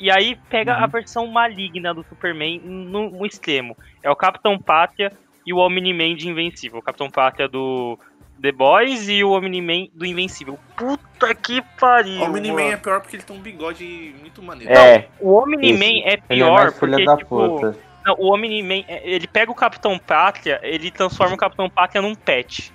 E 0.00 0.10
aí 0.10 0.36
pega 0.50 0.76
Uhum. 0.78 0.82
a 0.84 0.86
versão 0.88 1.26
maligna 1.28 1.94
do 1.94 2.02
Superman 2.08 2.60
no, 2.64 3.08
no 3.10 3.24
extremo. 3.24 3.76
É 4.02 4.10
o 4.10 4.16
Capitão 4.16 4.58
Pátria 4.58 5.12
e 5.46 5.52
o 5.52 5.58
Omni-Man 5.58 6.16
de 6.16 6.28
Invencível. 6.28 6.80
O 6.80 6.82
Capitão 6.82 7.08
Pátria 7.08 7.46
do 7.46 7.96
The 8.42 8.50
Boys 8.52 9.08
e 9.08 9.22
o 9.22 9.30
Omni-Man 9.30 9.86
do 9.94 10.04
Invencível. 10.04 10.58
Puta 10.76 11.32
que 11.34 11.62
pariu! 11.78 12.20
O 12.20 12.24
Omni-Man 12.24 12.72
é 12.72 12.76
pior 12.76 13.00
porque 13.00 13.16
ele 13.16 13.22
tem 13.22 13.36
um 13.36 13.40
bigode 13.40 14.14
muito 14.20 14.42
maneiro. 14.42 14.72
É, 14.72 15.06
O 15.20 15.34
Omni-Man 15.40 16.02
é 16.04 16.14
Ele 16.14 16.14
é 16.14 16.16
pior 16.16 16.52
mais 16.64 16.74
porque, 16.78 17.04
da 17.04 17.16
tipo, 17.16 17.48
puta. 17.48 17.76
não, 18.04 18.16
o 18.18 18.34
Omni-Man, 18.34 18.82
é, 18.88 19.02
ele 19.08 19.26
pega 19.28 19.50
o 19.52 19.54
Capitão 19.54 19.96
Pátria, 19.98 20.58
ele 20.62 20.90
transforma 20.90 21.34
o 21.34 21.38
Capitão 21.38 21.70
Pátria 21.70 22.02
num 22.02 22.14
pet. 22.16 22.72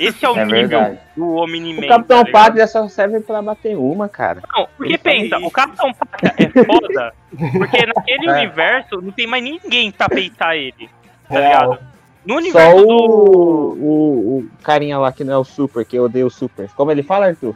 Esse 0.00 0.24
é 0.24 0.30
o 0.30 0.36
É 0.38 0.44
nível 0.46 0.68
verdade. 0.68 0.98
do 1.16 1.34
Omni-Man. 1.34 1.84
o 1.84 1.88
Capitão 1.88 2.24
tá? 2.24 2.30
Pátria 2.32 2.66
só 2.66 2.88
serve 2.88 3.20
pra 3.20 3.42
bater 3.42 3.76
uma, 3.76 4.08
cara. 4.08 4.40
Não, 4.56 4.66
porque 4.76 4.96
pensa, 4.96 5.36
o 5.38 5.50
Capitão 5.50 5.92
Pátria 5.92 6.32
é 6.38 6.64
foda, 6.64 7.14
porque 7.58 7.84
naquele 7.86 8.26
É. 8.26 8.32
universo 8.32 9.02
não 9.02 9.10
tem 9.12 9.26
mais 9.26 9.42
ninguém 9.44 9.90
pra 9.90 10.08
peitar 10.08 10.56
ele, 10.56 10.88
tá 11.28 11.38
Real. 11.38 11.72
ligado? 11.72 11.93
No 12.26 12.34
Só 12.34 12.38
universo 12.40 12.86
do. 12.86 12.92
o, 12.92 13.72
o, 13.74 14.38
o 14.38 14.50
carinha 14.62 14.98
lá 14.98 15.12
que 15.12 15.24
não 15.24 15.34
é 15.34 15.38
o 15.38 15.44
Super, 15.44 15.84
que 15.84 15.96
eu 15.96 16.04
odeio 16.04 16.26
o 16.26 16.30
Super. 16.30 16.70
Como 16.74 16.90
ele 16.90 17.02
fala, 17.02 17.26
Arthur? 17.26 17.54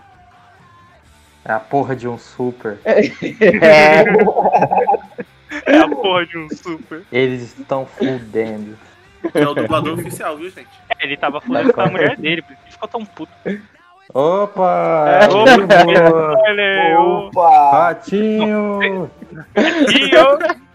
É 1.45 1.53
a 1.53 1.61
porra 1.61 1.97
de 1.97 2.07
um 2.07 2.19
super. 2.19 2.79
É, 2.85 4.05
É 5.65 5.79
a 5.79 5.89
porra 5.89 6.27
de 6.27 6.37
um 6.37 6.49
super. 6.51 7.03
Eles 7.11 7.59
estão 7.59 7.87
fudendo. 7.87 8.77
É 9.35 9.47
o 9.47 9.55
dublador 9.55 9.99
oficial, 9.99 10.37
viu, 10.37 10.51
gente? 10.51 10.69
É, 10.91 11.05
ele 11.05 11.17
tava 11.17 11.41
fudendo 11.41 11.73
com 11.73 11.81
a 11.81 11.87
mulher 11.87 12.17
dele, 12.19 12.43
por 12.43 12.53
isso 12.53 12.63
que 12.67 12.73
ficou 12.73 12.89
tão 12.89 13.05
puto. 13.05 13.33
Opa! 14.13 15.05
É. 15.09 15.29
Olha, 16.49 17.01
ô, 17.01 17.29
Opa! 17.29 17.71
Ratinho! 17.73 19.11
tio. 19.89 20.68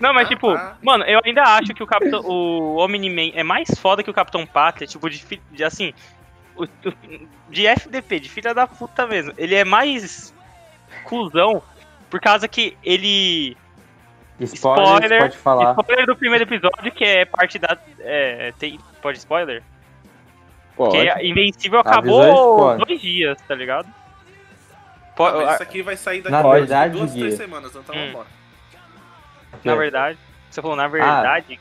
Não, 0.00 0.12
mas 0.12 0.26
Ah, 0.26 0.28
tipo, 0.28 0.52
tá. 0.54 0.76
mano, 0.82 1.04
eu 1.04 1.20
ainda 1.24 1.42
acho 1.42 1.72
que 1.74 1.82
o 1.82 1.86
Capitão. 1.86 2.20
O 2.24 2.76
Omni-Man 2.84 3.30
é 3.34 3.42
mais 3.42 3.68
foda 3.78 4.02
que 4.02 4.10
o 4.10 4.14
Capitão 4.14 4.44
Pátria, 4.46 4.86
tipo, 4.86 5.08
de, 5.08 5.24
de 5.50 5.64
assim. 5.64 5.92
o- 6.56 6.66
de 7.48 7.66
FDP, 7.66 8.20
de 8.20 8.28
filha 8.28 8.54
da 8.54 8.64
puta 8.66 9.06
mesmo. 9.06 9.32
Ele 9.36 9.54
é 9.56 9.64
mais 9.64 10.32
cuzão 11.04 11.60
por 12.08 12.20
causa 12.20 12.46
que 12.46 12.76
ele. 12.82 13.56
Spoiler, 14.40 14.94
Spoiler, 14.94 15.20
pode 15.20 15.36
falar. 15.38 15.70
Spoiler 15.72 16.06
do 16.06 16.16
primeiro 16.16 16.44
episódio, 16.44 16.92
que 16.92 17.04
é 17.04 17.24
parte 17.24 17.58
da. 17.58 17.76
É, 18.00 18.52
tem, 18.58 18.78
pode 19.02 19.18
spoiler? 19.18 19.62
Porque 20.76 21.06
Pode. 21.08 21.26
Invencível 21.26 21.80
acabou 21.80 22.78
dois 22.78 23.00
dias, 23.00 23.36
tá 23.46 23.54
ligado? 23.54 23.86
Ah, 23.88 25.12
Po- 25.16 25.24
mas 25.30 25.48
a- 25.48 25.54
isso 25.54 25.62
aqui 25.62 25.82
vai 25.82 25.96
sair 25.96 26.18
daqui 26.20 26.30
Na 26.32 26.42
verdade, 26.42 26.98
duas, 26.98 27.12
três 27.12 27.34
semanas, 27.34 27.74
então 27.74 27.94
Hum. 27.94 28.06
vambora. 28.06 28.26
Na 29.64 29.74
verdade, 29.74 30.18
você 30.50 30.62
falou 30.62 30.76
na 30.76 30.88
verdade. 30.88 31.58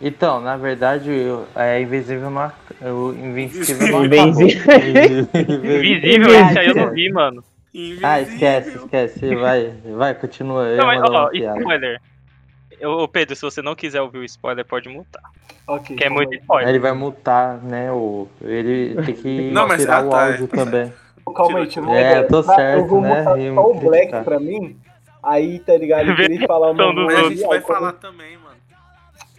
Então, 0.00 0.40
na 0.40 0.56
verdade, 0.56 1.10
eu- 1.10 1.46
é 1.54 1.80
invisível 1.80 2.28
não 2.28 2.50
invencível 3.14 4.04
Invencível. 4.04 4.62
acabou. 4.62 5.64
Invisível, 5.76 6.28
esse 6.34 6.58
aí 6.58 6.66
eu 6.68 6.74
não 6.74 6.90
vi, 6.90 7.12
mano. 7.12 7.44
Ah, 8.02 8.20
esquece, 8.20 8.76
esquece. 8.76 9.34
Vai, 9.36 9.72
vai, 9.96 10.14
continua. 10.14 10.64
Eu 10.66 10.78
Não, 10.78 10.86
mas, 10.86 11.00
ó, 11.02 11.30
spoiler. 11.32 12.00
Ô, 12.84 13.06
Pedro, 13.06 13.36
se 13.36 13.42
você 13.42 13.62
não 13.62 13.76
quiser 13.76 14.00
ouvir 14.02 14.18
o 14.18 14.24
spoiler, 14.24 14.64
pode 14.64 14.88
mutar. 14.88 15.22
Ok. 15.68 15.94
Que 15.96 16.04
é 16.04 16.08
muito 16.10 16.32
Aí 16.32 16.38
spoiler. 16.40 16.68
Ele 16.68 16.78
vai 16.80 16.92
mutar, 16.92 17.58
né? 17.62 17.92
O... 17.92 18.26
Ele 18.42 19.00
tem 19.04 19.14
que 19.14 19.50
Não, 19.54 19.68
mas- 19.68 19.80
tirar 19.82 20.02
ah, 20.02 20.06
o 20.06 20.10
tá, 20.10 20.26
áudio 20.26 20.48
é. 20.52 20.56
também. 20.56 20.92
Calma 21.36 21.58
aí, 21.60 21.64
É, 21.76 21.78
ideia. 22.10 22.26
tô 22.26 22.42
certo, 22.42 22.78
Eu 22.80 22.86
vou 22.86 23.00
né? 23.00 23.22
só 23.22 23.70
o 23.70 23.74
Black 23.74 24.24
pra 24.24 24.40
mim. 24.40 24.76
Aí, 25.22 25.58
tá 25.60 25.76
ligado? 25.76 26.08
Eu 26.10 26.16
queria 26.16 26.46
falar 26.46 26.70
uma 26.70 26.92
Mas 26.92 27.18
a 27.18 27.28
gente 27.28 27.46
vai 27.46 27.60
falar 27.60 27.92
também, 27.92 28.36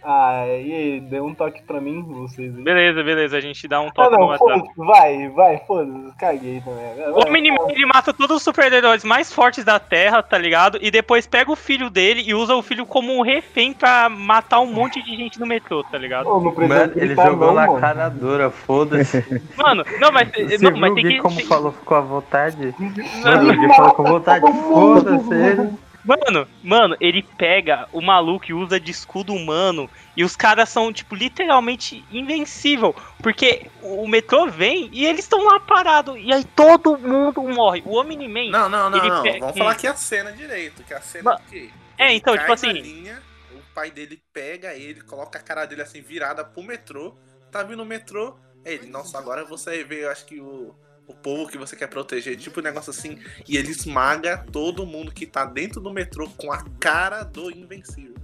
Ah, 0.06 0.44
e 0.46 0.72
aí, 0.72 1.00
dê 1.00 1.18
um 1.18 1.34
toque 1.34 1.62
pra 1.62 1.80
mim, 1.80 2.02
vocês 2.02 2.54
aí. 2.54 2.62
Beleza, 2.62 3.02
beleza, 3.02 3.36
a 3.38 3.40
gente 3.40 3.66
dá 3.66 3.80
um 3.80 3.86
Ah, 3.88 3.92
toque 3.92 4.10
no 4.12 4.18
não, 4.20 4.26
WhatsApp. 4.26 4.60
foda-se, 4.60 4.76
vai, 4.76 5.28
vai, 5.30 5.58
foda-se, 5.66 6.16
caguei 6.18 6.60
também. 6.60 6.94
Vai, 6.96 7.10
O 7.10 7.14
vai, 7.14 7.28
Omni-Man, 7.30 7.70
ele 7.70 7.86
mata 7.86 8.12
todos 8.12 8.36
os 8.36 8.42
super-heróis 8.42 9.02
mais 9.02 9.32
fortes 9.32 9.64
da 9.64 9.78
Terra, 9.78 10.22
tá 10.22 10.36
ligado? 10.36 10.78
E 10.82 10.90
depois 10.90 11.26
pega 11.26 11.50
o 11.50 11.56
filho 11.56 11.88
dele 11.88 12.22
e 12.26 12.34
usa 12.34 12.54
o 12.54 12.60
filho 12.62 12.84
como 12.84 13.16
um 13.16 13.22
refém 13.22 13.72
pra 13.72 14.10
matar 14.10 14.60
um 14.60 14.66
monte 14.70 15.02
de 15.02 15.16
gente 15.16 15.40
no 15.40 15.46
metrô, 15.46 15.82
tá 15.84 15.96
ligado? 15.96 16.28
Ô, 16.28 16.38
não 16.38 16.52
precisa 16.52 16.80
Mano, 16.80 16.92
ele 16.96 17.06
gritar 17.06 17.26
jogou 17.30 17.46
não, 17.48 17.54
na 17.54 17.66
mano. 17.66 17.80
cara 17.80 18.08
dura, 18.10 18.50
foda-se. 18.50 19.24
Mano, 19.56 19.84
não, 20.00 20.12
mas, 20.12 20.28
Você 20.30 20.58
não, 20.58 20.70
viu 20.72 20.80
mas 20.80 20.92
o 20.92 20.94
tem 20.96 21.04
que. 21.04 21.18
como 21.18 21.36
tem- 21.36 21.46
falou, 21.46 21.72
ficou 21.72 21.96
à 21.96 22.00
vontade? 22.02 22.74
Mano, 23.22 23.52
Gui 23.58 23.74
falou 23.74 23.94
com 23.94 24.02
vontade, 24.04 24.44
foda-se 24.68 25.32
ele. 25.34 25.83
Mano, 26.04 26.46
mano, 26.62 26.96
ele 27.00 27.22
pega 27.22 27.88
o 27.90 28.00
maluco 28.02 28.44
e 28.48 28.52
usa 28.52 28.78
de 28.78 28.90
escudo 28.90 29.32
humano. 29.32 29.88
E 30.16 30.22
os 30.22 30.36
caras 30.36 30.68
são, 30.68 30.92
tipo, 30.92 31.14
literalmente 31.14 32.04
invencível. 32.12 32.94
Porque 33.22 33.70
o 33.82 34.06
metrô 34.06 34.46
vem 34.46 34.90
e 34.92 35.06
eles 35.06 35.24
estão 35.24 35.42
lá 35.44 35.58
parados. 35.60 36.16
E 36.20 36.32
aí 36.32 36.44
todo 36.44 36.98
mundo 36.98 37.42
morre. 37.42 37.82
O 37.86 37.98
Omni-Man. 37.98 38.50
Não, 38.50 38.68
não, 38.68 38.90
não, 38.90 39.08
não. 39.08 39.22
pe- 39.22 39.38
Vamos 39.40 39.56
falar 39.56 39.72
aqui 39.72 39.86
a 39.86 39.94
cena 39.94 40.30
direito, 40.32 40.82
que 40.84 40.92
a 40.92 41.00
cena 41.00 41.32
é 41.32 41.50
que 41.50 41.72
É, 41.98 42.12
então, 42.12 42.36
tipo 42.36 42.52
assim. 42.52 42.72
linha, 42.72 43.22
o 43.52 43.74
pai 43.74 43.90
dele 43.90 44.22
pega 44.32 44.74
ele, 44.74 45.00
coloca 45.00 45.38
a 45.38 45.42
cara 45.42 45.64
dele 45.64 45.82
assim 45.82 46.02
virada 46.02 46.44
pro 46.44 46.62
metrô. 46.62 47.14
Tá 47.50 47.62
vindo 47.62 47.82
o 47.82 47.86
metrô, 47.86 48.36
ele, 48.64 48.88
nossa, 48.88 49.16
agora 49.16 49.44
você 49.44 49.84
vê, 49.84 50.04
eu 50.04 50.10
acho 50.10 50.26
que 50.26 50.40
o, 50.40 50.74
o 51.06 51.14
povo 51.14 51.48
que 51.48 51.58
você 51.58 51.76
quer 51.76 51.86
proteger, 51.88 52.36
tipo 52.36 52.60
um 52.60 52.62
negócio 52.62 52.90
assim, 52.90 53.18
e 53.48 53.56
ele 53.56 53.70
esmaga 53.70 54.44
todo 54.52 54.86
mundo 54.86 55.12
que 55.12 55.26
tá 55.26 55.44
dentro 55.44 55.80
do 55.80 55.92
metrô 55.92 56.28
com 56.36 56.52
a 56.52 56.64
cara 56.80 57.22
do 57.22 57.50
invencível. 57.50 58.14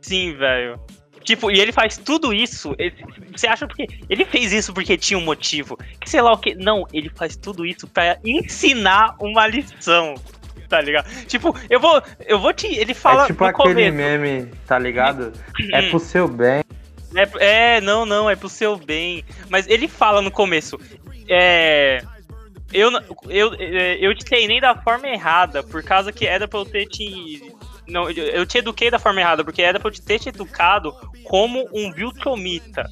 Sim, 0.00 0.34
velho. 0.36 0.80
Tipo, 1.22 1.50
e 1.50 1.60
ele 1.60 1.70
faz 1.70 1.98
tudo 1.98 2.32
isso. 2.32 2.74
ele- 2.78 2.94
você 3.36 3.46
acha 3.46 3.66
porque. 3.66 3.86
Ele 4.08 4.24
fez 4.24 4.52
isso 4.54 4.72
porque 4.72 4.96
tinha 4.96 5.18
um 5.18 5.22
motivo. 5.24 5.76
Que 6.00 6.08
sei 6.08 6.22
lá 6.22 6.32
o 6.32 6.38
que. 6.38 6.54
Não, 6.54 6.86
ele 6.94 7.10
faz 7.14 7.36
tudo 7.36 7.66
isso 7.66 7.86
pra 7.86 8.18
ensinar 8.24 9.16
uma 9.20 9.46
lição. 9.46 10.14
Tá 10.66 10.80
ligado? 10.80 11.06
Tipo, 11.26 11.54
eu 11.68 11.78
vou. 11.78 12.02
Eu 12.26 12.40
vou 12.40 12.54
te. 12.54 12.66
Ele 12.68 12.94
fala 12.94 13.24
É 13.24 13.26
tipo 13.26 13.44
no 13.44 13.50
aquele 13.50 13.68
começo. 13.74 13.94
meme, 13.96 14.46
tá 14.66 14.78
ligado? 14.78 15.32
É 15.72 15.80
Hum. 15.82 15.90
pro 15.90 15.98
seu 16.00 16.26
bem. 16.26 16.62
É, 17.14 17.74
é, 17.76 17.80
não, 17.82 18.06
não, 18.06 18.30
é 18.30 18.34
pro 18.34 18.48
seu 18.48 18.76
bem. 18.76 19.22
Mas 19.50 19.66
ele 19.68 19.88
fala 19.88 20.22
no 20.22 20.30
começo. 20.30 20.78
É. 21.28 22.02
Eu, 22.72 22.90
eu, 23.28 23.54
é, 23.58 23.96
eu 24.00 24.14
te 24.14 24.24
treinei 24.24 24.60
da 24.60 24.74
forma 24.74 25.08
errada, 25.08 25.62
por 25.62 25.82
causa 25.82 26.12
que 26.12 26.26
era 26.26 26.46
pra 26.46 26.60
eu 26.60 26.64
ter 26.64 26.86
te. 26.86 27.52
Não, 27.86 28.08
eu- 28.10 28.46
te 28.46 28.58
eduquei 28.58 28.90
da 28.90 28.98
forma 28.98 29.20
errada, 29.20 29.44
porque 29.44 29.62
era 29.62 29.80
pra 29.80 29.88
eu 29.88 29.92
te 29.92 30.00
ter 30.02 30.18
te 30.20 30.28
educado 30.28 30.94
como 31.24 31.68
um 31.72 31.92
Viltromita. 31.92 32.88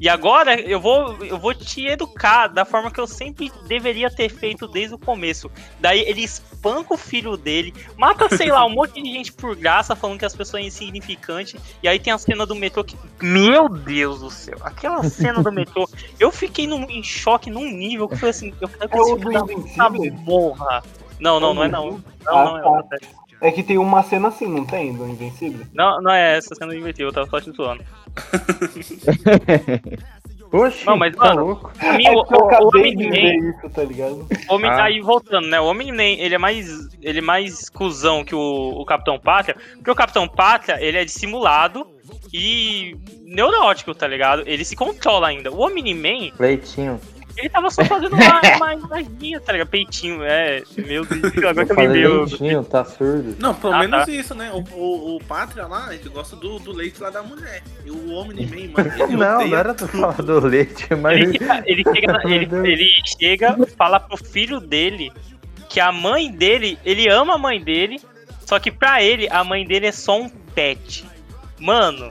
E 0.00 0.08
agora 0.08 0.58
eu 0.58 0.80
vou, 0.80 1.22
eu 1.24 1.38
vou 1.38 1.52
te 1.54 1.86
educar 1.86 2.46
da 2.48 2.64
forma 2.64 2.90
que 2.90 2.98
eu 2.98 3.06
sempre 3.06 3.52
deveria 3.68 4.10
ter 4.10 4.30
feito 4.30 4.66
desde 4.66 4.94
o 4.94 4.98
começo. 4.98 5.50
Daí 5.78 6.00
ele 6.00 6.22
espanca 6.22 6.94
o 6.94 6.96
filho 6.96 7.36
dele, 7.36 7.74
mata, 7.98 8.26
sei 8.34 8.50
lá, 8.50 8.64
um 8.64 8.70
monte 8.70 9.02
de 9.02 9.12
gente 9.12 9.30
por 9.30 9.54
graça, 9.54 9.94
falando 9.94 10.18
que 10.18 10.24
as 10.24 10.32
pessoas 10.32 10.48
são 10.48 10.60
insignificantes. 10.60 11.60
E 11.82 11.88
aí 11.88 11.98
tem 11.98 12.12
a 12.12 12.18
cena 12.18 12.46
do 12.46 12.54
metrô 12.54 12.82
que. 12.82 12.96
Meu 13.20 13.68
Deus 13.68 14.20
do 14.20 14.30
céu! 14.30 14.56
Aquela 14.62 15.02
cena 15.04 15.42
do 15.42 15.52
metrô, 15.52 15.86
eu 16.18 16.32
fiquei 16.32 16.66
num- 16.66 16.88
em 16.88 17.02
choque 17.02 17.50
num 17.50 17.70
nível 17.70 18.08
que 18.08 18.16
foi 18.16 18.30
assim, 18.30 18.54
eu 18.60 18.68
quero 18.68 18.88
que 18.88 18.96
É 18.96 19.00
esse 19.02 19.12
o 19.12 19.18
filho 19.18 19.32
da 19.32 19.40
Invencível? 19.40 20.14
morra. 20.24 20.82
Não, 21.20 21.38
não, 21.38 21.52
não 21.52 21.64
é 21.64 21.68
não. 21.68 22.02
Não, 22.24 22.38
Ah, 22.38 22.44
não 22.44 22.58
é 22.58 22.62
tá. 22.62 22.68
outra. 22.70 22.98
É 23.40 23.50
que 23.50 23.62
tem 23.62 23.78
uma 23.78 24.02
cena 24.02 24.28
assim, 24.28 24.46
não 24.46 24.64
tem? 24.64 24.92
Do 24.92 25.08
Invencível? 25.08 25.66
Não, 25.72 26.00
não 26.02 26.12
é 26.12 26.36
essa 26.36 26.54
cena 26.54 26.74
invertida, 26.74 27.08
eu 27.08 27.12
tava 27.12 27.28
só 27.28 27.40
te 27.40 27.50
zoando. 27.52 27.82
Oxi, 30.52 30.84
Não, 30.84 30.96
mas, 30.96 31.14
tá 31.14 31.28
mano, 31.28 31.46
louco. 31.46 31.70
Mim, 31.96 32.06
É 32.06 32.10
o, 32.10 32.22
o, 32.22 32.78
isso, 32.78 33.70
tá 33.72 33.84
ligado? 33.84 34.26
Homem, 34.48 34.68
Ah. 34.68 34.84
Aí 34.84 35.00
voltando, 35.00 35.46
né? 35.46 35.60
O 35.60 35.66
Omni-Man, 35.66 36.02
ele 36.18 36.34
é 36.34 36.38
mais. 36.38 36.88
Ele 37.00 37.20
é 37.20 37.22
mais 37.22 37.68
cuzão 37.68 38.24
que 38.24 38.34
o, 38.34 38.40
o 38.40 38.84
Capitão 38.84 39.18
Pátria. 39.18 39.56
Porque 39.76 39.90
o 39.90 39.94
Capitão 39.94 40.26
Pátria, 40.26 40.76
ele 40.80 40.98
é 40.98 41.04
dissimulado 41.04 41.86
e 42.32 42.96
neurótico, 43.24 43.94
tá 43.94 44.08
ligado? 44.08 44.42
Ele 44.44 44.64
se 44.64 44.74
controla 44.74 45.28
ainda. 45.28 45.52
O 45.52 45.60
Omni-Man, 45.60 46.32
Leitinho. 46.38 47.00
Ele 47.40 47.48
tava 47.48 47.70
só 47.70 47.84
fazendo 47.84 48.14
uma, 48.14 48.40
uma 48.56 48.74
imaginha, 48.74 49.40
tá 49.40 49.52
ligado? 49.52 49.68
Peitinho, 49.68 50.22
é. 50.22 50.62
Meu 50.76 51.04
Deus, 51.04 51.36
agora 51.44 51.66
que 51.66 51.72
Eu 51.80 51.92
deu. 51.92 52.24
leitinho, 52.24 52.64
tá 52.64 52.84
surdo. 52.84 53.34
Não, 53.38 53.54
pelo 53.54 53.72
Ah, 53.74 53.78
menos 53.80 54.04
tá. 54.06 54.10
isso, 54.12 54.34
né? 54.34 54.50
O, 54.52 54.58
o, 54.76 55.16
o 55.16 55.24
Pátria 55.24 55.66
lá, 55.66 55.92
ele 55.94 56.08
gosta 56.08 56.36
do, 56.36 56.58
do 56.58 56.72
leite 56.72 57.00
lá 57.02 57.10
da 57.10 57.22
mulher. 57.22 57.62
E 57.84 57.90
o 57.90 58.10
Omni-Man, 58.12 58.70
mano, 58.76 58.92
ele 59.04 59.16
Não, 59.16 59.34
odeia 59.36 59.50
não 59.50 59.58
era 59.58 59.74
falar 59.74 60.22
do 60.22 60.40
leite, 60.40 60.86
mas. 60.94 61.18
Ele, 61.20 61.32
chega- 61.38 61.62
ele, 61.66 61.82
chega, 61.84 62.12
na- 62.12 62.24
ele, 62.24 62.48
ele 62.72 62.88
chega, 63.18 63.56
fala 63.76 63.98
pro 63.98 64.16
filho 64.16 64.60
dele 64.60 65.10
que 65.68 65.80
a 65.80 65.90
mãe 65.92 66.30
dele, 66.30 66.78
ele 66.84 67.08
ama 67.08 67.34
a 67.34 67.38
mãe 67.38 67.60
dele, 67.62 68.00
só 68.44 68.58
que 68.58 68.70
pra 68.70 69.02
ele, 69.02 69.28
a 69.30 69.44
mãe 69.44 69.64
dele 69.64 69.86
é 69.86 69.92
só 69.92 70.20
um 70.20 70.28
pet. 70.28 71.04
Mano, 71.60 72.08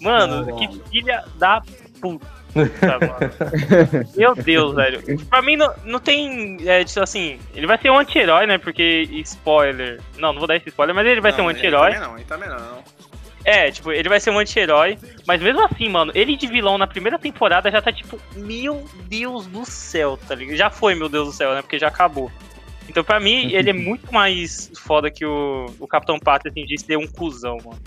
mano, 0.00 0.56
que 0.56 0.68
filha 0.90 1.24
da 1.38 1.62
puta, 2.00 2.26
mano. 2.26 2.37
Meu 4.16 4.34
Deus, 4.34 4.74
velho. 4.74 5.26
Pra 5.26 5.42
mim 5.42 5.56
não, 5.56 5.72
não 5.84 6.00
tem. 6.00 6.56
É, 6.66 6.84
tipo 6.84 7.02
assim, 7.02 7.38
ele 7.54 7.66
vai 7.66 7.78
ser 7.78 7.90
um 7.90 7.98
anti-herói, 7.98 8.46
né? 8.46 8.58
Porque, 8.58 9.08
spoiler. 9.12 10.00
Não, 10.16 10.32
não 10.32 10.38
vou 10.38 10.48
dar 10.48 10.56
esse 10.56 10.68
spoiler, 10.68 10.94
mas 10.94 11.06
ele 11.06 11.20
vai 11.20 11.32
ser 11.32 11.40
um 11.40 11.44
Não, 11.44 11.50
anti-herói. 11.50 11.92
Aí 11.92 11.94
também 11.94 12.08
não, 12.08 12.16
aí 12.16 12.24
também 12.24 12.48
não. 12.48 12.82
É, 13.44 13.70
tipo, 13.70 13.92
ele 13.92 14.08
vai 14.08 14.20
ser 14.20 14.30
um 14.30 14.38
anti-herói, 14.38 14.98
mas 15.26 15.40
mesmo 15.40 15.64
assim, 15.64 15.88
mano, 15.88 16.12
ele 16.14 16.36
de 16.36 16.46
vilão 16.46 16.76
na 16.76 16.86
primeira 16.86 17.18
temporada 17.18 17.70
já 17.70 17.80
tá 17.80 17.92
tipo, 17.92 18.20
meu 18.36 18.84
Deus 19.04 19.46
do 19.46 19.64
céu, 19.64 20.18
tá 20.18 20.34
ligado? 20.34 20.56
Já 20.56 20.68
foi, 20.68 20.94
meu 20.94 21.08
Deus 21.08 21.28
do 21.28 21.32
céu, 21.32 21.54
né? 21.54 21.62
Porque 21.62 21.78
já 21.78 21.88
acabou. 21.88 22.30
Então, 22.88 23.04
pra 23.04 23.20
mim, 23.20 23.52
ele 23.52 23.70
é 23.70 23.72
muito 23.74 24.12
mais 24.12 24.70
foda 24.76 25.10
que 25.10 25.24
o, 25.24 25.66
o 25.78 25.86
Capitão 25.86 26.18
Pátria, 26.18 26.50
assim, 26.50 26.64
de 26.64 26.78
ser 26.78 26.96
um 26.96 27.06
cuzão, 27.06 27.56
mano. 27.64 27.80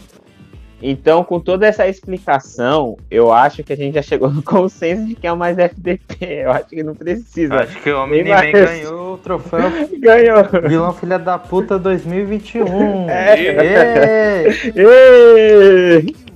Então, 0.81 1.23
com 1.23 1.39
toda 1.39 1.67
essa 1.67 1.87
explicação, 1.87 2.97
eu 3.09 3.31
acho 3.31 3.63
que 3.63 3.71
a 3.71 3.75
gente 3.75 3.95
já 3.95 4.01
chegou 4.01 4.29
no 4.29 4.41
consenso 4.43 5.05
de 5.05 5.15
que 5.15 5.27
é 5.27 5.31
o 5.31 5.37
mais 5.37 5.57
FDP. 5.57 6.25
Eu 6.43 6.51
acho 6.51 6.65
que 6.67 6.83
não 6.83 6.95
precisa. 6.95 7.55
Acho 7.55 7.79
que 7.81 7.91
o 7.91 8.03
Omni-Man 8.03 8.29
mais. 8.29 8.51
ganhou 8.51 9.13
o 9.13 9.17
troféu 9.17 9.71
Ganhou! 9.99 10.43
Vilão 10.67 10.93
Filha 10.93 11.19
da 11.19 11.37
Puta 11.37 11.77
2021. 11.77 13.09
É. 13.11 14.45
Ê! 14.45 14.71
Ê! 14.75 16.31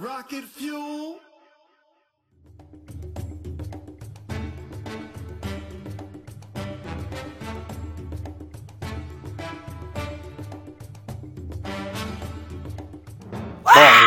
rocket 0.00 0.44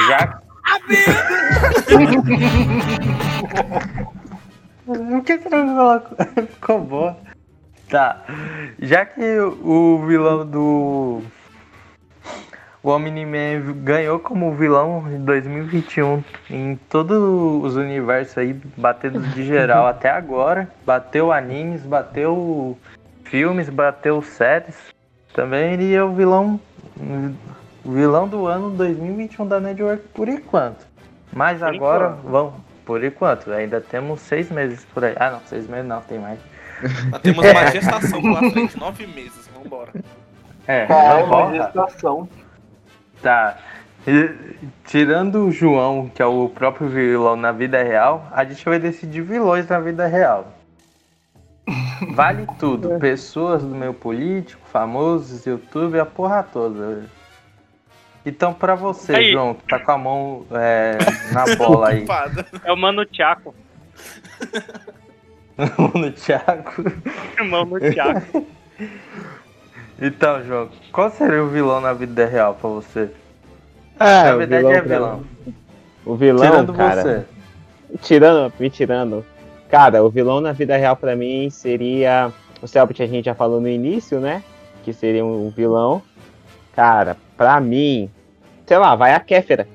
já. 0.07 0.39
Por 4.85 5.23
que 5.23 5.37
você 5.37 5.49
não 5.49 5.75
colocou? 5.75 6.17
Ficou 6.47 6.81
boa. 6.81 7.17
Tá. 7.89 8.23
Já 8.79 9.05
que 9.05 9.39
o 9.39 10.03
vilão 10.05 10.45
do. 10.45 11.21
O 12.81 12.89
Omni-Man 12.89 13.75
ganhou 13.77 14.19
como 14.19 14.53
vilão 14.55 15.05
em 15.09 15.23
2021 15.23 16.21
em 16.49 16.75
todos 16.89 17.17
os 17.63 17.77
universos 17.77 18.37
aí, 18.37 18.53
batendo 18.75 19.21
de 19.21 19.45
geral 19.45 19.87
até 19.87 20.09
agora. 20.09 20.67
Bateu 20.85 21.31
animes, 21.31 21.85
bateu 21.85 22.77
filmes, 23.23 23.69
bateu 23.69 24.21
séries. 24.21 24.75
Também 25.33 25.73
ele 25.73 25.93
é 25.93 26.03
o 26.03 26.13
vilão 26.13 26.59
o 26.97 27.33
vilão 27.85 28.27
do 28.27 28.47
ano 28.47 28.69
2021 28.71 29.47
da 29.47 29.59
Network 29.59 30.07
por 30.09 30.27
enquanto. 30.27 30.85
Mas 31.31 31.59
Por 31.59 31.67
agora 31.67 32.05
enquanto. 32.09 32.31
vamos 32.31 32.53
por 32.85 33.03
enquanto, 33.03 33.51
ainda 33.51 33.79
temos 33.79 34.19
seis 34.21 34.51
meses 34.51 34.85
por 34.93 35.05
aí. 35.05 35.15
Ah, 35.17 35.31
não, 35.31 35.39
seis 35.45 35.67
meses 35.67 35.87
não, 35.87 36.01
tem 36.01 36.19
mais. 36.19 36.39
Nós 37.09 37.21
temos 37.21 37.45
uma 37.45 37.67
gestação 37.71 38.21
pela 38.21 38.51
frente, 38.51 38.77
nove 38.77 39.07
meses, 39.07 39.49
vambora. 39.55 39.91
É, 40.67 40.85
Calma, 40.85 41.25
vamos 41.27 41.57
lá. 41.57 41.65
gestação. 41.65 42.29
Tá. 43.21 43.57
E, 44.05 44.35
tirando 44.85 45.45
o 45.45 45.51
João, 45.51 46.09
que 46.13 46.21
é 46.21 46.25
o 46.25 46.49
próprio 46.49 46.89
vilão 46.89 47.37
na 47.37 47.53
vida 47.53 47.81
real, 47.81 48.27
a 48.31 48.43
gente 48.43 48.63
vai 48.65 48.79
decidir 48.79 49.21
vilões 49.21 49.67
na 49.67 49.79
vida 49.79 50.05
real. 50.05 50.53
Vale 52.13 52.45
tudo. 52.59 52.89
Pessoas 52.99 53.63
do 53.63 53.73
meio 53.73 53.93
político, 53.93 54.61
famosos, 54.67 55.45
YouTube, 55.45 55.99
a 55.99 56.05
porra 56.05 56.43
toda. 56.43 57.05
Então, 58.25 58.53
pra 58.53 58.73
você, 58.75 59.15
Aí. 59.15 59.31
João, 59.31 59.53
que 59.53 59.67
tá 59.67 59.79
com 59.79 59.91
a 59.91 59.97
mão 59.97 60.45
é, 60.51 60.97
na 61.33 61.43
bola 61.57 61.89
aí. 61.89 62.05
É 62.63 62.71
o 62.71 62.77
Mano 62.77 63.05
Tchaco. 63.05 63.53
no 65.93 66.11
Thiago. 66.11 66.71
Mano 67.49 67.79
Tchaco. 67.79 68.45
Então, 70.01 70.43
João, 70.43 70.69
qual 70.91 71.09
seria 71.11 71.41
o 71.41 71.47
vilão 71.49 71.79
na 71.79 71.93
vida 71.93 72.25
real 72.25 72.55
pra 72.55 72.69
você? 72.69 73.09
Ah, 73.99 74.23
na 74.23 74.35
o 74.35 74.37
verdade 74.39 74.63
vilão 74.63 74.73
é 74.73 74.81
vilão. 74.81 75.23
O 76.05 76.15
vilão, 76.15 76.45
Tirando 76.45 76.73
cara. 76.73 77.01
você. 77.01 77.25
Tirando, 78.01 78.53
me 78.59 78.69
tirando. 78.69 79.25
Cara, 79.69 80.03
o 80.03 80.09
vilão 80.09 80.41
na 80.41 80.51
vida 80.51 80.75
real 80.75 80.95
pra 80.95 81.15
mim 81.15 81.49
seria. 81.49 82.33
O 82.61 82.67
Selbit 82.67 83.01
a 83.03 83.07
gente 83.07 83.25
já 83.25 83.35
falou 83.35 83.61
no 83.61 83.69
início, 83.69 84.19
né? 84.19 84.43
Que 84.83 84.91
seria 84.91 85.23
um 85.23 85.49
vilão. 85.51 86.01
Cara, 86.75 87.15
pra 87.37 87.59
mim. 87.59 88.09
Sei 88.65 88.77
lá, 88.77 88.95
vai 88.95 89.13
a 89.13 89.19
Kéfera. 89.19 89.67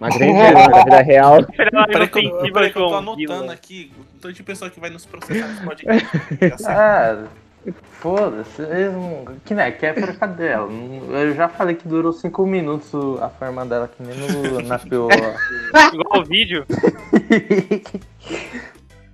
Uma 0.00 0.08
grande 0.10 0.32
vilã 0.34 0.68
da 0.68 0.84
vida 0.84 1.02
real. 1.02 1.44
Peraí 1.86 2.08
que, 2.08 2.26
eu, 2.26 2.52
peraí 2.52 2.70
que 2.70 2.78
eu 2.78 2.88
tô 2.88 2.94
anotando 2.94 3.52
aqui 3.52 3.92
o 3.98 4.20
tanto 4.20 4.34
de 4.34 4.42
pessoa 4.42 4.70
que 4.70 4.80
vai 4.80 4.90
nos 4.90 5.06
processar 5.06 5.48
nesse 5.48 5.62
podcast. 5.62 6.06
Ah, 6.68 7.24
foda-se. 8.00 8.62
Que 9.44 9.54
né, 9.54 9.68
é 9.80 9.92
por 9.92 10.16
cadê 10.16 10.48
ela? 10.48 10.70
Eu 10.70 11.34
já 11.34 11.48
falei 11.48 11.74
que 11.74 11.88
durou 11.88 12.12
5 12.12 12.46
minutos 12.46 13.20
a 13.20 13.28
forma 13.28 13.64
dela, 13.66 13.88
que 13.88 14.02
nem 14.02 14.16
no, 14.16 14.60
na 14.62 14.78
piola. 14.78 15.34
Igual 15.92 16.20
o 16.20 16.24
vídeo. 16.24 16.64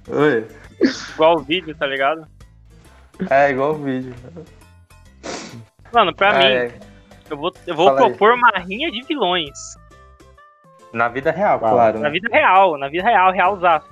Oi. 0.09 0.47
Igual 1.15 1.37
o 1.37 1.43
vídeo, 1.43 1.75
tá 1.75 1.87
ligado? 1.87 2.27
É 3.31 3.51
igual 3.51 3.73
o 3.73 3.79
vídeo. 3.79 4.15
Mano, 5.93 6.15
pra 6.15 6.31
Ah, 6.31 6.39
mim, 6.39 6.45
é. 6.45 6.71
Eu 7.33 7.37
vou, 7.37 7.53
eu 7.67 7.75
vou 7.75 7.87
Fala 7.87 8.01
aí. 8.01 8.07
propor 8.09 8.35
uma 8.35 8.51
rinha 8.59 8.91
de 8.91 9.03
vilões. 9.03 9.59
Na 10.93 11.09
vida 11.09 11.31
real, 11.31 11.59
claro. 11.59 11.99
Na 11.99 12.05
né? 12.05 12.11
vida 12.11 12.29
real, 12.31 12.77
na 12.79 12.89
vida 12.89 13.03
real, 13.05 13.33
realzaço. 13.33 13.89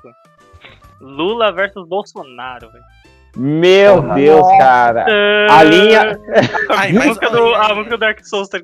Lula 1.01 1.51
versus 1.51 1.89
Bolsonaro, 1.89 2.71
velho. 2.71 2.85
Meu 3.37 4.03
Porra. 4.03 4.15
Deus, 4.15 4.47
cara. 4.59 5.07
A 5.51 5.63
linha. 5.63 6.21
Ai, 6.77 6.91
A 6.91 7.05
música, 7.05 7.31
do, 7.31 7.55
a 7.55 7.75
música 7.75 7.91
do 7.97 7.99
Dark 7.99 8.21
Souls 8.25 8.49
tá. 8.49 8.59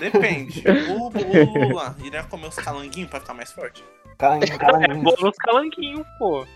Depende. 0.00 0.64
O, 0.88 1.08
o 1.08 1.68
Lula 1.68 1.94
iria 2.02 2.22
comer 2.22 2.46
os 2.46 2.56
calanguinhos 2.56 3.10
pra 3.10 3.20
ficar 3.20 3.34
mais 3.34 3.52
forte? 3.52 3.84
Caramba, 4.16 4.46
É 4.46 4.56
caramba. 4.56 5.12
bônus 5.18 5.36
calanquinho, 5.36 6.06
pô. 6.18 6.46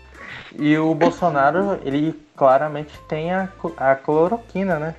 E 0.57 0.75
o 0.77 0.95
Bolsonaro, 0.95 1.79
ele 1.85 2.19
claramente 2.35 2.97
tem 3.07 3.31
a, 3.31 3.47
a 3.77 3.95
cloroquina, 3.95 4.79
né? 4.79 4.95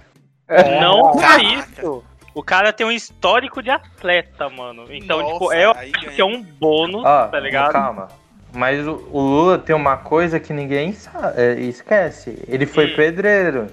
Não 0.80 1.12
por 1.12 1.20
Caraca. 1.20 1.42
isso. 1.42 2.04
O 2.34 2.42
cara 2.42 2.72
tem 2.72 2.86
um 2.86 2.92
histórico 2.92 3.62
de 3.62 3.70
atleta, 3.70 4.48
mano. 4.48 4.84
Então, 4.90 5.18
Nossa, 5.20 5.32
tipo, 5.32 5.52
é, 5.52 5.64
aí 5.76 5.92
é 6.16 6.24
um 6.24 6.42
bônus, 6.42 7.04
Ó, 7.04 7.26
tá 7.26 7.40
ligado? 7.40 7.72
calma. 7.72 8.08
Mas 8.52 8.86
o, 8.86 9.04
o 9.12 9.20
Lula 9.20 9.58
tem 9.58 9.74
uma 9.74 9.96
coisa 9.96 10.38
que 10.40 10.52
ninguém 10.52 10.92
sa- 10.92 11.32
é, 11.36 11.54
esquece. 11.60 12.42
Ele 12.48 12.66
foi 12.66 12.92
Hum. 12.92 12.96
pedreiro. 12.96 13.66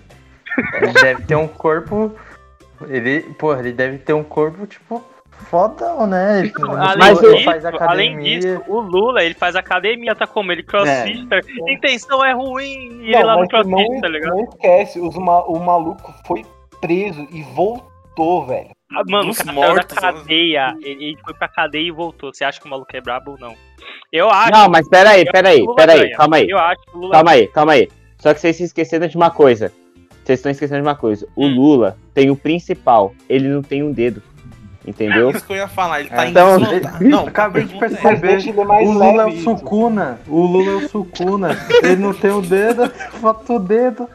Ele 0.82 0.94
deve 0.94 1.24
ter 1.24 1.36
um 1.36 1.48
corpo. 1.48 2.14
Ele, 2.88 3.22
porra, 3.34 3.60
ele 3.60 3.72
deve 3.74 3.98
ter 4.00 4.14
um 4.14 4.24
corpo, 4.24 4.68
tipo, 4.68 5.04
fodão, 5.50 6.06
né? 6.08 6.40
Ele, 6.42 6.54
Além, 6.80 6.98
Mas 7.00 7.18
disso, 7.20 7.32
o- 7.32 7.36
ele 7.36 7.44
faz 7.44 7.66
além 7.66 7.76
academia. 7.80 8.40
disso, 8.40 8.64
o 8.68 8.80
Lula, 8.80 9.24
ele 9.24 9.34
faz 9.36 9.56
academia, 9.56 10.16
tá 10.16 10.28
como? 10.28 10.52
Ele 10.52 10.62
crossfitter. 10.64 11.44
Intenção 11.68 12.24
é 12.26 12.34
ruim 12.34 13.02
e 13.02 13.14
ele 13.14 13.24
lá 13.24 13.34
Não, 13.36 13.42
no 13.42 13.48
crossfit, 13.48 13.90
não, 13.90 14.02
tá 14.02 14.08
ligado? 14.08 14.36
não 14.36 14.44
esquece, 14.44 15.00
os 15.00 15.16
ma- 15.16 15.44
o 15.46 15.60
maluco 15.60 16.14
foi 16.26 16.44
preso 16.82 17.28
e 17.32 17.42
voltou, 17.44 18.46
velho. 18.46 18.70
Ah, 18.92 19.04
Mano, 19.08 19.26
o 19.26 19.28
Dos 19.28 19.38
cara 19.38 19.54
saiu 19.54 19.70
mortos, 19.74 19.96
da 19.96 20.02
né? 20.12 20.14
cadeia. 20.20 20.78
Ele, 20.82 21.06
ele 21.06 21.18
foi 21.24 21.34
pra 21.34 21.48
cadeia 21.48 21.88
e 21.88 21.92
voltou. 21.92 22.34
Você 22.34 22.44
acha 22.44 22.60
que 22.60 22.66
o 22.66 22.70
maluco 22.70 22.90
é 22.96 23.02
brabo 23.02 23.32
ou 23.32 23.38
não? 23.40 23.56
Eu 24.12 24.30
acho. 24.30 24.52
Não, 24.52 24.70
mas 24.70 24.88
peraí, 24.88 25.26
peraí, 25.26 25.62
o 25.62 25.76
peraí, 25.76 26.12
calma 26.12 26.38
aí. 26.38 26.50
Eu 26.50 26.58
acho 26.58 26.82
que 26.84 26.96
o 26.98 27.00
Lula 27.00 27.12
Calma 27.14 27.32
aí, 27.32 27.48
calma 27.48 27.74
aí. 27.74 27.90
Só 28.18 28.34
que 28.34 28.40
vocês 28.40 28.56
se 28.56 28.64
esqueceram 28.64 29.08
de 29.08 29.16
uma 29.18 29.30
coisa. 29.30 29.72
Vocês 30.24 30.40
estão 30.40 30.52
esquecendo 30.52 30.82
de 30.82 30.88
uma 30.88 30.96
coisa. 30.96 31.28
O 31.36 31.46
Hum. 31.46 31.56
Lula 31.56 31.98
tem 32.14 32.30
o 32.30 32.36
principal, 32.36 33.14
ele 33.30 33.48
não 33.48 33.62
tem 33.62 33.84
um 33.84 33.92
dedo. 33.92 34.22
Entendeu? 34.86 35.32
Isso 35.32 35.46
que 35.46 35.52
eu 35.52 35.58
ia 35.58 35.68
falar, 35.68 36.00
ele 36.00 36.10
tá 36.10 36.24
É, 36.24 36.28
em 36.28 36.32
então, 36.32 36.58
desvantagem. 36.60 37.08
Não, 37.10 37.28
acabei 37.28 37.66
de 37.66 37.76
é, 37.76 37.78
perceber. 37.78 38.66
Mais 38.66 38.88
O 38.88 38.92
Lula 38.94 39.24
é 39.24 39.26
o. 39.26 39.32
Sukuna. 39.42 40.20
O 40.30 40.42
Lula 40.46 40.72
é 40.72 40.76
o 40.76 40.88
Sukuna. 40.90 41.50
Ele 41.84 41.98
não 41.98 42.14
tem 42.14 42.32
o 42.32 42.42
dedo, 42.42 42.90
falta 43.20 43.52
o 43.54 43.60
dedo. 43.60 44.10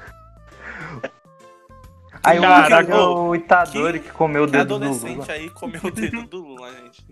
Aí 2.24 2.39
o 2.39 2.43
Caraca, 2.43 2.93
é 2.93 2.97
o 2.97 3.35
Itadori 3.35 3.99
que, 4.01 4.11
comeu 4.11 4.44
o 4.44 4.47
Que 4.47 4.53
dedo 4.53 4.78
do 4.78 4.85
Lula. 4.85 4.86
adolescente 4.97 5.32
aí 5.32 5.51
comeu 5.51 5.81
o 5.85 5.90
dedo 5.90 6.23
do 6.23 6.39
Lula, 6.39 6.70
gente. 6.73 7.05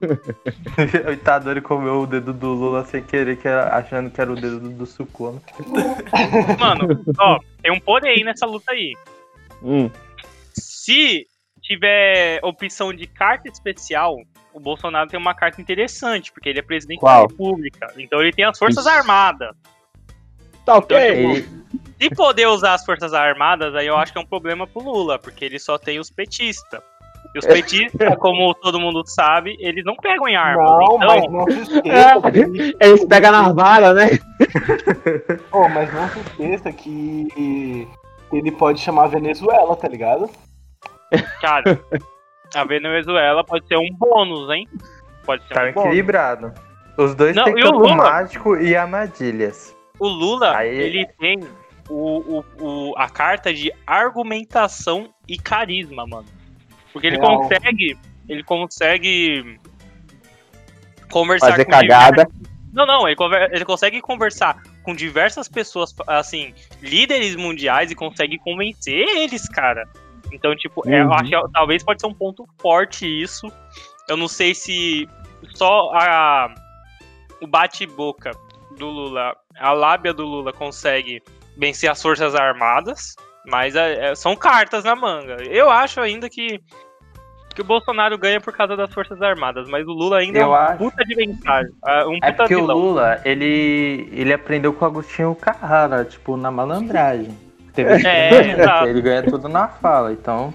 o 1.06 1.10
Itadori 1.12 1.60
comeu 1.60 2.00
o 2.02 2.06
dedo 2.06 2.32
do 2.32 2.48
Lula 2.54 2.84
sem 2.86 3.02
querer, 3.02 3.36
que 3.36 3.46
era- 3.46 3.76
achando 3.76 4.10
que 4.10 4.20
era 4.20 4.32
o 4.32 4.34
dedo 4.34 4.58
do, 4.70 4.86
Sukuna. 4.86 5.40
Mano, 6.58 7.04
ó, 7.18 7.38
tem 7.62 7.70
um 7.72 7.80
porém 7.80 8.24
nessa 8.24 8.46
luta 8.46 8.72
aí. 8.72 8.94
Hum, 9.62 9.90
Se 10.54 11.26
tiver 11.62 12.40
opção 12.42 12.92
de 12.94 13.06
carta 13.06 13.48
especial, 13.48 14.16
o 14.54 14.58
Bolsonaro 14.58 15.10
tem 15.10 15.20
uma 15.20 15.34
carta 15.34 15.60
interessante, 15.60 16.32
porque 16.32 16.48
ele 16.48 16.58
é 16.58 16.62
presidente 16.62 17.00
Qual? 17.00 17.26
da 17.26 17.30
República. 17.32 17.92
Então 17.98 18.20
ele 18.20 18.32
tem 18.32 18.46
as 18.46 18.58
Forças 18.58 18.86
Ixi. 18.86 18.96
Armadas. 18.96 19.54
tá 20.64 20.76
ok. 20.78 20.96
Ele, 20.96 21.59
Se 22.00 22.10
poder 22.14 22.46
usar 22.46 22.74
as 22.74 22.84
Forças 22.84 23.12
Armadas, 23.12 23.74
aí 23.74 23.86
eu 23.86 23.96
acho 23.96 24.12
que 24.12 24.18
é 24.18 24.22
um 24.22 24.26
problema 24.26 24.66
pro 24.66 24.82
Lula, 24.82 25.18
porque 25.18 25.44
ele 25.44 25.58
só 25.58 25.76
tem 25.78 25.98
os 25.98 26.10
petistas. 26.10 26.80
E 27.34 27.38
os 27.38 27.46
petistas, 27.46 28.16
como 28.18 28.52
todo 28.54 28.80
mundo 28.80 29.02
sabe, 29.06 29.56
eles 29.60 29.84
não 29.84 29.94
pegam 29.94 30.26
em 30.26 30.34
armas. 30.34 30.64
Não, 30.68 30.82
então, 30.82 30.98
mas 30.98 31.30
não 31.30 31.44
se 31.50 31.60
esqueça. 31.60 32.32
que- 32.32 32.76
Eles 32.80 33.04
pegam 33.04 33.30
na 33.32 33.52
vara, 33.52 33.92
né? 33.92 34.06
Pô, 35.50 35.68
mas 35.68 35.92
não 35.92 36.08
se 36.08 36.18
esqueça 36.20 36.72
que 36.72 37.86
ele 38.32 38.50
pode 38.52 38.80
chamar 38.80 39.04
a 39.04 39.08
Venezuela, 39.08 39.76
tá 39.76 39.86
ligado? 39.86 40.28
cara, 41.40 41.78
a 42.54 42.64
Venezuela 42.64 43.44
pode 43.44 43.66
ser 43.66 43.76
um 43.76 43.90
bônus, 43.96 44.50
hein? 44.50 44.66
Pode 45.24 45.46
ser 45.46 45.54
tá 45.54 45.64
um 45.64 45.72
bônus. 45.72 45.86
equilibrado. 45.88 46.52
Os 46.96 47.14
dois 47.14 47.36
Não, 47.36 47.44
têm 47.44 47.62
o 47.64 47.94
mágico 47.96 48.56
e 48.56 48.74
armadilhas. 48.74 49.76
O 50.00 50.08
Lula, 50.08 50.56
Aí- 50.56 50.74
ele 50.76 51.06
tem 51.18 51.40
o, 51.90 52.38
o, 52.38 52.44
o- 52.90 52.94
a 52.96 53.08
carta 53.10 53.52
de 53.52 53.72
argumentação 53.86 55.12
e 55.28 55.36
carisma, 55.38 56.06
mano. 56.06 56.26
Porque 56.92 57.06
ele 57.06 57.16
Real. 57.18 57.38
consegue. 57.38 57.98
Ele 58.28 58.42
consegue 58.44 59.58
conversar 61.10 61.50
Fazer 61.50 61.64
com 61.64 61.70
cagada. 61.72 62.28
Não, 62.72 62.86
não, 62.86 63.06
ele, 63.08 63.16
conver- 63.16 63.50
ele 63.52 63.64
consegue 63.64 64.00
conversar 64.00 64.62
com 64.84 64.94
diversas 64.94 65.48
pessoas, 65.48 65.94
assim, 66.06 66.54
líderes 66.80 67.34
mundiais 67.34 67.90
e 67.90 67.94
consegue 67.96 68.38
convencer 68.38 68.94
eles, 69.16 69.48
cara. 69.48 69.88
Então, 70.32 70.54
tipo, 70.54 70.88
é, 70.88 71.00
eu 71.00 71.06
Uhum. 71.06 71.14
acho 71.14 71.24
que 71.30 71.52
talvez 71.52 71.82
pode 71.82 72.00
ser 72.00 72.06
um 72.06 72.14
ponto 72.14 72.46
forte 72.60 73.04
isso. 73.06 73.50
Eu 74.08 74.16
não 74.16 74.28
sei 74.28 74.54
se 74.54 75.08
só 75.54 75.90
a, 75.92 76.54
o 77.40 77.46
bate-boca 77.48 78.30
do 78.78 78.86
Lula, 78.86 79.36
a 79.58 79.72
lábia 79.72 80.14
do 80.14 80.24
Lula 80.24 80.52
consegue 80.52 81.20
vencer 81.60 81.90
as 81.90 82.00
Forças 82.00 82.34
Armadas, 82.34 83.14
mas 83.46 83.76
é, 83.76 84.10
é, 84.10 84.14
são 84.14 84.34
cartas 84.34 84.82
na 84.82 84.96
manga. 84.96 85.36
Eu 85.44 85.70
acho 85.70 86.00
ainda 86.00 86.28
que, 86.30 86.58
que 87.54 87.60
o 87.60 87.64
Bolsonaro 87.64 88.16
ganha 88.16 88.40
por 88.40 88.56
causa 88.56 88.74
das 88.76 88.92
Forças 88.92 89.20
Armadas, 89.20 89.68
mas 89.68 89.86
o 89.86 89.92
Lula 89.92 90.18
ainda 90.18 90.38
é 90.38 90.42
Eu 90.42 90.48
um 90.48 90.54
acho. 90.54 90.78
puta 90.78 91.04
de 91.04 91.14
vantagem. 91.14 91.72
é 91.86 92.04
Um 92.06 92.14
É 92.22 92.30
puta 92.30 92.32
porque 92.38 92.54
o 92.54 92.60
vilão. 92.60 92.78
Lula, 92.78 93.20
ele, 93.26 94.08
ele 94.12 94.32
aprendeu 94.32 94.72
com 94.72 94.84
o 94.84 94.88
Agostinho 94.88 95.34
Carrara, 95.34 96.04
tipo, 96.04 96.36
na 96.36 96.50
malandragem. 96.50 97.36
Teve 97.74 97.90
É, 98.08 98.30
ele 98.88 99.02
ganha 99.02 99.22
tudo 99.22 99.48
na 99.48 99.68
fala, 99.68 100.12
então. 100.12 100.52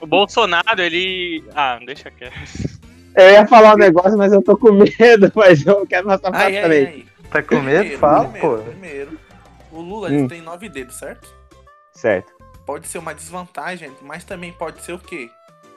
O 0.00 0.06
Bolsonaro, 0.06 0.80
ele. 0.80 1.42
Ah, 1.54 1.78
deixa 1.84 2.10
quieto. 2.10 2.34
Eu 3.16 3.30
ia 3.30 3.46
falar 3.46 3.74
um 3.74 3.78
negócio, 3.78 4.16
mas 4.18 4.32
eu 4.32 4.42
tô 4.42 4.56
com 4.56 4.72
medo, 4.72 5.30
mas 5.34 5.64
eu 5.66 5.86
quero 5.86 6.06
passar 6.06 6.30
pra 6.30 6.40
ai, 6.40 6.62
frente. 6.62 6.92
ai. 6.94 7.04
Tá 7.30 7.42
com 7.42 7.56
medo? 7.60 7.78
Primeiro, 7.78 7.98
Fala, 7.98 8.28
primeiro, 8.28 8.40
pô. 8.58 8.58
Primeiro, 8.70 9.18
o 9.72 9.80
Lula 9.80 10.08
Hum. 10.08 10.12
ele 10.12 10.28
tem 10.28 10.40
nove 10.42 10.68
dedos, 10.68 10.96
certo? 10.96 11.28
Certo. 11.92 12.32
Pode 12.66 12.86
ser 12.86 12.98
uma 12.98 13.14
desvantagem, 13.14 13.90
mas 14.02 14.22
também 14.24 14.52
pode 14.52 14.82
ser 14.82 14.92
o 14.92 14.98
quê? 14.98 15.28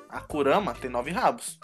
A 0.10 0.20
Kurama 0.20 0.74
tem 0.80 0.90
nove 0.90 1.12
rabos. 1.12 1.58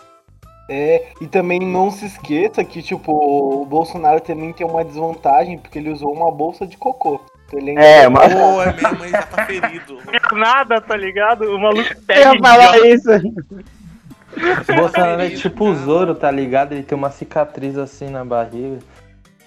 É, 0.69 1.11
e 1.19 1.27
também 1.27 1.59
não 1.59 1.91
se 1.91 2.05
esqueça 2.05 2.63
que, 2.63 2.81
tipo, 2.81 3.11
o 3.11 3.65
Bolsonaro 3.65 4.21
também 4.21 4.53
tem 4.53 4.65
uma 4.65 4.85
desvantagem, 4.85 5.57
porque 5.57 5.77
ele 5.79 5.89
usou 5.91 6.13
uma 6.13 6.31
bolsa 6.31 6.65
de 6.65 6.77
cocô. 6.77 7.19
Então 7.45 7.59
ele 7.59 7.71
ainda 7.71 7.81
É, 7.83 8.07
uma- 8.07 8.21
Pô, 8.21 8.61
é 8.63 8.73
mesmo, 8.73 9.03
ele 9.03 9.11
já 9.11 9.23
tá 9.23 9.45
ferido. 9.45 9.97
Nada, 10.33 10.79
tá 10.79 10.95
ligado? 10.95 11.43
O 11.53 11.59
maluco 11.59 11.89
Eu 12.07 12.15
ia 12.33 12.39
falar 12.39 12.77
isso. 12.87 13.09
O 13.11 14.75
Bolsonaro 14.75 15.21
é 15.23 15.29
tipo 15.31 15.65
o 15.65 15.75
Zoro, 15.75 16.15
tá 16.15 16.31
ligado? 16.31 16.71
Ele 16.71 16.83
tem 16.83 16.97
uma 16.97 17.11
cicatriz 17.11 17.77
assim 17.77 18.09
na 18.09 18.23
barriga. 18.23 18.79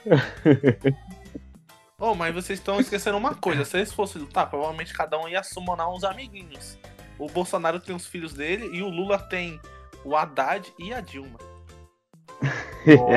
Ô, 2.04 2.14
mas 2.14 2.34
vocês 2.34 2.58
estão 2.58 2.78
esquecendo 2.78 3.16
uma 3.16 3.34
coisa. 3.34 3.64
Se 3.64 3.78
eles 3.78 3.90
fossem 3.92 4.20
lutar, 4.20 4.50
provavelmente 4.50 4.92
cada 4.92 5.18
um 5.18 5.26
ia 5.26 5.42
summonar 5.42 5.90
uns 5.90 6.04
amiguinhos. 6.04 6.78
O 7.18 7.28
Bolsonaro 7.28 7.80
tem 7.80 7.96
os 7.96 8.06
filhos 8.06 8.34
dele 8.34 8.68
e 8.76 8.82
o 8.82 8.88
Lula 8.90 9.18
tem 9.18 9.58
o 10.04 10.14
Haddad 10.14 10.70
e 10.78 10.92
a 10.92 11.00
Dilma. 11.00 11.38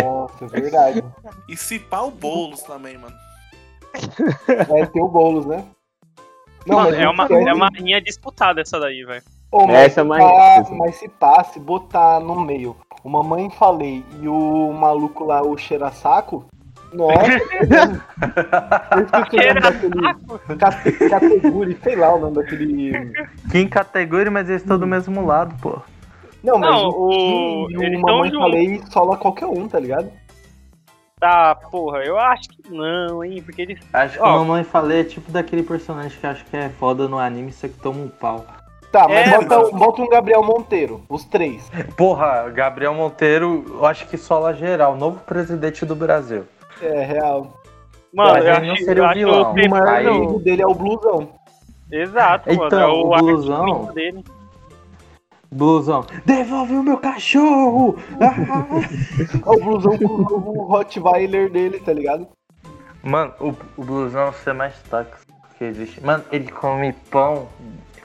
Nossa, 0.01 0.45
é 0.45 0.47
verdade. 0.47 1.03
E 1.49 1.57
se 1.57 1.80
pá 1.80 1.99
o 2.01 2.11
Boulos 2.11 2.61
também, 2.61 2.97
mano. 2.97 3.15
Vai 4.69 4.88
ter 4.88 5.01
o 5.01 5.09
Boulos, 5.09 5.45
né? 5.45 5.65
Mano, 6.65 6.91
mas 6.91 6.93
é 6.99 7.09
uma, 7.09 7.26
é 7.26 7.53
uma 7.53 7.68
linha 7.73 8.01
disputada 8.01 8.61
essa 8.61 8.80
daí, 8.80 9.03
velho. 9.03 9.23
Mas, 9.51 9.69
Essa 9.69 9.93
se 9.95 9.99
é 9.99 10.03
uma- 10.03 10.18
pá- 10.18 10.65
mas 10.72 10.95
se 10.95 11.09
pá, 11.09 11.43
se 11.43 11.59
botar 11.59 12.19
no 12.22 12.39
meio 12.39 12.76
o 13.03 13.09
Mamãe 13.09 13.49
Falei 13.49 14.05
e 14.22 14.27
o 14.30 14.72
maluco 14.72 15.23
lá, 15.26 15.41
o 15.41 15.57
Cheira-Saco, 15.57 16.45
nossa, 16.93 17.31
eu 18.91 19.03
esqueci 19.03 19.38
o 19.38 19.53
nome 19.53 19.61
daquele. 19.61 20.57
Cate- 20.57 21.09
Categori, 21.09 21.77
sei 21.84 21.95
lá 21.95 22.14
o 22.15 22.19
nome 22.19 22.35
daquele. 22.35 23.11
Quem 23.51 23.68
categoria, 23.68 24.31
mas 24.31 24.49
eles 24.49 24.61
estão 24.61 24.77
do 24.80 24.88
mesmo 24.88 25.26
lado, 25.26 25.55
pô. 25.61 25.80
Não, 26.43 26.57
mas 26.57 26.69
Não, 26.69 26.89
o, 26.89 27.65
o- 27.65 27.72
e 27.72 27.77
o 27.97 28.01
Mamãe 28.01 28.30
juntos. 28.30 28.39
Falei 28.39 28.81
sola 28.89 29.18
qualquer 29.18 29.45
um, 29.47 29.68
tá 29.68 29.80
ligado? 29.80 30.09
Tá, 31.19 31.55
porra, 31.55 32.03
eu 32.03 32.18
acho 32.19 32.47
que 32.49 32.72
não, 32.72 33.23
hein? 33.23 33.41
Porque 33.43 33.61
eles. 33.64 33.80
Acho 33.91 34.14
que 34.18 34.23
Ó. 34.23 34.26
a 34.27 34.38
mamãe 34.38 34.64
falei 34.64 35.01
é 35.01 35.03
tipo 35.03 35.31
daquele 35.31 35.64
personagem 35.64 36.15
que 36.19 36.27
acho 36.27 36.45
que 36.45 36.55
é 36.55 36.69
foda 36.69 37.07
no 37.07 37.18
anime, 37.18 37.51
só 37.51 37.68
que 37.68 37.73
toma 37.73 37.99
um 38.01 38.07
pau. 38.07 38.45
Tá, 38.91 39.07
mas 39.09 39.27
É, 39.27 39.38
bota, 39.39 39.59
mas- 39.59 39.72
bota 39.72 40.01
um 40.03 40.07
Gabriel 40.09 40.43
Monteiro, 40.43 41.03
os 41.09 41.26
três. 41.26 41.69
Porra, 41.97 42.47
Gabriel 42.51 42.93
Monteiro, 42.93 43.65
eu 43.68 43.85
acho 43.85 44.07
que 44.07 44.15
sola 44.15 44.53
geral, 44.53 44.95
novo 44.95 45.19
presidente 45.22 45.84
do 45.85 45.95
Brasil. 45.95 46.45
É, 46.82 47.04
real. 47.06 47.54
Mano, 48.14 48.38
eu 48.40 48.54
acho, 48.72 48.84
seria 48.84 49.06
o 49.10 49.14
vilão. 49.14 49.54
que 49.54 49.68
O 49.68 49.70
maior 49.70 49.88
Aí- 49.88 50.08
inimigo 50.08 50.40
dele 50.40 50.62
é 50.62 50.68
o 50.68 50.74
Blusão. 50.74 51.30
Exato, 51.91 52.49
mano. 52.54 52.66
Então, 52.68 52.80
é 52.80 52.88
o 52.88 53.06
o 53.12 53.18
blusão- 53.18 53.94
dele. 53.94 54.24
Blusão, 55.49 56.06
devolve 56.26 56.74
o 56.76 56.84
meu 56.84 56.98
cachorro! 56.98 57.95
Ah! 58.20 58.36
É 59.45 59.49
o 59.49 59.64
Blusão 59.64 59.98
com 59.98 60.06
o 60.14 60.64
Rottweiler 60.66 61.49
dele, 61.49 61.80
tá 61.80 61.94
ligado? 61.94 62.28
Mano, 63.02 63.34
o, 63.40 63.54
o 63.78 63.86
blusão 63.86 64.24
é 64.24 64.30
o 64.30 64.34
ser 64.34 64.54
mais 64.54 64.74
tóxico 64.90 65.32
que 65.58 65.64
existe. 65.64 66.04
Mano, 66.04 66.24
ele 66.32 66.52
come 66.52 66.91
pão 67.10 67.48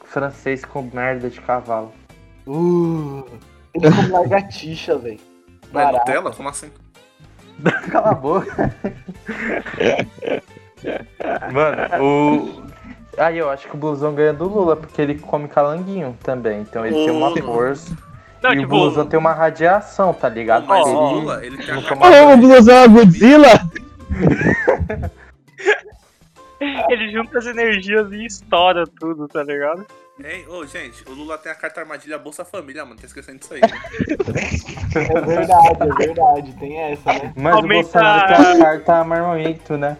francês 0.04 0.64
com 0.64 0.82
merda 0.94 1.28
de 1.28 1.40
cavalo. 1.40 1.92
Uh, 2.46 3.24
ele 3.74 3.90
come 3.90 4.08
lagartixa, 4.08 4.96
velho. 4.96 5.18
Mas 5.72 5.84
Barato. 5.84 5.98
Nutella? 6.06 6.30
Como 6.32 6.48
assim? 6.48 6.70
Cala 7.90 8.10
a 8.10 8.14
boca. 8.14 8.74
Mano, 11.52 12.04
o. 12.04 12.62
Aí 13.18 13.36
eu 13.38 13.50
acho 13.50 13.68
que 13.68 13.74
o 13.74 13.78
blusão 13.78 14.14
ganha 14.14 14.32
do 14.32 14.48
Lula, 14.48 14.74
porque 14.74 15.00
ele 15.02 15.18
come 15.18 15.46
calanguinho 15.46 16.16
também. 16.22 16.60
Então 16.62 16.84
ele 16.84 16.94
tem 16.94 17.10
uma 17.10 17.30
força. 17.36 17.94
Não, 18.42 18.52
e 18.52 18.58
tipo, 18.60 18.74
o 18.74 18.78
blusão 18.80 19.06
tem 19.06 19.18
uma 19.18 19.32
radiação, 19.32 20.12
tá 20.14 20.28
ligado? 20.28 20.66
Mas 20.66 20.86
Ele- 20.86 20.96
o 20.96 21.00
Lula, 21.12 21.44
ele 21.46 21.56
tem 21.58 21.70
a 21.70 21.74
nunca 21.76 21.88
carta- 21.96 22.10
mais- 22.10 22.26
Ô, 22.26 22.32
o 22.32 22.36
blusão 22.38 22.74
é 22.76 22.88
Godzilla? 22.88 23.48
ele 26.90 27.10
junta 27.10 27.38
as 27.38 27.46
energias 27.46 28.10
e 28.12 28.24
estoura 28.24 28.84
tudo, 28.86 29.28
tá 29.28 29.42
ligado? 29.42 29.86
Hein? 30.22 30.44
Ô, 30.48 30.64
gente, 30.66 31.02
o 31.08 31.12
Lula 31.12 31.38
tem 31.38 31.50
a 31.50 31.54
carta 31.54 31.80
armadilha 31.80 32.18
Bolsa 32.18 32.44
Família, 32.44 32.84
mano. 32.84 33.00
Tá 33.00 33.06
esquecendo 33.06 33.38
disso 33.38 33.54
aí. 33.54 33.60
É 34.94 35.20
verdade, 35.20 35.82
é 35.82 36.06
verdade. 36.06 36.52
Tem 36.58 36.78
essa, 36.78 37.12
né? 37.14 37.32
Mas 37.34 37.54
Aumenta- 37.54 37.88
o 37.88 38.02
Bolsonaro 38.02 38.26
tem 38.26 38.36
a 38.36 38.58
carta 38.64 38.92
armamento, 38.94 39.76
né? 39.78 39.96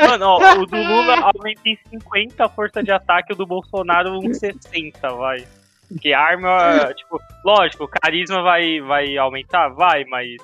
Mano, 0.00 0.26
ó, 0.26 0.54
o 0.54 0.66
do 0.66 0.76
Lula 0.76 1.30
aumenta 1.34 1.60
em 1.66 1.78
50 1.90 2.44
a 2.44 2.48
força 2.48 2.82
de 2.82 2.90
ataque, 2.90 3.32
o 3.32 3.36
do 3.36 3.46
Bolsonaro 3.46 4.16
em 4.24 4.32
60, 4.32 5.08
vai. 5.10 5.46
Porque 5.88 6.12
a 6.12 6.20
arma, 6.20 6.92
tipo, 6.94 7.20
lógico, 7.44 7.84
o 7.84 7.88
carisma 7.88 8.42
vai, 8.42 8.80
vai 8.80 9.16
aumentar? 9.18 9.68
Vai, 9.68 10.04
mas 10.06 10.36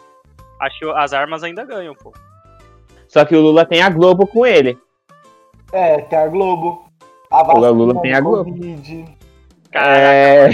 acho 0.60 0.90
as 0.90 1.12
armas 1.12 1.42
ainda 1.42 1.64
ganham, 1.64 1.94
pô. 1.94 2.12
Só 3.08 3.24
que 3.24 3.34
o 3.34 3.40
Lula 3.40 3.64
tem 3.64 3.82
a 3.82 3.88
Globo 3.90 4.26
com 4.26 4.46
ele. 4.46 4.78
É, 5.72 5.98
tem 6.02 6.18
a 6.18 6.26
Globo. 6.28 6.84
A 7.30 7.42
O 7.56 7.72
Lula 7.72 8.00
tem 8.02 8.12
a 8.12 8.20
Globo. 8.20 8.50
Covid. 8.50 9.04
Caraca, 9.70 9.94
É. 10.02 10.48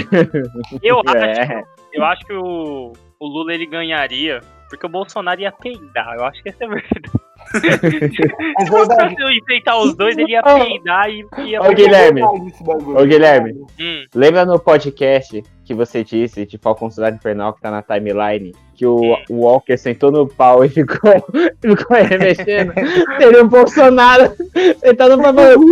eu 0.83 0.99
acho, 1.07 1.17
é. 1.17 1.63
eu 1.93 2.03
acho 2.05 2.25
que 2.25 2.33
o, 2.33 2.93
o 3.19 3.25
Lula 3.27 3.53
ele 3.53 3.65
ganharia, 3.65 4.41
porque 4.69 4.85
o 4.85 4.89
Bolsonaro 4.89 5.41
ia 5.41 5.51
peidar, 5.51 6.15
eu 6.17 6.25
acho 6.25 6.41
que 6.43 6.49
essa 6.49 6.63
é 6.63 6.67
verdade. 6.67 7.11
É 7.47 8.63
Se 8.65 8.67
fosse 8.69 8.87
verdade. 8.89 9.15
pra 9.15 9.33
enfrentar 9.33 9.77
os 9.79 9.95
dois, 9.95 10.17
ele 10.17 10.33
ia 10.33 10.43
peidar 10.43 11.09
e 11.09 11.25
ia... 11.45 11.61
Ô, 11.61 11.73
Guilherme. 11.73 12.21
Ô, 12.21 13.05
Guilherme. 13.05 13.53
Hum, 13.79 14.05
Lembra 14.13 14.43
no 14.45 14.59
podcast 14.59 15.41
que 15.67 15.73
você 15.73 16.01
disse 16.01 16.45
de 16.45 16.57
Falcão 16.57 16.89
Cidade 16.89 17.17
Infernal 17.17 17.51
que 17.53 17.59
tá 17.59 17.69
na 17.69 17.83
timeline? 17.83 18.55
Que 18.73 18.85
o, 18.85 19.17
o 19.29 19.41
Walker 19.41 19.75
sentou 19.77 20.09
no 20.09 20.25
pau 20.25 20.63
e 20.63 20.69
ficou, 20.69 21.11
ficou 21.61 21.97
remexendo? 21.97 22.71
Seria 23.17 23.43
o 23.43 23.49
Bolsonaro 23.49 24.33
sentado 24.79 25.17
no 25.17 25.23
pau 25.23 25.33
falando, 25.33 25.61
"Uh, 25.61 25.65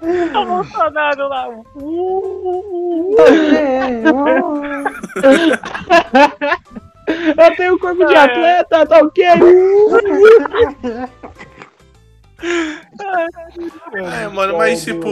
uh, 0.00 0.38
o 0.38 0.46
Bolsonaro 0.46 1.28
lá. 1.28 1.48
uh, 1.48 1.64
uh, 1.74 3.14
uh. 4.14 4.22
Eu 7.36 7.56
tenho 7.56 7.76
corpo 7.80 8.06
de 8.06 8.14
é. 8.14 8.18
atleta, 8.18 8.86
tá 8.86 8.98
ok? 8.98 9.24
É, 13.94 14.28
mano, 14.28 14.56
mas 14.58 14.84
tipo, 14.84 15.08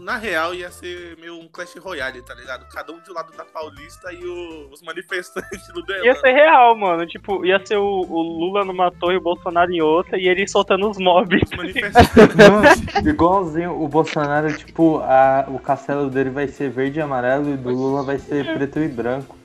na 0.00 0.16
real 0.16 0.54
ia 0.54 0.70
ser 0.70 1.16
meio 1.20 1.38
um 1.38 1.48
Clash 1.48 1.74
Royale, 1.76 2.20
tá 2.22 2.34
ligado? 2.34 2.66
Cada 2.68 2.92
um 2.92 3.00
de 3.00 3.10
um 3.10 3.14
lado 3.14 3.32
da 3.36 3.44
Paulista 3.44 4.12
e 4.12 4.24
o- 4.24 4.68
os 4.72 4.82
manifestantes 4.82 5.66
do 5.68 5.80
Ia 5.80 5.86
Delano. 5.86 6.20
ser 6.20 6.32
real, 6.32 6.76
mano. 6.76 7.06
Tipo, 7.06 7.44
ia 7.44 7.64
ser 7.64 7.76
o, 7.76 7.84
o 7.84 8.22
Lula 8.22 8.64
numa 8.64 8.90
torre 8.90 9.14
e 9.14 9.18
o 9.18 9.20
Bolsonaro 9.20 9.70
em 9.72 9.80
outra 9.80 10.18
e 10.18 10.26
ele 10.28 10.46
soltando 10.48 10.88
os 10.90 10.98
mobs. 10.98 11.40
Os 11.50 11.56
manifestantes. 11.56 12.14
Mano, 12.34 13.08
igualzinho 13.08 13.80
o 13.82 13.88
Bolsonaro, 13.88 14.52
tipo, 14.56 14.98
a, 14.98 15.44
o 15.48 15.58
castelo 15.58 16.10
dele 16.10 16.30
vai 16.30 16.48
ser 16.48 16.70
verde 16.70 16.98
e 16.98 17.02
amarelo 17.02 17.50
e 17.52 17.56
do 17.56 17.70
Lula 17.70 18.02
vai 18.02 18.18
ser 18.18 18.44
preto 18.54 18.78
e 18.80 18.88
branco. 18.88 19.36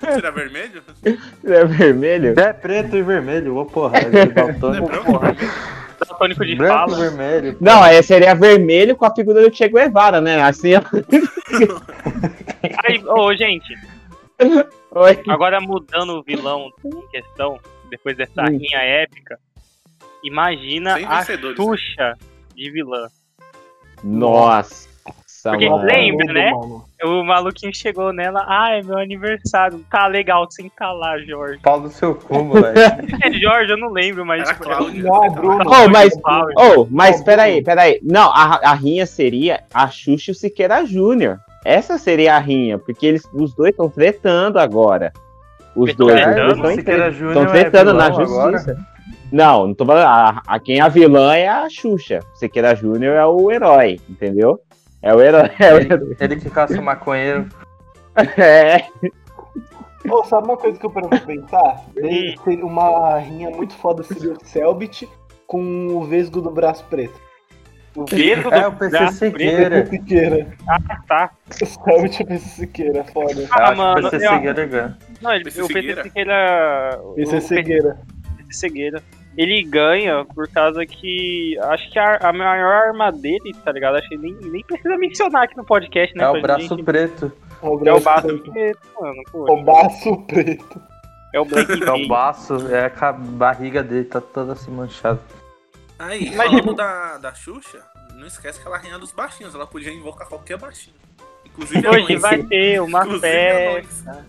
Será 0.00 0.30
vermelho? 0.30 0.82
É 1.44 1.64
vermelho? 1.64 2.38
É 2.38 2.52
preto 2.52 2.96
e 2.96 3.02
vermelho, 3.02 3.56
ô 3.56 3.64
porra, 3.64 3.98
é 3.98 4.02
é 4.20 4.26
branco? 4.26 4.60
porra. 5.04 5.34
De 6.44 6.56
Branco 6.56 6.90
fala. 6.90 6.96
vermelho. 6.96 7.56
Não, 7.60 7.82
aí 7.82 8.02
seria 8.02 8.34
vermelho 8.34 8.96
com 8.96 9.04
a 9.04 9.14
figura 9.14 9.42
do 9.42 9.54
Che 9.54 9.68
Guevara, 9.68 10.20
né? 10.20 10.42
Assim, 10.42 10.72
ó. 10.74 10.80
Aí, 12.84 13.02
ô, 13.06 13.34
gente, 13.34 13.74
Oi. 14.90 15.22
agora 15.28 15.60
mudando 15.60 16.18
o 16.18 16.22
vilão 16.22 16.70
em 16.84 17.08
questão, 17.08 17.58
depois 17.90 18.16
dessa 18.16 18.42
Hum. 18.42 18.58
rinha 18.58 18.78
épica, 18.80 19.38
imagina 20.22 20.94
a 21.06 21.18
vencedores, 21.18 21.56
Xuxa 21.56 22.16
de 22.54 22.70
vilã. 22.70 23.08
Nossa, 24.02 24.85
Porque 25.52 25.68
mano. 25.68 25.84
lembra, 25.84 26.32
né? 26.32 26.50
Mano. 26.50 26.84
O 27.04 27.22
maluquinho 27.22 27.74
chegou 27.74 28.12
nela, 28.12 28.44
ah, 28.48 28.70
é 28.72 28.82
meu 28.82 28.98
aniversário. 28.98 29.84
Tá 29.90 30.06
legal, 30.06 30.46
senta 30.50 30.90
lá, 30.92 31.18
Jorge. 31.18 31.60
Pau 31.62 31.80
do 31.80 31.88
seu 31.90 32.14
cu, 32.14 32.42
moleque. 32.42 32.78
É 33.22 33.32
Jorge, 33.32 33.72
eu 33.72 33.78
não 33.78 33.90
lembro, 33.90 34.24
mas 34.24 34.48
Era 34.48 34.54
Cláudia. 34.54 35.02
Não, 35.02 35.30
Bruno. 35.32 35.64
Oh, 35.66 35.88
mas, 35.88 36.12
oh, 36.56 36.86
mas 36.90 37.22
peraí, 37.22 37.62
peraí. 37.62 38.00
Não, 38.02 38.30
a, 38.30 38.70
a 38.70 38.74
rinha 38.74 39.04
seria 39.06 39.60
a 39.72 39.88
Xuxa 39.88 40.30
e 40.30 40.32
o 40.32 40.34
Siqueira 40.34 40.84
Júnior. 40.86 41.38
Essa 41.64 41.98
seria 41.98 42.36
a 42.36 42.38
rinha, 42.38 42.78
porque 42.78 43.06
eles, 43.06 43.24
os 43.34 43.54
dois 43.54 43.70
estão 43.70 43.90
tretando 43.90 44.58
agora. 44.58 45.12
Os 45.74 45.94
Tretando? 45.94 46.62
dois 46.62 46.78
estão 46.78 47.12
Júnior 47.12 47.46
é 47.48 47.50
tretando 47.50 47.92
na 47.92 48.08
vilão 48.08 48.22
agora? 48.24 48.52
justiça. 48.52 48.86
Não, 49.30 49.66
não 49.66 49.74
tô 49.74 49.84
falando. 49.84 50.06
A, 50.06 50.42
a 50.46 50.58
quem 50.58 50.78
é 50.78 50.80
a 50.80 50.88
vilã 50.88 51.34
é 51.34 51.48
a 51.48 51.68
Xuxa. 51.68 52.20
Siqueira 52.34 52.74
Júnior 52.74 53.14
é 53.14 53.26
o 53.26 53.50
herói, 53.50 54.00
entendeu? 54.08 54.58
É 55.06 55.14
o 55.14 55.20
herói. 55.20 55.48
É, 55.60 55.72
o 55.72 55.78
herói. 55.78 56.00
Ele, 56.00 56.16
ele 56.18 56.36
que 56.36 56.50
caça 56.50 56.78
o 56.78 56.82
maconheiro. 56.82 57.46
É. 58.38 58.86
Ô, 60.10 60.24
sabe 60.24 60.46
uma 60.46 60.56
coisa 60.56 60.78
que 60.78 60.86
eu 60.86 60.90
parei 60.90 61.10
pra 61.10 61.20
pensar? 61.20 61.84
Uma 62.62 63.18
rinha 63.18 63.50
muito 63.50 63.74
foda 63.74 64.02
seria 64.02 64.32
o 64.32 64.38
Selbit 64.42 65.06
com 65.46 65.88
o 65.88 66.02
Vesgo 66.02 66.40
do 66.40 66.50
braço 66.50 66.82
preto. 66.86 67.20
O 67.94 68.04
dedo 68.04 68.48
É 68.54 68.66
o 68.66 68.70
do 68.70 68.78
PC 68.78 68.90
braço 68.90 69.18
Siqueira. 69.18 69.84
Siqueira. 69.84 70.46
Ah, 70.66 70.78
tá. 71.06 71.30
Sabe, 71.50 72.08
tipo, 72.08 72.32
esse 72.32 72.48
Siqueira, 72.48 73.04
foda. 73.04 73.46
Ah, 73.50 73.70
que 73.70 73.76
mano, 73.76 74.06
o 74.06 74.10
PC 74.10 74.26
Siqueira 74.26 74.66
ganha. 74.66 74.98
Não, 75.20 75.34
ele, 75.34 75.44
PC 75.44 75.60
o 75.60 75.66
Segueira? 75.66 76.02
Siqueira. 76.02 77.00
Esse 77.18 77.34
é 77.34 77.38
o. 77.38 77.42
PT 77.42 78.54
Cegueira. 78.54 79.02
Ele 79.36 79.62
ganha 79.64 80.24
por 80.24 80.48
causa 80.48 80.86
que. 80.86 81.58
Acho 81.64 81.90
que 81.92 81.98
a, 81.98 82.16
a 82.28 82.32
maior 82.32 82.72
arma 82.88 83.12
dele, 83.12 83.54
tá 83.64 83.70
ligado? 83.72 83.96
Acho 83.96 84.08
que 84.08 84.16
nem, 84.16 84.32
nem 84.34 84.62
precisa 84.64 84.96
mencionar 84.96 85.44
aqui 85.44 85.56
no 85.56 85.64
podcast, 85.64 86.16
né? 86.16 86.24
É 86.24 86.28
o 86.30 86.40
braço 86.40 86.68
gente- 86.68 86.82
preto. 86.82 87.30
É 87.62 87.66
o 87.66 87.86
É 87.88 87.92
o 87.92 88.00
braço 88.00 88.26
preto. 88.28 88.52
preto, 88.52 88.88
mano. 89.00 89.20
É 89.20 89.30
Pô. 89.30 89.52
o 89.52 89.62
baço 89.64 90.16
preto. 90.26 90.82
É 91.34 91.40
o 91.40 91.44
Black 91.44 91.70
É 91.72 91.74
o 91.76 91.78
Bay. 91.86 92.06
baço, 92.08 92.54
é 92.74 92.90
a 92.98 93.12
barriga 93.12 93.82
dele 93.82 94.04
tá 94.04 94.20
toda 94.22 94.54
assim 94.54 94.70
manchada. 94.70 95.20
Aí, 95.98 96.34
Mas- 96.34 96.50
falando 96.50 96.74
da, 96.74 97.18
da 97.18 97.34
Xuxa, 97.34 97.82
não 98.14 98.26
esquece 98.26 98.60
que 98.60 98.66
ela 98.66 98.78
reina 98.78 98.98
dos 98.98 99.12
baixinhos. 99.12 99.54
Ela 99.54 99.66
podia 99.66 99.92
invocar 99.92 100.26
qualquer 100.28 100.56
baixinho. 100.58 100.96
Inclusive 101.44 101.86
Hoje 101.88 102.16
vai 102.16 102.42
ter 102.42 102.80
uma 102.80 103.00
Inclusive 103.00 103.20
festa. 103.20 104.26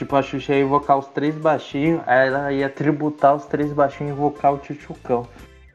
Tipo, 0.00 0.16
a 0.16 0.22
Xuxa 0.22 0.54
ia 0.54 0.62
invocar 0.62 0.96
os 0.98 1.08
três 1.08 1.34
baixinhos, 1.34 2.00
aí 2.06 2.28
ela 2.28 2.50
ia 2.50 2.70
tributar 2.70 3.36
os 3.36 3.44
três 3.44 3.70
baixinhos 3.70 4.12
e 4.12 4.14
invocar 4.14 4.54
o 4.54 4.56
Tchutchucão. 4.56 5.28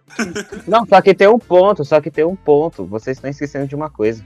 Não, 0.67 0.83
só 0.83 0.99
que 0.99 1.13
tem 1.13 1.27
um 1.27 1.37
ponto, 1.37 1.85
só 1.85 2.01
que 2.01 2.09
tem 2.09 2.25
um 2.25 2.35
ponto. 2.35 2.87
Vocês 2.87 3.17
estão 3.17 3.29
esquecendo 3.29 3.67
de 3.67 3.75
uma 3.75 3.87
coisa. 3.87 4.25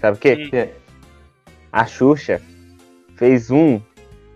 Sabe 0.00 0.16
o 0.16 0.20
quê? 0.20 0.46
Que 0.48 0.56
é- 0.56 0.74
A 1.72 1.84
Xuxa 1.84 2.40
fez 3.16 3.50
um 3.50 3.80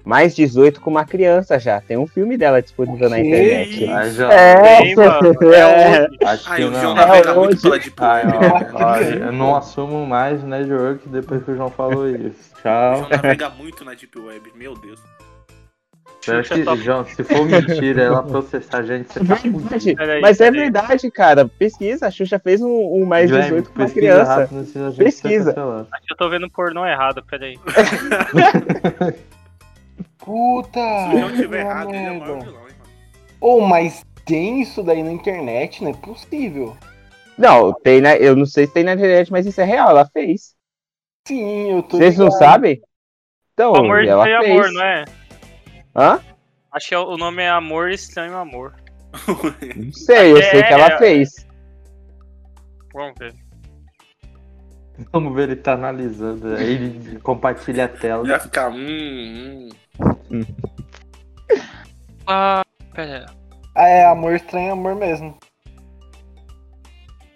mais 0.07 0.37
18 0.37 0.81
com 0.81 0.89
uma 0.89 1.05
criança 1.05 1.59
já. 1.59 1.81
Tem 1.81 1.97
um 1.97 2.07
filme 2.07 2.37
dela 2.37 2.63
disponível 2.63 3.11
na 3.11 3.19
internet. 3.19 3.91
Aí 3.91 4.13
já. 4.13 4.33
É, 4.33 4.81
Bem, 4.81 4.95
mano, 4.95 5.37
é. 5.53 6.07
Acho 6.25 6.49
Ai, 6.49 6.57
que 6.57 6.65
o 6.65 6.71
não. 6.71 6.81
João 6.81 6.97
É 6.97 7.35
muito 7.35 7.61
pela 7.61 7.79
Deep 7.81 7.97
Ai, 7.99 8.25
Web, 8.25 8.39
ó, 8.73 8.85
ó, 8.85 8.97
eu 8.99 9.33
não 9.33 9.57
assumo 9.57 10.07
mais 10.07 10.41
network 10.45 11.09
depois 11.09 11.43
que 11.43 11.51
o 11.51 11.57
João 11.57 11.71
falou 11.71 12.09
isso. 12.09 12.53
O 12.57 12.63
Tchau. 12.63 12.97
João 12.99 13.09
navega 13.11 13.51
muito 13.51 13.85
na 13.85 13.95
Deep 13.95 14.17
Web, 14.17 14.53
meu 14.55 14.75
Deus. 14.75 15.01
Eu 16.29 16.39
acho 16.39 16.55
que, 16.55 16.77
João, 16.85 17.05
se 17.05 17.25
for 17.25 17.45
mentira, 17.45 18.03
ela 18.03 18.23
processar 18.23 18.79
a 18.79 18.83
gente, 18.83 19.13
você 19.13 19.21
tá. 19.25 19.35
Verdade. 19.35 19.95
Peraí, 19.95 20.21
Mas 20.21 20.41
é 20.41 20.51
verdade, 20.53 21.11
cara. 21.11 21.49
Pesquisa. 21.49 22.07
A 22.07 22.11
Xuxa 22.13 22.39
fez 22.39 22.61
um, 22.63 22.69
um 22.69 23.05
mais 23.05 23.29
Guilherme, 23.29 23.61
18 23.63 23.71
com 23.71 23.81
uma 23.81 23.91
criança. 23.91 24.35
rápido, 24.41 24.95
Pesquisa. 24.97 25.51
Acho 25.51 26.07
que 26.07 26.13
eu 26.13 26.17
tô 26.17 26.29
vendo 26.29 26.49
pornô 26.49 26.87
errado, 26.87 27.25
peraí. 27.29 27.59
Puta! 30.27 30.81
Se 30.81 31.15
o 31.17 31.19
João 31.21 31.37
tiver 31.37 31.61
errado, 31.61 31.95
ele 31.95 32.05
é 32.05 32.11
o 32.11 32.19
maior 32.21 32.41
vilão, 32.43 32.69
hein, 32.69 32.75
mano. 32.79 32.91
Ô, 33.41 33.61
mas 33.61 34.05
tem 34.25 34.61
isso 34.61 34.83
daí 34.83 35.03
na 35.03 35.13
internet? 35.13 35.83
Não 35.85 35.93
é 35.93 35.95
possível. 35.95 36.77
Não, 37.39 37.73
tem 37.73 38.01
na, 38.01 38.17
eu 38.17 38.35
não 38.35 38.45
sei 38.45 38.67
se 38.67 38.73
tem 38.73 38.83
na 38.83 38.95
internet, 38.95 39.31
mas 39.31 39.47
isso 39.47 39.61
é 39.61 39.65
real. 39.65 39.91
Ela 39.91 40.05
fez. 40.07 40.55
Sim, 41.29 41.71
eu 41.71 41.83
tô 41.83 41.97
Vocês 41.99 42.19
não 42.19 42.31
sabem? 42.31 42.83
Então, 43.55 43.75
Amor 43.75 44.05
ela 44.05 44.25
Estranho 44.25 44.43
fez. 44.43 44.53
Amor, 44.59 44.73
não 44.73 44.83
é? 44.83 45.05
Hã? 45.95 46.21
Acho 46.73 46.89
que 46.89 46.95
é 46.95 46.99
o 46.99 47.17
nome 47.17 47.43
é 47.43 47.49
Amor 47.49 47.91
Estranho 47.91 48.37
Amor. 48.37 48.75
Não 49.77 49.93
sei, 49.95 50.33
eu 50.33 50.43
sei 50.43 50.63
que 50.63 50.73
ela 50.75 50.89
É. 50.93 50.99
fez. 50.99 51.47
Vamos 52.93 53.15
ver. 53.19 53.35
Vamos 55.11 55.35
ver, 55.35 55.43
ele 55.45 55.57
tá 55.57 55.73
analisando. 55.73 56.55
Aí 56.55 56.75
ele 56.75 57.19
compartilha 57.21 57.87
a 57.87 57.89
tela. 57.89 58.23
Ele 58.25 58.31
vai 58.33 58.41
ficar. 58.41 58.71
Hum, 58.71 58.77
hum. 58.77 59.69
Ah, 62.27 62.63
pera. 62.95 63.27
Ah, 63.75 63.87
é 63.89 64.07
Amor 64.07 64.35
Estranho 64.35 64.73
Amor 64.73 64.95
mesmo. 64.95 65.37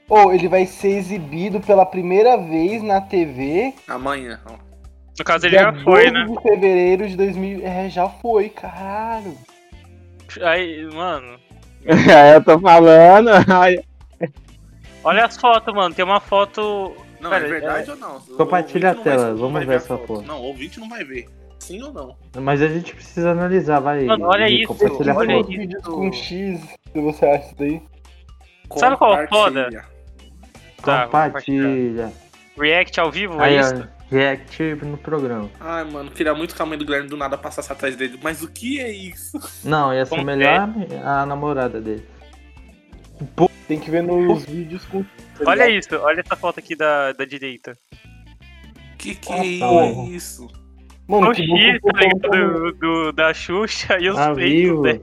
Ou 0.09 0.33
ele 0.35 0.49
vai 0.49 0.67
ser 0.67 0.97
exibido 0.99 1.61
pela 1.61 1.87
primeira 1.87 2.37
vez 2.37 2.83
na 2.83 3.01
TV 3.01 3.73
Amanhã. 3.87 4.41
No 5.17 5.25
caso 5.25 5.47
ele 5.47 5.57
já 5.57 5.73
foi, 5.85 6.11
12 6.11 6.13
né? 6.13 6.25
de 6.25 6.43
fevereiro 6.43 7.09
de 7.09 7.17
2000. 7.17 7.61
É, 7.65 7.89
já 7.89 8.09
foi, 8.09 8.49
caralho. 8.49 9.37
Aí, 10.43 10.85
mano. 10.93 11.39
É, 11.87 12.37
eu 12.37 12.45
tô 12.45 12.59
falando. 12.59 13.31
ai, 13.51 13.79
Olha 15.03 15.25
as 15.25 15.37
fotos, 15.37 15.73
mano. 15.75 15.95
Tem 15.95 16.05
uma 16.05 16.21
foto. 16.21 16.95
Não, 17.21 17.31
Pera, 17.31 17.47
é 17.47 17.49
verdade 17.49 17.91
ou 17.91 17.97
não? 17.97 18.21
Compartilha 18.21 18.91
a 18.91 18.95
tela, 18.95 19.35
vamos 19.35 19.65
ver 19.65 19.77
essa 19.77 19.97
foto. 19.97 20.07
foto. 20.07 20.23
Não, 20.23 20.41
o 20.41 20.45
ouvinte 20.45 20.79
não 20.79 20.89
vai 20.89 21.05
ver. 21.05 21.27
Sim 21.71 21.83
ou 21.85 21.93
não? 21.93 22.17
Mas 22.43 22.61
a 22.61 22.67
gente 22.69 22.93
precisa 22.95 23.31
analisar, 23.31 23.79
vai. 23.79 24.05
Mano, 24.05 24.27
olha 24.27 24.47
Gui, 24.49 24.63
isso, 24.63 24.75
Compartilha 24.75 25.13
a 25.13 25.17
olha 25.17 25.37
foto. 25.37 25.51
isso. 25.51 25.61
vídeos 25.61 25.83
com 25.85 26.13
X, 26.13 26.61
se 26.93 27.01
você 27.01 27.27
acha 27.27 27.47
isso 27.47 27.55
daí. 27.57 27.83
Sabe 28.77 28.97
qual 28.97 29.15
é 29.15 29.27
foda? 29.29 29.65
Compartilha. 29.65 29.85
Tá, 30.83 31.05
Compartilha. 31.07 32.13
React 32.59 33.01
ao 33.01 33.11
vivo, 33.13 33.41
é 33.41 33.45
Aí, 33.45 33.59
isso? 33.61 33.75
ó, 33.77 34.15
react 34.15 34.63
no 34.85 34.99
programa. 34.99 35.49
Ai, 35.61 35.85
mano, 35.85 36.11
queria 36.11 36.35
muito 36.35 36.55
que 36.57 36.61
a 36.61 36.67
mãe 36.67 36.77
do 36.77 36.85
Guilherme 36.85 37.09
do 37.09 37.17
nada 37.17 37.39
passasse 37.39 37.73
atrás 37.73 37.95
dele. 37.97 38.19
Mas 38.23 38.43
o 38.43 38.51
que 38.51 38.81
é 38.81 38.91
isso? 38.91 39.39
Não, 39.65 39.95
ia 39.95 40.05
ser 40.05 40.11
Como 40.11 40.25
melhor 40.25 40.69
a 41.05 41.25
namorada 41.25 41.81
dele. 41.81 42.05
Tem 43.69 43.79
que 43.79 43.91
ver 43.91 44.03
nos 44.03 44.45
vídeos 44.45 44.85
com. 44.87 45.05
Olha 45.47 45.71
isso, 45.71 45.95
olha 45.97 46.21
essa 46.21 46.35
foto 46.37 46.59
aqui 46.59 46.75
da, 46.75 47.13
da 47.13 47.25
direita. 47.25 47.73
Que 48.99 49.15
que 49.15 49.33
Ah, 49.33 49.37
é 49.47 49.59
porra. 49.59 50.09
isso? 50.11 50.49
Mano, 51.11 51.31
o 51.31 51.35
bom 51.35 51.93
tá 51.93 52.01
ligado, 52.01 52.63
do, 52.63 52.73
do- 52.73 53.13
da 53.13 53.35
Xuxa 53.35 53.99
e 53.99 54.09
os 54.09 54.19
Ah, 54.19 54.35
peitos. 54.35 55.01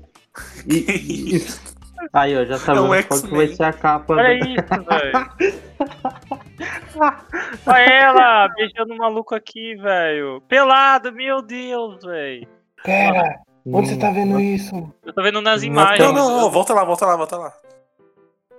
E- 0.67 0.73
e- 0.73 1.35
e- 1.37 1.67
Aí, 2.13 2.37
ó, 2.37 2.45
já 2.45 2.57
sabemos 2.59 2.95
É 2.95 2.99
um 2.99 3.03
qual 3.03 3.21
que 3.21 3.35
vai 3.35 3.47
ser 3.47 3.63
a 3.63 3.73
capa. 3.73 4.13
Olha 4.13 4.39
do- 4.39 4.45
isso, 4.47 4.83
velho. 4.85 5.29
Olha 7.65 7.83
ela 7.83 8.47
beijando 8.55 8.93
o 8.93 8.97
maluco 8.97 9.35
aqui, 9.35 9.75
velho. 9.75 10.41
Pelado, 10.47 11.11
meu 11.11 11.41
Deus, 11.41 12.03
velho. 12.03 12.47
Pera, 12.83 13.39
onde 13.65 13.87
Hum. 13.87 13.93
você 13.93 13.97
tá 13.99 14.11
vendo 14.11 14.39
isso? 14.39 14.91
Eu 15.05 15.13
tô 15.13 15.21
vendo 15.21 15.41
nas 15.41 15.63
imagens. 15.63 15.99
Não, 15.99 16.13
não, 16.13 16.41
não, 16.41 16.51
volta 16.51 16.73
lá, 16.73 16.83
volta 16.83 17.05
lá, 17.05 17.15
volta 17.15 17.37
lá. 17.37 17.53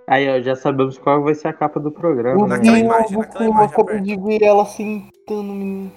Aí, 0.07 0.29
ó, 0.29 0.41
já 0.41 0.57
sabemos 0.57 0.97
qual 0.99 1.23
vai 1.23 1.35
ser 1.35 1.49
a 1.49 1.53
capa 1.53 1.79
do 1.79 1.91
programa. 1.91 2.43
O 2.43 2.47
né? 2.47 2.57
Naquela 2.57 2.79
imagem, 2.79 3.13
eu 3.13 3.19
naquela 3.21 3.45
imagem 3.45 3.67
acabei 3.67 3.97
aberta. 3.99 4.17
de 4.17 4.23
ver 4.23 4.43
ela 4.43 4.65
sentando, 4.67 5.53
menino. 5.53 5.93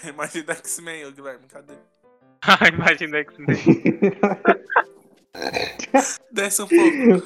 Imagina 0.08 0.54
X-Men, 0.54 1.04
ô 1.06 1.12
Guilherme, 1.12 1.46
cadê? 1.46 1.74
Ah, 2.42 2.68
imagina 2.72 3.18
X-Men. 3.18 3.56
Desce 6.32 6.62
um 6.62 6.68
pouco. 6.68 7.22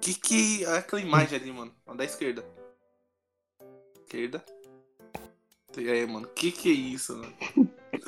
Que 0.00 0.14
que. 0.14 0.64
Olha 0.66 0.78
aquela 0.78 1.02
imagem 1.02 1.38
ali, 1.38 1.52
mano. 1.52 1.74
Da 1.94 2.04
esquerda. 2.04 2.42
Esquerda. 4.02 4.42
E 5.76 5.90
aí, 5.90 6.06
mano, 6.06 6.26
que 6.28 6.50
que 6.50 6.70
é 6.70 6.72
isso, 6.72 7.14
mano? 7.16 7.34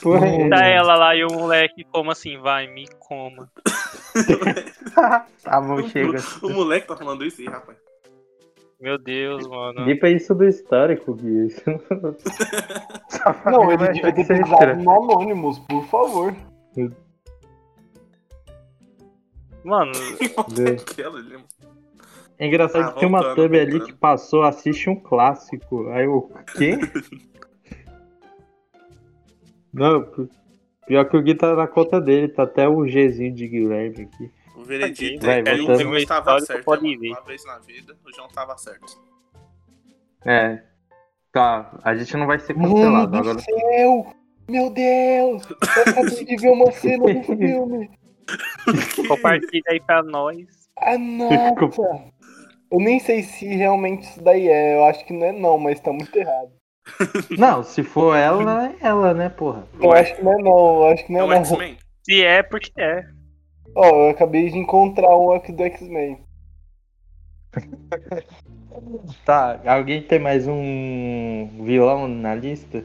Porra. 0.01 0.48
Tá 0.48 0.66
ela 0.66 0.94
lá 0.94 1.15
e 1.15 1.23
o 1.24 1.28
moleque, 1.28 1.85
como 1.85 2.10
assim? 2.10 2.39
Vai, 2.39 2.66
me 2.66 2.89
coma. 2.98 3.52
Tá 5.43 5.60
bom, 5.60 5.86
chega. 5.89 6.19
O 6.43 6.48
moleque 6.48 6.86
tá 6.86 6.97
falando 6.97 7.23
isso 7.24 7.43
aí, 7.43 7.47
rapaz. 7.47 7.77
Meu 8.81 8.97
Deus, 8.97 9.47
mano. 9.49 9.85
Limpa 9.85 10.09
isso 10.09 10.33
do 10.35 10.45
histórico, 10.45 11.13
Gui. 11.15 11.49
Não, 13.45 13.73
ele 13.73 13.89
devia 13.89 14.13
ter 14.15 14.27
pisado 14.27 14.83
no 14.83 14.91
Anonymous, 14.91 15.59
por 15.61 15.85
favor. 15.87 16.35
Mano. 19.65 19.91
É 22.39 22.47
engraçado 22.47 22.85
Ah, 22.85 22.93
que 22.93 23.01
tem 23.01 23.09
uma 23.09 23.21
voltando, 23.21 23.37
thumb 23.49 23.59
ali 23.59 23.81
que 23.85 23.93
passou, 23.93 24.45
assiste 24.45 24.89
um 24.89 24.95
clássico. 24.95 25.89
Aí 25.89 26.05
eu, 26.05 26.31
quê? 26.57 26.79
Não, 29.75 30.03
pi- 30.05 30.29
pior 30.87 31.05
que 31.05 31.17
o 31.17 31.23
Gui 31.23 31.35
tá 31.35 31.55
na 31.57 31.67
conta 31.67 32.01
dele, 32.01 32.29
tá 32.29 32.45
até 32.45 32.69
o 32.69 32.87
Gzinho 32.87 33.35
de 33.35 33.49
Guilherme 33.49 34.03
aqui. 34.05 34.31
O 34.69 34.77
veredito 34.78 35.24
Vai, 35.24 35.40
é 35.47 35.55
o. 35.55 35.78
João 35.78 35.97
estava 35.97 36.39
certo. 36.40 36.62
pode 36.65 36.82
mano. 36.86 37.01
ver. 37.01 37.09
Uma 37.12 37.23
vez 37.23 37.43
na 37.47 37.59
vida, 37.59 37.97
o 38.05 38.12
João 38.15 38.28
tava 38.28 38.55
certo. 38.59 39.01
É. 40.27 40.62
Tá, 41.32 41.78
a 41.82 41.95
gente 41.95 42.15
não 42.19 42.27
vai 42.27 42.39
ser 42.39 42.55
Mano 42.55 42.74
cancelado 42.74 43.11
do 43.12 43.16
agora. 43.16 43.39
céu! 43.39 44.12
Meu 44.47 44.69
Deus! 44.69 45.43
Eu 45.51 45.82
acabei 45.86 46.24
de 46.24 46.36
ver 46.36 46.51
uma 46.51 46.70
cena 46.73 47.03
do 47.15 47.23
filme. 47.24 47.90
compartilha 49.09 49.62
aí 49.70 49.81
pra 49.81 50.03
nós. 50.03 50.36
Ah, 50.78 50.99
nossa! 50.99 51.81
Eu 52.70 52.78
nem 52.78 53.01
sei 53.01 53.23
se 53.23 53.47
realmente 53.47 54.03
isso 54.03 54.23
daí 54.23 54.49
é. 54.49 54.77
Eu 54.77 54.85
acho 54.85 55.03
que 55.07 55.15
não 55.15 55.27
é 55.27 55.32
não, 55.32 55.57
mas 55.57 55.81
tá 55.81 55.90
muito 55.95 56.15
errado. 56.15 56.51
Não, 57.39 57.62
se 57.62 57.82
for 57.82 58.15
ela, 58.16 58.66
é 58.69 58.74
ela, 58.81 59.12
né, 59.15 59.28
porra? 59.28 59.66
Eu 59.81 59.93
acho 59.93 60.15
que 60.16 60.23
não 60.24 60.32
é 60.32 60.43
não, 60.43 60.82
eu 60.82 60.89
acho 60.89 61.07
que 61.07 61.12
É 61.15 61.19
não 61.19 61.27
o 61.28 61.32
é 61.32 61.36
não. 61.39 61.45
Se 61.45 62.24
é, 62.24 62.43
porque 62.43 62.70
é. 62.78 63.05
Ó, 63.81 63.87
eu 64.07 64.11
acabei 64.11 64.51
de 64.51 64.59
encontrar 64.59 65.17
um 65.17 65.31
aqui 65.33 65.53
do 65.53 65.63
X-Men. 65.63 66.19
Tá, 69.25 69.61
alguém 69.67 70.03
tem 70.03 70.21
mais 70.21 70.47
um 70.47 71.49
vilão 71.65 72.07
na 72.07 72.33
lista? 72.35 72.85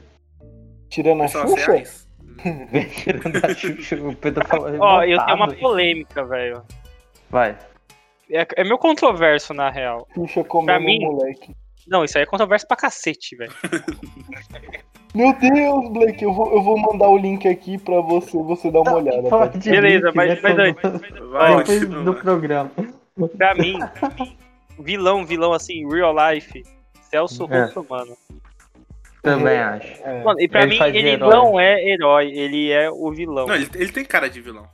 Tirando 0.90 1.22
a 1.22 1.26
as 1.26 1.32
Xuxa? 1.32 1.84
Tirando 3.04 3.46
a 3.46 3.54
Xuxa, 3.54 3.96
o 3.98 4.16
Pedro 4.16 4.48
falou. 4.48 4.70
Ó, 4.80 5.04
eu 5.04 5.24
tenho 5.24 5.36
uma 5.38 5.54
polêmica, 5.54 6.24
velho. 6.26 6.64
Vai. 7.30 7.58
é, 8.32 8.48
é 8.56 8.64
meu 8.64 8.80
controverso, 8.80 9.54
na 9.54 9.70
real. 9.70 10.08
Xuxa 10.16 10.44
comendo 10.44 10.80
mim- 10.84 11.06
um 11.06 11.12
moleque. 11.12 11.54
Não, 11.88 12.04
isso 12.04 12.18
aí 12.18 12.24
é 12.24 12.28
controverso 12.28 12.68
pra 12.68 12.78
cacete, 12.78 13.36
velho. 13.36 13.54
Meu 15.14 15.32
Deus, 15.40 15.90
Blake, 15.92 16.24
eu 16.24 16.34
vou, 16.34 16.52
eu 16.54 16.64
vou 16.64 16.78
mandar 16.78 17.08
o 17.08 17.18
link 17.18 17.48
aqui 17.48 17.78
pra 17.78 18.02
você, 18.02 18.36
você 18.36 18.72
dar 18.72 18.82
uma 18.82 18.96
olhada. 18.96 19.22
tá? 19.30 19.38
Pode 19.48 19.70
Beleza, 19.70 20.10
vir, 20.12 20.16
mas- 20.16 20.42
mas 20.42 20.56
Vai, 21.30 21.58
Depois 21.58 21.88
do 22.04 22.14
programa. 22.16 22.72
Pra 23.38 23.54
mim, 23.54 23.78
vilão, 24.80 25.24
vilão 25.26 25.54
assim, 25.54 25.88
real 25.88 26.16
life, 26.32 26.64
Celso 27.12 27.48
É. 27.52 27.66
Russo, 27.66 27.86
mano. 27.88 28.18
Também 29.22 29.58
acho. 29.58 30.02
É. 30.04 30.24
Mano, 30.24 30.42
e 30.42 30.48
pra 30.48 30.64
Ele 30.64 30.80
mim, 30.80 30.86
ele 30.98 31.10
herói. 31.10 31.30
não 31.34 31.60
é 31.60 31.82
herói, 31.90 32.32
ele 32.32 32.72
é 32.72 32.90
o 32.90 33.12
vilão. 33.12 33.46
Não, 33.48 33.56
ele, 33.56 33.70
ele 33.76 33.92
tem 33.92 34.04
cara 34.04 34.28
de 34.30 34.42
vilão. 34.42 34.66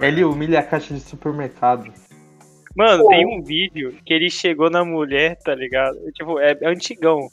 Ele 0.00 0.24
humilha 0.24 0.58
a 0.58 0.62
caixa 0.62 0.92
de 0.92 1.00
supermercado. 1.00 1.90
Mano, 2.76 3.06
tem 3.06 3.24
um 3.24 3.40
vídeo 3.42 3.94
que 4.04 4.12
ele 4.12 4.28
chegou 4.28 4.68
na 4.68 4.84
mulher, 4.84 5.36
tá 5.44 5.54
ligado? 5.54 5.96
Tipo, 6.12 6.40
é, 6.40 6.58
é 6.60 6.68
antigão. 6.68 7.28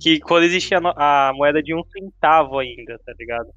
Que 0.00 0.18
quando 0.18 0.44
existia 0.44 0.78
a 0.96 1.32
moeda 1.34 1.62
de 1.62 1.74
um 1.74 1.82
centavo 1.84 2.58
ainda, 2.58 2.98
tá 3.04 3.12
ligado? 3.18 3.52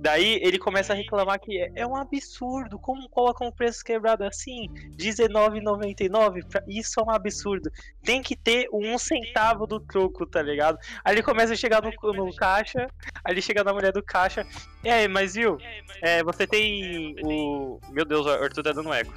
Daí 0.00 0.38
ele 0.42 0.58
começa 0.58 0.92
a 0.92 0.96
reclamar 0.96 1.40
que 1.40 1.58
é, 1.58 1.70
é 1.76 1.86
um 1.86 1.96
absurdo. 1.96 2.78
Como 2.78 3.08
colocam 3.08 3.48
um 3.48 3.52
preço 3.52 3.82
quebrado 3.84 4.24
assim? 4.24 4.68
R$19,99? 4.98 6.44
Pra- 6.48 6.62
Isso 6.68 7.00
é 7.00 7.02
um 7.02 7.10
absurdo. 7.10 7.70
Tem 8.02 8.22
que 8.22 8.36
ter 8.36 8.68
um 8.72 8.98
centavo 8.98 9.66
do 9.66 9.80
troco, 9.80 10.26
tá 10.26 10.42
ligado? 10.42 10.78
Aí 11.04 11.14
ele 11.14 11.22
começa 11.22 11.52
a 11.54 11.56
chegar 11.56 11.82
no, 11.82 11.90
no 12.12 12.34
caixa. 12.34 12.88
Aí 13.24 13.32
ele 13.32 13.42
chega 13.42 13.64
na 13.64 13.72
mulher 13.72 13.92
do 13.92 14.02
caixa. 14.02 14.46
Aí, 14.84 15.08
mas 15.08 15.34
viu? 15.34 15.56
É, 16.02 16.22
você 16.22 16.46
tem 16.46 17.14
o. 17.24 17.80
Meu 17.90 18.04
Deus, 18.04 18.26
o 18.26 18.30
Arthur 18.30 18.62
tá 18.62 18.72
dando 18.72 18.92
eco. 18.92 19.14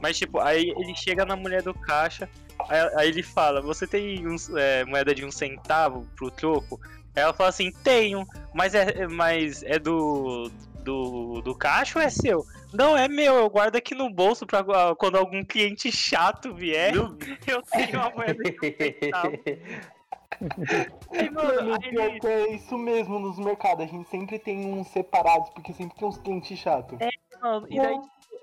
Mas, 0.00 0.18
tipo, 0.18 0.40
aí 0.40 0.72
ele 0.76 0.94
chega 0.94 1.24
na 1.24 1.36
mulher 1.36 1.62
do 1.62 1.74
caixa, 1.74 2.28
aí, 2.68 2.90
aí 2.96 3.08
ele 3.08 3.22
fala, 3.22 3.60
você 3.60 3.86
tem 3.86 4.26
uns, 4.26 4.48
é, 4.50 4.84
moeda 4.84 5.14
de 5.14 5.24
um 5.24 5.30
centavo 5.30 6.06
pro 6.16 6.30
troco? 6.30 6.80
Aí 7.14 7.22
ela 7.22 7.32
fala 7.32 7.50
assim, 7.50 7.72
tenho, 7.82 8.26
mas 8.54 8.74
é, 8.74 9.06
mas 9.06 9.62
é 9.62 9.78
do, 9.78 10.50
do, 10.84 11.40
do 11.42 11.54
caixa 11.54 11.98
ou 11.98 12.04
é 12.04 12.10
seu? 12.10 12.44
Não, 12.72 12.96
é 12.96 13.08
meu, 13.08 13.34
eu 13.36 13.50
guardo 13.50 13.76
aqui 13.76 13.94
no 13.94 14.10
bolso 14.10 14.46
pra 14.46 14.60
ah, 14.60 14.94
quando 14.94 15.16
algum 15.16 15.42
cliente 15.42 15.90
chato 15.90 16.52
vier, 16.52 16.92
Meu 16.92 17.16
eu 17.46 17.62
tenho 17.62 17.98
uma 17.98 18.10
moeda 18.10 18.42
de 18.42 18.50
um 18.50 18.58
centavo. 19.00 19.38
Aí, 21.10 21.30
mano, 21.30 21.74
aí 21.74 21.88
ele, 21.88 22.26
é 22.26 22.54
isso 22.54 22.76
mesmo 22.76 23.18
nos 23.18 23.38
mercados. 23.38 23.84
A 23.84 23.88
gente 23.88 24.08
sempre 24.08 24.38
tem 24.38 24.72
uns 24.72 24.86
separados, 24.88 25.50
porque 25.50 25.72
sempre 25.72 25.98
tem 25.98 26.06
uns 26.06 26.18
clientes 26.18 26.58
chatos. 26.58 26.98
mano, 27.40 27.66
e 27.70 27.80
daí 27.80 27.98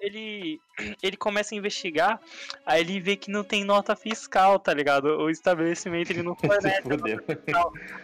ele, 0.05 0.61
ele 1.01 1.17
começa 1.17 1.53
a 1.53 1.57
investigar, 1.57 2.19
aí 2.65 2.81
ele 2.81 2.99
vê 2.99 3.15
que 3.15 3.31
não 3.31 3.43
tem 3.43 3.63
nota 3.63 3.95
fiscal, 3.95 4.59
tá 4.59 4.73
ligado? 4.73 5.05
O 5.05 5.29
estabelecimento 5.29 6.11
ele 6.11 6.21
não 6.21 6.35
fornece 6.35 6.81
fudeu. 6.81 7.23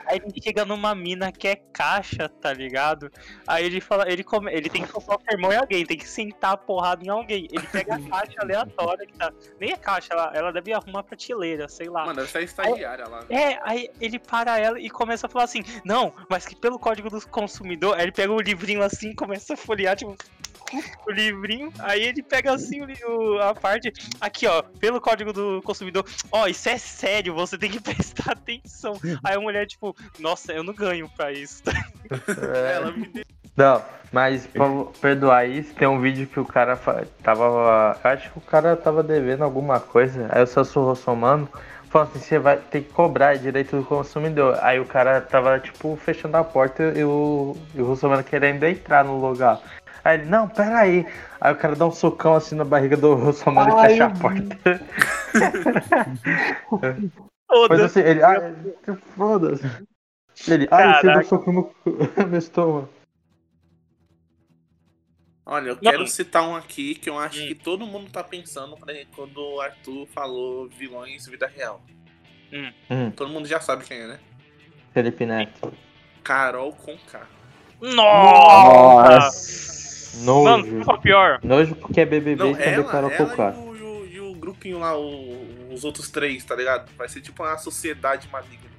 Aí 0.05 0.17
ele 0.17 0.41
chega 0.41 0.65
numa 0.65 0.95
mina 0.95 1.31
que 1.31 1.47
é 1.47 1.55
caixa, 1.55 2.27
tá 2.27 2.51
ligado? 2.51 3.11
Aí 3.45 3.65
ele 3.65 3.79
fala, 3.79 4.11
ele, 4.11 4.23
come, 4.23 4.51
ele 4.51 4.69
tem 4.69 4.83
que 4.83 4.91
comprar 4.91 5.17
o 5.17 5.21
sermão 5.29 5.53
em 5.53 5.57
alguém, 5.57 5.85
tem 5.85 5.97
que 5.97 6.07
sentar 6.07 6.53
a 6.53 6.57
porrada 6.57 7.03
em 7.03 7.09
alguém. 7.09 7.47
Ele 7.51 7.67
pega 7.67 7.95
a 7.95 8.01
caixa 8.01 8.41
aleatória 8.41 9.05
que 9.05 9.13
tá. 9.13 9.31
Nem 9.59 9.71
é 9.71 9.77
caixa, 9.77 10.13
ela, 10.13 10.31
ela 10.33 10.51
deve 10.51 10.73
arrumar 10.73 11.03
prateleira, 11.03 11.67
sei 11.67 11.87
lá. 11.87 12.05
Mano, 12.05 12.21
essa 12.21 12.39
é 12.39 12.43
estagiária 12.43 13.07
lá. 13.07 13.25
É, 13.29 13.59
aí 13.63 13.89
ele 13.99 14.17
para 14.17 14.57
ela 14.57 14.79
e 14.79 14.89
começa 14.89 15.27
a 15.27 15.29
falar 15.29 15.45
assim, 15.45 15.63
não, 15.85 16.13
mas 16.29 16.45
que 16.45 16.55
pelo 16.55 16.79
código 16.79 17.09
do 17.09 17.27
consumidor, 17.27 17.95
aí 17.95 18.03
ele 18.03 18.11
pega 18.11 18.31
o 18.31 18.41
livrinho 18.41 18.81
assim, 18.81 19.13
começa 19.13 19.53
a 19.53 19.57
folhear, 19.57 19.95
tipo, 19.95 20.15
o 21.07 21.11
livrinho, 21.11 21.71
aí 21.79 22.03
ele 22.03 22.21
pega 22.21 22.53
assim 22.53 22.81
o, 22.81 23.39
a 23.39 23.53
parte, 23.53 23.91
aqui 24.19 24.47
ó, 24.47 24.61
pelo 24.61 25.01
código 25.01 25.33
do 25.33 25.61
consumidor, 25.63 26.05
ó, 26.31 26.47
isso 26.47 26.69
é 26.69 26.77
sério, 26.77 27.33
você 27.33 27.57
tem 27.57 27.69
que 27.69 27.79
prestar 27.81 28.33
atenção. 28.33 28.99
Aí 29.23 29.35
a 29.35 29.39
mulher, 29.39 29.65
tipo, 29.67 29.95
nossa, 30.19 30.53
eu 30.53 30.63
não 30.63 30.73
ganho 30.73 31.09
pra 31.15 31.31
isso. 31.31 31.61
É. 32.11 32.73
Ela 32.75 32.91
me 32.91 33.07
deu. 33.07 33.23
Não, 33.55 33.81
mas 34.11 34.47
pra 34.47 34.65
perdoar 34.99 35.47
isso, 35.47 35.73
tem 35.73 35.87
um 35.87 36.01
vídeo 36.01 36.27
que 36.27 36.39
o 36.39 36.45
cara 36.45 36.77
tava. 37.23 37.97
Acho 38.03 38.31
que 38.31 38.37
o 38.37 38.41
cara 38.41 38.75
tava 38.75 39.01
devendo 39.01 39.43
alguma 39.43 39.79
coisa. 39.79 40.27
Aí 40.31 40.43
o 40.43 40.47
Celso 40.47 40.81
Rossomano 40.81 41.49
falou 41.89 42.07
assim: 42.07 42.19
você 42.19 42.39
vai 42.39 42.57
ter 42.57 42.81
que 42.81 42.91
cobrar 42.91 43.37
direito 43.37 43.77
do 43.77 43.83
consumidor. 43.83 44.57
Aí 44.61 44.79
o 44.79 44.85
cara 44.85 45.21
tava, 45.21 45.59
tipo, 45.59 45.95
fechando 45.95 46.37
a 46.37 46.43
porta 46.43 46.93
e 46.95 47.03
o, 47.03 47.55
e 47.75 47.81
o 47.81 47.85
Rossomano 47.85 48.23
querendo 48.23 48.63
entrar 48.63 49.03
no 49.03 49.19
lugar. 49.19 49.61
Aí 50.03 50.19
ele, 50.19 50.25
não, 50.29 50.47
peraí. 50.49 51.05
Aí 51.39 51.53
o 51.53 51.57
cara 51.57 51.75
dá 51.75 51.85
um 51.85 51.91
socão 51.91 52.35
assim 52.35 52.55
na 52.55 52.65
barriga 52.65 52.97
do 52.97 53.13
Ai, 53.13 53.85
e 53.85 53.89
fecha 53.89 54.05
a 54.05 54.09
porta. 54.09 54.81
Mas 56.71 57.11
Foda-se. 57.47 57.99
assim, 57.99 58.09
ele, 58.09 58.23
ah, 58.23 58.53
foda-se. 59.15 59.63
Ele, 60.47 60.67
ai, 60.71 60.95
você 60.95 61.01
deu 61.01 61.11
Caraca. 61.11 61.23
soco 61.23 61.51
no, 61.51 61.71
no 62.27 62.37
estômago. 62.37 62.89
Olha, 65.45 65.69
eu 65.69 65.77
Não. 65.81 65.91
quero 65.91 66.07
citar 66.07 66.47
um 66.47 66.55
aqui 66.55 66.95
que 66.95 67.09
eu 67.09 67.19
acho 67.19 67.43
Hum. 67.43 67.47
que 67.47 67.55
todo 67.55 67.85
mundo 67.85 68.09
tá 68.09 68.23
pensando 68.23 68.77
quando 69.13 69.37
o 69.41 69.59
Arthur 69.59 70.07
falou 70.07 70.69
vilões 70.69 71.25
vida 71.27 71.47
real. 71.47 71.81
Hum, 72.53 73.11
Todo 73.11 73.31
mundo 73.31 73.47
já 73.47 73.59
sabe 73.59 73.83
quem 73.85 73.97
é, 73.97 74.07
né? 74.07 74.19
Felipe 74.93 75.25
Neto. 75.25 75.73
Carol 76.23 76.71
com 76.73 76.97
K. 76.97 77.21
Nossa! 77.81 79.80
Nojo. 80.19 80.43
Mano, 80.43 80.85
qual 80.85 80.95
é 80.95 80.99
o 80.99 81.01
pior? 81.01 81.39
Nojo 81.43 81.75
porque 81.75 82.01
é 82.01 82.05
BBB 82.05 82.35
Não, 82.43 82.51
e 82.51 82.55
também 82.55 82.73
ela, 82.73 82.83
Carol 82.85 83.11
ela 83.11 83.29
Conká. 83.29 83.53
e, 83.55 83.59
o, 83.59 83.75
e, 83.75 83.81
o, 83.81 84.05
e 84.07 84.19
o 84.19 84.35
grupinho 84.35 84.79
lá, 84.79 84.97
o- 84.97 85.69
os 85.71 85.83
outros 85.83 86.09
três, 86.09 86.43
tá 86.43 86.55
ligado? 86.55 86.89
Vai 86.97 87.07
ser 87.09 87.21
tipo 87.21 87.43
uma 87.43 87.57
sociedade 87.57 88.27
maligna. 88.31 88.69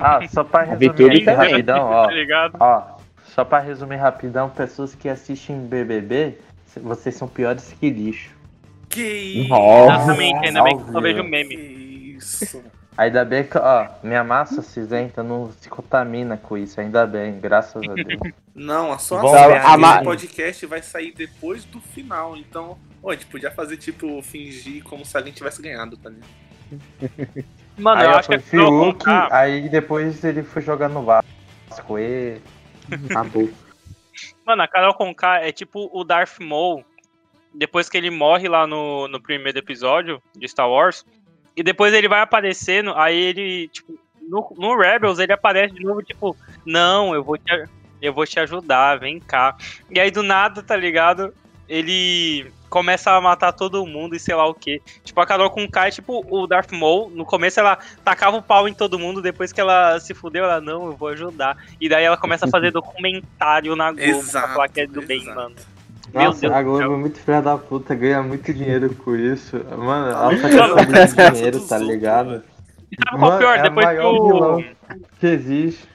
Ah, 0.00 0.20
só 0.28 0.44
pra 0.44 0.62
resumir 0.64 1.24
rapidão, 1.24 1.84
ó. 1.86 2.04
Tá 2.06 2.12
ligado? 2.12 2.56
Ó, 2.60 2.98
só 3.34 3.44
pra 3.44 3.58
resumir 3.60 3.96
rapidão, 3.96 4.48
pessoas 4.50 4.94
que 4.94 5.08
assistem 5.08 5.58
BBB, 5.66 6.38
vocês 6.82 7.14
são 7.14 7.26
piores 7.28 7.74
que 7.78 7.90
lixo. 7.90 8.30
Que 8.88 9.02
isso? 9.02 9.48
Nossa. 9.48 9.94
Exatamente, 10.02 10.46
ainda 10.46 10.62
bem 10.62 10.76
que 10.76 10.82
eu 10.88 10.92
só 10.92 11.00
vejo 11.00 11.22
Que 11.22 11.28
meme. 11.28 11.54
isso? 12.16 12.62
Ainda 12.98 13.24
bem 13.24 13.44
que, 13.44 13.56
ó, 13.56 13.86
minha 14.02 14.24
massa 14.24 14.60
cinzenta 14.60 15.22
não 15.22 15.52
se 15.52 15.68
contamina 15.68 16.36
com 16.36 16.58
isso, 16.58 16.80
ainda 16.80 17.06
bem, 17.06 17.38
graças 17.38 17.80
a 17.80 17.94
Deus. 17.94 18.20
Não, 18.52 18.90
a 18.92 18.98
sua 18.98 19.20
Bom, 19.20 19.32
série 19.32 19.54
a 19.54 19.78
ma- 19.78 20.02
podcast 20.02 20.66
vai 20.66 20.82
sair 20.82 21.12
depois 21.12 21.64
do 21.64 21.80
final, 21.80 22.36
então. 22.36 22.76
Ô, 23.00 23.10
a 23.10 23.12
gente 23.14 23.26
podia 23.26 23.52
fazer, 23.52 23.76
tipo, 23.76 24.20
fingir 24.20 24.82
como 24.82 25.04
se 25.04 25.16
alguém 25.16 25.32
tivesse 25.32 25.62
ganhado, 25.62 25.96
tá 25.96 26.10
ligado? 26.10 27.46
Mano, 27.78 28.00
aí 28.00 28.06
eu 28.08 28.10
ó, 28.10 28.16
acho 28.16 28.28
que 28.30 28.34
é 28.34 28.38
Fiuk, 28.40 28.98
Conká. 28.98 29.28
aí 29.30 29.68
depois 29.68 30.24
ele 30.24 30.42
foi 30.42 30.60
jogar 30.60 30.88
no 30.88 31.04
Vasco 31.04 31.96
e... 32.00 32.40
Acabou. 33.08 33.48
Mano, 34.44 34.62
a 34.62 34.66
Carol 34.66 34.94
Conká 34.94 35.38
é 35.38 35.52
tipo 35.52 35.88
o 35.92 36.02
Darth 36.02 36.40
Maul. 36.40 36.84
Depois 37.54 37.88
que 37.88 37.96
ele 37.96 38.10
morre 38.10 38.48
lá 38.48 38.66
no, 38.66 39.06
no 39.06 39.22
primeiro 39.22 39.56
episódio 39.58 40.20
de 40.36 40.48
Star 40.48 40.68
Wars. 40.68 41.06
E 41.58 41.62
depois 41.64 41.92
ele 41.92 42.06
vai 42.06 42.20
aparecendo, 42.20 42.94
aí 42.94 43.16
ele, 43.16 43.66
tipo, 43.66 43.98
no, 44.22 44.54
no 44.56 44.78
Rebels 44.78 45.18
ele 45.18 45.32
aparece 45.32 45.74
de 45.74 45.82
novo, 45.82 46.00
tipo, 46.04 46.36
não, 46.64 47.12
eu 47.12 47.24
vou 47.24 47.36
te, 47.36 47.64
eu 48.00 48.12
vou 48.12 48.24
te 48.24 48.38
ajudar, 48.38 49.00
vem 49.00 49.18
cá. 49.18 49.56
E 49.90 49.98
aí 49.98 50.08
do 50.08 50.22
nada, 50.22 50.62
tá 50.62 50.76
ligado? 50.76 51.34
Ele 51.68 52.46
começa 52.70 53.10
a 53.10 53.20
matar 53.20 53.50
todo 53.50 53.84
mundo 53.84 54.14
e 54.14 54.20
sei 54.20 54.36
lá 54.36 54.46
o 54.46 54.54
que. 54.54 54.80
Tipo, 55.02 55.20
a 55.20 55.26
Carol 55.26 55.50
Conká 55.50 55.88
é 55.88 55.90
tipo 55.90 56.24
o 56.30 56.46
Darth 56.46 56.70
Maul. 56.70 57.10
No 57.10 57.24
começo 57.24 57.58
ela 57.58 57.76
tacava 58.04 58.36
o 58.36 58.42
pau 58.42 58.68
em 58.68 58.72
todo 58.72 58.96
mundo, 58.96 59.20
depois 59.20 59.52
que 59.52 59.60
ela 59.60 59.98
se 59.98 60.14
fudeu, 60.14 60.44
ela, 60.44 60.60
não, 60.60 60.86
eu 60.86 60.96
vou 60.96 61.08
ajudar. 61.08 61.56
E 61.80 61.88
daí 61.88 62.04
ela 62.04 62.16
começa 62.16 62.46
a 62.46 62.48
fazer 62.48 62.70
documentário 62.72 63.74
na 63.74 63.90
Globo 63.90 64.00
pra 64.00 64.16
Exato, 64.16 64.52
falar 64.52 64.68
que 64.68 64.82
é 64.82 64.86
do 64.86 65.02
bem, 65.02 65.22
exato. 65.22 65.66
Meu 66.14 66.24
Nossa, 66.24 66.40
Deus 66.40 66.52
a 66.52 66.62
Globo 66.62 66.82
é 66.82 66.96
muito 66.96 67.18
filha 67.20 67.42
da 67.42 67.58
puta, 67.58 67.94
ganha 67.94 68.22
muito 68.22 68.52
dinheiro 68.52 68.94
com 68.94 69.14
isso. 69.14 69.56
Mano, 69.76 70.08
ela 70.10 70.34
de 70.34 70.86
graça 70.86 71.30
dinheiro, 71.32 71.60
tá 71.66 71.78
ligado? 71.78 72.42
E 72.90 72.96
sabe 73.04 73.18
qual 73.18 73.32
é 73.32 73.34
o 73.34 73.38
pior? 73.38 73.58
é 73.58 73.62
Depois 73.62 73.86
que 73.86 73.94
maior 73.94 74.14
o, 74.14 74.26
vilão. 74.32 74.64
Que 75.20 75.26
existe. 75.26 75.88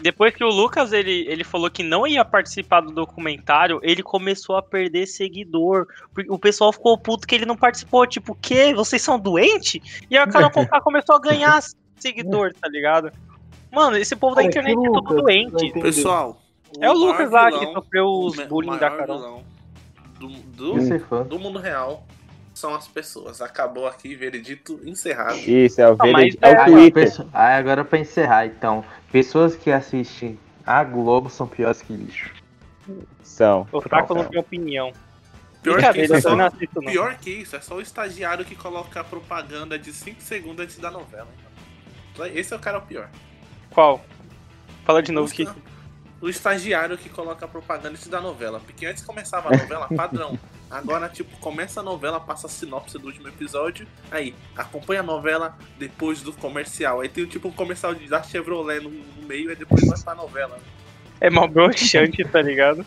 depois 0.00 0.34
que 0.34 0.44
o 0.44 0.48
Lucas 0.48 0.92
ele, 0.92 1.26
ele 1.28 1.42
falou 1.44 1.70
que 1.70 1.82
não 1.82 2.06
ia 2.06 2.24
participar 2.24 2.82
do 2.82 2.92
documentário, 2.92 3.80
ele 3.82 4.02
começou 4.02 4.56
a 4.56 4.62
perder 4.62 5.06
seguidor. 5.06 5.86
O 6.28 6.38
pessoal 6.38 6.72
ficou 6.72 6.98
puto 6.98 7.26
que 7.26 7.34
ele 7.34 7.46
não 7.46 7.56
participou. 7.56 8.06
Tipo, 8.06 8.32
o 8.32 8.36
quê? 8.40 8.74
Vocês 8.74 9.00
são 9.00 9.18
doentes? 9.18 9.80
E 10.10 10.16
a 10.16 10.26
Carol 10.26 10.50
Conká 10.52 10.80
começou 10.80 11.16
a 11.16 11.20
ganhar 11.20 11.60
seguidor, 11.96 12.52
tá 12.54 12.68
ligado? 12.68 13.10
Mano, 13.72 13.96
esse 13.96 14.14
povo 14.14 14.34
da 14.34 14.42
Cara, 14.42 14.48
internet 14.48 14.78
é 14.78 14.92
tudo 14.92 15.22
doente. 15.22 15.72
vai 15.72 15.92
É 16.80 16.90
o 16.90 16.94
Lucas 16.94 17.30
lá 17.30 17.50
que 17.50 17.72
sofreu 17.72 18.06
os 18.06 18.38
o 18.38 18.46
bullying 18.46 18.70
o 18.70 18.76
da 18.78 18.90
Carol. 18.90 19.44
Do, 20.18 20.28
do, 20.28 21.24
do 21.24 21.38
mundo 21.38 21.58
real 21.58 22.04
são 22.52 22.74
as 22.74 22.88
pessoas. 22.88 23.40
Acabou 23.40 23.86
aqui, 23.86 24.14
veredito 24.14 24.80
encerrado. 24.84 25.36
Isso, 25.38 25.80
é 25.80 25.88
o, 25.90 25.96
Não, 25.96 26.10
mas 26.12 26.34
vered... 26.34 26.38
é 26.42 26.48
o 26.48 26.54
é- 26.54 26.60
ó, 26.60 26.64
Twitter. 26.64 27.26
aí, 27.32 27.54
agora 27.54 27.84
pra 27.84 27.98
encerrar, 27.98 28.46
então. 28.46 28.84
Pessoas 29.12 29.54
que 29.56 29.70
assistem 29.70 30.38
a 30.66 30.82
Globo 30.84 31.30
são 31.30 31.46
piores 31.46 31.80
que 31.80 31.92
lixo. 31.92 32.30
São. 33.22 33.66
O 33.72 33.80
Taco 33.80 34.14
não 34.14 34.24
tem 34.24 34.40
opinião. 34.40 34.92
Pior 35.62 35.80
que 35.92 36.02
isso, 36.02 36.14
é 36.14 36.16
eu 36.16 36.22
só, 36.22 36.36
não 36.36 36.46
assisto 36.46 36.80
não. 36.80 36.90
pior 36.92 37.16
que 37.16 37.30
isso, 37.30 37.56
é 37.56 37.60
só 37.60 37.76
o 37.76 37.80
estagiário 37.80 38.44
que 38.44 38.54
coloca 38.54 39.00
a 39.00 39.04
propaganda 39.04 39.78
de 39.78 39.92
5 39.92 40.20
segundos 40.20 40.64
antes 40.64 40.78
da 40.78 40.90
novela. 40.90 41.28
Então, 42.12 42.26
Esse 42.26 42.52
é 42.52 42.56
o 42.56 42.60
cara 42.60 42.78
o 42.78 42.82
pior. 42.82 43.08
Qual? 43.70 44.04
Fala 44.84 45.02
de 45.02 45.12
novo 45.12 45.28
o, 45.28 45.32
que. 45.32 45.42
esta- 45.42 45.56
o 46.20 46.28
estagiário 46.28 46.98
que 46.98 47.08
coloca 47.08 47.44
a 47.44 47.48
propaganda 47.48 47.90
antes 47.90 48.08
da 48.08 48.20
novela. 48.20 48.60
Porque 48.60 48.86
antes 48.86 49.04
começava 49.04 49.48
a 49.48 49.56
novela, 49.56 49.88
padrão. 49.94 50.38
Agora, 50.70 51.08
tipo, 51.08 51.36
começa 51.38 51.80
a 51.80 51.82
novela, 51.82 52.20
passa 52.20 52.46
a 52.46 52.50
sinopse 52.50 52.98
do 52.98 53.06
último 53.06 53.28
episódio. 53.28 53.86
Aí, 54.10 54.34
acompanha 54.56 55.00
a 55.00 55.04
novela 55.04 55.56
depois 55.78 56.20
do 56.20 56.32
comercial. 56.32 57.00
Aí 57.00 57.08
tem 57.08 57.24
tipo 57.26 57.48
um 57.48 57.52
comercial 57.52 57.94
de- 57.94 58.08
da 58.08 58.22
Chevrolet 58.22 58.80
no, 58.80 58.90
no 58.90 59.22
meio, 59.26 59.50
e 59.50 59.56
depois 59.56 59.86
vai 59.86 59.98
pra 60.00 60.14
novela. 60.14 60.58
É 61.20 61.30
mal 61.30 61.48
broxante, 61.48 62.22
tá 62.24 62.42
ligado? 62.42 62.84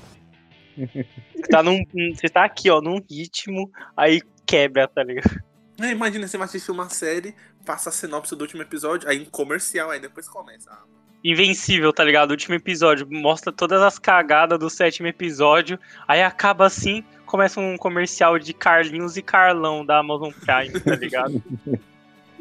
Você 0.78 1.48
tá, 1.49 1.62
num, 1.62 1.84
você 2.16 2.30
tá 2.30 2.45
aqui, 2.45 2.70
ó, 2.70 2.82
num 2.82 3.02
ritmo, 3.10 3.70
aí 3.95 4.22
quebra, 4.45 4.88
tá 4.88 5.03
ligado? 5.03 5.41
Aí, 5.80 5.91
imagina, 5.91 6.28
você 6.28 6.38
vai 6.38 6.45
assistir 6.45 6.72
uma 6.72 6.90
série, 6.90 7.36
passa 7.66 7.90
a 7.90 7.91
sinopse 7.91 8.36
do 8.36 8.41
último 8.41 8.62
episódio, 8.62 9.10
aí 9.10 9.20
um 9.20 9.26
comercial, 9.26 9.90
aí 9.90 9.99
depois 9.99 10.30
começa. 10.30 10.70
Ah, 10.72 10.84
Invencível, 11.23 11.93
tá 11.93 12.03
ligado? 12.03 12.31
Último 12.31 12.56
episódio, 12.56 13.07
mostra 13.10 13.52
todas 13.52 13.81
as 13.81 13.99
cagadas 13.99 14.57
do 14.57 14.69
sétimo 14.69 15.07
episódio, 15.07 15.77
aí 16.07 16.23
acaba 16.23 16.65
assim, 16.65 17.03
começa 17.26 17.60
um 17.60 17.77
comercial 17.77 18.39
de 18.39 18.53
Carlinhos 18.53 19.18
e 19.18 19.22
Carlão 19.22 19.85
da 19.85 19.99
Amazon 19.99 20.31
Prime, 20.31 20.80
tá 20.80 20.95
ligado? 20.95 21.43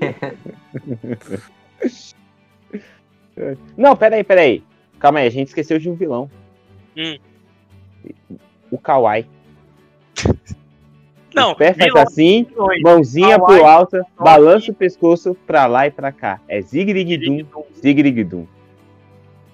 Não, 3.76 3.94
peraí, 3.96 4.24
peraí. 4.24 4.62
Calma 4.98 5.20
aí, 5.20 5.26
a 5.26 5.30
gente 5.30 5.48
esqueceu 5.48 5.78
de 5.78 5.90
um 5.90 5.94
vilão. 5.94 6.30
Hum. 6.96 7.18
O 8.70 8.78
Kawaii. 8.78 9.26
Não, 11.34 11.54
faz 11.54 11.76
vilão, 11.76 12.02
assim, 12.02 12.44
vilões. 12.44 12.82
mãozinha 12.82 13.38
Kawaii, 13.38 13.58
pro 13.58 13.66
alto, 13.66 14.02
balança 14.18 14.72
o 14.72 14.74
pescoço 14.74 15.34
pra 15.46 15.66
lá 15.66 15.86
e 15.86 15.90
pra 15.90 16.10
cá. 16.10 16.40
É 16.48 16.60
Zigrigdum, 16.60 17.46
Zigrigdum. 17.80 18.46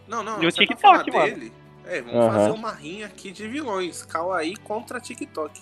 Não, 0.08 0.22
não, 0.22 0.42
E 0.42 0.46
o 0.46 0.50
tá 0.52 0.58
TikTok, 0.58 1.10
mano? 1.12 1.34
dele? 1.34 1.52
É, 1.86 2.00
vamos 2.00 2.16
Aham. 2.20 2.32
fazer 2.32 2.50
uma 2.50 2.72
rinha 2.72 3.06
aqui 3.06 3.30
de 3.30 3.46
vilões. 3.46 4.02
Kawaii 4.04 4.56
contra 4.56 5.00
TikTok. 5.00 5.60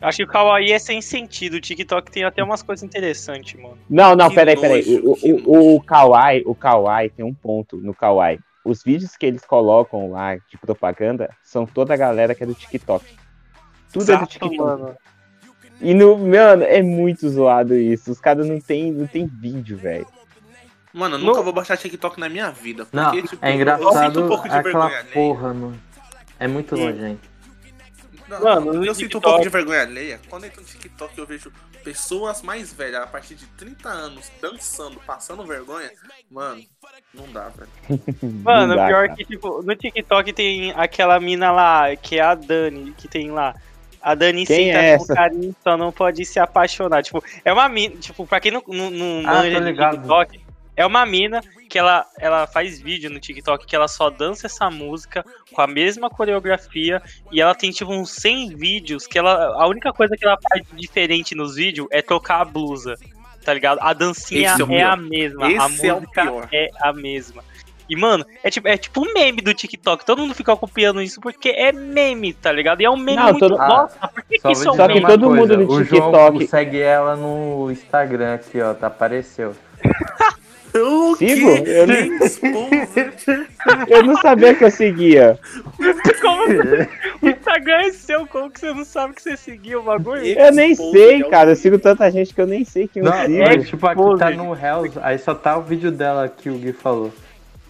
Acho 0.00 0.16
que 0.18 0.24
o 0.24 0.26
Kawaii 0.28 0.72
é 0.72 0.78
sem 0.78 1.02
sentido, 1.02 1.54
o 1.54 1.60
TikTok 1.60 2.10
tem 2.10 2.24
até 2.24 2.42
umas 2.42 2.62
coisas 2.62 2.82
interessantes, 2.82 3.60
mano. 3.60 3.76
Não, 3.88 4.16
não, 4.16 4.30
Que 4.30 4.34
peraí, 4.34 4.56
peraí. 4.58 4.82
nojo, 4.98 5.06
O, 5.06 5.12
o, 5.12 5.74
o, 5.74 5.76
o 5.76 5.82
Kawaii, 5.82 6.42
o 6.46 6.54
Kawaii 6.54 7.10
tem 7.10 7.24
um 7.24 7.34
ponto 7.34 7.76
no 7.76 7.94
Kawaii. 7.94 8.40
Os 8.64 8.82
vídeos 8.82 9.14
que 9.16 9.26
eles 9.26 9.44
colocam 9.44 10.10
lá 10.10 10.36
de 10.36 10.56
propaganda 10.58 11.28
são 11.42 11.66
toda 11.66 11.92
a 11.92 11.96
galera 11.98 12.34
que 12.34 12.42
é 12.42 12.46
do 12.46 12.54
TikTok. 12.54 13.04
Tudo 13.92 14.02
é 14.04 14.06
do 14.06 14.12
Exato, 14.12 14.26
TikTok. 14.26 14.56
mano. 14.58 14.96
E 15.82 15.92
no, 15.94 16.16
mano, 16.18 16.62
é 16.62 16.82
muito 16.82 17.28
zoado 17.28 17.74
isso. 17.74 18.10
Os 18.10 18.20
caras 18.20 18.46
não 18.48 18.58
tem, 18.60 18.90
não 18.92 19.06
tem 19.06 19.26
vídeo, 19.26 19.76
velho. 19.76 20.06
Mano, 20.92 21.14
eu 21.16 21.18
nunca 21.20 21.42
vou 21.42 21.52
baixar 21.52 21.76
TikTok 21.76 22.18
na 22.18 22.28
minha 22.28 22.50
vida. 22.50 22.84
Porque, 22.84 22.96
Não, 22.96 23.12
tipo, 23.12 23.24
é 23.26 23.26
eu 23.26 23.28
sinto 23.30 23.54
engraçado 23.54 24.24
um 24.24 24.28
pouco 24.28 24.48
de 24.48 24.54
aquela 24.54 24.90
porra, 25.12 25.54
mano. 25.54 25.80
É 26.38 26.48
muito 26.48 26.74
Hum. 26.74 26.84
nojento. 26.86 27.30
Não, 28.28 28.40
Mano, 28.40 28.74
eu 28.74 28.74
no 28.74 28.94
sinto 28.94 29.18
um 29.18 29.20
TikTok- 29.20 29.22
pouco 29.24 29.42
de 29.42 29.48
vergonha 29.48 29.82
alheia. 29.82 30.20
Quando 30.28 30.44
eu 30.44 30.48
entro 30.48 30.60
no 30.62 30.66
TikTok 30.66 31.18
eu 31.18 31.26
vejo 31.26 31.52
pessoas 31.82 32.42
mais 32.42 32.72
velhas, 32.72 33.02
a 33.02 33.06
partir 33.06 33.34
de 33.34 33.44
30 33.56 33.88
anos, 33.88 34.30
dançando, 34.40 35.00
passando 35.04 35.44
vergonha. 35.44 35.90
Mano, 36.30 36.62
não 37.12 37.26
dá, 37.32 37.48
velho. 37.48 37.70
Mano, 38.44 38.76
dá, 38.76 38.86
pior 38.86 39.06
cara. 39.06 39.16
que, 39.16 39.24
tipo, 39.24 39.62
no 39.62 39.74
TikTok 39.74 40.32
tem 40.32 40.72
aquela 40.76 41.18
mina 41.18 41.50
lá, 41.50 41.96
que 41.96 42.18
é 42.18 42.22
a 42.22 42.34
Dani, 42.36 42.92
que 42.92 43.08
tem 43.08 43.30
lá. 43.32 43.54
A 44.00 44.14
Dani 44.14 44.46
Quem 44.46 44.66
senta 44.72 44.78
é 44.78 44.96
com 44.98 45.06
carinho, 45.08 45.56
só 45.62 45.76
não 45.76 45.90
pode 45.90 46.24
se 46.24 46.38
apaixonar. 46.38 47.02
Tipo, 47.02 47.22
é 47.44 47.52
uma 47.52 47.68
mina, 47.68 47.96
tipo, 47.96 48.24
pra 48.26 48.38
quem 48.40 48.52
não, 48.52 48.62
não, 48.68 48.90
não 48.90 49.28
Ah, 49.28 49.34
manja 49.42 49.58
ligado. 49.58 49.96
TikTok, 49.96 50.40
é 50.80 50.86
uma 50.86 51.04
mina 51.06 51.40
que 51.68 51.78
ela, 51.78 52.06
ela 52.18 52.46
faz 52.46 52.80
vídeo 52.80 53.10
no 53.10 53.20
TikTok 53.20 53.66
que 53.66 53.76
ela 53.76 53.86
só 53.88 54.10
dança 54.10 54.46
essa 54.46 54.70
música 54.70 55.24
com 55.52 55.60
a 55.60 55.66
mesma 55.66 56.08
coreografia 56.10 57.00
e 57.30 57.40
ela 57.40 57.54
tem, 57.54 57.70
tipo, 57.70 57.92
uns 57.92 58.10
100 58.10 58.56
vídeos 58.56 59.06
que 59.06 59.18
ela, 59.18 59.54
a 59.62 59.66
única 59.68 59.92
coisa 59.92 60.16
que 60.16 60.24
ela 60.24 60.38
faz 60.50 60.62
diferente 60.74 61.34
nos 61.34 61.54
vídeos 61.56 61.86
é 61.90 62.02
trocar 62.02 62.40
a 62.40 62.44
blusa, 62.44 62.96
tá 63.44 63.52
ligado? 63.54 63.78
A 63.82 63.92
dancinha 63.92 64.52
Esse 64.52 64.62
é 64.62 64.64
o 64.64 64.72
é, 64.72 64.82
a 64.82 64.96
mesma, 64.96 65.46
a 65.46 65.50
Esse 65.50 65.86
é 65.86 65.92
o 65.94 66.00
música 66.00 66.22
pior. 66.22 66.48
é 66.52 66.68
a 66.82 66.92
mesma. 66.92 67.44
E, 67.88 67.96
mano, 67.96 68.24
é 68.44 68.48
tipo, 68.50 68.68
é 68.68 68.76
tipo 68.76 69.00
um 69.04 69.12
meme 69.12 69.42
do 69.42 69.52
TikTok. 69.52 70.06
Todo 70.06 70.20
mundo 70.22 70.32
fica 70.32 70.54
copiando 70.56 71.02
isso 71.02 71.20
porque 71.20 71.48
é 71.48 71.72
meme, 71.72 72.32
tá 72.32 72.52
ligado? 72.52 72.80
E 72.80 72.84
é 72.84 72.90
um 72.90 72.96
meme 72.96 73.16
Não, 73.16 73.30
muito. 73.32 73.40
todo- 73.40 73.58
Nossa, 73.58 73.98
por 74.06 74.22
que, 74.22 74.36
que 74.36 74.42
Só 74.42 74.50
isso 74.52 74.68
é 74.68 74.70
um 74.70 74.76
Só 74.76 74.82
que 74.86 74.94
meme? 74.94 75.00
uma 75.00 75.08
todo 75.08 75.34
mundo 75.34 75.56
no 75.56 75.64
O 75.72 75.82
TikTok- 75.82 75.96
João 76.38 76.46
segue 76.46 76.78
ela 76.80 77.16
no 77.16 77.68
Instagram 77.70 78.34
aqui, 78.34 78.60
ó. 78.60 78.74
Tá 78.74 78.86
apareceu. 78.86 79.56
O 80.74 81.16
Sigo? 81.16 81.48
Eu 81.50 81.86
não-? 81.86 82.70
Eu 83.88 84.02
não 84.04 84.16
sabia 84.20 84.54
que 84.54 84.64
eu 84.64 84.70
seguia. 84.70 85.38
Como 86.20 86.42
o 87.22 87.28
Instagram 87.28 87.76
é 87.82 87.92
seu, 87.92 88.26
como 88.26 88.50
que 88.50 88.60
você 88.60 88.72
não 88.72 88.84
sabe 88.84 89.14
que 89.14 89.22
você 89.22 89.36
seguiu 89.36 89.80
o 89.80 89.82
bagulho? 89.82 90.24
Eu 90.24 90.52
nem 90.52 90.74
sei, 90.74 91.22
é 91.22 91.28
cara. 91.28 91.50
Eu 91.50 91.56
sigo 91.56 91.78
tanta 91.78 92.10
gente 92.10 92.34
que 92.34 92.40
eu 92.40 92.46
nem 92.46 92.64
sei 92.64 92.86
quem 92.88 93.02
eu 93.02 93.10
Não, 93.10 93.24
sigo. 93.26 93.42
é, 93.42 93.58
tipo, 93.58 93.86
aqui 93.86 94.18
tá 94.18 94.30
no 94.30 94.54
Hells, 94.54 94.98
aí 95.02 95.18
só 95.18 95.34
tá 95.34 95.56
o 95.56 95.62
vídeo 95.62 95.90
dela 95.90 96.28
que 96.28 96.48
o 96.50 96.54
Gui 96.58 96.72
falou. 96.72 97.12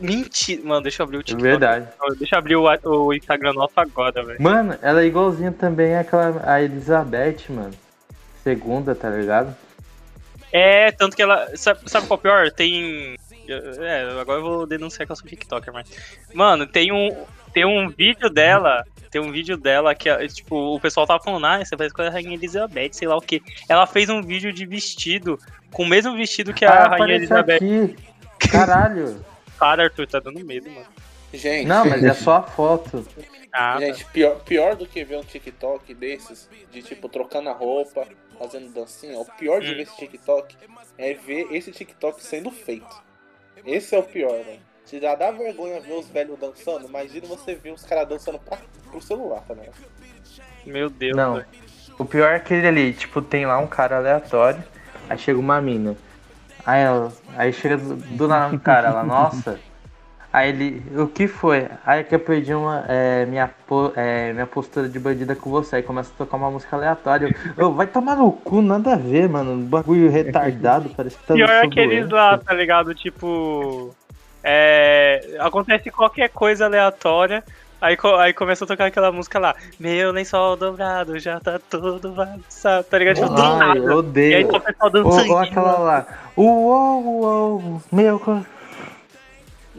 Mentira. 0.00 0.62
Mano, 0.64 0.82
deixa 0.82 1.02
eu 1.02 1.04
abrir 1.04 1.18
o 1.18 1.20
É 1.20 1.22
TikTok. 1.24 1.42
verdade. 1.42 1.86
Deixa 2.18 2.34
eu 2.34 2.38
abrir 2.38 2.56
o, 2.56 2.64
o 2.84 3.12
Instagram 3.14 3.52
nosso 3.52 3.74
agora, 3.76 4.24
velho. 4.24 4.40
Mano, 4.42 4.74
ela 4.82 5.02
é 5.02 5.06
igualzinha 5.06 5.52
também 5.52 5.96
àquela 5.96 6.40
a 6.44 6.62
Elizabeth, 6.62 7.44
mano. 7.50 7.70
Segunda, 8.42 8.94
tá 8.94 9.10
ligado? 9.10 9.54
É, 10.52 10.90
tanto 10.92 11.16
que 11.16 11.22
ela. 11.22 11.56
Sabe, 11.56 11.80
sabe 11.86 12.06
qual 12.06 12.16
é 12.16 12.20
o 12.20 12.22
pior? 12.22 12.50
Tem. 12.50 13.16
É, 13.48 14.20
agora 14.20 14.38
eu 14.38 14.42
vou 14.42 14.66
denunciar 14.66 15.06
que 15.06 15.12
eu 15.12 15.16
sou 15.16 15.26
TikToker, 15.26 15.72
mas. 15.72 15.88
Mano, 16.32 16.66
tem 16.66 16.92
um. 16.92 17.24
Tem 17.52 17.64
um 17.64 17.88
vídeo 17.88 18.30
dela. 18.30 18.84
Tem 19.10 19.20
um 19.20 19.32
vídeo 19.32 19.56
dela 19.56 19.92
que, 19.92 20.08
tipo, 20.28 20.76
o 20.76 20.78
pessoal 20.78 21.04
tava 21.04 21.22
falando, 21.22 21.44
ah, 21.44 21.64
você 21.64 21.76
faz 21.76 21.92
com 21.92 22.00
a 22.00 22.10
Rainha 22.10 22.34
Elizabeth, 22.34 22.92
sei 22.92 23.08
lá 23.08 23.16
o 23.16 23.20
quê. 23.20 23.42
Ela 23.68 23.84
fez 23.84 24.08
um 24.08 24.22
vídeo 24.22 24.52
de 24.52 24.64
vestido, 24.64 25.36
com 25.72 25.82
o 25.82 25.86
mesmo 25.86 26.16
vestido 26.16 26.54
que 26.54 26.64
a 26.64 26.70
ah, 26.70 26.88
Rainha 26.90 27.16
Elizabeth. 27.16 27.56
aqui. 27.56 27.96
Caralho. 28.48 29.24
Cara, 29.58 29.84
Arthur, 29.84 30.06
tá 30.06 30.20
dando 30.20 30.42
medo, 30.44 30.70
mano. 30.70 30.86
Gente, 31.34 31.66
Não, 31.66 31.84
mas 31.84 32.02
é 32.02 32.14
só 32.14 32.36
a 32.36 32.42
foto. 32.42 33.06
Ah, 33.52 33.74
tá. 33.74 33.80
gente 33.80 34.04
pior, 34.06 34.36
pior 34.40 34.74
do 34.74 34.86
que 34.86 35.04
ver 35.04 35.18
um 35.18 35.22
TikTok 35.22 35.92
desses, 35.94 36.48
de 36.72 36.82
tipo, 36.82 37.08
trocando 37.08 37.50
a 37.50 37.52
roupa, 37.52 38.06
fazendo 38.40 38.72
dancinha, 38.72 39.18
o 39.18 39.24
pior 39.26 39.60
de 39.60 39.74
ver 39.74 39.82
esse 39.82 39.96
TikTok 39.96 40.56
é 40.96 41.12
ver 41.12 41.48
esse 41.52 41.70
TikTok 41.70 42.22
sendo 42.24 42.50
feito. 42.50 43.02
Esse 43.66 43.94
é 43.94 43.98
o 43.98 44.02
pior, 44.02 44.32
velho. 44.42 44.60
Se 44.86 44.98
já 44.98 45.14
dá 45.14 45.30
vergonha 45.30 45.78
ver 45.78 45.92
os 45.92 46.08
velhos 46.08 46.38
dançando, 46.38 46.86
imagina 46.88 47.26
você 47.26 47.54
ver 47.54 47.72
os 47.72 47.84
caras 47.84 48.08
dançando 48.08 48.38
pra, 48.38 48.56
pro 48.90 49.00
celular, 49.02 49.42
tá 49.46 49.52
ligado? 49.52 49.74
Meu 50.64 50.88
Deus, 50.88 51.14
Não. 51.14 51.34
velho. 51.34 51.46
O 51.98 52.04
pior 52.06 52.32
é 52.32 52.36
aquele 52.36 52.66
ali, 52.66 52.94
tipo, 52.94 53.20
tem 53.20 53.44
lá 53.44 53.58
um 53.58 53.66
cara 53.66 53.98
aleatório, 53.98 54.64
aí 55.08 55.18
chega 55.18 55.38
uma 55.38 55.60
mina. 55.60 55.94
Aí 56.64 56.80
ela, 56.80 57.12
aí 57.36 57.52
chega 57.52 57.76
do, 57.76 57.94
do 57.96 58.26
nada 58.26 58.54
um 58.54 58.58
cara, 58.58 58.88
ela, 58.88 59.02
nossa. 59.02 59.60
Aí 60.32 60.48
ele, 60.50 60.82
o 60.96 61.08
que 61.08 61.26
foi? 61.26 61.66
Aí 61.84 62.04
que 62.04 62.14
eu 62.14 62.20
perdi 62.20 62.54
uma, 62.54 62.84
é, 62.86 63.26
minha, 63.26 63.50
é, 63.96 64.32
minha 64.32 64.46
postura 64.46 64.88
de 64.88 64.96
bandida 64.98 65.34
com 65.34 65.50
você. 65.50 65.76
Aí 65.76 65.82
começa 65.82 66.12
a 66.14 66.18
tocar 66.18 66.36
uma 66.36 66.50
música 66.50 66.76
aleatória. 66.76 67.34
Eu, 67.56 67.68
"Ô, 67.68 67.72
vai 67.72 67.86
tomar 67.88 68.14
no 68.16 68.30
cu, 68.30 68.62
nada 68.62 68.92
a 68.92 68.96
ver, 68.96 69.28
mano. 69.28 69.52
Um 69.52 69.64
bagulho 69.64 70.08
retardado, 70.08 70.88
parece 70.96 71.16
que 71.18 71.26
tá 71.26 71.34
Pior 71.34 71.48
é 71.50 71.62
aqueles 71.64 72.08
lá, 72.10 72.38
tá 72.38 72.54
ligado? 72.54 72.94
Tipo. 72.94 73.92
É, 74.42 75.36
acontece 75.40 75.90
qualquer 75.90 76.28
coisa 76.30 76.64
aleatória. 76.66 77.42
Aí, 77.80 77.96
aí 78.18 78.32
começa 78.34 78.64
a 78.64 78.68
tocar 78.68 78.86
aquela 78.86 79.10
música 79.10 79.38
lá. 79.38 79.54
Meu 79.80 80.12
lençol 80.12 80.54
dobrado 80.54 81.18
já 81.18 81.40
tá 81.40 81.58
todo 81.58 82.10
bagunçado, 82.12 82.84
tá 82.84 82.98
ligado? 82.98 83.16
Tipo, 83.16 83.28
do 83.30 83.42
Ai, 83.42 83.58
nada. 83.58 83.78
eu 83.78 83.84
E 83.84 84.34
aí 84.34 84.44
odeio. 84.44 84.48
tá 84.48 84.56
o 84.58 84.60
pessoal 84.60 84.90
dançando. 84.90 85.30
ou 85.32 85.38
aquela 85.38 85.78
lá. 85.78 86.06
Uou, 86.36 87.04
uou, 87.06 87.82
meu. 87.90 88.20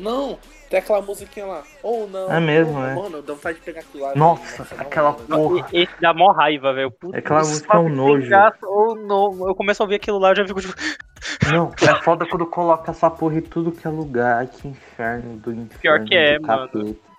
Não, 0.01 0.39
tem 0.67 0.79
aquela 0.79 1.01
musiquinha 1.01 1.45
lá. 1.45 1.63
Ou 1.83 2.09
não. 2.09 2.31
É 2.31 2.39
mesmo, 2.39 2.79
oh, 2.79 2.83
é. 2.83 2.95
Mano, 2.95 3.21
dá 3.21 3.33
vontade 3.33 3.59
de 3.59 3.63
pegar 3.63 3.81
aquilo 3.81 4.03
lá. 4.03 4.15
Nossa, 4.15 4.67
não, 4.75 4.81
aquela 4.81 5.11
mano. 5.11 5.27
porra. 5.27 5.67
Esse 5.71 5.93
dá 6.01 6.13
mó 6.13 6.31
raiva, 6.31 6.73
velho. 6.73 6.91
Puta, 6.91 7.17
Aquela 7.17 7.39
música 7.39 7.77
é 7.77 7.79
um 7.79 7.89
nojo. 7.89 8.29
Ou 8.63 8.95
não. 8.95 9.47
Eu 9.47 9.55
começo 9.55 9.81
a 9.81 9.85
ouvir 9.85 9.95
aquilo 9.95 10.17
lá, 10.17 10.31
eu 10.31 10.35
já 10.37 10.47
fico 10.47 10.61
tipo. 10.61 10.73
Não, 11.51 11.71
é 11.87 11.95
foda 12.01 12.25
quando 12.25 12.47
coloca 12.47 12.89
essa 12.89 13.07
porra 13.07 13.37
em 13.37 13.41
tudo 13.41 13.71
que 13.71 13.85
é 13.85 13.89
lugar. 13.91 14.37
Ai, 14.39 14.47
que 14.47 14.67
inferno 14.67 15.37
do 15.37 15.51
inferno. 15.51 15.79
Pior 15.79 16.03
que 16.03 16.15
é, 16.15 16.39
mano. 16.39 16.67
capeta. 16.67 17.10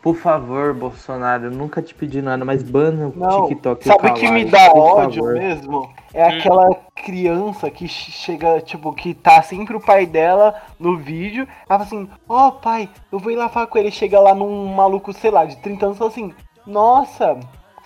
Por 0.00 0.14
favor, 0.16 0.72
Bolsonaro, 0.74 1.46
eu 1.46 1.50
nunca 1.50 1.82
te 1.82 1.92
pedi 1.94 2.22
nada, 2.22 2.44
mas 2.44 2.62
bana 2.62 3.08
o 3.08 3.12
Não, 3.18 3.48
TikTok. 3.48 3.84
sabe 3.84 4.08
o 4.10 4.14
que 4.14 4.30
me 4.30 4.44
dá 4.44 4.70
ódio 4.72 5.22
favor. 5.24 5.34
mesmo? 5.34 5.90
É 6.14 6.24
aquela 6.24 6.68
criança 6.94 7.68
que 7.70 7.86
che- 7.88 8.12
chega, 8.12 8.60
tipo, 8.60 8.92
que 8.92 9.12
tá 9.12 9.42
sempre 9.42 9.76
o 9.76 9.80
pai 9.80 10.06
dela 10.06 10.54
no 10.78 10.96
vídeo. 10.96 11.46
Ela 11.68 11.78
fala 11.78 11.82
assim, 11.82 12.08
ó 12.28 12.50
pai, 12.52 12.88
eu 13.10 13.18
vou 13.18 13.32
ir 13.32 13.36
lá 13.36 13.48
falar 13.48 13.66
com 13.66 13.76
ele. 13.78 13.90
Chega 13.90 14.20
lá 14.20 14.34
num 14.34 14.66
maluco, 14.72 15.12
sei 15.12 15.30
lá, 15.30 15.44
de 15.44 15.56
30 15.56 15.86
anos 15.86 15.96
e 15.96 15.98
fala 15.98 16.10
assim, 16.10 16.32
nossa, 16.66 17.38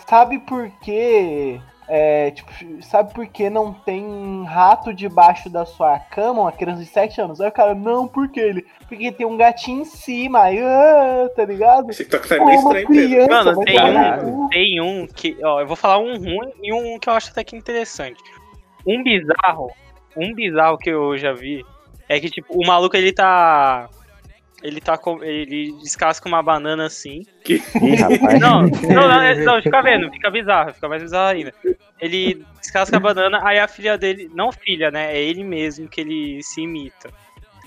sabe 0.06 0.38
por 0.40 0.68
que. 0.82 1.58
É, 1.88 2.30
tipo, 2.30 2.50
sabe 2.82 3.12
por 3.12 3.26
que 3.26 3.50
não 3.50 3.72
tem 3.72 4.44
rato 4.44 4.94
debaixo 4.94 5.50
da 5.50 5.66
sua 5.66 5.98
cama, 5.98 6.42
uma 6.42 6.52
criança 6.52 6.80
de 6.82 6.88
7 6.88 7.20
anos? 7.20 7.40
Aí 7.40 7.48
o 7.48 7.52
cara, 7.52 7.74
não, 7.74 8.06
por 8.06 8.28
que 8.28 8.40
ele? 8.40 8.66
Porque 8.88 9.10
tem 9.10 9.26
um 9.26 9.36
gatinho 9.36 9.82
em 9.82 9.84
cima, 9.84 10.42
aí, 10.42 10.58
ah, 10.60 11.28
tá 11.34 11.44
ligado? 11.44 11.90
Esse 11.90 12.04
TikTok 12.04 12.28
tá 12.28 12.44
meio 12.44 12.58
estranho, 12.58 12.86
criança, 12.86 13.28
Mano, 13.30 13.54
vai 13.56 13.64
tem 13.64 13.80
um, 13.80 14.48
tem 14.48 14.80
um 14.80 15.06
que, 15.06 15.36
ó, 15.42 15.60
eu 15.60 15.66
vou 15.66 15.76
falar 15.76 15.98
um 15.98 16.16
ruim 16.16 16.52
e 16.62 16.72
um 16.72 16.98
que 16.98 17.08
eu 17.08 17.14
acho 17.14 17.30
até 17.30 17.42
que 17.42 17.56
interessante. 17.56 18.22
Um 18.86 19.02
bizarro, 19.02 19.70
um 20.16 20.34
bizarro 20.34 20.78
que 20.78 20.90
eu 20.90 21.16
já 21.18 21.32
vi 21.32 21.64
é 22.08 22.20
que, 22.20 22.30
tipo, 22.30 22.52
o 22.52 22.66
maluco 22.66 22.96
ele 22.96 23.12
tá. 23.12 23.88
Ele 24.62 24.80
tá 24.80 24.96
com. 24.96 25.22
Ele 25.24 25.72
descasca 25.82 26.28
uma 26.28 26.42
banana 26.42 26.86
assim. 26.86 27.26
Ih, 27.48 27.96
rapaz. 27.96 28.40
Não, 28.40 28.62
não, 28.62 29.08
não, 29.08 29.20
é- 29.22 29.34
não, 29.44 29.60
fica 29.62 29.82
vendo, 29.82 30.10
fica 30.12 30.30
bizarro, 30.30 30.72
fica 30.74 30.88
mais 30.88 31.02
bizarro 31.02 31.36
ainda. 31.36 31.52
Ele 32.00 32.44
descasca 32.60 32.96
a 32.96 33.00
banana, 33.00 33.40
aí 33.42 33.58
a 33.58 33.66
filha 33.68 33.98
dele. 33.98 34.30
Não 34.34 34.52
filha, 34.52 34.90
né? 34.90 35.16
É 35.16 35.20
ele 35.22 35.42
mesmo 35.42 35.88
que 35.88 36.00
ele 36.00 36.42
se 36.42 36.60
imita. 36.60 37.10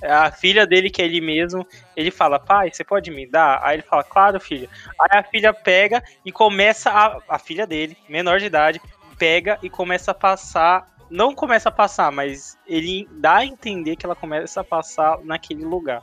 É 0.02 0.12
A 0.12 0.30
filha 0.32 0.68
dele, 0.68 0.90
que 0.90 1.02
é 1.02 1.06
ele 1.06 1.22
mesmo, 1.22 1.66
ele 1.96 2.12
fala, 2.12 2.38
pai, 2.38 2.70
você 2.72 2.84
pode 2.84 3.10
me 3.12 3.26
dar? 3.26 3.60
Aí 3.64 3.78
ele 3.78 3.84
fala, 3.84 4.04
claro, 4.04 4.40
filha. 4.40 4.70
Aí 5.00 5.20
a 5.20 5.24
filha 5.24 5.54
pega 5.54 6.04
e 6.26 6.32
começa 6.32 6.90
a. 6.92 7.18
A 7.30 7.40
filha 7.40 7.66
dele, 7.66 7.98
menor 8.08 8.40
de 8.40 8.46
idade, 8.46 8.82
pega 9.18 9.58
e 9.64 9.70
começa 9.70 10.12
a 10.12 10.14
passar. 10.14 10.94
Não 11.10 11.34
começa 11.36 11.70
a 11.70 11.72
passar, 11.72 12.12
mas 12.12 12.58
ele 12.68 13.08
dá 13.12 13.38
a 13.38 13.46
entender 13.46 13.96
que 13.96 14.06
ela 14.06 14.16
começa 14.16 14.62
a 14.62 14.64
passar 14.64 15.20
naquele 15.24 15.64
lugar. 15.64 16.02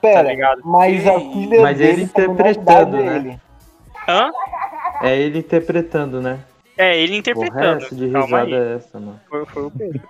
Tá 0.00 0.08
Pera, 0.08 0.22
ligado? 0.28 0.60
mas 0.64 1.06
a 1.06 1.18
filha 1.18 1.60
Mas 1.62 1.78
dele 1.78 2.02
ele 2.02 2.08
tá 2.08 2.18
na 2.20 2.24
interpretando, 2.32 2.96
né? 2.96 3.18
dele. 3.18 3.40
Hã? 4.08 4.30
É 5.02 5.16
ele 5.16 5.38
interpretando, 5.40 6.20
né? 6.20 6.38
É, 6.76 6.96
ele 6.98 7.16
interpretando. 7.16 7.84
essa 7.84 7.94
de 7.94 8.06
risada 8.06 8.44
aí. 8.44 8.54
é 8.54 8.74
essa, 8.76 9.00
mano. 9.00 9.20
Foi, 9.28 9.44
foi 9.46 9.62
o 9.64 9.70
Pedro. 9.70 10.00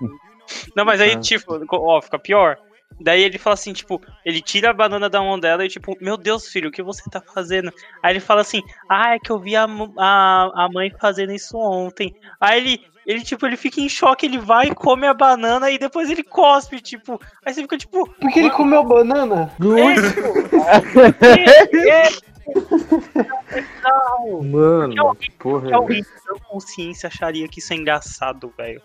Não, 0.77 0.85
mas 0.85 1.01
aí, 1.01 1.12
Ah. 1.15 1.20
tipo, 1.20 1.59
ó, 1.73 2.01
fica 2.02 2.19
pior. 2.19 2.59
Daí 3.01 3.23
ele 3.23 3.39
fala 3.39 3.55
assim, 3.55 3.73
tipo, 3.73 4.01
ele 4.24 4.40
tira 4.40 4.70
a 4.70 4.74
banana 4.74 5.09
da 5.09 5.20
mão 5.20 5.39
dela 5.39 5.65
e, 5.65 5.69
tipo, 5.69 5.97
meu 6.01 6.16
Deus, 6.16 6.48
filho, 6.48 6.69
o 6.69 6.73
que 6.73 6.82
você 6.82 7.02
tá 7.10 7.20
fazendo? 7.20 7.70
Aí 8.02 8.12
ele 8.12 8.20
fala 8.20 8.40
assim, 8.40 8.60
ah, 8.89 9.15
é 9.15 9.19
que 9.19 9.31
eu 9.31 9.39
vi 9.39 9.55
a, 9.56 9.66
a, 9.98 10.65
a 10.65 10.69
mãe 10.73 10.90
fazendo 11.01 11.32
isso 11.32 11.56
ontem. 11.56 12.15
Aí 12.40 12.59
ele, 12.59 12.81
ele, 13.09 13.22
tipo, 13.24 13.47
ele 13.47 13.56
fica 13.56 13.80
em 13.80 13.89
choque, 13.89 14.26
ele 14.26 14.39
vai, 14.39 14.72
come 14.74 15.06
a 15.06 15.14
banana 15.14 15.70
e 15.70 15.78
depois 15.78 16.10
ele 16.10 16.22
cospe, 16.22 16.78
tipo. 16.80 17.18
Aí 17.44 17.55
você 17.55 17.62
fica, 17.62 17.78
tipo, 17.78 18.06
Porque 18.20 18.39
ele 18.39 18.51
comeu 18.51 18.85
banana? 18.85 19.51
é, 19.59 19.94
tipo, 20.12 21.24
é, 21.24 22.02
é, 22.02 22.02
é 22.02 23.62
bizarro. 23.62 24.44
Mano, 24.44 24.93
Que 24.93 25.01
alguém- 25.01 25.30
porra. 25.39 25.66
Que 25.68 25.72
alguém 25.74 26.05
com 26.28 26.39
consciência 26.40 27.06
acharia 27.06 27.48
que 27.48 27.60
isso 27.60 27.72
é 27.72 27.76
engraçado, 27.76 28.52
velho. 28.56 28.82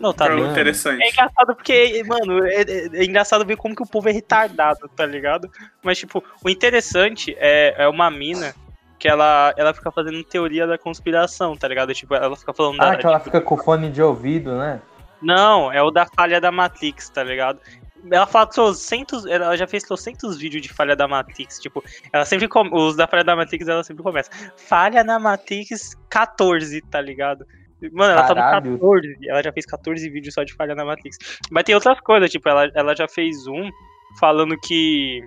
Não, 0.00 0.12
tá 0.12 0.28
ligado? 0.28 0.50
interessante. 0.50 1.02
É 1.02 1.10
engraçado 1.10 1.54
porque, 1.54 2.02
mano, 2.04 2.44
é, 2.44 2.62
é- 2.62 2.88
é 2.94 3.04
engraçado 3.04 3.44
ver 3.46 3.56
como 3.56 3.74
que 3.74 3.82
o 3.82 3.86
povo 3.86 4.08
é 4.08 4.12
retardado, 4.12 4.88
tá 4.96 5.06
ligado? 5.06 5.50
Mas, 5.82 5.98
tipo, 5.98 6.22
o 6.44 6.48
interessante 6.48 7.36
é, 7.38 7.74
é 7.84 7.88
uma 7.88 8.10
mina 8.10 8.54
que 9.02 9.08
ela, 9.08 9.52
ela 9.56 9.74
fica 9.74 9.90
fazendo 9.90 10.22
teoria 10.22 10.64
da 10.64 10.78
conspiração, 10.78 11.56
tá 11.56 11.66
ligado? 11.66 11.92
Tipo, 11.92 12.14
ela 12.14 12.36
fica 12.36 12.54
falando 12.54 12.80
Ah, 12.80 12.90
da. 12.90 12.96
que 12.98 13.04
ela 13.04 13.16
tipo, 13.18 13.24
fica 13.24 13.40
com 13.40 13.56
fone 13.56 13.90
de 13.90 14.00
ouvido, 14.00 14.56
né? 14.56 14.80
Não, 15.20 15.72
é 15.72 15.82
o 15.82 15.90
da 15.90 16.06
falha 16.06 16.40
da 16.40 16.52
Matrix, 16.52 17.08
tá 17.08 17.24
ligado? 17.24 17.58
Ela 18.08 18.26
fala 18.28 18.46
trocentos, 18.46 19.26
ela 19.26 19.56
já 19.56 19.66
fez 19.66 19.82
trocentos 19.82 20.38
vídeos 20.38 20.62
de 20.62 20.68
falha 20.72 20.94
da 20.94 21.08
Matrix, 21.08 21.58
tipo, 21.58 21.82
ela 22.12 22.24
sempre, 22.24 22.46
com- 22.46 22.68
os 22.72 22.94
da 22.94 23.08
falha 23.08 23.24
da 23.24 23.34
Matrix, 23.34 23.66
ela 23.66 23.82
sempre 23.82 24.04
começa, 24.04 24.30
falha 24.56 25.02
na 25.02 25.18
Matrix 25.18 25.96
14, 26.08 26.80
tá 26.82 27.00
ligado? 27.00 27.44
Mano, 27.92 28.12
ela 28.12 28.22
tá 28.22 28.34
Caralho. 28.36 28.70
no 28.72 28.78
14, 28.78 29.16
ela 29.28 29.42
já 29.42 29.52
fez 29.52 29.66
14 29.66 30.08
vídeos 30.10 30.32
só 30.34 30.44
de 30.44 30.54
falha 30.54 30.76
na 30.76 30.84
Matrix. 30.84 31.16
Mas 31.50 31.64
tem 31.64 31.74
outras 31.74 31.98
coisas, 32.00 32.30
tipo, 32.30 32.48
ela, 32.48 32.70
ela 32.76 32.94
já 32.94 33.08
fez 33.08 33.48
um 33.48 33.68
falando 34.20 34.56
que... 34.60 35.20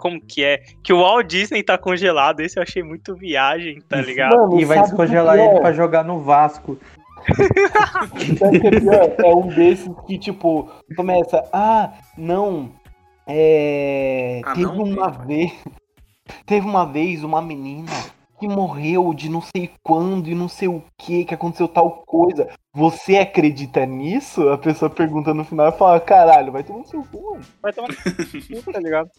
Como 0.00 0.20
que 0.20 0.42
é? 0.42 0.62
Que 0.82 0.92
o 0.92 1.00
Walt 1.00 1.26
Disney 1.26 1.62
tá 1.62 1.76
congelado, 1.76 2.40
esse 2.40 2.58
eu 2.58 2.62
achei 2.62 2.82
muito 2.82 3.14
viagem, 3.14 3.80
tá 3.86 4.00
ligado? 4.00 4.34
Mano, 4.34 4.58
E 4.58 4.64
vai 4.64 4.80
descongelar 4.80 5.38
é? 5.38 5.44
ele 5.44 5.60
pra 5.60 5.72
jogar 5.72 6.02
no 6.02 6.20
Vasco. 6.20 6.78
É? 9.20 9.28
É 9.28 9.34
um 9.34 9.48
desses 9.48 9.92
que, 10.06 10.18
tipo, 10.18 10.70
começa, 10.96 11.46
ah, 11.52 11.92
não, 12.16 12.72
é. 13.26 14.40
Ah, 14.42 14.54
teve 14.54 14.64
não? 14.64 14.84
uma 14.84 15.10
vez. 15.10 15.52
Teve 16.46 16.66
uma 16.66 16.86
vez 16.86 17.22
uma 17.22 17.42
menina 17.42 17.92
que 18.40 18.48
morreu 18.48 19.12
de 19.12 19.28
não 19.28 19.42
sei 19.42 19.70
quando 19.82 20.28
e 20.28 20.34
não 20.34 20.48
sei 20.48 20.66
o 20.66 20.82
que, 20.96 21.26
que 21.26 21.34
aconteceu 21.34 21.68
tal 21.68 22.02
coisa. 22.06 22.48
Você 22.72 23.18
acredita 23.18 23.84
nisso? 23.84 24.48
A 24.48 24.56
pessoa 24.56 24.90
pergunta 24.90 25.34
no 25.34 25.44
final 25.44 25.68
e 25.68 25.72
fala, 25.72 26.00
caralho, 26.00 26.50
vai 26.50 26.64
tomar 26.64 26.80
no 26.80 26.86
seu 26.86 27.02
cu, 27.04 27.32
mano. 27.32 27.44
Vai 27.60 27.72
tomar 27.72 27.88
no 27.88 28.62
cu, 28.62 28.72
tá 28.72 28.80
ligado? 28.80 29.10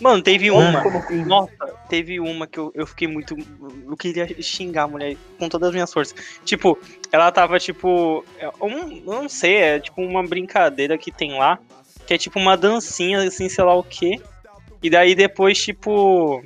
Mano, 0.00 0.20
teve 0.20 0.50
uma... 0.50 0.82
Nossa, 1.26 1.52
teve 1.88 2.18
uma 2.18 2.46
que 2.46 2.58
eu, 2.58 2.72
eu 2.74 2.86
fiquei 2.86 3.06
muito. 3.06 3.36
Eu 3.86 3.96
queria 3.96 4.26
xingar 4.42 4.82
a 4.82 4.88
mulher 4.88 5.16
com 5.38 5.48
todas 5.48 5.68
as 5.68 5.74
minhas 5.74 5.92
forças. 5.92 6.40
Tipo, 6.44 6.78
ela 7.12 7.30
tava 7.30 7.58
tipo. 7.58 8.24
é 8.38 8.48
Um, 8.60 8.96
eu 9.06 9.22
não 9.22 9.28
sei, 9.28 9.56
é 9.56 9.80
tipo 9.80 10.02
uma 10.02 10.22
brincadeira 10.22 10.98
que 10.98 11.12
tem 11.12 11.38
lá. 11.38 11.58
Que 12.06 12.14
é 12.14 12.18
tipo 12.18 12.38
uma 12.38 12.56
dancinha, 12.56 13.22
assim, 13.22 13.48
sei 13.48 13.64
lá 13.64 13.74
o 13.74 13.82
quê. 13.82 14.20
E 14.82 14.90
daí 14.90 15.14
depois, 15.14 15.58
tipo. 15.62 16.42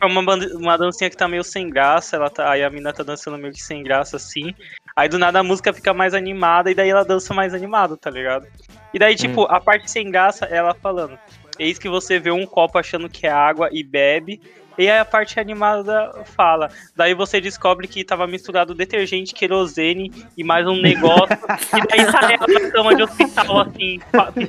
Tipo, 0.00 0.06
é 0.06 0.06
uma, 0.06 0.36
uma 0.56 0.78
dancinha 0.78 1.10
que 1.10 1.16
tá 1.16 1.28
meio 1.28 1.44
sem 1.44 1.68
graça. 1.68 2.16
Ela 2.16 2.30
tá, 2.30 2.50
aí 2.50 2.64
a 2.64 2.70
mina 2.70 2.92
tá 2.92 3.02
dançando 3.02 3.36
meio 3.36 3.52
que 3.52 3.62
sem 3.62 3.82
graça, 3.82 4.16
assim. 4.16 4.54
Aí 4.96 5.08
do 5.08 5.18
nada 5.18 5.40
a 5.40 5.42
música 5.42 5.72
fica 5.72 5.92
mais 5.92 6.14
animada 6.14 6.70
e 6.70 6.74
daí 6.74 6.88
ela 6.88 7.04
dança 7.04 7.34
mais 7.34 7.52
animado, 7.52 7.96
tá 7.96 8.10
ligado? 8.10 8.46
E 8.92 8.98
daí, 8.98 9.14
tipo, 9.14 9.44
a 9.44 9.60
parte 9.60 9.90
sem 9.90 10.10
graça 10.10 10.46
é 10.46 10.56
ela 10.56 10.74
falando. 10.74 11.18
Eis 11.58 11.78
que 11.78 11.88
você 11.88 12.18
vê 12.18 12.30
um 12.30 12.46
copo 12.46 12.78
achando 12.78 13.08
que 13.08 13.26
é 13.26 13.30
água 13.30 13.68
e 13.70 13.84
bebe. 13.84 14.40
E 14.80 14.88
aí 14.88 14.98
a 14.98 15.04
parte 15.04 15.38
animada 15.38 16.10
fala. 16.34 16.70
Daí 16.96 17.12
você 17.12 17.38
descobre 17.38 17.86
que 17.86 18.02
tava 18.02 18.26
misturado 18.26 18.74
detergente, 18.74 19.34
querosene 19.34 20.10
e 20.34 20.42
mais 20.42 20.66
um 20.66 20.80
negócio. 20.80 21.36
e 21.76 21.86
daí 21.86 22.10
tá 22.10 22.32
ela 22.32 22.46
na 22.48 22.70
cama 22.70 22.94
de 22.94 23.02
hospital, 23.02 23.60
assim, 23.60 24.00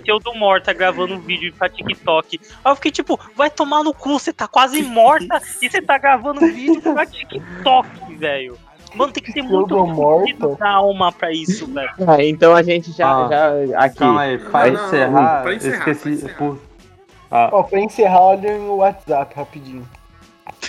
pseudo-morta, 0.02 0.72
gravando 0.72 1.16
um 1.16 1.20
vídeo 1.20 1.54
pra 1.60 1.68
TikTok. 1.68 2.40
Aí 2.64 2.72
eu 2.72 2.76
fiquei 2.78 2.92
tipo, 2.92 3.20
vai 3.36 3.50
tomar 3.50 3.84
no 3.84 3.94
cu, 3.94 4.18
você 4.18 4.32
tá 4.32 4.48
quase 4.48 4.82
morta 4.84 5.42
e 5.62 5.70
você 5.70 5.82
tá 5.82 5.98
gravando 5.98 6.46
um 6.46 6.48
vídeo 6.54 6.82
pra 6.82 7.06
TikTok, 7.06 8.16
velho. 8.16 8.58
Mano, 8.96 9.12
tem 9.12 9.22
que 9.22 9.34
ter 9.34 9.42
muito 9.42 9.76
sentido 9.86 10.56
da 10.56 10.70
alma 10.70 11.12
pra 11.12 11.30
isso, 11.34 11.68
velho. 11.68 11.92
Ah, 12.08 12.24
então 12.24 12.56
a 12.56 12.64
gente 12.64 12.94
já, 12.94 13.10
Ah, 13.26 13.30
já 13.68 13.80
aqui. 13.80 13.98
Calma 13.98 14.22
aí, 14.22 14.38
pra 14.38 14.68
Não, 14.68 14.74
não, 14.78 14.86
encerrar, 14.88 15.42
pra 15.44 15.54
encerrar, 15.56 15.78
esqueci. 15.78 16.02
pra 16.04 16.12
encerrar. 16.12 16.38
Por... 16.38 16.62
Ah, 17.30 17.50
Ó, 17.52 17.64
pra 17.64 17.80
encerrar, 17.82 18.22
olha 18.22 18.54
o 18.56 18.78
WhatsApp 18.78 19.36
rapidinho. 19.36 19.86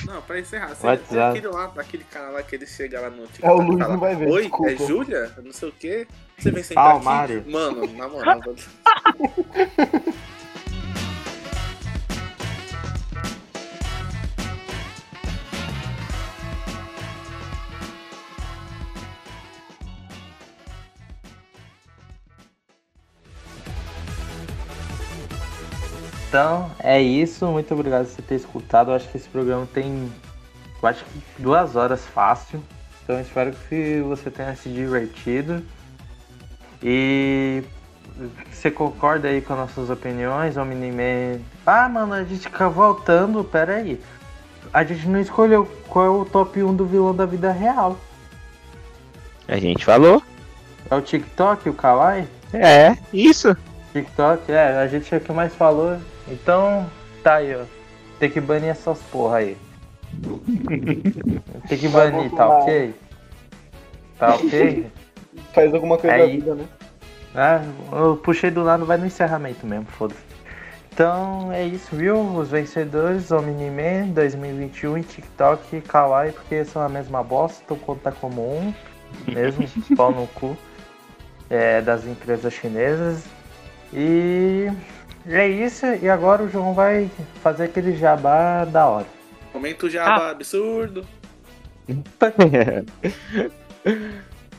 Não, 0.07 0.21
pra 0.23 0.39
encerrar, 0.41 0.75
você 0.75 0.87
WhatsApp. 0.87 1.09
tem 1.09 1.21
aquele 1.23 1.49
lá, 1.49 1.73
aquele 1.77 2.05
cara 2.05 2.31
lá 2.31 2.43
que 2.43 2.55
ele 2.55 2.67
chega 2.67 3.01
lá 3.01 3.11
no 3.11 3.27
TikTok 3.27 3.47
É, 3.47 3.51
o 3.51 3.61
Luiz 3.61 3.79
fala, 3.81 3.93
não 3.93 4.01
vai 4.01 4.17
ver, 4.17 4.29
Oi, 4.29 4.43
desculpa." 4.43 4.71
é 4.73 4.77
Júlia? 4.77 5.33
Não 5.45 5.53
sei 5.53 5.69
o 5.69 5.73
quê. 5.73 6.07
Você 6.39 6.51
vem 6.51 6.63
sentar 6.63 6.85
Ah, 6.87 6.95
o 6.95 6.97
aqui? 6.97 7.05
Mário. 7.05 7.45
Mano, 7.47 7.87
na 7.97 8.09
moral. 8.09 8.41
Então, 26.33 26.71
é 26.79 26.99
isso. 26.99 27.45
Muito 27.45 27.75
obrigado 27.75 28.07
por 28.07 28.15
você 28.15 28.23
ter 28.23 28.37
escutado. 28.37 28.91
Eu 28.91 28.95
acho 28.95 29.07
que 29.07 29.19
esse 29.19 29.29
programa 29.29 29.69
tem. 29.75 30.11
Eu 30.83 30.89
acho 30.89 31.05
que 31.05 31.21
duas 31.39 31.77
horas 31.77 32.07
fácil. 32.07 32.59
Então, 33.05 33.21
espero 33.21 33.53
que 33.69 34.01
você 34.01 34.31
tenha 34.31 34.57
se 34.57 34.71
divertido. 34.71 35.63
E. 36.83 37.63
Você 38.51 38.71
concorda 38.71 39.29
aí 39.29 39.43
com 39.43 39.53
as 39.53 39.59
nossas 39.59 39.91
opiniões, 39.91 40.57
Omni-Man? 40.57 41.43
Ah, 41.67 41.87
mano, 41.87 42.15
a 42.15 42.25
gente 42.25 42.49
fica 42.49 42.67
voltando. 42.67 43.45
Pera 43.45 43.75
aí. 43.77 44.01
A 44.73 44.83
gente 44.85 45.07
não 45.07 45.21
escolheu 45.21 45.71
qual 45.87 46.07
é 46.07 46.09
o 46.09 46.25
top 46.25 46.63
1 46.63 46.75
do 46.75 46.87
vilão 46.87 47.15
da 47.15 47.27
vida 47.27 47.53
real. 47.53 47.99
A 49.47 49.59
gente 49.59 49.85
falou. 49.85 50.23
É 50.91 50.95
o 50.95 51.03
TikTok, 51.03 51.69
o 51.69 51.75
Kawaii? 51.75 52.27
É, 52.55 52.97
isso. 53.13 53.55
TikTok, 53.93 54.51
é, 54.51 54.79
a 54.79 54.87
gente 54.87 55.15
é 55.15 55.19
o 55.19 55.21
que 55.21 55.31
mais 55.31 55.55
falou. 55.55 56.01
Então, 56.29 56.89
tá 57.23 57.37
aí, 57.37 57.55
ó. 57.55 57.65
Tem 58.19 58.31
que 58.31 58.41
banir 58.41 58.71
essas 58.71 58.99
porra 59.11 59.39
aí. 59.39 59.57
Tem 61.69 61.79
que 61.79 61.89
banir, 61.89 62.31
tá 62.33 62.49
ok? 62.59 62.95
Tá 64.19 64.35
ok? 64.35 64.87
Faz 65.53 65.73
alguma 65.75 65.97
coisa 65.97 66.17
Aí. 66.17 66.23
da 66.23 66.27
vida, 66.27 66.55
né? 66.55 66.65
Ah, 67.35 67.63
eu 67.93 68.17
puxei 68.17 68.51
do 68.51 68.63
lado, 68.63 68.85
vai 68.85 68.99
no 68.99 69.07
encerramento 69.07 69.67
mesmo, 69.67 69.87
foda-se. 69.87 70.21
Então 70.93 71.51
é 71.51 71.65
isso, 71.65 71.97
viu? 71.97 72.21
Os 72.37 72.51
vencedores, 72.51 73.31
Omni-Man 73.31 74.09
2021 74.09 74.99
e 74.99 75.03
TikTok 75.03 75.77
e 75.77 75.81
Kawaii, 75.81 76.33
porque 76.33 76.65
são 76.67 76.83
a 76.83 76.89
mesma 76.89 77.23
bosta, 77.23 77.63
então 77.65 77.79
conta 77.79 78.13
como 78.13 78.43
um, 78.43 78.75
mesmo, 79.27 79.67
pau 79.97 80.13
no 80.13 80.27
cu 80.29 80.57
é, 81.49 81.81
das 81.81 82.07
empresas 82.07 82.53
chinesas. 82.53 83.25
E 83.95 84.71
é 85.27 85.49
isso, 85.49 85.87
e 86.01 86.09
agora 86.09 86.43
o 86.43 86.49
João 86.49 86.75
vai 86.75 87.11
fazer 87.43 87.65
aquele 87.65 87.97
jabá 87.97 88.65
da 88.65 88.87
hora. 88.87 89.07
Momento 89.55 89.89
jabá 89.91 90.31
absurdo. 90.31 91.05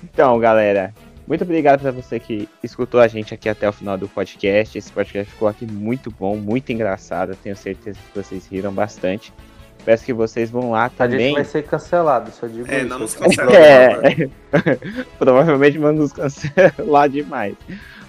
então, 0.03 0.37
galera, 0.39 0.93
muito 1.27 1.43
obrigado 1.43 1.81
para 1.81 1.91
você 1.91 2.19
que 2.19 2.47
escutou 2.61 2.99
a 2.99 3.07
gente 3.07 3.33
aqui 3.33 3.47
até 3.49 3.67
o 3.67 3.71
final 3.73 3.97
do 3.97 4.07
podcast. 4.07 4.77
Esse 4.77 4.91
podcast 4.91 5.31
ficou 5.31 5.47
aqui 5.47 5.65
muito 5.65 6.11
bom, 6.11 6.35
muito 6.35 6.71
engraçado. 6.71 7.35
Tenho 7.41 7.55
certeza 7.55 7.97
que 8.11 8.19
vocês 8.19 8.45
riram 8.47 8.73
bastante. 8.73 9.33
Peço 9.85 10.05
que 10.05 10.13
vocês 10.13 10.49
vão 10.49 10.71
lá 10.71 10.85
A 10.85 10.87
gente 10.87 10.97
também. 10.97 11.33
vai 11.33 11.43
ser 11.43 11.63
cancelado, 11.63 12.31
só 12.31 12.47
digo 12.47 12.65
É, 12.71 12.77
isso. 12.79 12.87
não 12.87 12.99
nos 12.99 13.15
quero- 13.15 13.31
cancela. 13.35 14.01
É, 14.53 14.77
provavelmente 15.17 15.77
vão 15.77 15.91
nos 15.91 16.13
cancelar 16.13 17.09
demais. 17.09 17.55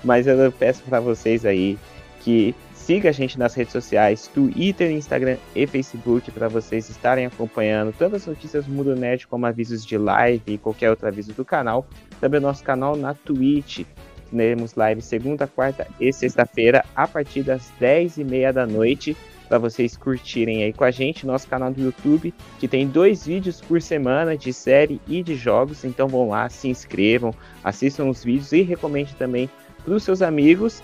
Mas 0.04 0.26
eu 0.26 0.52
peço 0.52 0.82
para 0.82 1.00
vocês 1.00 1.44
aí 1.44 1.76
que 2.24 2.54
siga 2.72 3.10
a 3.10 3.12
gente 3.12 3.38
nas 3.38 3.54
redes 3.54 3.72
sociais, 3.72 4.28
Twitter, 4.28 4.90
Instagram 4.90 5.36
e 5.54 5.66
Facebook, 5.66 6.30
para 6.30 6.48
vocês 6.48 6.88
estarem 6.88 7.26
acompanhando 7.26 7.94
tanto 7.96 8.16
as 8.16 8.26
notícias 8.26 8.64
do 8.64 8.72
Mundo 8.72 8.96
Nerd 8.96 9.26
como 9.26 9.44
avisos 9.44 9.84
de 9.84 9.98
live 9.98 10.42
e 10.46 10.58
qualquer 10.58 10.88
outro 10.88 11.06
aviso 11.06 11.34
do 11.34 11.44
canal. 11.44 11.86
Também 12.20 12.40
o 12.40 12.42
nosso 12.42 12.64
canal 12.64 12.96
na 12.96 13.12
Twitch. 13.12 13.84
Teremos 14.30 14.74
live 14.74 15.00
segunda, 15.02 15.46
quarta 15.46 15.86
e 16.00 16.12
sexta-feira 16.12 16.84
a 16.96 17.06
partir 17.06 17.42
das 17.42 17.70
10h30 17.80 18.52
da 18.52 18.66
noite 18.66 19.16
para 19.48 19.58
vocês 19.58 19.96
curtirem 19.96 20.64
aí 20.64 20.72
com 20.72 20.84
a 20.84 20.90
gente. 20.90 21.26
Nosso 21.26 21.46
canal 21.46 21.70
do 21.70 21.80
YouTube, 21.80 22.32
que 22.58 22.66
tem 22.66 22.88
dois 22.88 23.26
vídeos 23.26 23.60
por 23.60 23.80
semana 23.80 24.36
de 24.36 24.52
série 24.52 25.00
e 25.06 25.22
de 25.22 25.36
jogos. 25.36 25.84
Então 25.84 26.08
vão 26.08 26.30
lá, 26.30 26.48
se 26.48 26.68
inscrevam, 26.68 27.34
assistam 27.62 28.06
os 28.06 28.24
vídeos 28.24 28.50
e 28.52 28.62
recomende 28.62 29.14
também 29.14 29.48
para 29.84 29.94
os 29.94 30.02
seus 30.02 30.22
amigos. 30.22 30.82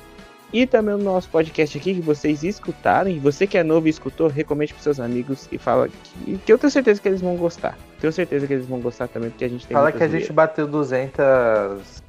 E 0.52 0.66
também 0.66 0.94
o 0.94 0.98
nosso 0.98 1.28
podcast 1.28 1.78
aqui 1.78 1.94
que 1.94 2.00
vocês 2.00 2.42
escutaram. 2.42 3.10
E 3.10 3.18
você 3.18 3.46
que 3.46 3.56
é 3.56 3.62
novo 3.62 3.86
e 3.86 3.90
escutou, 3.90 4.28
recomende 4.28 4.74
para 4.74 4.82
seus 4.82 4.98
amigos 4.98 5.48
e 5.52 5.58
fala 5.58 5.88
que, 5.88 6.38
que 6.38 6.52
eu 6.52 6.58
tenho 6.58 6.70
certeza 6.70 7.00
que 7.00 7.08
eles 7.08 7.20
vão 7.20 7.36
gostar. 7.36 7.78
Tenho 8.00 8.12
certeza 8.12 8.46
que 8.46 8.52
eles 8.54 8.66
vão 8.66 8.80
gostar 8.80 9.08
também, 9.08 9.30
porque 9.30 9.44
a 9.44 9.48
gente 9.48 9.66
tem 9.66 9.76
Fala 9.76 9.92
que 9.92 10.02
a 10.02 10.08
gente 10.08 10.32
bateu 10.32 10.66
200. 10.66 12.02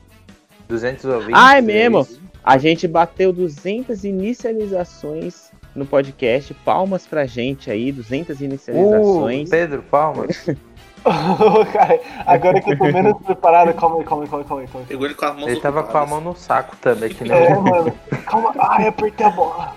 200 0.67 1.05
ouvintes. 1.05 1.35
Ah, 1.35 1.57
é 1.57 1.61
mesmo? 1.61 2.07
A 2.43 2.57
gente 2.57 2.87
bateu 2.87 3.31
200 3.31 4.03
inicializações 4.03 5.51
no 5.75 5.85
podcast. 5.85 6.53
Palmas 6.65 7.05
pra 7.05 7.25
gente 7.25 7.69
aí, 7.69 7.91
200 7.91 8.39
Uh, 8.39 8.43
inicializações. 8.43 9.49
Pedro, 9.49 9.83
palmas. 9.83 10.45
Cara, 11.73 11.99
agora 12.27 12.61
que 12.61 12.71
eu 12.73 12.77
tô 12.77 12.83
menos 12.85 13.17
preparado, 13.25 13.73
calma 13.73 13.97
aí, 13.97 14.03
calma 14.03 14.23
aí, 14.23 14.29
calma 14.29 14.43
aí, 14.43 14.47
calma 14.47 14.61
aí. 14.61 14.67
Calma 14.67 14.81
aí. 14.81 14.85
Pegou 14.87 15.05
ele 15.05 15.15
com 15.15 15.25
as 15.25 15.35
mãos 15.35 15.47
Ele 15.47 15.59
tava 15.59 15.83
com 15.83 15.97
a 15.97 16.05
mão 16.05 16.21
no 16.21 16.35
saco 16.35 16.75
também, 16.77 17.09
que 17.09 17.23
nem 17.23 17.31
É, 17.33 17.55
mano, 17.55 17.91
calma. 18.27 18.53
Ai, 18.59 18.87
apertei 18.87 19.25
a 19.25 19.29
bola. 19.31 19.75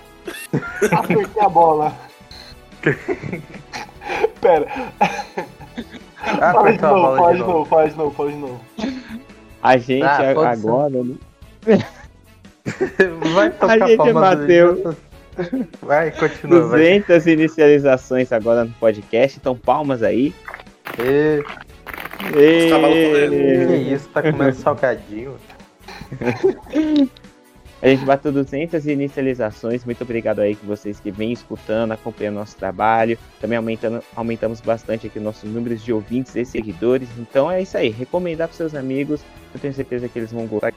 Apertei 0.91 1.41
a 1.43 1.49
bola. 1.49 1.93
Pera, 4.41 4.67
Ah, 6.39 6.53
fala 6.53 6.71
de 6.73 6.79
a 6.85 6.87
novo, 6.89 7.01
bola 7.01 7.17
fala 7.17 7.33
de 7.33 7.39
novo. 7.39 7.65
fala 7.65 7.89
de 7.89 7.95
novo, 7.97 8.11
fala 8.15 8.31
de 8.31 8.37
novo. 8.37 8.59
A 9.63 9.77
gente 9.77 10.03
Ah, 10.03 10.17
a- 10.45 10.51
agora. 10.51 10.89
né? 11.03 11.15
Vai 13.33 13.49
tocar 13.51 13.83
A 13.83 13.87
gente 13.87 14.13
bateu. 14.13 14.95
Vai, 15.81 16.11
continua, 16.11 16.67
vai. 16.67 16.79
200 16.99 17.27
inicializações 17.27 18.31
agora 18.31 18.63
no 18.65 18.71
podcast. 18.73 19.37
Então, 19.39 19.55
palmas 19.55 20.01
aí. 20.03 20.33
Cavalos 22.69 22.97
correndo. 22.97 23.67
que 23.67 23.93
isso, 23.93 24.09
tá 24.09 24.21
comendo 24.21 24.55
salgadinho. 24.55 25.35
A 27.81 27.87
gente 27.87 28.05
bateu 28.05 28.31
200 28.31 28.87
inicializações. 28.87 29.85
Muito 29.85 30.01
obrigado 30.03 30.39
aí 30.39 30.55
que 30.55 30.65
vocês 30.65 30.99
que 30.99 31.11
vêm 31.11 31.31
escutando, 31.31 31.91
acompanhando 31.91 32.35
nosso 32.35 32.55
trabalho. 32.55 33.15
Também 33.39 33.57
aumentando, 33.57 34.01
aumentamos 34.15 34.59
bastante 34.59 35.05
aqui 35.05 35.19
nossos 35.19 35.47
números 35.51 35.83
de 35.83 35.93
ouvintes 35.93 36.35
e 36.35 36.43
seguidores. 36.45 37.07
Então 37.19 37.51
é 37.51 37.61
isso 37.61 37.77
aí. 37.77 37.89
Recomendar 37.89 38.47
para 38.47 38.57
seus 38.57 38.73
amigos. 38.73 39.21
Eu 39.53 39.59
tenho 39.59 39.73
certeza 39.73 40.09
que 40.09 40.17
eles 40.17 40.31
vão 40.31 40.47
gostar. 40.47 40.73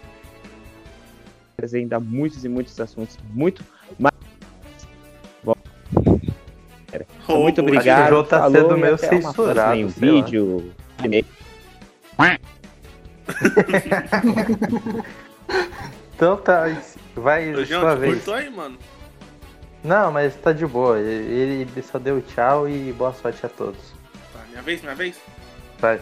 Trazer 1.57 1.79
ainda 1.79 1.99
muitos 1.99 2.45
e 2.45 2.49
muitos 2.49 2.79
assuntos 2.79 3.17
muito 3.33 3.65
mais. 3.99 4.19
Bom, 6.91 7.05
então, 7.27 7.43
muito 7.43 7.61
obrigado. 7.61 8.13
O 8.15 8.25
tá 8.25 8.39
falou, 8.41 8.63
sendo 8.63 8.79
meio 8.79 8.97
próxima 8.97 9.23
censurado, 9.23 9.77
em 9.77 9.85
um 9.85 9.89
vídeo. 9.89 10.73
Então 16.19 16.37
tá, 16.37 16.65
vai 17.15 17.55
Ô, 17.55 17.65
João, 17.65 17.83
sua 17.83 17.95
te 17.95 18.01
vez. 18.01 18.15
cortou 18.17 18.35
aí, 18.35 18.51
mano. 18.51 18.77
Não, 19.85 20.11
mas 20.11 20.35
tá 20.35 20.53
de 20.53 20.67
boa. 20.67 20.99
Ele, 20.99 21.63
ele 21.63 21.83
só 21.83 21.97
deu 21.97 22.21
tchau 22.21 22.69
e 22.69 22.93
boa 22.93 23.13
sorte 23.13 23.47
a 23.47 23.49
todos. 23.49 23.79
Tá, 24.33 24.41
minha 24.51 24.61
vez, 24.61 24.83
minha 24.83 24.97
vez. 24.97 25.17
Vai. 25.79 26.01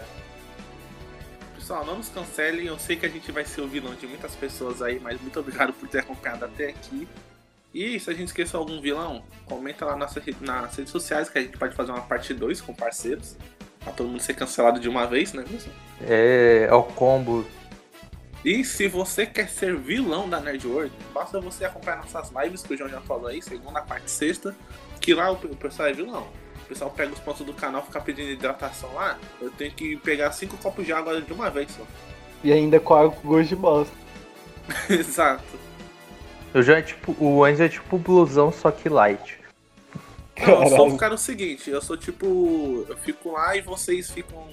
Pessoal, 1.54 1.84
não 1.84 1.98
nos 1.98 2.08
cancelem. 2.08 2.66
Eu 2.66 2.78
sei 2.78 2.96
que 2.96 3.04
a 3.04 3.10
gente 3.10 3.30
vai 3.30 3.44
ser 3.44 3.60
o 3.60 3.68
vilão 3.68 3.94
de 3.94 4.06
muitas 4.06 4.34
pessoas 4.34 4.80
aí, 4.80 4.98
mas 4.98 5.20
muito 5.20 5.38
obrigado 5.38 5.74
por 5.74 5.86
ter 5.86 5.98
acompanhado 5.98 6.46
até 6.46 6.70
aqui. 6.70 7.06
E 7.76 8.00
se 8.00 8.08
a 8.08 8.14
gente 8.14 8.28
esqueceu 8.28 8.58
algum 8.58 8.80
vilão, 8.80 9.22
comenta 9.44 9.84
lá 9.84 9.94
nas, 9.94 10.14
nas 10.40 10.74
redes 10.74 10.90
sociais 10.90 11.28
que 11.28 11.36
a 11.36 11.42
gente 11.42 11.58
pode 11.58 11.76
fazer 11.76 11.92
uma 11.92 12.00
parte 12.00 12.32
2 12.32 12.62
com 12.62 12.72
parceiros. 12.72 13.36
Pra 13.80 13.92
todo 13.92 14.08
mundo 14.08 14.22
ser 14.22 14.32
cancelado 14.32 14.80
de 14.80 14.88
uma 14.88 15.06
vez, 15.06 15.34
né? 15.34 15.44
pessoal? 15.46 15.76
É, 16.00 16.68
é 16.70 16.74
o 16.74 16.82
combo. 16.82 17.46
E 18.42 18.64
se 18.64 18.88
você 18.88 19.26
quer 19.26 19.50
ser 19.50 19.76
vilão 19.76 20.26
da 20.26 20.40
Nerd 20.40 20.66
World, 20.66 20.92
basta 21.12 21.38
você 21.38 21.66
acompanhar 21.66 21.98
nossas 21.98 22.32
lives 22.42 22.62
que 22.62 22.72
o 22.72 22.78
João 22.78 22.88
já 22.88 23.02
falou 23.02 23.26
aí, 23.26 23.42
segunda, 23.42 23.82
quarta 23.82 24.06
e 24.06 24.10
sexta, 24.10 24.56
que 24.98 25.12
lá 25.12 25.30
o 25.30 25.34
o 25.34 25.56
pessoal 25.56 25.90
é 25.90 25.92
vilão. 25.92 26.26
O 26.64 26.68
pessoal 26.68 26.90
pega 26.90 27.12
os 27.12 27.20
pontos 27.20 27.44
do 27.44 27.52
canal, 27.52 27.84
fica 27.84 28.00
pedindo 28.00 28.30
hidratação 28.30 28.90
lá. 28.94 29.18
Eu 29.38 29.50
tenho 29.50 29.72
que 29.72 29.98
pegar 29.98 30.32
cinco 30.32 30.56
copos 30.56 30.86
de 30.86 30.94
água 30.94 31.20
de 31.20 31.30
uma 31.30 31.50
vez 31.50 31.70
só. 31.72 31.82
E 32.42 32.50
ainda 32.50 32.80
com 32.80 32.94
água 32.94 33.10
com 33.10 33.28
gosto 33.28 33.50
de 33.50 33.56
bosta. 33.56 33.94
Exato. 34.88 35.65
O 36.58 36.62
João 36.62 36.78
é 36.78 36.82
tipo. 36.82 37.14
O 37.22 37.46
Enzo 37.46 37.62
é 37.62 37.68
tipo 37.68 37.98
blusão, 37.98 38.50
só 38.50 38.70
que 38.70 38.88
light. 38.88 39.38
Não, 40.38 40.48
eu 40.62 40.68
sou 40.68 40.70
Caralho. 40.70 40.94
o 40.94 40.96
cara 40.96 41.14
o 41.14 41.18
seguinte, 41.18 41.70
eu 41.70 41.80
sou 41.82 41.96
tipo. 41.96 42.84
Eu 42.88 42.96
fico 42.96 43.32
lá 43.32 43.56
e 43.56 43.60
vocês 43.60 44.10
ficam 44.10 44.46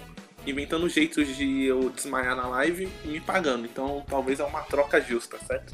inventando 0.46 0.88
jeitos 0.90 1.28
de 1.36 1.64
eu 1.66 1.90
desmaiar 1.90 2.36
na 2.36 2.48
live 2.48 2.90
e 3.06 3.08
me 3.08 3.20
pagando. 3.22 3.66
Então 3.66 4.04
talvez 4.10 4.40
é 4.40 4.44
uma 4.44 4.62
troca 4.64 5.00
justa, 5.00 5.38
certo? 5.48 5.74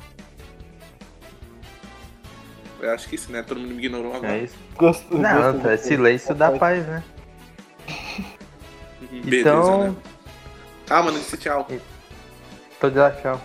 Eu 2.79 2.91
acho 2.91 3.09
que 3.09 3.15
isso, 3.15 3.31
né? 3.31 3.43
Todo 3.43 3.59
mundo 3.59 3.73
me 3.73 3.83
ignorou 3.83 4.13
agora. 4.15 4.33
É 4.37 4.43
isso? 4.43 4.55
Gosto, 4.77 5.17
Não, 5.17 5.53
gosto- 5.53 5.67
é 5.67 5.77
silêncio 5.77 6.33
da 6.33 6.51
paz, 6.51 6.85
né? 6.87 7.03
Beleza, 9.11 9.39
Então, 9.49 9.83
né? 9.91 9.95
Ah, 10.89 11.03
mano, 11.03 11.19
disse 11.19 11.37
tchau. 11.37 11.67
tô 12.79 12.89
de 12.89 12.97
lá, 12.97 13.11
tchau. 13.11 13.41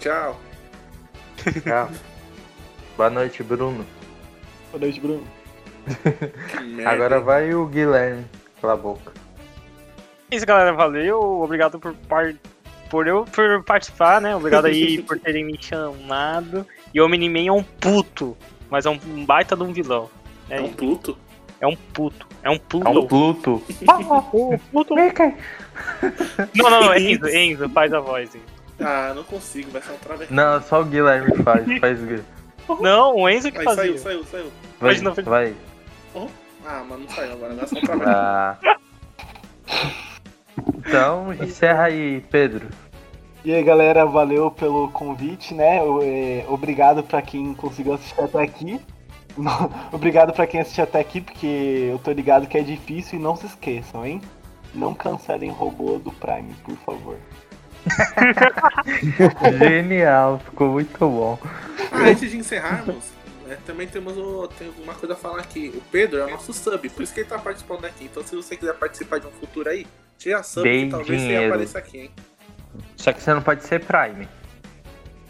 Tchau. 0.00 0.40
Tchau. 1.62 1.90
Boa 2.96 3.10
noite, 3.10 3.42
Bruno. 3.42 3.84
Boa 4.70 4.80
noite, 4.80 5.00
Bruno. 5.00 5.24
Agora 6.86 7.20
vai 7.20 7.52
o 7.54 7.66
Guilherme. 7.66 8.24
Cala 8.60 8.74
a 8.74 8.76
boca. 8.76 9.12
É 10.30 10.36
isso, 10.36 10.46
galera. 10.46 10.72
Valeu. 10.72 11.20
Obrigado 11.42 11.78
por, 11.78 11.94
par... 12.08 12.34
por 12.88 13.06
eu 13.06 13.24
por 13.24 13.62
participar, 13.64 14.20
né? 14.20 14.34
Obrigado 14.34 14.66
aí 14.66 15.02
por 15.06 15.18
terem 15.18 15.44
me 15.44 15.58
chamado. 15.60 16.66
E 16.92 17.00
o 17.00 17.08
Miniman 17.08 17.48
é 17.48 17.52
um 17.52 17.62
puto, 17.62 18.36
mas 18.70 18.86
é 18.86 18.90
um 18.90 19.24
baita 19.24 19.56
de 19.56 19.62
um 19.62 19.72
vilão. 19.72 20.08
É, 20.48 20.58
É 20.58 20.60
um 20.62 20.72
Pluto? 20.72 21.18
é 21.60 21.66
um 21.66 21.76
puto. 21.76 22.26
É 22.42 22.50
um 22.50 22.58
puto. 22.58 22.86
É 22.86 22.90
um 22.90 23.06
Pluto. 23.06 23.62
puto. 23.66 23.74
Não, 26.54 26.70
não, 26.70 26.80
não. 26.82 26.94
Enzo, 26.94 27.28
Enzo, 27.28 27.68
faz 27.70 27.92
a 27.92 28.00
voz. 28.00 28.34
Enzo. 28.34 28.53
Ah, 28.80 29.12
não 29.14 29.22
consigo, 29.24 29.70
vai 29.70 29.80
ser 29.82 29.92
um 29.92 29.98
travesti. 29.98 30.32
Não, 30.34 30.60
só 30.62 30.80
o 30.80 30.84
Guilherme 30.84 31.36
faz. 31.42 31.64
Faz 31.80 31.98
o 32.00 32.02
Guilherme. 32.06 32.24
Não, 32.80 33.16
o 33.16 33.28
Enzo 33.28 33.50
que 33.52 33.56
Vai, 33.62 33.64
fazia. 33.64 33.82
saiu, 33.84 33.98
saiu, 33.98 34.24
saiu. 34.24 34.52
Vai, 34.80 34.92
Mas 34.92 35.02
não- 35.02 35.14
vai. 35.14 35.54
Ah, 36.66 36.82
mas 36.88 36.98
não 36.98 37.08
saiu 37.10 37.32
agora, 37.32 37.54
é 37.60 37.66
só 37.66 37.76
um 37.76 37.80
travesti. 37.80 38.10
Ah. 38.10 38.56
Então, 40.78 41.32
encerra 41.34 41.84
aí, 41.84 42.20
Pedro. 42.30 42.68
E 43.44 43.52
aí, 43.52 43.62
galera, 43.62 44.06
valeu 44.06 44.50
pelo 44.50 44.88
convite, 44.90 45.52
né? 45.54 45.78
É, 46.02 46.46
Obrigado 46.48 47.02
pra 47.02 47.20
quem 47.20 47.52
conseguiu 47.54 47.92
assistir 47.94 48.20
até 48.20 48.42
aqui. 48.42 48.80
Obrigado 49.92 50.32
pra 50.32 50.46
quem 50.46 50.60
assistiu 50.60 50.84
até 50.84 51.00
aqui, 51.00 51.20
porque 51.20 51.88
eu 51.90 51.98
tô 51.98 52.10
ligado 52.12 52.46
que 52.46 52.56
é 52.56 52.62
difícil 52.62 53.18
e 53.18 53.22
não 53.22 53.36
se 53.36 53.46
esqueçam, 53.46 54.06
hein? 54.06 54.20
Não 54.74 54.94
cancelem 54.94 55.50
robô 55.50 55.98
do 55.98 56.10
Prime, 56.12 56.54
por 56.64 56.76
favor. 56.78 57.16
Genial, 59.58 60.38
ficou 60.44 60.68
muito 60.72 60.98
bom. 60.98 61.38
Ah, 61.92 61.98
antes 62.08 62.30
de 62.30 62.36
encerrarmos, 62.36 63.12
É, 63.48 63.56
também 63.66 63.86
temos 63.86 64.16
o, 64.16 64.48
tem 64.48 64.72
uma 64.82 64.94
coisa 64.94 65.12
a 65.14 65.16
falar 65.18 65.40
aqui. 65.40 65.70
O 65.74 65.80
Pedro 65.92 66.18
é 66.20 66.24
o 66.24 66.30
nosso 66.30 66.50
sub, 66.54 66.88
por 66.88 67.02
isso 67.02 67.12
que 67.12 67.20
ele 67.20 67.28
tá 67.28 67.38
participando 67.38 67.84
aqui. 67.84 68.04
Então 68.04 68.22
se 68.24 68.34
você 68.34 68.56
quiser 68.56 68.72
participar 68.74 69.20
de 69.20 69.26
um 69.26 69.30
futuro 69.32 69.68
aí, 69.68 69.86
tira 70.16 70.42
sub 70.42 70.62
Dei 70.68 70.84
que 70.86 70.90
talvez 70.90 71.20
você 71.20 71.26
dinheiro. 71.26 71.48
apareça 71.52 71.78
aqui, 71.78 71.98
hein? 71.98 72.10
Só 72.96 73.12
que 73.12 73.22
você 73.22 73.34
não 73.34 73.42
pode 73.42 73.62
ser 73.64 73.84
Prime. 73.84 74.26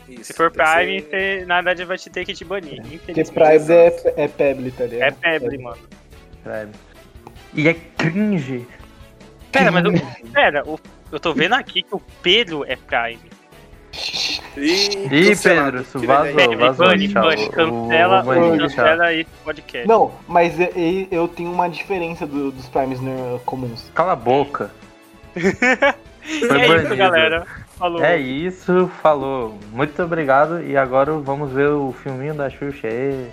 Isso, 0.09 0.25
Se 0.25 0.33
for 0.33 0.49
Prime, 0.51 1.01
ser- 1.01 1.09
você, 1.41 1.45
na 1.47 1.57
verdade 1.57 1.85
vai 1.85 1.99
te 1.99 2.09
ter 2.09 2.25
que 2.25 2.33
te 2.35 2.45
banir. 2.45 2.81
Porque. 3.05 3.25
Prime 3.25 3.73
é, 3.73 4.13
é 4.25 4.29
Pebble, 4.29 4.71
tá 4.71 4.85
ligado? 4.85 5.09
É 5.09 5.11
Pebble, 5.39 5.59
mano. 5.59 5.79
Prime. 6.45 6.73
E 7.55 7.69
é 7.69 7.75
cringe. 7.75 8.65
Pera, 9.51 9.73
mas 9.73 9.85
eu, 9.85 9.93
pera, 10.33 10.63
o- 10.69 10.79
eu 11.15 11.21
tô 11.21 11.33
vendo 11.33 11.55
aqui 11.55 11.83
que 11.83 11.95
o 11.95 12.01
Pedro 12.23 12.65
é 12.67 12.77
Prime. 12.77 13.19
Ih. 14.57 15.37
Pedro, 15.37 15.81
isso 15.83 15.99
vazou, 16.01 16.41
aí. 16.41 16.57
vazou. 16.57 16.87
Tchau. 17.09 17.23
bane, 17.23 17.45
O- 17.47 17.51
cancela, 17.51 18.21
o 18.21 18.25
tchau. 18.35 18.59
cancela 18.59 19.13
esse 19.15 19.31
podcast. 19.45 19.89
Não, 19.89 20.11
mas 20.27 20.59
e- 20.59 20.73
e- 20.77 21.09
eu 21.11 21.29
tenho 21.29 21.53
uma 21.53 21.69
diferença 21.69 22.27
do- 22.27 22.51
dos 22.51 22.67
Primes 22.69 23.01
né, 23.01 23.39
comuns. 23.47 23.91
Cala 23.95 24.13
a 24.13 24.17
boca. 24.17 24.71
Foi 25.35 26.61
é 26.61 26.65
isso, 26.65 26.75
banido. 26.75 26.97
galera. 26.97 27.47
Falou. 27.79 28.03
É 28.03 28.17
isso, 28.17 28.91
falou. 29.03 29.59
Muito 29.73 30.03
obrigado. 30.03 30.63
E 30.63 30.77
agora 30.77 31.13
vamos 31.13 31.53
ver 31.53 31.69
o 31.69 31.93
filminho 32.03 32.35
da 32.35 32.49
Xuxa 32.49 32.87
aí. 32.89 33.29